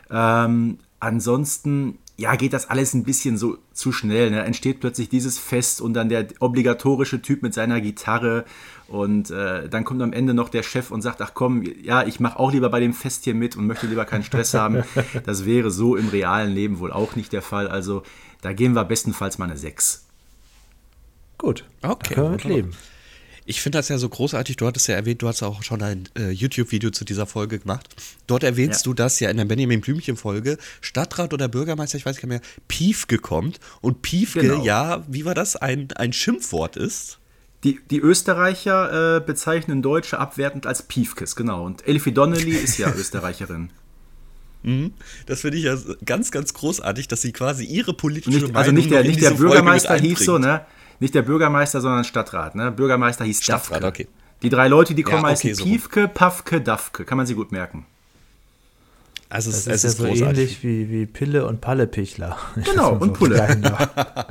Ähm, 0.10 0.80
ansonsten, 0.99 1.97
ja, 2.18 2.36
geht 2.36 2.53
das 2.53 2.70
alles 2.70 2.93
ein 2.93 3.03
bisschen 3.03 3.38
so 3.38 3.58
zu 3.74 3.91
schnell. 3.91 4.32
Ne? 4.32 4.43
Entsteht 4.43 4.80
plötzlich 4.80 5.10
dieses 5.10 5.38
Fest 5.38 5.82
und 5.82 5.93
dann 5.93 6.10
der 6.10 6.28
obligatorische 6.39 7.22
Typ 7.22 7.41
mit 7.43 7.53
seiner 7.53 7.82
Gitarre 7.82 8.45
und 8.88 9.32
äh, 9.32 9.68
dann 9.68 9.84
kommt 9.84 10.01
am 10.01 10.14
Ende 10.14 10.34
noch 10.34 10.49
der 10.49 10.64
Chef 10.64 10.91
und 10.91 11.01
sagt, 11.01 11.22
ach 11.22 11.32
komm, 11.34 11.64
ja, 11.82 12.03
ich 12.03 12.20
mache 12.20 12.39
auch 12.39 12.51
lieber 12.51 12.70
bei 12.70 12.80
dem 12.80 12.93
Fest 12.93 13.24
hier 13.24 13.34
mit 13.34 13.56
und 13.56 13.66
möchte 13.66 13.88
lieber 13.88 14.06
keinen 14.06 14.24
Stress 14.24 14.53
haben. 14.53 14.84
Das 15.26 15.45
wäre 15.45 15.72
so 15.72 15.95
im 15.95 16.10
realen 16.10 16.53
Leben 16.53 16.80
wohl 16.80 16.91
auch 16.91 17.16
nicht 17.16 17.34
der 17.34 17.41
Fall. 17.41 17.68
Also 17.68 18.03
da 18.41 18.53
gehen 18.53 18.74
wir 18.74 18.84
bestenfalls 18.84 19.38
mal 19.38 19.45
eine 19.45 19.58
6. 19.58 20.06
Gut, 21.38 21.66
Okay, 21.82 22.10
da 22.10 22.16
können 22.16 22.28
wir 22.28 22.32
mit 22.32 22.43
leben. 22.43 22.72
Ich 23.48 23.62
finde 23.62 23.78
das 23.78 23.89
ja 23.89 23.98
so 24.00 24.10
großartig. 24.10 24.58
Du 24.58 24.66
hattest 24.66 24.88
ja 24.88 24.96
erwähnt, 24.96 25.22
du 25.22 25.28
hast 25.28 25.43
auch 25.43 25.62
schon 25.62 25.84
ein 25.84 26.10
äh, 26.18 26.32
YouTube-Video 26.32 26.89
zu 26.89 27.06
dieser 27.06 27.28
Folge 27.28 27.60
gemacht. 27.60 27.88
Dort 28.26 28.43
erwähnst 28.43 28.86
Ja. 28.86 28.89
du, 28.89 28.93
dass 28.96 29.20
ja 29.20 29.30
in 29.30 29.38
der 29.38 29.46
Benjamin 29.46 29.82
Blümchen-Folge 29.82 30.58
Stadtrat 30.82 31.32
oder 31.34 31.48
Bürgermeister, 31.48 31.98
ich 31.98 32.06
weiß 32.08 32.18
gar 32.18 32.28
nicht 32.28 32.41
mehr, 32.41 32.41
Piefke 32.68 33.20
kommt. 33.20 33.60
Und 33.82 34.02
Piefke, 34.02 34.39
Genau. 34.41 34.64
ja, 34.66 35.04
wie 35.08 35.26
war 35.26 35.36
das, 35.36 35.56
ein, 35.56 35.89
ein 35.96 36.12
Schimpfwort 36.12 36.76
ist. 36.76 37.20
Die, 37.64 37.80
die 37.91 38.00
Österreicher 38.00 39.18
äh, 39.18 39.20
bezeichnen 39.22 39.82
Deutsche 39.84 40.18
abwertend 40.20 40.66
als 40.66 40.84
Piefkes, 40.84 41.36
genau. 41.36 41.66
Und 41.66 41.88
Elfie 41.88 42.12
Donnelly 42.14 42.52
ist 42.56 42.78
ja 42.80 42.91
Österreicherin. 42.98 43.70
Das 45.28 45.41
finde 45.41 45.58
ich 45.60 45.66
ja 45.66 45.78
ganz, 46.06 46.32
ganz 46.32 46.56
großartig, 46.56 47.08
dass 47.08 47.22
sie 47.22 47.32
quasi 47.32 47.66
ihre 47.66 47.93
politische 47.93 48.39
Nicht, 48.39 48.56
also 48.56 48.72
nicht 48.72 48.89
der, 48.89 49.00
noch 49.02 49.06
in 49.06 49.12
nicht 49.12 49.22
der 49.22 49.30
diese 49.30 49.38
Folge 49.43 49.50
Bürgermeister 49.62 49.96
hieß 49.96 50.20
so, 50.26 50.39
ne? 50.39 50.62
Nicht 51.00 51.14
der 51.16 51.22
Bürgermeister, 51.24 51.82
sondern 51.82 52.04
Stadtrat, 52.04 52.56
ne? 52.56 52.72
Bürgermeister 52.72 53.26
hieß 53.26 53.43
Stadtrat, 53.43 53.84
Dafke. 53.84 54.04
okay. 54.04 54.08
Die 54.41 54.50
drei 54.50 54.68
Leute, 54.68 54.93
die 54.96 55.04
kommen, 55.04 55.18
Ja, 55.24 55.32
okay, 55.32 55.50
heißen 55.50 55.56
so. 55.56 55.64
Piefke, 55.64 56.08
Pafke, 56.08 56.62
Dafke. 56.62 57.06
Kann 57.06 57.18
man 57.18 57.26
sie 57.26 57.36
gut 57.36 57.52
merken. 57.52 57.86
Also 59.30 59.50
es, 59.50 59.66
Das 59.66 59.84
es 59.84 59.84
ist 59.84 59.84
ja 59.84 59.89
ist 59.89 59.98
so 59.98 60.04
großartig. 60.06 60.39
ähnlich 60.39 60.64
wie, 60.64 60.89
wie 60.91 61.06
Pille 61.06 61.46
und 61.48 61.60
Pallepichler. 61.62 62.38
Genau, 62.64 62.91
und 62.93 63.08
so 63.10 63.14
Pulle. 63.14 63.48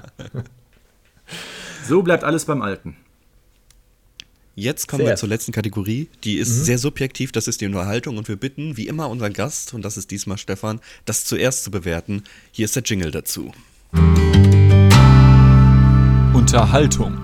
So 1.87 2.03
bleibt 2.03 2.25
alles 2.25 2.45
beim 2.47 2.63
Alten. 2.63 2.97
Jetzt 4.55 4.87
kommen 4.89 5.01
Sehr. 5.03 5.13
wir 5.13 5.17
zur 5.17 5.29
letzten 5.29 5.53
Kategorie. 5.53 6.09
Die 6.23 6.37
ist 6.39 6.49
Mhm. 6.61 6.63
sehr 6.65 6.79
subjektiv, 6.79 7.33
das 7.33 7.49
ist 7.49 7.61
die 7.61 7.67
Unterhaltung. 7.67 8.17
Und 8.17 8.29
wir 8.29 8.37
bitten, 8.37 8.77
wie 8.77 8.87
immer, 8.87 9.11
unseren 9.11 9.33
Gast, 9.33 9.75
und 9.75 9.83
das 9.83 9.97
ist 9.97 10.11
diesmal 10.11 10.39
Stefan, 10.39 10.81
das 11.05 11.25
zuerst 11.25 11.65
zu 11.65 11.71
bewerten. 11.71 12.23
Hier 12.53 12.65
ist 12.67 12.77
der 12.77 12.85
Jingle 12.85 13.11
dazu. 13.11 13.53
Unterhaltung. 16.55 17.19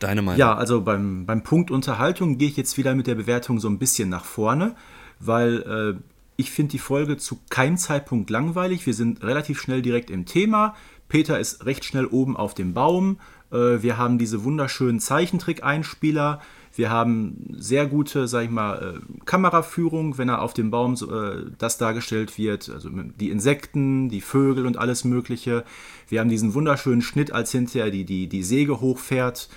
Deine 0.00 0.22
Meinung? 0.22 0.40
Ja, 0.40 0.56
also 0.56 0.80
beim, 0.80 1.24
beim 1.24 1.44
Punkt 1.44 1.70
Unterhaltung 1.70 2.36
gehe 2.36 2.48
ich 2.48 2.56
jetzt 2.56 2.76
wieder 2.76 2.96
mit 2.96 3.06
der 3.06 3.14
Bewertung 3.14 3.60
so 3.60 3.68
ein 3.68 3.78
bisschen 3.78 4.08
nach 4.08 4.24
vorne, 4.24 4.74
weil 5.20 5.62
äh, 5.98 6.02
ich 6.36 6.50
finde 6.50 6.72
die 6.72 6.80
Folge 6.80 7.16
zu 7.16 7.38
keinem 7.48 7.76
Zeitpunkt 7.76 8.28
langweilig. 8.28 8.86
Wir 8.86 8.94
sind 8.94 9.22
relativ 9.22 9.60
schnell 9.60 9.82
direkt 9.82 10.10
im 10.10 10.26
Thema. 10.26 10.74
Peter 11.08 11.38
ist 11.38 11.64
recht 11.64 11.84
schnell 11.84 12.06
oben 12.06 12.36
auf 12.36 12.54
dem 12.54 12.74
Baum. 12.74 13.20
Äh, 13.52 13.82
wir 13.82 13.98
haben 13.98 14.18
diese 14.18 14.42
wunderschönen 14.42 14.98
Zeichentrick-Einspieler. 14.98 16.40
Wir 16.78 16.90
haben 16.90 17.56
sehr 17.58 17.88
gute, 17.88 18.28
sag 18.28 18.44
ich 18.44 18.50
mal, 18.50 19.00
äh, 19.00 19.24
Kameraführung, 19.24 20.16
wenn 20.16 20.28
er 20.28 20.42
auf 20.42 20.54
dem 20.54 20.70
Baum 20.70 20.94
äh, 20.94 21.50
das 21.58 21.76
dargestellt 21.76 22.38
wird. 22.38 22.70
Also 22.70 22.88
die 22.88 23.30
Insekten, 23.30 24.08
die 24.08 24.20
Vögel 24.20 24.64
und 24.64 24.78
alles 24.78 25.02
Mögliche. 25.02 25.64
Wir 26.06 26.20
haben 26.20 26.28
diesen 26.28 26.54
wunderschönen 26.54 27.02
Schnitt, 27.02 27.32
als 27.32 27.50
hinterher 27.50 27.90
die, 27.90 28.04
die, 28.04 28.28
die 28.28 28.44
Säge 28.44 28.80
hochfährt. 28.80 29.48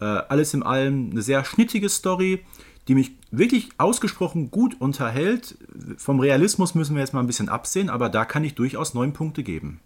Äh, 0.00 0.04
alles 0.04 0.52
in 0.52 0.62
allem 0.62 1.12
eine 1.12 1.22
sehr 1.22 1.46
schnittige 1.46 1.88
Story, 1.88 2.44
die 2.88 2.94
mich 2.94 3.12
wirklich 3.30 3.70
ausgesprochen 3.78 4.50
gut 4.50 4.78
unterhält. 4.78 5.56
Vom 5.96 6.20
Realismus 6.20 6.74
müssen 6.74 6.94
wir 6.94 7.00
jetzt 7.00 7.14
mal 7.14 7.20
ein 7.20 7.26
bisschen 7.26 7.48
absehen, 7.48 7.88
aber 7.88 8.10
da 8.10 8.26
kann 8.26 8.44
ich 8.44 8.54
durchaus 8.54 8.92
neun 8.92 9.14
Punkte 9.14 9.42
geben. 9.42 9.80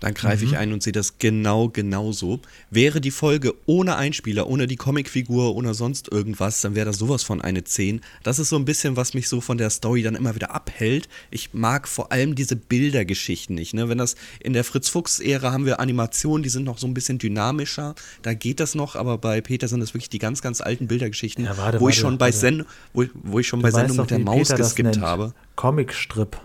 Dann 0.00 0.14
greife 0.14 0.44
mhm. 0.44 0.50
ich 0.50 0.58
ein 0.58 0.72
und 0.72 0.82
sehe 0.82 0.92
das 0.92 1.18
genau, 1.18 1.68
genauso. 1.68 2.40
Wäre 2.70 3.00
die 3.00 3.10
Folge 3.10 3.54
ohne 3.66 3.96
Einspieler, 3.96 4.48
ohne 4.48 4.66
die 4.66 4.76
Comicfigur, 4.76 5.54
ohne 5.54 5.74
sonst 5.74 6.10
irgendwas, 6.10 6.62
dann 6.62 6.74
wäre 6.74 6.86
das 6.86 6.98
sowas 6.98 7.22
von 7.22 7.40
eine 7.40 7.64
10. 7.64 8.00
Das 8.22 8.38
ist 8.38 8.48
so 8.48 8.56
ein 8.56 8.64
bisschen, 8.64 8.96
was 8.96 9.14
mich 9.14 9.28
so 9.28 9.40
von 9.40 9.58
der 9.58 9.70
Story 9.70 10.02
dann 10.02 10.14
immer 10.14 10.34
wieder 10.34 10.54
abhält. 10.54 11.08
Ich 11.30 11.52
mag 11.52 11.86
vor 11.86 12.12
allem 12.12 12.34
diese 12.34 12.56
Bildergeschichten 12.56 13.54
nicht. 13.54 13.74
Ne? 13.74 13.88
Wenn 13.88 13.98
das 13.98 14.16
in 14.40 14.54
der 14.54 14.64
Fritz-Fuchs-Ära 14.64 15.52
haben 15.52 15.66
wir 15.66 15.80
Animationen, 15.80 16.42
die 16.42 16.48
sind 16.48 16.64
noch 16.64 16.78
so 16.78 16.86
ein 16.86 16.94
bisschen 16.94 17.18
dynamischer. 17.18 17.94
Da 18.22 18.34
geht 18.34 18.60
das 18.60 18.74
noch, 18.74 18.96
aber 18.96 19.18
bei 19.18 19.40
Peter 19.40 19.68
sind 19.68 19.80
das 19.80 19.94
wirklich 19.94 20.08
die 20.08 20.18
ganz, 20.18 20.40
ganz 20.40 20.60
alten 20.60 20.88
Bildergeschichten, 20.88 21.44
ja, 21.44 21.56
warte, 21.56 21.80
wo, 21.80 21.84
warte, 21.84 21.94
ich 21.94 22.00
schon 22.00 22.18
bei 22.18 22.32
Send 22.32 22.64
wo, 22.92 23.04
wo 23.14 23.38
ich 23.38 23.46
schon 23.46 23.60
du 23.60 23.64
bei 23.64 23.70
Sendung 23.70 23.98
mit 23.98 24.10
der 24.10 24.18
Maus 24.18 24.48
Peter 24.48 24.56
geskippt 24.56 25.00
habe. 25.00 25.34
Comicstrip. 25.56 26.40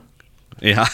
Ja, 0.62 0.88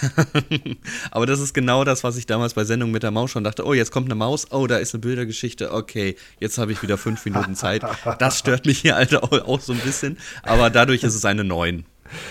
aber 1.11 1.25
das 1.25 1.39
ist 1.39 1.53
genau 1.53 1.83
das, 1.83 2.03
was 2.03 2.17
ich 2.17 2.25
damals 2.25 2.55
bei 2.55 2.63
Sendung 2.63 2.91
mit 2.91 3.03
der 3.03 3.11
Maus 3.11 3.31
schon 3.31 3.43
dachte. 3.43 3.65
Oh, 3.65 3.73
jetzt 3.73 3.91
kommt 3.91 4.07
eine 4.07 4.15
Maus. 4.15 4.51
Oh, 4.51 4.65
da 4.65 4.77
ist 4.77 4.93
eine 4.93 5.01
Bildergeschichte. 5.01 5.71
Okay, 5.71 6.15
jetzt 6.39 6.57
habe 6.57 6.71
ich 6.71 6.81
wieder 6.81 6.97
fünf 6.97 7.23
Minuten 7.25 7.55
Zeit. 7.55 7.83
Das 8.19 8.39
stört 8.39 8.65
mich 8.65 8.79
hier 8.79 8.95
halt 8.95 9.15
auch, 9.15 9.59
so 9.59 9.73
ein 9.73 9.79
bisschen. 9.79 10.17
Aber 10.43 10.69
dadurch 10.69 11.03
ist 11.03 11.15
es 11.15 11.25
eine 11.25 11.43
9. 11.43 11.85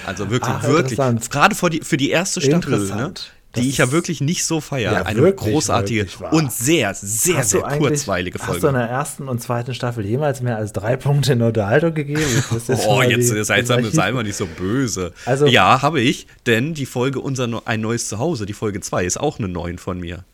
Also 0.07 0.31
wirklich, 0.31 0.55
Ach, 0.55 0.63
wirklich. 0.65 0.99
Gerade 1.31 1.55
für 1.55 1.71
die, 1.71 1.81
für 1.81 1.97
die 1.97 2.11
erste 2.11 2.41
Staffel. 2.41 2.87
Ne? 2.89 3.15
Die 3.57 3.69
ich 3.69 3.79
ja 3.79 3.91
wirklich 3.91 4.21
nicht 4.21 4.45
so 4.45 4.61
feiere. 4.61 4.93
Ja, 4.93 5.03
eine 5.03 5.21
wirklich, 5.21 5.53
großartige 5.53 6.07
wirklich 6.07 6.33
und 6.33 6.53
sehr, 6.53 6.95
sehr, 6.95 7.43
sehr 7.43 7.63
kurzweilige 7.63 8.39
Folge. 8.39 8.55
Hast 8.55 8.63
du 8.63 8.69
in 8.69 8.75
der 8.75 8.89
ersten 8.89 9.29
und 9.29 9.43
zweiten 9.43 9.75
Staffel 9.75 10.07
jemals 10.07 10.41
mehr 10.41 10.57
als 10.57 10.73
drei 10.73 10.97
Punkte 10.97 11.33
in 11.33 11.43
Unterhaltung 11.43 11.95
gegeben? 11.95 12.23
oh, 12.87 13.03
jetzt 13.03 13.29
seid 13.47 13.67
sei 13.67 14.13
mal 14.13 14.23
nicht 14.23 14.37
so 14.37 14.47
böse. 14.47 15.13
Also, 15.27 15.47
ja, 15.47 15.83
habe 15.83 16.01
ich, 16.01 16.27
denn 16.47 16.75
die 16.75 16.87
Folge 16.87 17.21
Unser 17.21 17.63
Ein 17.65 17.81
neues 17.81 18.09
Zuhause, 18.09 18.47
die 18.47 18.53
Folge 18.53 18.81
2, 18.81 19.05
ist 19.05 19.19
auch 19.19 19.39
eine 19.39 19.49
9 19.49 19.79
von 19.79 19.99
mir. 19.99 20.25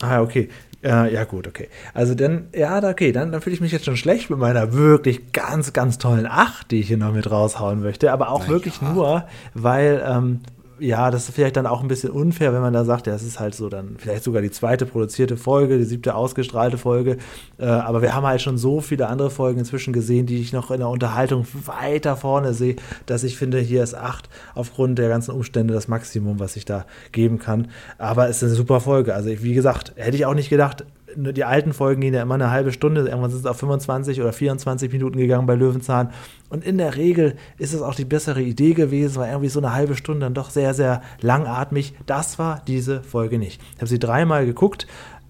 Ah, 0.00 0.20
okay. 0.20 0.48
Äh, 0.82 1.12
ja, 1.12 1.24
gut, 1.24 1.48
okay. 1.48 1.68
Also 1.92 2.14
dann, 2.14 2.48
ja, 2.54 2.78
okay, 2.88 3.10
dann, 3.10 3.32
dann 3.32 3.40
fühle 3.40 3.54
ich 3.54 3.60
mich 3.60 3.72
jetzt 3.72 3.84
schon 3.84 3.96
schlecht 3.96 4.30
mit 4.30 4.38
meiner 4.38 4.72
wirklich 4.72 5.32
ganz, 5.32 5.72
ganz 5.72 5.98
tollen 5.98 6.26
8, 6.26 6.70
die 6.70 6.80
ich 6.80 6.88
hier 6.88 6.98
noch 6.98 7.12
mit 7.12 7.28
raushauen 7.30 7.80
möchte. 7.80 8.12
Aber 8.12 8.30
auch 8.30 8.44
Na 8.46 8.48
wirklich 8.48 8.80
ja. 8.80 8.92
nur, 8.92 9.24
weil, 9.54 10.02
ähm, 10.06 10.40
ja, 10.80 11.10
das 11.10 11.28
ist 11.28 11.34
vielleicht 11.34 11.56
dann 11.56 11.66
auch 11.66 11.82
ein 11.82 11.88
bisschen 11.88 12.10
unfair, 12.10 12.52
wenn 12.52 12.60
man 12.60 12.72
da 12.72 12.84
sagt, 12.84 13.06
ja, 13.06 13.14
es 13.14 13.22
ist 13.22 13.40
halt 13.40 13.54
so 13.54 13.68
dann 13.68 13.96
vielleicht 13.98 14.24
sogar 14.24 14.42
die 14.42 14.50
zweite 14.50 14.86
produzierte 14.86 15.36
Folge, 15.36 15.78
die 15.78 15.84
siebte 15.84 16.14
ausgestrahlte 16.14 16.78
Folge. 16.78 17.18
Äh, 17.58 17.66
aber 17.66 18.02
wir 18.02 18.14
haben 18.14 18.26
halt 18.26 18.42
schon 18.42 18.58
so 18.58 18.80
viele 18.80 19.08
andere 19.08 19.30
Folgen 19.30 19.58
inzwischen 19.58 19.92
gesehen, 19.92 20.26
die 20.26 20.40
ich 20.40 20.52
noch 20.52 20.70
in 20.70 20.78
der 20.78 20.88
Unterhaltung 20.88 21.46
weiter 21.64 22.16
vorne 22.16 22.54
sehe, 22.54 22.76
dass 23.06 23.24
ich 23.24 23.36
finde, 23.36 23.58
hier 23.58 23.82
ist 23.82 23.94
acht 23.94 24.28
aufgrund 24.54 24.98
der 24.98 25.08
ganzen 25.08 25.32
Umstände 25.32 25.74
das 25.74 25.88
Maximum, 25.88 26.40
was 26.40 26.56
ich 26.56 26.64
da 26.64 26.86
geben 27.12 27.38
kann. 27.38 27.68
Aber 27.98 28.28
es 28.28 28.38
ist 28.38 28.44
eine 28.44 28.54
super 28.54 28.80
Folge. 28.80 29.14
Also, 29.14 29.30
wie 29.30 29.54
gesagt, 29.54 29.92
hätte 29.96 30.16
ich 30.16 30.26
auch 30.26 30.34
nicht 30.34 30.50
gedacht, 30.50 30.84
die 31.16 31.44
alten 31.44 31.72
Folgen 31.72 32.00
gehen 32.00 32.14
ja 32.14 32.22
immer 32.22 32.34
eine 32.34 32.50
halbe 32.50 32.72
Stunde, 32.72 33.02
irgendwann 33.02 33.30
sind 33.30 33.40
es 33.40 33.46
auf 33.46 33.58
25 33.58 34.20
oder 34.20 34.32
24 34.32 34.92
Minuten 34.92 35.18
gegangen 35.18 35.46
bei 35.46 35.54
Löwenzahn. 35.54 36.10
Und 36.50 36.64
in 36.64 36.78
der 36.78 36.96
Regel 36.96 37.36
ist 37.58 37.72
es 37.72 37.82
auch 37.82 37.94
die 37.94 38.04
bessere 38.04 38.42
Idee 38.42 38.74
gewesen, 38.74 39.16
weil 39.16 39.28
irgendwie 39.28 39.48
so 39.48 39.60
eine 39.60 39.74
halbe 39.74 39.96
Stunde 39.96 40.20
dann 40.20 40.34
doch 40.34 40.50
sehr, 40.50 40.74
sehr 40.74 41.02
langatmig. 41.20 41.94
Das 42.06 42.38
war 42.38 42.62
diese 42.66 43.02
Folge 43.02 43.38
nicht. 43.38 43.60
Ich 43.74 43.78
habe 43.78 43.86
sie 43.86 43.98
dreimal 43.98 44.46
geguckt, 44.46 44.86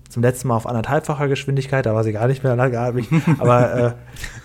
zum 0.09 0.23
letzten 0.23 0.49
Mal 0.49 0.57
auf 0.57 0.67
anderthalbfacher 0.67 1.29
Geschwindigkeit, 1.29 1.85
da 1.85 1.95
war 1.95 2.03
sie 2.03 2.13
gar 2.13 2.29
nicht 2.29 2.43
mehr 2.43 2.57
langatmig. 2.57 3.09
Aber 3.39 3.75
äh, 3.75 3.93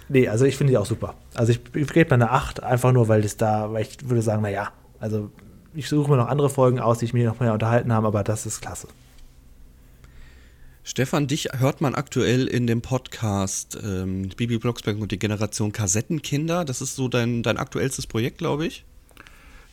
nee, 0.09 0.27
also 0.27 0.45
ich 0.45 0.57
finde 0.57 0.71
die 0.71 0.77
auch 0.77 0.85
super. 0.85 1.15
Also 1.35 1.51
ich, 1.51 1.61
ich 1.73 1.87
gebe 1.91 2.09
mal 2.09 2.23
eine 2.23 2.31
8, 2.31 2.61
einfach 2.63 2.91
nur, 2.91 3.07
weil 3.07 3.21
das 3.21 3.37
da, 3.37 3.71
weil 3.71 3.83
ich 3.83 4.09
würde 4.09 4.21
sagen, 4.21 4.41
naja, 4.41 4.69
also 4.99 5.29
ich 5.73 5.89
suche 5.89 6.11
mir 6.11 6.17
noch 6.17 6.27
andere 6.27 6.49
Folgen 6.49 6.79
aus, 6.79 6.99
die 6.99 7.05
ich 7.05 7.13
mir 7.13 7.27
noch 7.27 7.39
mehr 7.39 7.53
unterhalten 7.53 7.91
habe, 7.93 8.07
aber 8.07 8.23
das 8.23 8.45
ist 8.45 8.61
klasse. 8.61 8.87
Stefan, 10.85 11.27
dich 11.27 11.47
hört 11.53 11.79
man 11.79 11.95
aktuell 11.95 12.45
in 12.45 12.67
dem 12.67 12.81
Podcast 12.81 13.79
ähm, 13.81 14.27
Bibi 14.35 14.57
Blocksberg 14.57 14.99
und 14.99 15.13
die 15.13 15.19
Generation 15.19 15.71
Kassettenkinder. 15.71 16.65
Das 16.65 16.81
ist 16.81 16.97
so 16.97 17.07
dein, 17.07 17.41
dein 17.41 17.57
aktuellstes 17.57 18.05
Projekt, 18.05 18.37
glaube 18.37 18.65
ich. 18.65 18.83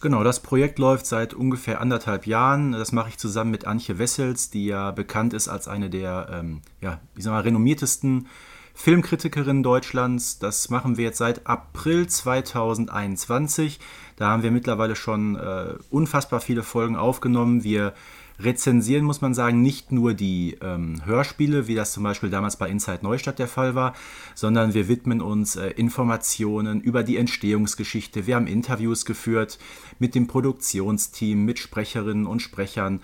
Genau, 0.00 0.22
das 0.22 0.40
Projekt 0.40 0.78
läuft 0.78 1.06
seit 1.06 1.34
ungefähr 1.34 1.80
anderthalb 1.80 2.28
Jahren. 2.28 2.72
Das 2.72 2.92
mache 2.92 3.08
ich 3.08 3.18
zusammen 3.18 3.50
mit 3.50 3.66
Antje 3.66 3.98
Wessels, 3.98 4.50
die 4.50 4.66
ja 4.66 4.92
bekannt 4.92 5.34
ist 5.34 5.48
als 5.48 5.66
eine 5.66 5.90
der 5.90 6.28
ähm, 6.32 6.62
ja, 6.80 7.00
ich 7.16 7.24
sag 7.24 7.32
mal, 7.32 7.40
renommiertesten 7.40 8.28
Filmkritikerinnen 8.74 9.64
Deutschlands. 9.64 10.38
Das 10.38 10.70
machen 10.70 10.96
wir 10.96 11.04
jetzt 11.04 11.18
seit 11.18 11.46
April 11.46 12.06
2021. 12.06 13.80
Da 14.14 14.28
haben 14.28 14.44
wir 14.44 14.52
mittlerweile 14.52 14.94
schon 14.94 15.34
äh, 15.34 15.74
unfassbar 15.90 16.40
viele 16.40 16.62
Folgen 16.62 16.94
aufgenommen. 16.94 17.64
Wir 17.64 17.94
rezensieren, 18.42 19.04
muss 19.04 19.20
man 19.20 19.34
sagen, 19.34 19.62
nicht 19.62 19.92
nur 19.92 20.14
die 20.14 20.56
ähm, 20.60 21.04
Hörspiele, 21.04 21.66
wie 21.66 21.74
das 21.74 21.92
zum 21.92 22.02
Beispiel 22.02 22.30
damals 22.30 22.56
bei 22.56 22.68
Inside 22.68 23.00
Neustadt 23.02 23.38
der 23.38 23.48
Fall 23.48 23.74
war, 23.74 23.94
sondern 24.34 24.74
wir 24.74 24.88
widmen 24.88 25.20
uns 25.20 25.56
äh, 25.56 25.68
Informationen 25.70 26.80
über 26.80 27.02
die 27.02 27.16
Entstehungsgeschichte. 27.16 28.26
Wir 28.26 28.36
haben 28.36 28.46
Interviews 28.46 29.04
geführt 29.04 29.58
mit 29.98 30.14
dem 30.14 30.26
Produktionsteam, 30.26 31.44
mit 31.44 31.58
Sprecherinnen 31.58 32.26
und 32.26 32.40
Sprechern. 32.40 33.00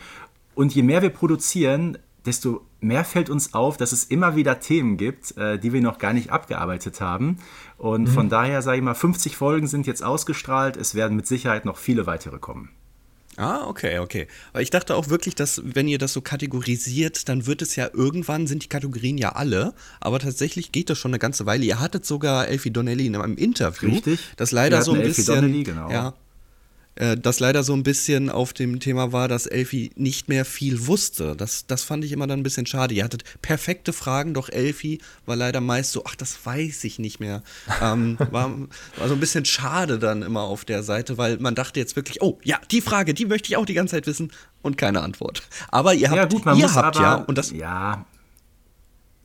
Und 0.54 0.74
je 0.74 0.82
mehr 0.82 1.02
wir 1.02 1.10
produzieren, 1.10 1.98
desto 2.24 2.66
mehr 2.80 3.04
fällt 3.04 3.30
uns 3.30 3.54
auf, 3.54 3.76
dass 3.76 3.92
es 3.92 4.04
immer 4.04 4.36
wieder 4.36 4.60
Themen 4.60 4.96
gibt, 4.96 5.36
äh, 5.36 5.58
die 5.58 5.72
wir 5.72 5.80
noch 5.80 5.98
gar 5.98 6.12
nicht 6.12 6.30
abgearbeitet 6.30 7.00
haben. 7.00 7.38
Und 7.78 8.02
mhm. 8.02 8.08
von 8.08 8.28
daher 8.28 8.62
sage 8.62 8.78
ich 8.78 8.84
mal, 8.84 8.94
50 8.94 9.36
Folgen 9.36 9.66
sind 9.66 9.86
jetzt 9.86 10.02
ausgestrahlt. 10.02 10.76
Es 10.76 10.94
werden 10.94 11.16
mit 11.16 11.26
Sicherheit 11.26 11.64
noch 11.64 11.76
viele 11.76 12.06
weitere 12.06 12.38
kommen. 12.38 12.70
Ah, 13.36 13.66
okay, 13.66 13.98
okay. 13.98 14.26
Aber 14.52 14.62
ich 14.62 14.70
dachte 14.70 14.94
auch 14.94 15.08
wirklich, 15.08 15.34
dass 15.34 15.60
wenn 15.64 15.88
ihr 15.88 15.98
das 15.98 16.12
so 16.12 16.20
kategorisiert, 16.20 17.28
dann 17.28 17.46
wird 17.46 17.62
es 17.62 17.76
ja 17.76 17.90
irgendwann, 17.92 18.46
sind 18.46 18.64
die 18.64 18.68
Kategorien 18.68 19.18
ja 19.18 19.32
alle, 19.32 19.74
aber 20.00 20.18
tatsächlich 20.18 20.72
geht 20.72 20.88
das 20.90 20.98
schon 20.98 21.10
eine 21.10 21.18
ganze 21.18 21.44
Weile. 21.44 21.64
Ihr 21.64 21.80
hattet 21.80 22.06
sogar 22.06 22.48
Elfie 22.48 22.70
Donnelly 22.70 23.06
in 23.06 23.16
einem 23.16 23.36
Interview, 23.36 23.90
Richtig. 23.90 24.20
das 24.36 24.52
leider 24.52 24.82
so 24.82 24.92
ein 24.92 25.00
Elfie 25.00 25.08
bisschen, 25.08 25.34
Donnelly, 25.34 25.62
genau. 25.64 25.90
ja, 25.90 26.14
äh, 26.96 27.16
das 27.16 27.40
leider 27.40 27.62
so 27.62 27.74
ein 27.74 27.82
bisschen 27.82 28.30
auf 28.30 28.52
dem 28.52 28.80
Thema 28.80 29.12
war, 29.12 29.28
dass 29.28 29.46
Elfie 29.46 29.90
nicht 29.96 30.28
mehr 30.28 30.44
viel 30.44 30.86
wusste. 30.86 31.36
Das, 31.36 31.66
das 31.66 31.82
fand 31.82 32.04
ich 32.04 32.12
immer 32.12 32.26
dann 32.26 32.40
ein 32.40 32.42
bisschen 32.42 32.66
schade. 32.66 32.94
Ihr 32.94 33.04
hattet 33.04 33.24
perfekte 33.42 33.92
Fragen, 33.92 34.34
doch 34.34 34.48
Elfie 34.48 35.00
war 35.26 35.36
leider 35.36 35.60
meist 35.60 35.92
so, 35.92 36.04
ach, 36.06 36.16
das 36.16 36.44
weiß 36.44 36.84
ich 36.84 36.98
nicht 36.98 37.20
mehr. 37.20 37.42
Ähm, 37.80 38.16
war, 38.30 38.50
war 38.96 39.08
so 39.08 39.14
ein 39.14 39.20
bisschen 39.20 39.44
schade 39.44 39.98
dann 39.98 40.22
immer 40.22 40.42
auf 40.42 40.64
der 40.64 40.82
Seite, 40.82 41.18
weil 41.18 41.38
man 41.38 41.54
dachte 41.54 41.80
jetzt 41.80 41.96
wirklich, 41.96 42.22
oh, 42.22 42.38
ja, 42.42 42.58
die 42.70 42.80
Frage, 42.80 43.14
die 43.14 43.26
möchte 43.26 43.48
ich 43.48 43.56
auch 43.56 43.66
die 43.66 43.74
ganze 43.74 43.96
Zeit 43.96 44.06
wissen 44.06 44.32
und 44.62 44.78
keine 44.78 45.02
Antwort. 45.02 45.42
Aber 45.68 45.94
ihr 45.94 46.10
habt, 46.10 46.16
ja, 46.16 46.24
gut, 46.24 46.46
ihr 46.58 46.74
habt 46.74 46.96
aber, 46.96 47.04
ja, 47.04 47.14
und 47.16 47.38
das. 47.38 47.50
Ja, 47.50 48.06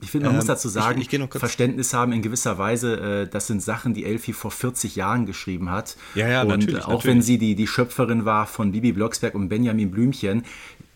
ich 0.02 0.12
finde, 0.12 0.26
man 0.26 0.34
ähm, 0.34 0.38
muss 0.38 0.48
dazu 0.48 0.68
sagen, 0.68 1.00
ich, 1.00 1.14
ich 1.14 1.30
Verständnis 1.30 1.94
haben 1.94 2.12
in 2.12 2.22
gewisser 2.22 2.58
Weise, 2.58 3.00
äh, 3.00 3.28
das 3.28 3.48
sind 3.48 3.62
Sachen, 3.62 3.94
die 3.94 4.04
Elfie 4.06 4.34
vor 4.34 4.52
40 4.52 4.96
Jahren 4.96 5.26
geschrieben 5.26 5.70
hat. 5.70 5.96
Ja, 6.16 6.28
ja, 6.28 6.42
und 6.42 6.50
natürlich. 6.50 6.84
Auch 6.84 6.90
natürlich. 6.90 7.06
wenn 7.06 7.22
sie 7.22 7.38
die, 7.38 7.56
die 7.56 7.68
Schöpferin 7.68 8.26
war 8.26 8.48
von 8.48 8.72
Bibi 8.72 8.94
Blocksberg 8.94 9.36
und 9.36 9.50
Benjamin 9.50 9.92
Blümchen, 9.92 10.44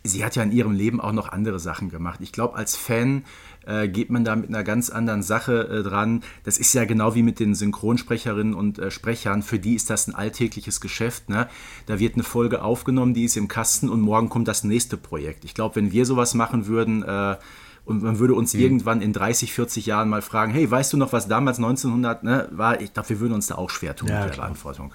sie 0.03 0.23
hat 0.23 0.35
ja 0.35 0.43
in 0.43 0.51
ihrem 0.51 0.71
Leben 0.71 0.99
auch 0.99 1.11
noch 1.11 1.29
andere 1.29 1.59
Sachen 1.59 1.89
gemacht. 1.89 2.19
Ich 2.21 2.31
glaube, 2.31 2.55
als 2.55 2.75
Fan 2.75 3.23
äh, 3.65 3.87
geht 3.87 4.09
man 4.09 4.23
da 4.23 4.35
mit 4.35 4.49
einer 4.49 4.63
ganz 4.63 4.89
anderen 4.89 5.23
Sache 5.23 5.67
äh, 5.67 5.83
dran. 5.83 6.23
Das 6.43 6.57
ist 6.57 6.73
ja 6.73 6.85
genau 6.85 7.15
wie 7.15 7.23
mit 7.23 7.39
den 7.39 7.55
Synchronsprecherinnen 7.55 8.53
und 8.53 8.79
äh, 8.79 8.91
Sprechern. 8.91 9.41
Für 9.41 9.59
die 9.59 9.75
ist 9.75 9.89
das 9.89 10.07
ein 10.07 10.15
alltägliches 10.15 10.81
Geschäft. 10.81 11.29
Ne? 11.29 11.47
Da 11.85 11.99
wird 11.99 12.15
eine 12.15 12.23
Folge 12.23 12.63
aufgenommen, 12.63 13.13
die 13.13 13.25
ist 13.25 13.37
im 13.37 13.47
Kasten 13.47 13.89
und 13.89 14.01
morgen 14.01 14.29
kommt 14.29 14.47
das 14.47 14.63
nächste 14.63 14.97
Projekt. 14.97 15.45
Ich 15.45 15.53
glaube, 15.53 15.75
wenn 15.75 15.91
wir 15.91 16.05
sowas 16.05 16.33
machen 16.33 16.67
würden, 16.67 17.03
äh, 17.03 17.37
und 17.85 18.01
man 18.01 18.19
würde 18.19 18.33
uns 18.33 18.53
mhm. 18.53 18.61
irgendwann 18.61 19.01
in 19.01 19.13
30, 19.13 19.53
40 19.53 19.85
Jahren 19.85 20.09
mal 20.09 20.21
fragen, 20.21 20.51
hey, 20.51 20.69
weißt 20.69 20.93
du 20.93 20.97
noch, 20.97 21.13
was 21.13 21.27
damals 21.27 21.57
1900 21.57 22.23
ne, 22.23 22.49
war? 22.51 22.81
Ich 22.81 22.93
glaube, 22.93 23.09
wir 23.09 23.19
würden 23.19 23.33
uns 23.33 23.47
da 23.47 23.55
auch 23.55 23.69
schwer 23.69 23.95
tun 23.95 24.09
ja, 24.09 24.15
mit 24.15 24.23
der 24.25 24.31
klar. 24.33 24.47
Beantwortung. 24.47 24.93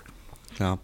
Klar. 0.57 0.79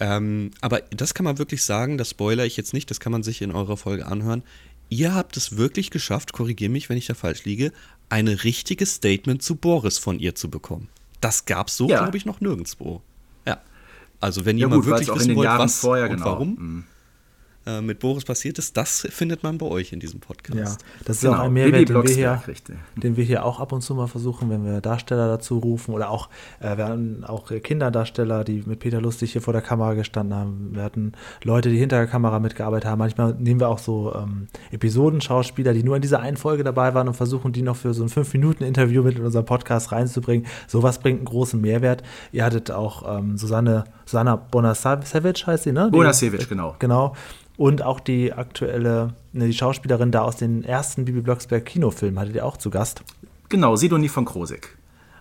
Ähm, 0.00 0.50
aber 0.60 0.80
das 0.90 1.14
kann 1.14 1.24
man 1.24 1.38
wirklich 1.38 1.64
sagen, 1.64 1.98
das 1.98 2.10
spoiler 2.10 2.44
ich 2.44 2.56
jetzt 2.56 2.74
nicht, 2.74 2.90
das 2.90 3.00
kann 3.00 3.12
man 3.12 3.22
sich 3.22 3.42
in 3.42 3.52
eurer 3.52 3.76
Folge 3.76 4.06
anhören. 4.06 4.42
Ihr 4.88 5.14
habt 5.14 5.36
es 5.36 5.56
wirklich 5.56 5.90
geschafft, 5.90 6.32
korrigiere 6.32 6.70
mich, 6.70 6.88
wenn 6.88 6.96
ich 6.96 7.06
da 7.06 7.14
falsch 7.14 7.44
liege, 7.44 7.72
ein 8.08 8.28
richtiges 8.28 8.94
Statement 8.94 9.42
zu 9.42 9.56
Boris 9.56 9.98
von 9.98 10.18
ihr 10.18 10.34
zu 10.34 10.48
bekommen. 10.48 10.88
Das 11.20 11.44
gab 11.44 11.68
es 11.68 11.76
so, 11.76 11.88
ja. 11.88 11.98
glaube 11.98 12.16
ich, 12.16 12.24
noch 12.24 12.40
nirgendwo. 12.40 13.02
Ja. 13.46 13.60
Also 14.20 14.44
wenn 14.44 14.58
ja, 14.58 14.66
jemand 14.66 14.84
gut, 14.84 14.92
wirklich 14.92 15.14
wissen 15.14 15.34
wollte, 15.34 15.58
was 15.58 15.80
vorher, 15.80 16.04
und 16.04 16.16
genau. 16.16 16.24
warum. 16.24 16.48
Mhm 16.58 16.84
äh, 17.66 17.80
mit 17.80 17.98
Boris 17.98 18.24
passiert 18.24 18.58
ist, 18.58 18.76
das 18.76 19.06
findet 19.10 19.42
man 19.42 19.58
bei 19.58 19.66
euch 19.66 19.92
in 19.92 20.00
diesem 20.00 20.20
Podcast. 20.20 20.56
Ja, 20.56 20.86
das 21.04 21.16
ist 21.16 21.22
Genau, 21.22 21.34
auch 21.34 21.40
ein 21.40 21.52
Mehrwert, 21.52 21.88
den 21.88 22.02
wir, 22.02 22.14
hier, 22.14 22.42
den 22.96 23.16
wir 23.16 23.24
hier 23.24 23.44
auch 23.44 23.60
ab 23.60 23.72
und 23.72 23.82
zu 23.82 23.94
mal 23.94 24.06
versuchen, 24.06 24.50
wenn 24.50 24.64
wir 24.64 24.80
Darsteller 24.80 25.28
dazu 25.28 25.58
rufen 25.58 25.92
oder 25.94 26.10
auch, 26.10 26.28
äh, 26.60 26.76
wir 26.76 26.86
hatten 26.86 27.24
auch 27.24 27.50
Kinderdarsteller, 27.50 28.44
die 28.44 28.62
mit 28.66 28.78
Peter 28.78 29.00
Lustig 29.00 29.32
hier 29.32 29.42
vor 29.42 29.52
der 29.52 29.62
Kamera 29.62 29.94
gestanden 29.94 30.38
haben. 30.38 30.70
Wir 30.74 30.82
hatten 30.82 31.12
Leute, 31.42 31.70
die 31.70 31.78
hinter 31.78 31.96
der 31.96 32.06
Kamera 32.06 32.38
mitgearbeitet 32.38 32.88
haben. 32.88 32.98
Manchmal 32.98 33.34
nehmen 33.34 33.60
wir 33.60 33.68
auch 33.68 33.78
so 33.78 34.14
ähm, 34.14 34.48
Episodenschauspieler, 34.70 35.74
die 35.74 35.82
nur 35.82 35.96
in 35.96 36.02
dieser 36.02 36.20
einen 36.20 36.36
Folge 36.36 36.64
dabei 36.64 36.94
waren 36.94 37.08
und 37.08 37.14
versuchen, 37.14 37.52
die 37.52 37.62
noch 37.62 37.76
für 37.76 37.94
so 37.94 38.02
ein 38.02 38.08
5-Minuten-Interview 38.08 39.02
mit 39.02 39.18
in 39.18 39.24
unseren 39.24 39.44
Podcast 39.44 39.92
reinzubringen. 39.92 40.46
Sowas 40.66 40.98
bringt 41.00 41.18
einen 41.18 41.26
großen 41.26 41.60
Mehrwert. 41.60 42.02
Ihr 42.32 42.44
hattet 42.44 42.70
auch 42.70 43.18
ähm, 43.18 43.36
Susanne, 43.36 43.84
Susanna 44.06 44.36
Bonasavage 44.36 45.46
heißt 45.46 45.64
sie, 45.64 45.72
ne? 45.72 45.90
Bonasevich, 45.90 46.48
genau. 46.48 46.76
Genau. 46.78 47.14
Und 47.56 47.82
auch 47.82 48.00
die 48.00 48.32
aktuelle, 48.32 49.14
ne, 49.32 49.46
die 49.46 49.52
Schauspielerin 49.52 50.10
da 50.10 50.22
aus 50.22 50.36
den 50.36 50.62
ersten 50.62 51.04
Bibi 51.04 51.20
Blocksberg 51.20 51.64
Kinofilmen 51.64 52.18
hattet 52.18 52.36
ihr 52.36 52.46
auch 52.46 52.56
zu 52.56 52.70
Gast. 52.70 53.02
Genau, 53.48 53.76
Sidonie 53.76 54.08
von 54.08 54.24
Krosig. 54.24 54.76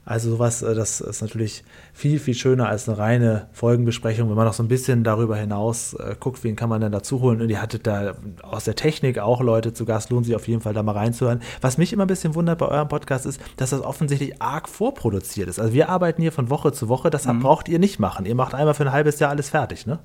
Also 0.05 0.29
sowas, 0.29 0.61
äh, 0.61 0.75
das 0.75 1.01
ist 1.01 1.21
natürlich 1.21 1.63
viel, 1.93 2.19
viel 2.19 2.35
schöner 2.35 2.69
als 2.69 2.87
eine 2.87 2.97
reine 2.97 3.47
Folgenbesprechung, 3.53 4.29
wenn 4.29 4.35
man 4.35 4.45
noch 4.45 4.53
so 4.53 4.61
ein 4.61 4.67
bisschen 4.67 5.03
darüber 5.03 5.35
hinaus 5.35 5.93
äh, 5.93 6.15
guckt, 6.19 6.43
wen 6.43 6.55
kann 6.55 6.69
man 6.69 6.81
denn 6.81 6.91
dazu 6.91 7.21
holen. 7.21 7.41
Und 7.41 7.49
ihr 7.49 7.61
hattet 7.61 7.87
da 7.87 8.13
aus 8.43 8.65
der 8.65 8.75
Technik 8.75 9.17
auch 9.17 9.41
Leute 9.41 9.73
zu 9.73 9.83
Gast, 9.85 10.11
lohnt 10.11 10.27
sich 10.27 10.35
auf 10.35 10.47
jeden 10.47 10.61
Fall 10.61 10.73
da 10.73 10.83
mal 10.83 10.91
reinzuhören. 10.91 11.41
Was 11.61 11.79
mich 11.79 11.91
immer 11.91 12.05
ein 12.05 12.07
bisschen 12.07 12.35
wundert 12.35 12.59
bei 12.59 12.67
eurem 12.67 12.87
Podcast 12.87 13.25
ist, 13.25 13.41
dass 13.57 13.71
das 13.71 13.81
offensichtlich 13.81 14.41
arg 14.41 14.69
vorproduziert 14.69 15.49
ist. 15.49 15.59
Also 15.59 15.73
wir 15.73 15.89
arbeiten 15.89 16.21
hier 16.21 16.31
von 16.31 16.51
Woche 16.51 16.71
zu 16.71 16.87
Woche, 16.87 17.09
das 17.09 17.25
braucht 17.25 17.67
ihr 17.67 17.79
nicht 17.79 17.99
machen. 17.99 18.25
Ihr 18.25 18.35
macht 18.35 18.53
einmal 18.53 18.75
für 18.75 18.83
ein 18.83 18.91
halbes 18.91 19.19
Jahr 19.19 19.31
alles 19.31 19.49
fertig, 19.49 19.87
ne? 19.87 19.99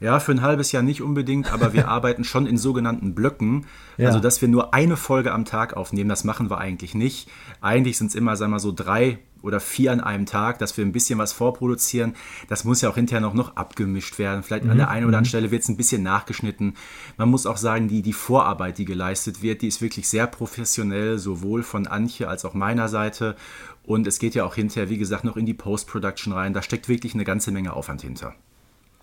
Ja, 0.00 0.18
für 0.18 0.32
ein 0.32 0.40
halbes 0.40 0.72
Jahr 0.72 0.82
nicht 0.82 1.02
unbedingt, 1.02 1.52
aber 1.52 1.72
wir 1.74 1.88
arbeiten 1.88 2.24
schon 2.24 2.46
in 2.46 2.56
sogenannten 2.56 3.14
Blöcken. 3.14 3.66
Ja. 3.98 4.08
Also, 4.08 4.18
dass 4.18 4.40
wir 4.40 4.48
nur 4.48 4.72
eine 4.72 4.96
Folge 4.96 5.32
am 5.32 5.44
Tag 5.44 5.76
aufnehmen, 5.76 6.08
das 6.08 6.24
machen 6.24 6.50
wir 6.50 6.58
eigentlich 6.58 6.94
nicht. 6.94 7.28
Eigentlich 7.60 7.98
sind 7.98 8.08
es 8.08 8.14
immer, 8.14 8.34
sagen 8.36 8.50
wir 8.50 8.56
mal, 8.56 8.60
so 8.60 8.72
drei 8.72 9.18
oder 9.42 9.60
vier 9.60 9.92
an 9.92 10.00
einem 10.00 10.26
Tag, 10.26 10.58
dass 10.58 10.76
wir 10.76 10.84
ein 10.84 10.92
bisschen 10.92 11.18
was 11.18 11.32
vorproduzieren. 11.32 12.14
Das 12.48 12.64
muss 12.64 12.80
ja 12.80 12.90
auch 12.90 12.94
hinterher 12.94 13.20
noch, 13.20 13.34
noch 13.34 13.56
abgemischt 13.56 14.18
werden. 14.18 14.42
Vielleicht 14.42 14.68
an 14.68 14.76
der 14.76 14.88
einen 14.88 15.06
oder 15.06 15.18
anderen 15.18 15.24
Stelle 15.24 15.50
wird 15.50 15.62
es 15.62 15.68
ein 15.68 15.76
bisschen 15.76 16.02
nachgeschnitten. 16.02 16.74
Man 17.16 17.30
muss 17.30 17.46
auch 17.46 17.56
sagen, 17.56 17.88
die, 17.88 18.02
die 18.02 18.12
Vorarbeit, 18.12 18.78
die 18.78 18.84
geleistet 18.84 19.42
wird, 19.42 19.62
die 19.62 19.68
ist 19.68 19.80
wirklich 19.80 20.08
sehr 20.08 20.26
professionell, 20.26 21.18
sowohl 21.18 21.62
von 21.62 21.86
Antje 21.86 22.28
als 22.28 22.44
auch 22.44 22.54
meiner 22.54 22.88
Seite. 22.88 23.34
Und 23.84 24.06
es 24.06 24.18
geht 24.18 24.34
ja 24.34 24.44
auch 24.44 24.54
hinterher, 24.54 24.90
wie 24.90 24.98
gesagt, 24.98 25.24
noch 25.24 25.36
in 25.36 25.46
die 25.46 25.54
Post-Production 25.54 26.32
rein. 26.34 26.52
Da 26.52 26.62
steckt 26.62 26.88
wirklich 26.88 27.14
eine 27.14 27.24
ganze 27.24 27.50
Menge 27.50 27.72
Aufwand 27.72 28.02
hinter. 28.02 28.34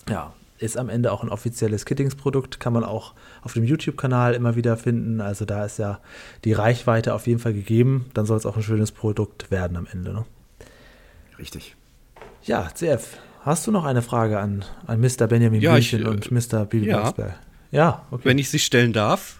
Ja, 0.07 0.33
ist 0.59 0.77
am 0.77 0.89
Ende 0.89 1.11
auch 1.11 1.23
ein 1.23 1.29
offizielles 1.29 1.85
Kittingsprodukt, 1.85 2.59
kann 2.59 2.73
man 2.73 2.83
auch 2.83 3.13
auf 3.41 3.53
dem 3.53 3.63
YouTube-Kanal 3.63 4.33
immer 4.33 4.55
wieder 4.55 4.77
finden. 4.77 5.21
Also 5.21 5.45
da 5.45 5.65
ist 5.65 5.77
ja 5.77 5.99
die 6.43 6.53
Reichweite 6.53 7.13
auf 7.13 7.27
jeden 7.27 7.39
Fall 7.39 7.53
gegeben. 7.53 8.09
Dann 8.13 8.25
soll 8.25 8.37
es 8.37 8.45
auch 8.45 8.57
ein 8.57 8.63
schönes 8.63 8.91
Produkt 8.91 9.51
werden 9.51 9.77
am 9.77 9.87
Ende. 9.91 10.13
Ne? 10.13 10.25
Richtig. 11.37 11.75
Ja, 12.43 12.69
CF, 12.73 13.17
hast 13.41 13.67
du 13.67 13.71
noch 13.71 13.85
eine 13.85 14.01
Frage 14.01 14.39
an, 14.39 14.65
an 14.85 14.99
Mr. 14.99 15.27
Benjamin 15.27 15.61
Ja, 15.61 15.77
ich, 15.77 15.91
Blümchen 15.91 16.07
äh, 16.07 16.09
und 16.09 16.31
Mr. 16.31 16.65
Bibi 16.65 16.87
ja. 16.87 17.13
Ja, 17.71 18.05
okay. 18.11 18.25
Wenn 18.25 18.39
ich 18.39 18.49
sie 18.49 18.59
stellen 18.59 18.93
darf. 18.93 19.39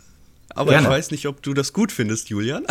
Aber 0.55 0.71
Gerne. 0.71 0.87
ich 0.87 0.91
weiß 0.91 1.11
nicht, 1.11 1.27
ob 1.27 1.41
du 1.43 1.53
das 1.53 1.73
gut 1.73 1.91
findest, 1.91 2.29
Julian. 2.29 2.65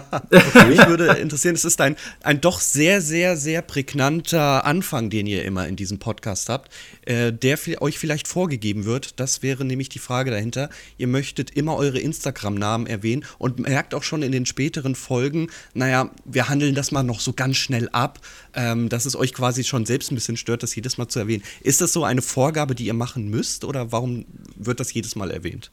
Mich 0.68 0.86
würde 0.86 1.06
interessieren, 1.14 1.54
es 1.54 1.64
ist 1.64 1.80
ein, 1.80 1.96
ein 2.22 2.40
doch 2.40 2.60
sehr, 2.60 3.00
sehr, 3.02 3.36
sehr 3.36 3.62
prägnanter 3.62 4.64
Anfang, 4.64 5.10
den 5.10 5.26
ihr 5.26 5.44
immer 5.44 5.66
in 5.66 5.76
diesem 5.76 5.98
Podcast 5.98 6.48
habt, 6.48 6.72
äh, 7.02 7.32
der 7.32 7.58
euch 7.80 7.98
vielleicht 7.98 8.28
vorgegeben 8.28 8.84
wird. 8.84 9.18
Das 9.18 9.42
wäre 9.42 9.64
nämlich 9.64 9.88
die 9.88 9.98
Frage 9.98 10.30
dahinter. 10.30 10.70
Ihr 10.98 11.08
möchtet 11.08 11.50
immer 11.50 11.76
eure 11.76 11.98
Instagram-Namen 11.98 12.86
erwähnen 12.86 13.24
und 13.38 13.58
merkt 13.58 13.94
auch 13.94 14.02
schon 14.02 14.22
in 14.22 14.32
den 14.32 14.46
späteren 14.46 14.94
Folgen, 14.94 15.48
naja, 15.74 16.10
wir 16.24 16.48
handeln 16.48 16.74
das 16.74 16.92
mal 16.92 17.02
noch 17.02 17.20
so 17.20 17.32
ganz 17.32 17.56
schnell 17.56 17.88
ab, 17.90 18.20
ähm, 18.54 18.88
dass 18.88 19.04
es 19.04 19.16
euch 19.16 19.34
quasi 19.34 19.64
schon 19.64 19.84
selbst 19.84 20.12
ein 20.12 20.14
bisschen 20.14 20.36
stört, 20.36 20.62
das 20.62 20.74
jedes 20.74 20.96
Mal 20.96 21.08
zu 21.08 21.18
erwähnen. 21.18 21.42
Ist 21.60 21.80
das 21.80 21.92
so 21.92 22.04
eine 22.04 22.22
Vorgabe, 22.22 22.74
die 22.74 22.86
ihr 22.86 22.94
machen 22.94 23.28
müsst 23.28 23.64
oder 23.64 23.90
warum 23.90 24.26
wird 24.54 24.80
das 24.80 24.92
jedes 24.94 25.16
Mal 25.16 25.30
erwähnt? 25.30 25.70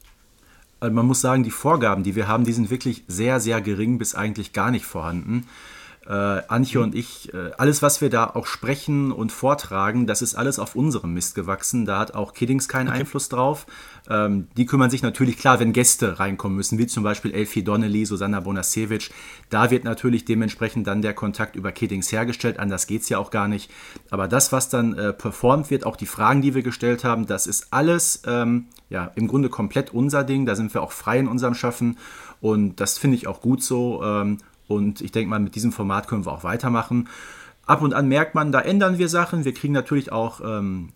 Also 0.84 0.93
man 0.93 1.05
muss 1.05 1.22
sagen, 1.22 1.43
die 1.43 1.49
Vorgaben, 1.49 2.03
die 2.03 2.14
wir 2.14 2.27
haben, 2.27 2.43
die 2.43 2.51
sind 2.51 2.69
wirklich 2.69 3.05
sehr, 3.07 3.39
sehr 3.39 3.61
gering 3.61 3.99
bis 3.99 4.15
eigentlich 4.15 4.51
gar 4.51 4.69
nicht 4.69 4.84
vorhanden. 4.85 5.47
Äh, 6.05 6.11
Antje 6.49 6.81
und 6.81 6.93
ich, 6.93 7.34
äh, 7.34 7.51
alles, 7.57 7.81
was 7.81 8.01
wir 8.01 8.10
da 8.10 8.26
auch 8.26 8.45
sprechen 8.45 9.14
und 9.14 9.31
vortragen, 9.31 10.07
das 10.07 10.22
ist 10.22 10.35
alles 10.35 10.60
auf 10.60 10.76
unserem 10.76 11.14
Mist 11.14 11.35
gewachsen. 11.35 11.85
Da 11.85 11.99
hat 11.99 12.14
auch 12.14 12.34
Kiddings 12.34 12.68
keinen 12.68 12.89
Einfluss 12.89 13.30
drauf. 13.30 13.65
Ähm, 14.10 14.49
die 14.57 14.65
kümmern 14.65 14.89
sich 14.89 15.01
natürlich, 15.01 15.38
klar, 15.38 15.61
wenn 15.61 15.72
Gäste 15.72 16.19
reinkommen 16.19 16.57
müssen, 16.57 16.77
wie 16.77 16.88
zum 16.88 17.03
Beispiel 17.03 17.31
Elfie 17.31 17.64
Donnelly, 17.64 18.05
Susanna 18.05 18.41
Bonasewicz, 18.41 19.10
da 19.49 19.72
wird 19.72 19.85
natürlich 19.85 20.26
dementsprechend 20.26 20.85
dann 20.88 21.01
der 21.01 21.14
Kontakt 21.14 21.55
über 21.55 21.72
Kiddings 21.72 22.11
hergestellt. 22.11 22.60
Anders 22.60 22.88
geht 22.88 23.03
es 23.03 23.10
ja 23.10 23.19
auch 23.19 23.31
gar 23.31 23.47
nicht. 23.47 23.72
Aber 24.10 24.27
das, 24.27 24.51
was 24.51 24.68
dann 24.68 24.97
äh, 24.97 25.14
performt 25.14 25.69
wird, 25.69 25.85
auch 25.85 25.95
die 25.95 26.07
Fragen, 26.07 26.41
die 26.41 26.53
wir 26.53 26.64
gestellt 26.64 27.05
haben, 27.05 27.26
das 27.26 27.47
ist 27.47 27.68
alles 27.72 28.23
ähm, 28.27 28.65
ja, 28.93 29.11
im 29.15 29.27
Grunde 29.27 29.49
komplett 29.49 29.91
unser 29.91 30.23
Ding. 30.23 30.45
Da 30.45 30.55
sind 30.55 30.73
wir 30.73 30.83
auch 30.83 30.91
frei 30.91 31.17
in 31.17 31.27
unserem 31.27 31.55
Schaffen. 31.55 31.97
Und 32.41 32.79
das 32.79 32.99
finde 32.99 33.17
ich 33.17 33.27
auch 33.27 33.41
gut 33.41 33.63
so. 33.63 34.03
Ähm, 34.03 34.37
und 34.67 35.01
ich 35.01 35.11
denke 35.11 35.31
mal, 35.31 35.39
mit 35.39 35.55
diesem 35.55 35.71
Format 35.71 36.07
können 36.07 36.25
wir 36.27 36.31
auch 36.31 36.43
weitermachen. 36.43 37.09
Ab 37.65 37.81
und 37.81 37.95
an 37.95 38.07
merkt 38.07 38.35
man, 38.35 38.51
da 38.51 38.61
ändern 38.61 38.99
wir 38.99 39.09
Sachen. 39.09 39.45
Wir 39.45 39.53
kriegen 39.53 39.73
natürlich 39.73 40.11
auch 40.11 40.41
ähm, 40.45 40.89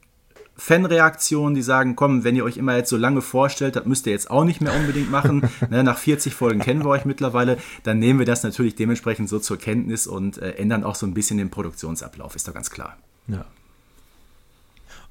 Fanreaktionen, 0.55 1.55
die 1.55 1.63
sagen, 1.63 1.95
komm, 1.95 2.23
wenn 2.23 2.35
ihr 2.35 2.43
euch 2.43 2.57
immer 2.57 2.75
jetzt 2.75 2.91
so 2.91 2.97
lange 2.97 3.21
vorstellt, 3.21 3.75
das 3.75 3.85
müsst 3.85 4.05
ihr 4.05 4.13
jetzt 4.13 4.29
auch 4.29 4.43
nicht 4.43 4.61
mehr 4.61 4.75
unbedingt 4.75 5.09
machen. 5.09 5.49
ne, 5.71 5.83
nach 5.83 5.97
40 5.97 6.35
Folgen 6.35 6.59
kennen 6.59 6.83
wir 6.83 6.89
euch 6.89 7.03
mittlerweile. 7.03 7.57
Dann 7.81 7.97
nehmen 7.97 8.19
wir 8.19 8.27
das 8.27 8.43
natürlich 8.43 8.75
dementsprechend 8.75 9.27
so 9.27 9.39
zur 9.39 9.57
Kenntnis 9.57 10.05
und 10.05 10.37
äh, 10.37 10.51
ändern 10.51 10.83
auch 10.83 10.95
so 10.95 11.07
ein 11.07 11.15
bisschen 11.15 11.39
den 11.39 11.49
Produktionsablauf, 11.49 12.35
ist 12.35 12.47
doch 12.47 12.53
ganz 12.53 12.69
klar. 12.69 12.95
ja. 13.27 13.43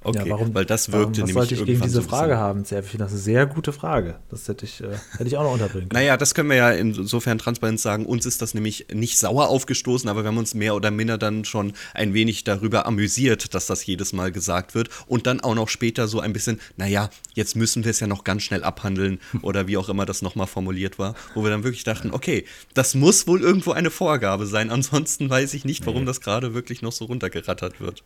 Okay, 0.06 0.18
ja, 0.20 0.30
warum, 0.30 0.54
weil 0.54 0.64
das 0.64 0.92
warum, 0.92 1.06
wirkte 1.06 1.22
was 1.22 1.26
nämlich 1.26 1.34
sollte 1.34 1.54
ich 1.54 1.64
gegen 1.64 1.82
diese 1.82 2.00
so 2.00 2.08
Frage 2.08 2.36
haben, 2.36 2.64
CF? 2.64 2.84
Ich 2.84 2.90
finde 2.90 3.04
das 3.04 3.12
eine 3.12 3.20
sehr 3.20 3.46
gute 3.46 3.72
Frage. 3.72 4.20
Das 4.30 4.46
hätte 4.46 4.64
ich, 4.64 4.80
äh, 4.80 4.90
hätte 5.18 5.26
ich 5.26 5.36
auch 5.36 5.42
noch 5.42 5.52
unterbringen 5.52 5.88
können. 5.88 6.00
Naja, 6.00 6.16
das 6.16 6.32
können 6.32 6.48
wir 6.48 6.56
ja 6.56 6.70
insofern 6.70 7.38
transparent 7.38 7.80
sagen. 7.80 8.06
Uns 8.06 8.24
ist 8.24 8.40
das 8.40 8.54
nämlich 8.54 8.86
nicht 8.92 9.18
sauer 9.18 9.48
aufgestoßen, 9.48 10.08
aber 10.08 10.22
wir 10.22 10.28
haben 10.28 10.38
uns 10.38 10.54
mehr 10.54 10.76
oder 10.76 10.92
minder 10.92 11.18
dann 11.18 11.44
schon 11.44 11.72
ein 11.92 12.14
wenig 12.14 12.44
darüber 12.44 12.86
amüsiert, 12.86 13.52
dass 13.52 13.66
das 13.66 13.84
jedes 13.84 14.12
Mal 14.12 14.30
gesagt 14.30 14.76
wird. 14.76 14.90
Und 15.08 15.26
dann 15.26 15.40
auch 15.40 15.56
noch 15.56 15.68
später 15.68 16.06
so 16.06 16.20
ein 16.20 16.32
bisschen, 16.32 16.60
naja, 16.76 17.10
jetzt 17.34 17.56
müssen 17.56 17.82
wir 17.82 17.90
es 17.90 17.98
ja 17.98 18.06
noch 18.06 18.22
ganz 18.22 18.44
schnell 18.44 18.62
abhandeln 18.62 19.18
oder 19.42 19.66
wie 19.66 19.76
auch 19.76 19.88
immer 19.88 20.06
das 20.06 20.22
nochmal 20.22 20.46
formuliert 20.46 21.00
war, 21.00 21.16
wo 21.34 21.42
wir 21.42 21.50
dann 21.50 21.64
wirklich 21.64 21.82
dachten, 21.82 22.12
okay, 22.12 22.44
das 22.74 22.94
muss 22.94 23.26
wohl 23.26 23.40
irgendwo 23.40 23.72
eine 23.72 23.90
Vorgabe 23.90 24.46
sein. 24.46 24.70
Ansonsten 24.70 25.28
weiß 25.28 25.52
ich 25.54 25.64
nicht, 25.64 25.84
warum 25.84 26.06
das 26.06 26.20
gerade 26.20 26.54
wirklich 26.54 26.80
noch 26.80 26.92
so 26.92 27.06
runtergerattert 27.06 27.80
wird. 27.80 28.04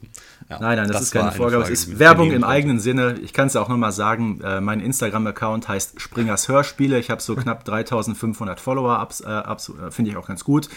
Ja, 0.48 0.60
Nein, 0.60 0.78
nein, 0.78 0.88
das, 0.88 1.02
ist 1.02 1.10
keine 1.10 1.32
Vorgabe. 1.32 1.70
Es 1.70 1.89
ist 1.92 1.98
Werbung 1.98 2.32
im 2.32 2.44
eigenen 2.44 2.80
Sinne. 2.80 3.16
Ich 3.22 3.32
kann 3.32 3.46
es 3.46 3.54
ja 3.54 3.60
auch 3.60 3.68
nochmal 3.68 3.92
sagen. 3.92 4.40
Äh, 4.42 4.60
mein 4.60 4.80
Instagram-Account 4.80 5.68
heißt 5.68 6.00
Springers 6.00 6.48
Hörspiele. 6.48 6.98
Ich 6.98 7.10
habe 7.10 7.20
so 7.20 7.36
knapp 7.36 7.64
3500 7.66 8.60
Follower. 8.60 8.98
Abs, 8.98 9.20
äh, 9.20 9.26
abs, 9.26 9.68
äh, 9.68 9.90
Finde 9.90 10.10
ich 10.10 10.16
auch 10.16 10.26
ganz 10.26 10.44
gut. 10.44 10.68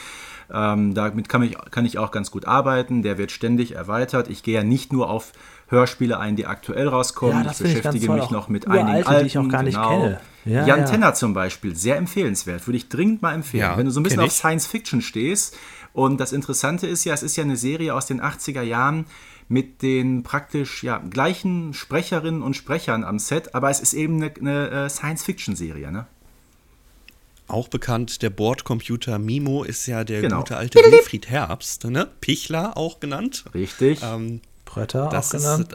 Ähm, 0.52 0.94
damit 0.94 1.30
kann 1.30 1.42
ich, 1.44 1.58
kann 1.72 1.86
ich 1.86 1.98
auch 1.98 2.12
ganz 2.12 2.32
gut 2.32 2.46
arbeiten. 2.46 3.02
Der 3.02 3.18
wird 3.18 3.32
ständig 3.32 3.76
erweitert. 3.76 4.30
Ich 4.30 4.44
gehe 4.44 4.56
ja 4.56 4.64
nicht 4.64 4.94
nur 4.94 5.10
auf 5.10 5.32
Hörspiele 5.68 6.20
ein, 6.20 6.36
die 6.36 6.46
aktuell 6.46 6.88
rauskommen. 6.88 7.44
Ja, 7.44 7.52
ich 7.52 7.60
ich 7.62 7.76
beschäftige 7.76 8.08
toll. 8.08 8.20
mich 8.20 8.30
noch 8.30 8.50
mit 8.50 8.68
einigen 8.68 9.08
alten. 9.08 9.22
die 9.22 9.28
ich 9.28 9.38
auch 9.38 9.48
gar 9.48 9.64
nicht 9.64 9.76
genau. 9.76 10.02
kenne. 10.02 10.22
Ja, 10.46 10.66
Jan 10.68 10.80
ja. 10.80 10.86
Tenner 10.86 11.14
zum 11.14 11.34
Beispiel, 11.34 11.76
sehr 11.76 11.98
empfehlenswert. 11.98 12.68
Würde 12.68 12.78
ich 12.78 12.90
dringend 12.90 13.22
mal 13.22 13.34
empfehlen. 13.34 13.62
Ja, 13.62 13.78
Wenn 13.78 13.86
du 13.86 13.92
so 13.92 14.00
ein 14.00 14.04
bisschen 14.04 14.20
auf 14.20 14.28
ich. 14.28 14.34
Science 14.34 14.68
Fiction 14.68 15.02
stehst. 15.02 15.58
Und 15.94 16.20
das 16.20 16.34
Interessante 16.34 16.88
ist 16.88 17.06
ja, 17.06 17.14
es 17.14 17.24
ist 17.24 17.36
ja 17.36 17.44
eine 17.44 17.56
Serie 17.56 17.94
aus 17.94 18.08
den 18.08 18.22
80er 18.22 18.64
Jahren 18.64 19.06
mit 19.54 19.84
den 19.84 20.24
praktisch 20.24 20.84
ja, 20.84 20.98
gleichen 20.98 21.74
Sprecherinnen 21.76 22.42
und 22.42 22.56
Sprechern 22.56 23.04
am 23.04 23.20
Set, 23.20 23.54
aber 23.54 23.70
es 23.70 23.80
ist 23.80 23.94
eben 23.94 24.16
eine, 24.16 24.34
eine 24.40 24.70
äh, 24.86 24.90
Science-Fiction-Serie. 24.90 25.92
Ne? 25.92 26.08
Auch 27.48 27.68
bekannt, 27.68 28.24
der 28.24 28.32
Bordcomputer 28.32 29.20
Mimo 29.20 29.64
ist 29.64 29.86
ja 29.86 30.04
der 30.04 30.22
Genau. 30.22 30.40
gute 30.40 30.58
alte 30.58 30.80
Wilfried 30.80 31.30
Herbst, 31.30 31.84
ne? 31.86 32.08
Pichler 32.20 32.76
auch 32.78 33.00
genannt. 33.00 33.46
Richtig. 33.54 34.02
Ähm, 34.02 34.42
Prötter 34.66 35.08
auch 35.08 35.12
das 35.12 35.30
genannt. 35.30 35.74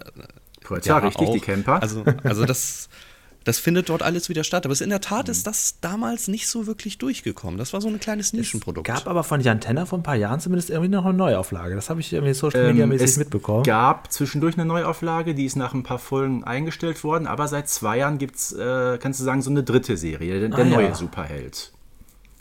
ist 0.70 0.86
ja, 0.86 0.98
richtig, 0.98 1.28
auch. 1.28 1.32
die 1.32 1.40
Camper. 1.40 1.80
Also, 1.80 2.04
also 2.24 2.44
das, 2.44 2.88
das 3.48 3.58
findet 3.58 3.88
dort 3.88 4.02
alles 4.02 4.28
wieder 4.28 4.44
statt. 4.44 4.64
Aber 4.64 4.72
es, 4.72 4.80
in 4.80 4.90
der 4.90 4.98
Mhm. 4.98 5.02
Tat 5.02 5.28
ist 5.28 5.46
das 5.46 5.80
damals 5.80 6.28
nicht 6.28 6.46
so 6.48 6.66
wirklich 6.68 6.98
durchgekommen. 6.98 7.58
Das 7.58 7.72
war 7.72 7.80
so 7.80 7.88
ein 7.88 7.98
kleines 7.98 8.32
Nischenprodukt. 8.32 8.86
gab 8.86 9.08
aber 9.08 9.24
von 9.24 9.40
Jan 9.40 9.60
Tenner 9.60 9.86
vor 9.86 9.98
ein 9.98 10.02
paar 10.04 10.14
Jahren 10.14 10.38
zumindest 10.40 10.70
irgendwie 10.70 10.90
noch 10.90 11.04
eine 11.04 11.14
Neuauflage. 11.14 11.74
Das 11.74 11.90
habe 11.90 12.00
ich 12.00 12.12
irgendwie 12.12 12.34
Social 12.34 12.68
Media 12.68 12.86
mäßig 12.86 13.02
Ähm, 13.02 13.10
es 13.10 13.16
mitbekommen. 13.16 13.64
gab 13.64 14.12
zwischendurch 14.12 14.54
eine 14.56 14.64
Neuauflage, 14.66 15.34
die 15.34 15.44
ist 15.46 15.56
nach 15.56 15.74
ein 15.74 15.82
paar 15.82 15.98
Folgen 15.98 16.44
eingestellt 16.44 17.02
worden, 17.04 17.26
aber 17.26 17.48
seit 17.48 17.68
zwei 17.68 17.98
Jahren 17.98 18.18
gibt 18.18 18.36
es, 18.36 18.52
äh, 18.52 18.98
kannst 19.02 19.18
du 19.20 19.24
sagen, 19.24 19.42
so 19.42 19.50
eine 19.50 19.62
dritte 19.64 19.96
Serie, 19.96 20.38
der, 20.40 20.48
der 20.50 20.58
Ah, 20.58 20.62
ja. 20.68 20.76
neue 20.76 20.94
Superheld. 20.94 21.72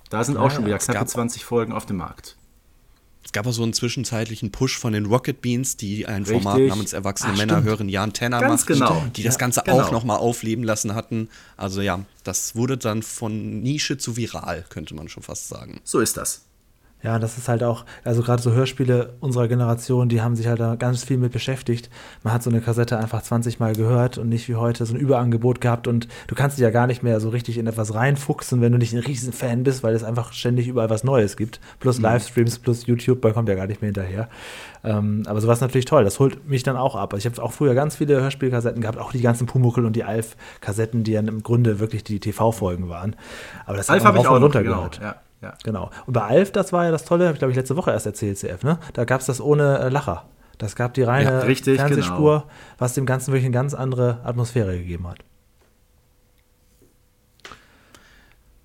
Da 0.10 0.24
sind 0.24 0.38
auch 0.38 0.52
schon 0.52 0.62
ja, 0.62 0.68
wieder 0.68 0.78
es 0.78 0.86
knappe 0.86 1.00
gab- 1.00 1.10
20 1.10 1.44
Folgen 1.44 1.74
auf 1.74 1.86
dem 1.86 1.98
Markt. 1.98 2.36
Es 3.28 3.34
gab 3.34 3.45
auch 3.45 3.52
so 3.52 3.62
einen 3.64 3.74
zwischenzeitlichen 3.74 4.52
Push 4.52 4.78
von 4.78 4.94
den 4.94 5.06
Rocket 5.06 5.41
Beans, 5.41 5.76
die 5.76 6.06
ein 6.06 6.24
Richtig. 6.24 6.44
Format 6.44 6.62
namens 6.62 6.94
Erwachsene 6.94 7.34
Ach, 7.34 7.38
Männer 7.38 7.56
stimmt. 7.56 7.68
hören 7.68 7.90
Jan 7.90 8.14
Tenner 8.14 8.40
Ganz 8.40 8.62
machten, 8.62 8.74
genau. 8.80 9.06
die 9.18 9.24
das 9.24 9.34
Ja, 9.36 9.40
Ganze 9.40 9.64
genau. 9.66 9.82
auch 9.82 9.91
nochmal 9.91 10.16
aufleben 10.20 10.64
lassen 10.64 10.95
hatten. 10.95 11.28
Also 11.58 11.82
ja, 11.82 12.06
das 12.24 12.56
wurde 12.56 12.78
dann 12.78 13.04
von 13.04 13.60
Nische 13.62 13.98
zu 13.98 14.16
viral, 14.16 14.64
könnte 14.70 14.95
man 14.95 15.10
schon 15.10 15.24
fast 15.24 15.49
sagen. 15.49 15.82
So 15.84 15.99
ist 15.99 16.16
das. 16.16 16.44
Ja, 17.03 17.19
das 17.19 17.38
ist 17.38 17.48
halt 17.48 17.61
auch, 17.64 17.86
also 18.03 18.24
gerade 18.24 18.41
so 18.41 18.52
Hörspiele 18.52 19.14
unserer 19.19 19.48
Generation, 19.48 20.10
die 20.10 20.22
haben 20.22 20.36
sich 20.36 20.48
halt 20.48 20.60
da 20.60 20.76
ganz 20.76 21.03
viel 21.03 21.18
mit 21.18 21.32
beschäftigt. 21.32 21.91
Man 22.24 22.34
hat 22.34 22.41
so 22.41 22.49
eine 22.49 22.60
Kassette 22.60 22.98
einfach 22.98 23.22
20 23.22 23.60
Mal 23.60 23.76
gehört 23.76 24.18
und 24.18 24.30
nicht 24.30 24.49
wie 24.49 24.56
heute 24.56 24.84
so 24.84 24.95
ein 24.95 24.99
Überangebot 24.99 25.61
gehabt 25.61 25.88
und 25.88 26.07
du 26.26 26.34
kannst 26.34 26.57
dich 26.57 26.64
ja 26.64 26.72
gar 26.72 26.88
nicht 26.88 27.03
mehr 27.03 27.19
so 27.19 27.30
richtig 27.30 27.60
in 27.60 27.68
etwas 27.68 27.94
reinfuchsen, 27.94 28.61
wenn 28.61 28.72
du 28.72 28.80
nicht 28.80 28.94
ein 28.94 28.99
riesen 28.99 29.32
Fan 29.32 29.64
bist, 29.64 29.84
weil 29.84 29.94
es 29.94 30.03
einfach 30.03 30.34
ständig 30.34 30.68
überall 30.68 30.90
was 30.90 31.03
Neues 31.03 31.38
gibt. 31.38 31.60
Plus 31.80 31.99
Livestreams, 31.99 32.57
plus 32.57 32.88
YouTube, 32.88 33.24
man 33.24 33.34
kommt 33.34 33.48
ja 33.48 33.56
gar 33.56 33.68
nicht 33.68 33.82
mehr 33.82 33.90
hinterher. 33.90 34.28
Ähm, 34.84 35.22
aber 35.28 35.40
sowas 35.40 35.60
ist 35.60 35.61
natürlich 35.61 35.86
toll, 35.86 36.03
das 36.03 36.19
holt 36.19 36.49
mich 36.49 36.64
dann 36.64 36.78
auch 36.78 36.95
ab. 36.95 37.14
Also 37.14 37.28
ich 37.28 37.32
habe 37.32 37.45
auch 37.45 37.52
früher 37.52 37.76
ganz 37.76 37.95
viele 37.95 38.19
Hörspielkassetten 38.22 38.82
gehabt, 38.82 38.98
auch 38.98 39.11
die 39.11 39.22
ganzen 39.22 39.45
Pumuckel 39.45 39.86
und 39.86 39.95
die 39.95 40.03
Alf-Kassetten, 40.03 41.03
die 41.03 41.14
dann 41.14 41.28
im 41.28 41.44
Grunde 41.44 41.80
wirklich 41.80 42.03
die 42.03 42.19
TV-Folgen 42.19 42.90
waren. 42.90 43.15
Aber 43.68 43.78
das 43.78 43.90
Alf 43.91 44.03
habe 44.03 44.18
ich 44.18 44.28
auch 44.28 44.32
und 44.32 44.41
noch, 44.41 44.45
runter 44.48 44.64
genau. 44.64 44.90
Ja, 44.99 45.15
ja. 45.41 45.53
Genau. 45.64 45.89
Und 46.05 46.14
bei 46.14 46.22
Alf, 46.22 46.51
das 46.51 46.73
war 46.73 46.85
ja 46.85 46.91
das 46.91 47.05
Tolle, 47.05 47.26
habe 47.26 47.34
ich 47.34 47.39
glaube 47.39 47.51
ich 47.51 47.57
letzte 47.57 47.76
Woche 47.76 47.91
erst 47.91 48.05
erzählt, 48.05 48.38
CF, 48.38 48.64
ne? 48.64 48.80
Da 48.93 49.05
gab 49.05 49.22
es 49.22 49.27
das 49.27 49.39
ohne 49.41 49.80
äh, 49.80 49.89
Lacher. 49.89 50.26
Das 50.57 50.76
gab 50.76 50.93
die 50.95 51.03
reine 51.03 51.30
Ja, 51.30 51.39
richtig, 51.41 51.77
Fernsehspur, 51.80 52.39
genau. 52.39 52.51
was 52.80 52.93
dem 52.95 53.05
Ganzen 53.05 53.27
wirklich 53.31 53.45
eine 53.45 53.53
ganz 53.53 53.73
andere 53.76 54.22
Atmosphäre 54.23 54.76
gegeben 54.77 55.07
hat. 55.07 55.19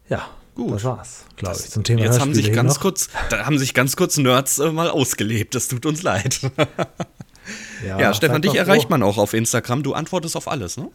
Ja, 0.09 0.23
Gut. 0.55 0.73
das 0.73 0.85
war's, 0.85 1.25
glaube 1.37 1.57
ich, 1.59 1.71
zum 1.71 1.85
Thema 1.85 2.03
Jetzt 2.03 2.21
haben 2.21 2.35
sich 2.35 2.53
ganz 2.53 2.75
noch. 2.75 2.81
kurz, 2.83 3.09
da 3.31 3.47
haben 3.47 3.59
sich 3.59 3.75
ganz 3.75 3.97
kurz 3.97 4.17
Nerds 4.17 4.59
äh, 4.59 4.71
mal 4.73 4.91
ausgelebt. 4.91 5.55
Das 5.55 5.69
tut 5.69 5.87
uns 5.87 6.03
leid. 6.03 6.41
Ja, 7.85 7.99
Ja, 7.99 8.15
Stefan, 8.15 8.41
dich 8.41 8.55
erreicht 8.55 8.83
froh. 8.85 8.91
man 8.91 9.03
auch 9.03 9.19
auf 9.19 9.35
Instagram. 9.35 9.83
Du 9.83 9.95
antwortest 9.95 10.37
auf 10.37 10.47
alles, 10.47 10.77
ne? 10.77 10.89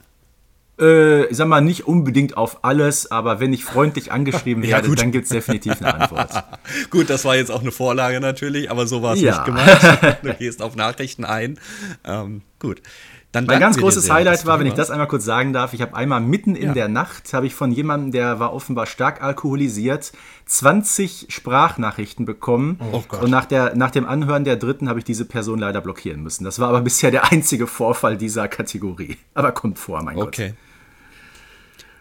Äh, 0.79 1.25
ich 1.25 1.37
sag 1.37 1.47
mal, 1.47 1.61
nicht 1.61 1.87
unbedingt 1.87 2.37
auf 2.37 2.63
alles, 2.63 3.09
aber 3.11 3.39
wenn 3.39 3.51
ich 3.53 3.65
freundlich 3.65 4.11
angeschrieben 4.11 4.63
Ja, 4.63 4.77
werde, 4.77 4.89
gut. 4.89 4.99
dann 5.01 5.11
gibt 5.11 5.25
es 5.25 5.29
definitiv 5.31 5.81
eine 5.81 5.93
Antwort. 5.93 6.29
Gut, 6.91 7.09
das 7.09 7.25
war 7.25 7.35
jetzt 7.35 7.49
auch 7.51 7.61
eine 7.61 7.71
Vorlage 7.71 8.19
natürlich, 8.19 8.69
aber 8.69 8.85
so 8.87 9.01
war 9.01 9.13
es 9.15 9.21
Ja. 9.21 9.31
nicht 9.33 9.45
gemeint. 9.45 10.17
Du 10.23 10.33
gehst 10.35 10.61
auf 10.61 10.75
Nachrichten 10.75 11.25
ein. 11.25 11.59
Ähm, 12.03 12.41
gut. 12.59 12.81
Dann 13.33 13.45
Mein 13.45 13.59
ganz 13.59 13.77
großes 13.77 14.05
sehr, 14.05 14.13
Highlight 14.15 14.45
war, 14.45 14.59
wenn 14.59 14.67
ich 14.67 14.73
das 14.73 14.89
einmal 14.89 15.07
kurz 15.07 15.25
sagen 15.25 15.51
darf, 15.51 15.73
ich 15.73 15.81
habe 15.81 15.95
einmal 15.95 16.21
mitten 16.21 16.55
in 16.55 16.67
Ja. 16.67 16.73
der 16.73 16.87
Nacht, 16.87 17.33
habe 17.33 17.45
ich 17.45 17.53
von 17.55 17.71
jemandem, 17.71 18.11
der 18.11 18.39
war 18.39 18.53
offenbar 18.53 18.85
stark 18.85 19.21
alkoholisiert, 19.21 20.13
20 20.45 21.27
Sprachnachrichten 21.29 22.25
bekommen. 22.25 22.79
Oh 22.93 23.03
Gott. 23.07 23.21
Und 23.23 23.29
nach, 23.29 23.45
der, 23.45 23.75
nach 23.75 23.91
dem 23.91 24.05
Anhören 24.07 24.43
der 24.45 24.55
dritten 24.55 24.87
habe 24.89 24.99
ich 24.99 25.05
diese 25.05 25.25
Person 25.25 25.59
leider 25.59 25.81
blockieren 25.81 26.23
müssen. 26.23 26.45
Das 26.45 26.59
war 26.59 26.69
aber 26.69 26.81
bisher 26.81 27.11
der 27.11 27.31
einzige 27.31 27.67
Vorfall 27.67 28.17
dieser 28.17 28.47
Kategorie. 28.47 29.17
Aber 29.33 29.51
kommt 29.51 29.77
vor, 29.77 30.01
mein 30.03 30.15
Gott. 30.15 30.27
Okay. 30.29 30.53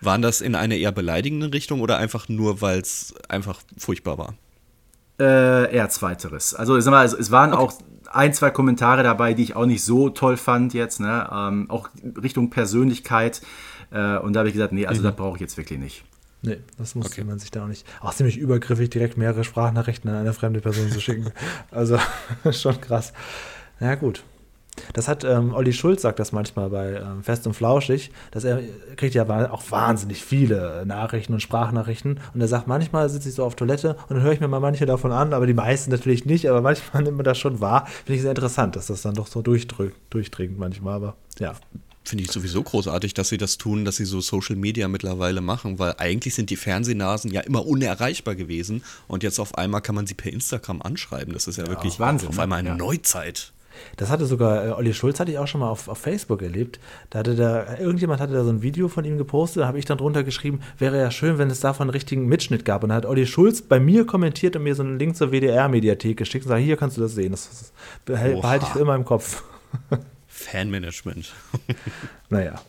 Waren 0.00 0.22
das 0.22 0.40
in 0.40 0.54
eine 0.54 0.76
eher 0.76 0.92
beleidigende 0.92 1.52
Richtung 1.52 1.80
oder 1.80 1.98
einfach 1.98 2.28
nur, 2.28 2.60
weil 2.60 2.80
es 2.80 3.14
einfach 3.28 3.60
furchtbar 3.78 4.18
war? 4.18 4.34
Äh, 5.18 5.74
eher 5.74 5.88
zweiteres. 5.88 6.54
Also, 6.54 6.78
sag 6.80 6.90
mal, 6.90 7.04
es, 7.06 7.14
es 7.14 7.30
waren 7.30 7.52
auch 7.52 7.72
ein, 8.12 8.34
zwei 8.34 8.50
Kommentare 8.50 9.02
dabei, 9.02 9.34
die 9.34 9.42
ich 9.42 9.56
auch 9.56 9.66
nicht 9.66 9.82
so 9.82 10.10
toll 10.10 10.36
fand 10.36 10.74
jetzt, 10.74 11.00
ne? 11.00 11.28
Ähm, 11.32 11.70
auch 11.70 11.88
Richtung 12.22 12.50
Persönlichkeit. 12.50 13.40
Äh, 13.90 14.18
und 14.18 14.34
da 14.34 14.40
habe 14.40 14.48
ich 14.48 14.54
gesagt, 14.54 14.72
nee, 14.72 14.86
also 14.86 15.02
das 15.02 15.16
brauche 15.16 15.36
ich 15.36 15.40
jetzt 15.40 15.56
wirklich 15.56 15.78
nicht. 15.78 16.04
Nee, 16.42 16.58
das 16.76 16.94
musste 16.94 17.12
Okay. 17.12 17.24
man 17.24 17.38
sich 17.38 17.50
da 17.50 17.64
auch 17.64 17.68
nicht. 17.68 17.86
Auch 18.00 18.12
ziemlich 18.14 18.36
übergriffig, 18.36 18.90
direkt 18.90 19.16
mehrere 19.16 19.42
Sprachnachrichten 19.42 20.10
an 20.10 20.16
eine 20.16 20.32
fremde 20.34 20.60
Person 20.60 20.90
zu 20.90 21.00
schicken. 21.00 21.32
Also 21.70 21.98
schon 22.52 22.80
krass. 22.80 23.12
Na 23.80 23.88
ja, 23.88 23.94
gut. 23.94 24.22
Das 24.92 25.08
hat 25.08 25.24
ähm, 25.24 25.54
Olli 25.54 25.72
Schulz 25.72 26.02
sagt 26.02 26.18
das 26.18 26.32
manchmal 26.32 26.70
bei 26.70 26.94
ähm, 26.94 27.22
Fest 27.22 27.46
und 27.46 27.54
Flauschig, 27.54 28.10
dass 28.30 28.44
er 28.44 28.60
kriegt 28.96 29.14
ja 29.14 29.26
auch 29.50 29.70
wahnsinnig 29.70 30.22
viele 30.22 30.84
Nachrichten 30.86 31.32
und 31.32 31.40
Sprachnachrichten 31.40 32.20
und 32.34 32.40
er 32.40 32.48
sagt, 32.48 32.66
manchmal 32.66 33.08
sitze 33.08 33.28
ich 33.28 33.34
so 33.34 33.44
auf 33.44 33.56
Toilette 33.56 33.96
und 34.08 34.16
dann 34.16 34.22
höre 34.22 34.32
ich 34.32 34.40
mir 34.40 34.48
mal 34.48 34.60
manche 34.60 34.86
davon 34.86 35.12
an, 35.12 35.32
aber 35.32 35.46
die 35.46 35.54
meisten 35.54 35.90
natürlich 35.90 36.24
nicht, 36.24 36.48
aber 36.48 36.60
manchmal 36.62 37.02
nimmt 37.04 37.16
man 37.16 37.24
das 37.24 37.38
schon 37.38 37.60
wahr. 37.60 37.86
Finde 37.86 38.14
ich 38.14 38.22
sehr 38.22 38.30
interessant, 38.30 38.76
dass 38.76 38.86
das 38.86 39.02
dann 39.02 39.14
doch 39.14 39.26
so 39.26 39.42
durchdrückt, 39.42 39.96
durchdringt 40.10 40.58
manchmal, 40.58 40.94
aber 40.94 41.16
ja. 41.38 41.54
Finde 42.04 42.22
ich 42.22 42.30
sowieso 42.30 42.62
großartig, 42.62 43.14
dass 43.14 43.30
sie 43.30 43.36
das 43.36 43.58
tun, 43.58 43.84
dass 43.84 43.96
sie 43.96 44.04
so 44.04 44.20
Social 44.20 44.54
Media 44.54 44.86
mittlerweile 44.86 45.40
machen, 45.40 45.80
weil 45.80 45.96
eigentlich 45.98 46.36
sind 46.36 46.50
die 46.50 46.56
Fernsehnasen 46.56 47.32
ja 47.32 47.40
immer 47.40 47.66
unerreichbar 47.66 48.36
gewesen 48.36 48.84
und 49.08 49.24
jetzt 49.24 49.40
auf 49.40 49.58
einmal 49.58 49.80
kann 49.80 49.96
man 49.96 50.06
sie 50.06 50.14
per 50.14 50.32
Instagram 50.32 50.82
anschreiben. 50.82 51.34
Das 51.34 51.48
ist 51.48 51.56
ja, 51.56 51.66
wirklich 51.66 51.98
Wahnsinn, 51.98 52.28
auf 52.28 52.36
ne? 52.36 52.42
einmal 52.44 52.60
eine 52.60 52.68
Ja. 52.68 52.76
Neuzeit. 52.76 53.52
Das 53.96 54.10
hatte 54.10 54.26
sogar, 54.26 54.66
äh, 54.66 54.70
Olli 54.70 54.94
Schulz 54.94 55.20
hatte 55.20 55.30
ich 55.30 55.38
auch 55.38 55.46
schon 55.46 55.60
mal 55.60 55.68
auf, 55.68 55.88
auf 55.88 55.98
Facebook 55.98 56.42
erlebt. 56.42 56.80
Da 57.10 57.20
hatte 57.20 57.34
da, 57.34 57.78
irgendjemand 57.78 58.20
hatte 58.20 58.32
da 58.32 58.44
so 58.44 58.50
ein 58.50 58.62
Video 58.62 58.88
von 58.88 59.04
ihm 59.04 59.18
gepostet, 59.18 59.62
da 59.62 59.66
habe 59.66 59.78
ich 59.78 59.84
dann 59.84 59.98
drunter 59.98 60.24
geschrieben, 60.24 60.60
wäre 60.78 60.98
ja 60.98 61.10
schön, 61.10 61.38
wenn 61.38 61.50
es 61.50 61.60
davon 61.60 61.84
einen 61.84 61.90
richtigen 61.90 62.26
Mitschnitt 62.26 62.64
gab. 62.64 62.82
Und 62.82 62.90
da 62.90 62.96
hat 62.96 63.06
Olli 63.06 63.26
Schulz 63.26 63.62
bei 63.62 63.80
mir 63.80 64.06
kommentiert 64.06 64.56
und 64.56 64.62
mir 64.62 64.74
so 64.74 64.82
einen 64.82 64.98
Link 64.98 65.16
zur 65.16 65.30
WDR-Mediathek 65.30 66.16
geschickt 66.16 66.44
und 66.46 66.50
sagt, 66.50 66.62
hier 66.62 66.76
kannst 66.76 66.96
du 66.96 67.00
das 67.00 67.14
sehen. 67.14 67.32
Das, 67.32 67.72
das 68.04 68.20
Oha. 68.20 68.40
behalte 68.40 68.66
ich 68.66 68.72
für 68.72 68.80
immer 68.80 68.94
im 68.94 69.04
Kopf. 69.04 69.42
Fanmanagement. 70.28 71.32
Naja. 72.28 72.60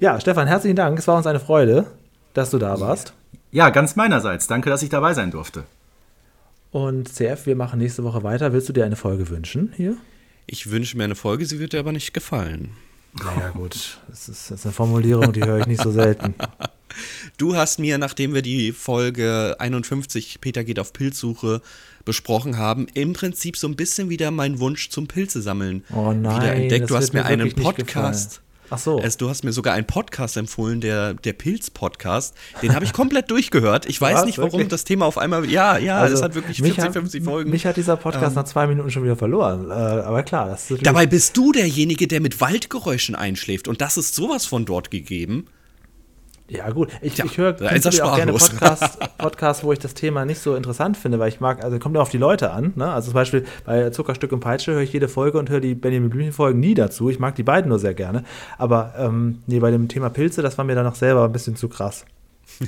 Ja, 0.00 0.20
Stefan, 0.20 0.46
herzlichen 0.46 0.76
Dank. 0.76 0.98
Es 0.98 1.08
war 1.08 1.16
uns 1.16 1.26
eine 1.26 1.40
Freude, 1.40 1.86
dass 2.34 2.50
du 2.50 2.58
da 2.58 2.78
warst. 2.78 3.14
Ja, 3.50 3.70
ganz 3.70 3.96
meinerseits. 3.96 4.46
Danke, 4.46 4.68
dass 4.68 4.82
ich 4.82 4.90
dabei 4.90 5.14
sein 5.14 5.30
durfte. 5.30 5.64
Und 6.70 7.08
CF, 7.08 7.46
wir 7.46 7.56
machen 7.56 7.78
nächste 7.78 8.04
Woche 8.04 8.22
weiter. 8.22 8.52
Willst 8.52 8.68
du 8.68 8.74
dir 8.74 8.84
eine 8.84 8.96
Folge 8.96 9.30
wünschen 9.30 9.72
hier? 9.76 9.96
Ich 10.46 10.70
wünsche 10.70 10.96
mir 10.96 11.04
eine 11.04 11.14
Folge, 11.14 11.46
sie 11.46 11.58
wird 11.58 11.72
dir 11.72 11.80
aber 11.80 11.92
nicht 11.92 12.14
gefallen. 12.14 12.70
Naja, 13.14 13.50
gut. 13.50 13.98
Das 14.08 14.28
ist, 14.28 14.50
das 14.50 14.60
ist 14.60 14.66
eine 14.66 14.72
Formulierung, 14.72 15.32
die 15.32 15.44
höre 15.44 15.60
ich 15.60 15.66
nicht 15.66 15.82
so 15.82 15.90
selten. 15.90 16.34
Du 17.36 17.54
hast 17.56 17.78
mir, 17.78 17.98
nachdem 17.98 18.32
wir 18.32 18.40
die 18.40 18.72
Folge 18.72 19.56
51 19.58 20.40
Peter 20.40 20.64
geht 20.64 20.78
auf 20.78 20.94
Pilzsuche 20.94 21.60
besprochen 22.06 22.56
haben, 22.56 22.86
im 22.94 23.12
Prinzip 23.12 23.58
so 23.58 23.68
ein 23.68 23.76
bisschen 23.76 24.08
wieder 24.08 24.30
meinen 24.30 24.60
Wunsch 24.60 24.88
zum 24.88 25.06
Pilze 25.06 25.42
sammeln 25.42 25.84
Oh 25.92 26.12
nein, 26.12 26.40
wieder 26.40 26.54
entdeckt. 26.54 26.88
Du 26.88 26.96
hast 26.96 27.12
mir 27.12 27.26
einen 27.26 27.52
Podcast. 27.52 28.40
Ach 28.70 28.78
so. 28.78 29.00
Es, 29.00 29.16
du 29.16 29.28
hast 29.28 29.44
mir 29.44 29.52
sogar 29.52 29.74
einen 29.74 29.86
Podcast 29.86 30.36
empfohlen, 30.36 30.80
der, 30.80 31.14
der 31.14 31.32
Pilz-Podcast. 31.32 32.34
Den 32.62 32.74
habe 32.74 32.84
ich 32.84 32.92
komplett 32.92 33.30
durchgehört. 33.30 33.86
Ich 33.86 34.00
weiß 34.00 34.18
Was? 34.18 34.24
nicht, 34.26 34.38
warum 34.38 34.52
Wirklich? 34.52 34.68
das 34.68 34.84
Thema 34.84 35.06
auf 35.06 35.18
einmal. 35.18 35.44
Ja, 35.50 35.78
ja, 35.78 35.98
Also, 35.98 36.14
das 36.14 36.22
hat 36.22 36.34
wirklich 36.34 36.60
mich 36.60 36.72
40, 36.74 36.84
hat- 36.84 36.92
50 36.94 37.24
Folgen. 37.24 37.50
Mich 37.50 37.66
hat 37.66 37.76
dieser 37.76 37.96
Podcast 37.96 38.34
nach 38.36 38.44
zwei 38.44 38.66
Minuten 38.66 38.90
schon 38.90 39.04
wieder 39.04 39.16
verloren. 39.16 39.70
Äh, 39.70 39.74
aber 39.74 40.22
klar, 40.22 40.48
das 40.48 40.70
ist 40.70 40.84
Dabei 40.86 41.06
bist 41.06 41.36
du 41.36 41.52
derjenige, 41.52 42.06
der 42.08 42.20
mit 42.20 42.40
Waldgeräuschen 42.40 43.14
einschläft. 43.14 43.68
Und 43.68 43.80
das 43.80 43.96
ist 43.96 44.14
sowas 44.14 44.46
von 44.46 44.64
dort 44.64 44.90
gegeben. 44.90 45.46
Ja, 46.48 46.70
gut. 46.70 46.90
Ich, 47.02 47.18
ich 47.18 47.38
höre 47.38 47.56
auch 48.02 48.16
gerne. 48.16 48.32
Podcasts, 48.32 48.98
Podcasts, 49.18 49.64
wo 49.64 49.72
ich 49.72 49.78
das 49.78 49.94
Thema 49.94 50.24
nicht 50.24 50.38
so 50.38 50.54
interessant 50.54 50.96
finde, 50.96 51.18
weil 51.18 51.28
ich 51.28 51.40
mag, 51.40 51.64
also 51.64 51.78
kommt 51.78 51.96
ja 51.96 52.02
auf 52.02 52.10
die 52.10 52.18
Leute 52.18 52.52
an. 52.52 52.72
Ne? 52.76 52.90
Also 52.90 53.06
zum 53.06 53.14
Beispiel 53.14 53.44
bei 53.64 53.90
Zuckerstück 53.90 54.32
und 54.32 54.40
Peitsche 54.40 54.72
höre 54.72 54.82
ich 54.82 54.92
jede 54.92 55.08
Folge 55.08 55.38
und 55.38 55.50
höre 55.50 55.60
die 55.60 55.74
Benjamin 55.74 56.10
Blümchen-Folgen 56.10 56.60
nie 56.60 56.74
dazu. 56.74 57.10
Ich 57.10 57.18
mag 57.18 57.34
die 57.34 57.42
beiden 57.42 57.68
nur 57.68 57.78
sehr 57.78 57.94
gerne. 57.94 58.22
Aber 58.58 58.94
ähm, 58.96 59.42
nee, 59.46 59.58
bei 59.58 59.70
dem 59.70 59.88
Thema 59.88 60.08
Pilze, 60.08 60.42
das 60.42 60.56
war 60.56 60.64
mir 60.64 60.74
dann 60.74 60.84
noch 60.84 60.94
selber 60.94 61.24
ein 61.24 61.32
bisschen 61.32 61.56
zu 61.56 61.68
krass. 61.68 62.04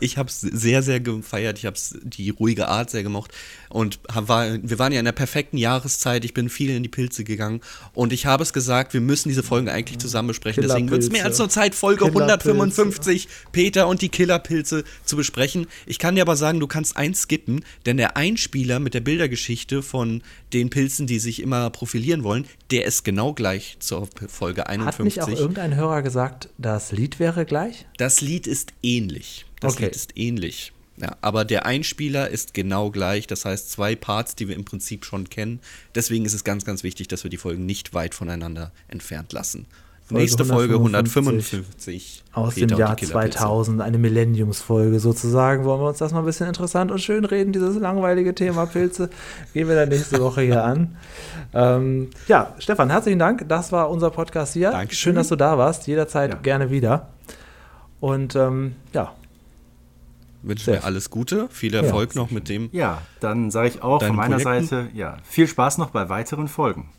Ich 0.00 0.18
habe 0.18 0.28
es 0.28 0.40
sehr, 0.40 0.82
sehr 0.82 1.00
gefeiert. 1.00 1.58
Ich 1.58 1.66
habe 1.66 1.76
die 2.02 2.30
ruhige 2.30 2.68
Art 2.68 2.90
sehr 2.90 3.02
gemocht. 3.02 3.32
Und 3.68 3.98
war, 4.12 4.58
wir 4.62 4.78
waren 4.78 4.92
ja 4.92 4.98
in 4.98 5.04
der 5.04 5.12
perfekten 5.12 5.56
Jahreszeit. 5.56 6.24
Ich 6.24 6.34
bin 6.34 6.48
viel 6.48 6.70
in 6.70 6.82
die 6.82 6.88
Pilze 6.88 7.24
gegangen. 7.24 7.60
Und 7.92 8.12
ich 8.12 8.26
habe 8.26 8.42
es 8.42 8.52
gesagt, 8.52 8.94
wir 8.94 9.00
müssen 9.00 9.28
diese 9.28 9.42
Folgen 9.42 9.68
eigentlich 9.68 9.98
zusammen 9.98 10.28
besprechen. 10.28 10.62
Deswegen 10.62 10.90
wird 10.90 11.02
es 11.02 11.10
mehr 11.10 11.24
als 11.24 11.38
nur 11.38 11.48
Zeit, 11.48 11.74
Folge 11.74 12.04
Killerpilze. 12.04 12.50
155 12.50 13.28
Peter 13.52 13.88
und 13.88 14.02
die 14.02 14.08
Killerpilze 14.08 14.84
zu 15.04 15.16
besprechen. 15.16 15.66
Ich 15.86 15.98
kann 15.98 16.14
dir 16.14 16.22
aber 16.22 16.36
sagen, 16.36 16.60
du 16.60 16.66
kannst 16.66 16.96
eins 16.96 17.22
skippen, 17.22 17.64
denn 17.86 17.96
der 17.96 18.16
Einspieler 18.16 18.78
mit 18.78 18.94
der 18.94 19.00
Bildergeschichte 19.00 19.82
von 19.82 20.22
den 20.52 20.70
Pilzen, 20.70 21.06
die 21.06 21.18
sich 21.18 21.42
immer 21.42 21.70
profilieren 21.70 22.22
wollen, 22.22 22.46
der 22.70 22.84
ist 22.84 23.04
genau 23.04 23.32
gleich 23.32 23.76
zur 23.80 24.08
Folge 24.28 24.62
Hat 24.62 25.00
nicht 25.00 25.20
auch 25.20 25.28
51. 25.28 25.38
irgendein 25.38 25.74
Hörer 25.76 26.02
gesagt, 26.02 26.48
das 26.58 26.92
Lied 26.92 27.18
wäre 27.18 27.44
gleich? 27.44 27.86
Das 27.98 28.20
Lied 28.20 28.46
ist 28.46 28.72
ähnlich. 28.82 29.03
Das 29.60 29.74
Okay. 29.74 29.84
Lied 29.84 29.96
ist 29.96 30.16
ähnlich. 30.16 30.72
Ja, 30.96 31.16
aber 31.22 31.44
der 31.44 31.66
Einspieler 31.66 32.28
ist 32.28 32.54
genau 32.54 32.90
gleich. 32.90 33.26
Das 33.26 33.44
heißt, 33.44 33.70
zwei 33.70 33.96
Parts, 33.96 34.36
die 34.36 34.46
wir 34.48 34.54
im 34.54 34.64
Prinzip 34.64 35.04
schon 35.04 35.28
kennen. 35.28 35.58
Deswegen 35.94 36.24
ist 36.24 36.34
es 36.34 36.44
ganz, 36.44 36.64
ganz 36.64 36.84
wichtig, 36.84 37.08
dass 37.08 37.24
wir 37.24 37.30
die 37.30 37.36
Folgen 37.36 37.66
nicht 37.66 37.94
weit 37.94 38.14
voneinander 38.14 38.70
entfernt 38.86 39.32
lassen. 39.32 39.66
Folge 40.06 40.20
Nächste 40.22 40.44
Folge 40.44 40.74
155 40.74 41.60
155. 41.60 42.22
Aus 42.34 42.54
Peter 42.54 42.66
dem 42.66 42.78
Jahr 42.78 42.94
die 42.94 43.06
Killerpilze. 43.06 43.38
2000, 43.38 43.80
eine 43.80 43.96
Millenniumsfolge 43.96 45.00
sozusagen. 45.00 45.64
Wollen 45.64 45.80
wir 45.80 45.88
uns 45.88 45.98
das 45.98 46.12
mal 46.12 46.18
ein 46.18 46.26
bisschen 46.26 46.46
interessant 46.46 46.92
und 46.92 46.98
schön 47.00 47.24
reden, 47.24 47.52
dieses 47.54 47.76
langweilige 47.78 48.34
Thema 48.34 48.66
Pilze? 48.66 49.08
Gehen 49.54 49.66
wir 49.66 49.74
dann 49.74 49.88
nächste 49.88 50.20
Woche 50.20 50.42
hier 50.42 50.62
an. 50.62 50.96
Ähm, 51.54 52.10
ja, 52.28 52.54
Stefan, 52.58 52.90
herzlichen 52.90 53.18
Dank. 53.18 53.48
Das 53.48 53.72
war 53.72 53.88
unser 53.90 54.10
Podcast 54.10 54.52
hier. 54.52 54.70
Dankeschön. 54.72 54.96
Schön, 55.10 55.14
dass 55.16 55.28
du 55.28 55.36
da 55.36 55.56
warst. 55.56 55.86
Jederzeit 55.86 56.32
Ja. 56.34 56.36
gerne 56.38 56.70
wieder. 56.70 57.08
Und 58.04 58.36
ähm, 58.36 58.74
ja, 58.92 59.14
wünschen 60.42 60.74
wir 60.74 60.84
alles 60.84 61.08
Gute, 61.08 61.48
viel 61.48 61.72
Erfolg 61.72 62.14
noch 62.14 62.30
mit 62.30 62.50
dem. 62.50 62.68
Ja, 62.70 63.00
dann 63.20 63.50
sage 63.50 63.68
ich 63.68 63.82
auch 63.82 64.02
von 64.02 64.14
meiner 64.14 64.36
Projekten? 64.36 64.66
Seite, 64.66 64.88
ja, 64.92 65.16
viel 65.24 65.48
Spaß 65.48 65.78
noch 65.78 65.88
bei 65.88 66.10
weiteren 66.10 66.46
Folgen. 66.46 66.90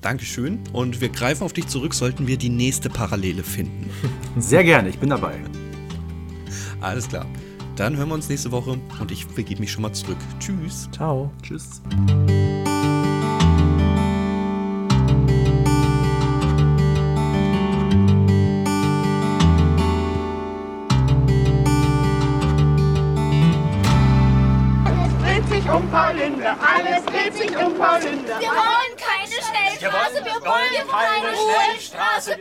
Dankeschön. 0.00 0.60
Und 0.72 1.02
wir 1.02 1.10
greifen 1.10 1.44
auf 1.44 1.52
dich 1.52 1.66
zurück, 1.66 1.92
sollten 1.92 2.26
wir 2.26 2.38
die 2.38 2.48
nächste 2.48 2.88
Parallele 2.88 3.42
finden. 3.42 3.90
Sehr 4.38 4.64
gerne, 4.64 4.88
ich 4.88 4.98
bin 4.98 5.10
dabei. 5.10 5.34
Alles 6.80 7.06
klar. 7.06 7.26
Dann 7.76 7.94
hören 7.98 8.08
wir 8.08 8.14
uns 8.14 8.30
nächste 8.30 8.50
Woche 8.50 8.78
und 8.98 9.10
ich 9.10 9.26
begebe 9.26 9.60
mich 9.60 9.72
schon 9.72 9.82
mal 9.82 9.92
zurück. 9.92 10.16
Tschüss. 10.40 10.88
Ciao. 10.90 11.30
Tschüss. 11.42 11.82
Paulinde, 26.02 26.56
alles 26.60 27.04
dreht 27.04 27.34
sich 27.34 27.56
um 27.56 27.78
Paulinde. 27.78 28.34
Wir 28.40 28.48
wollen 28.48 28.94
keine 28.98 29.28
Schnellstraße, 29.28 30.24
wir 30.24 30.40
wollen 30.42 30.88
keine 30.90 31.30
Schnellstraße. 31.36 32.30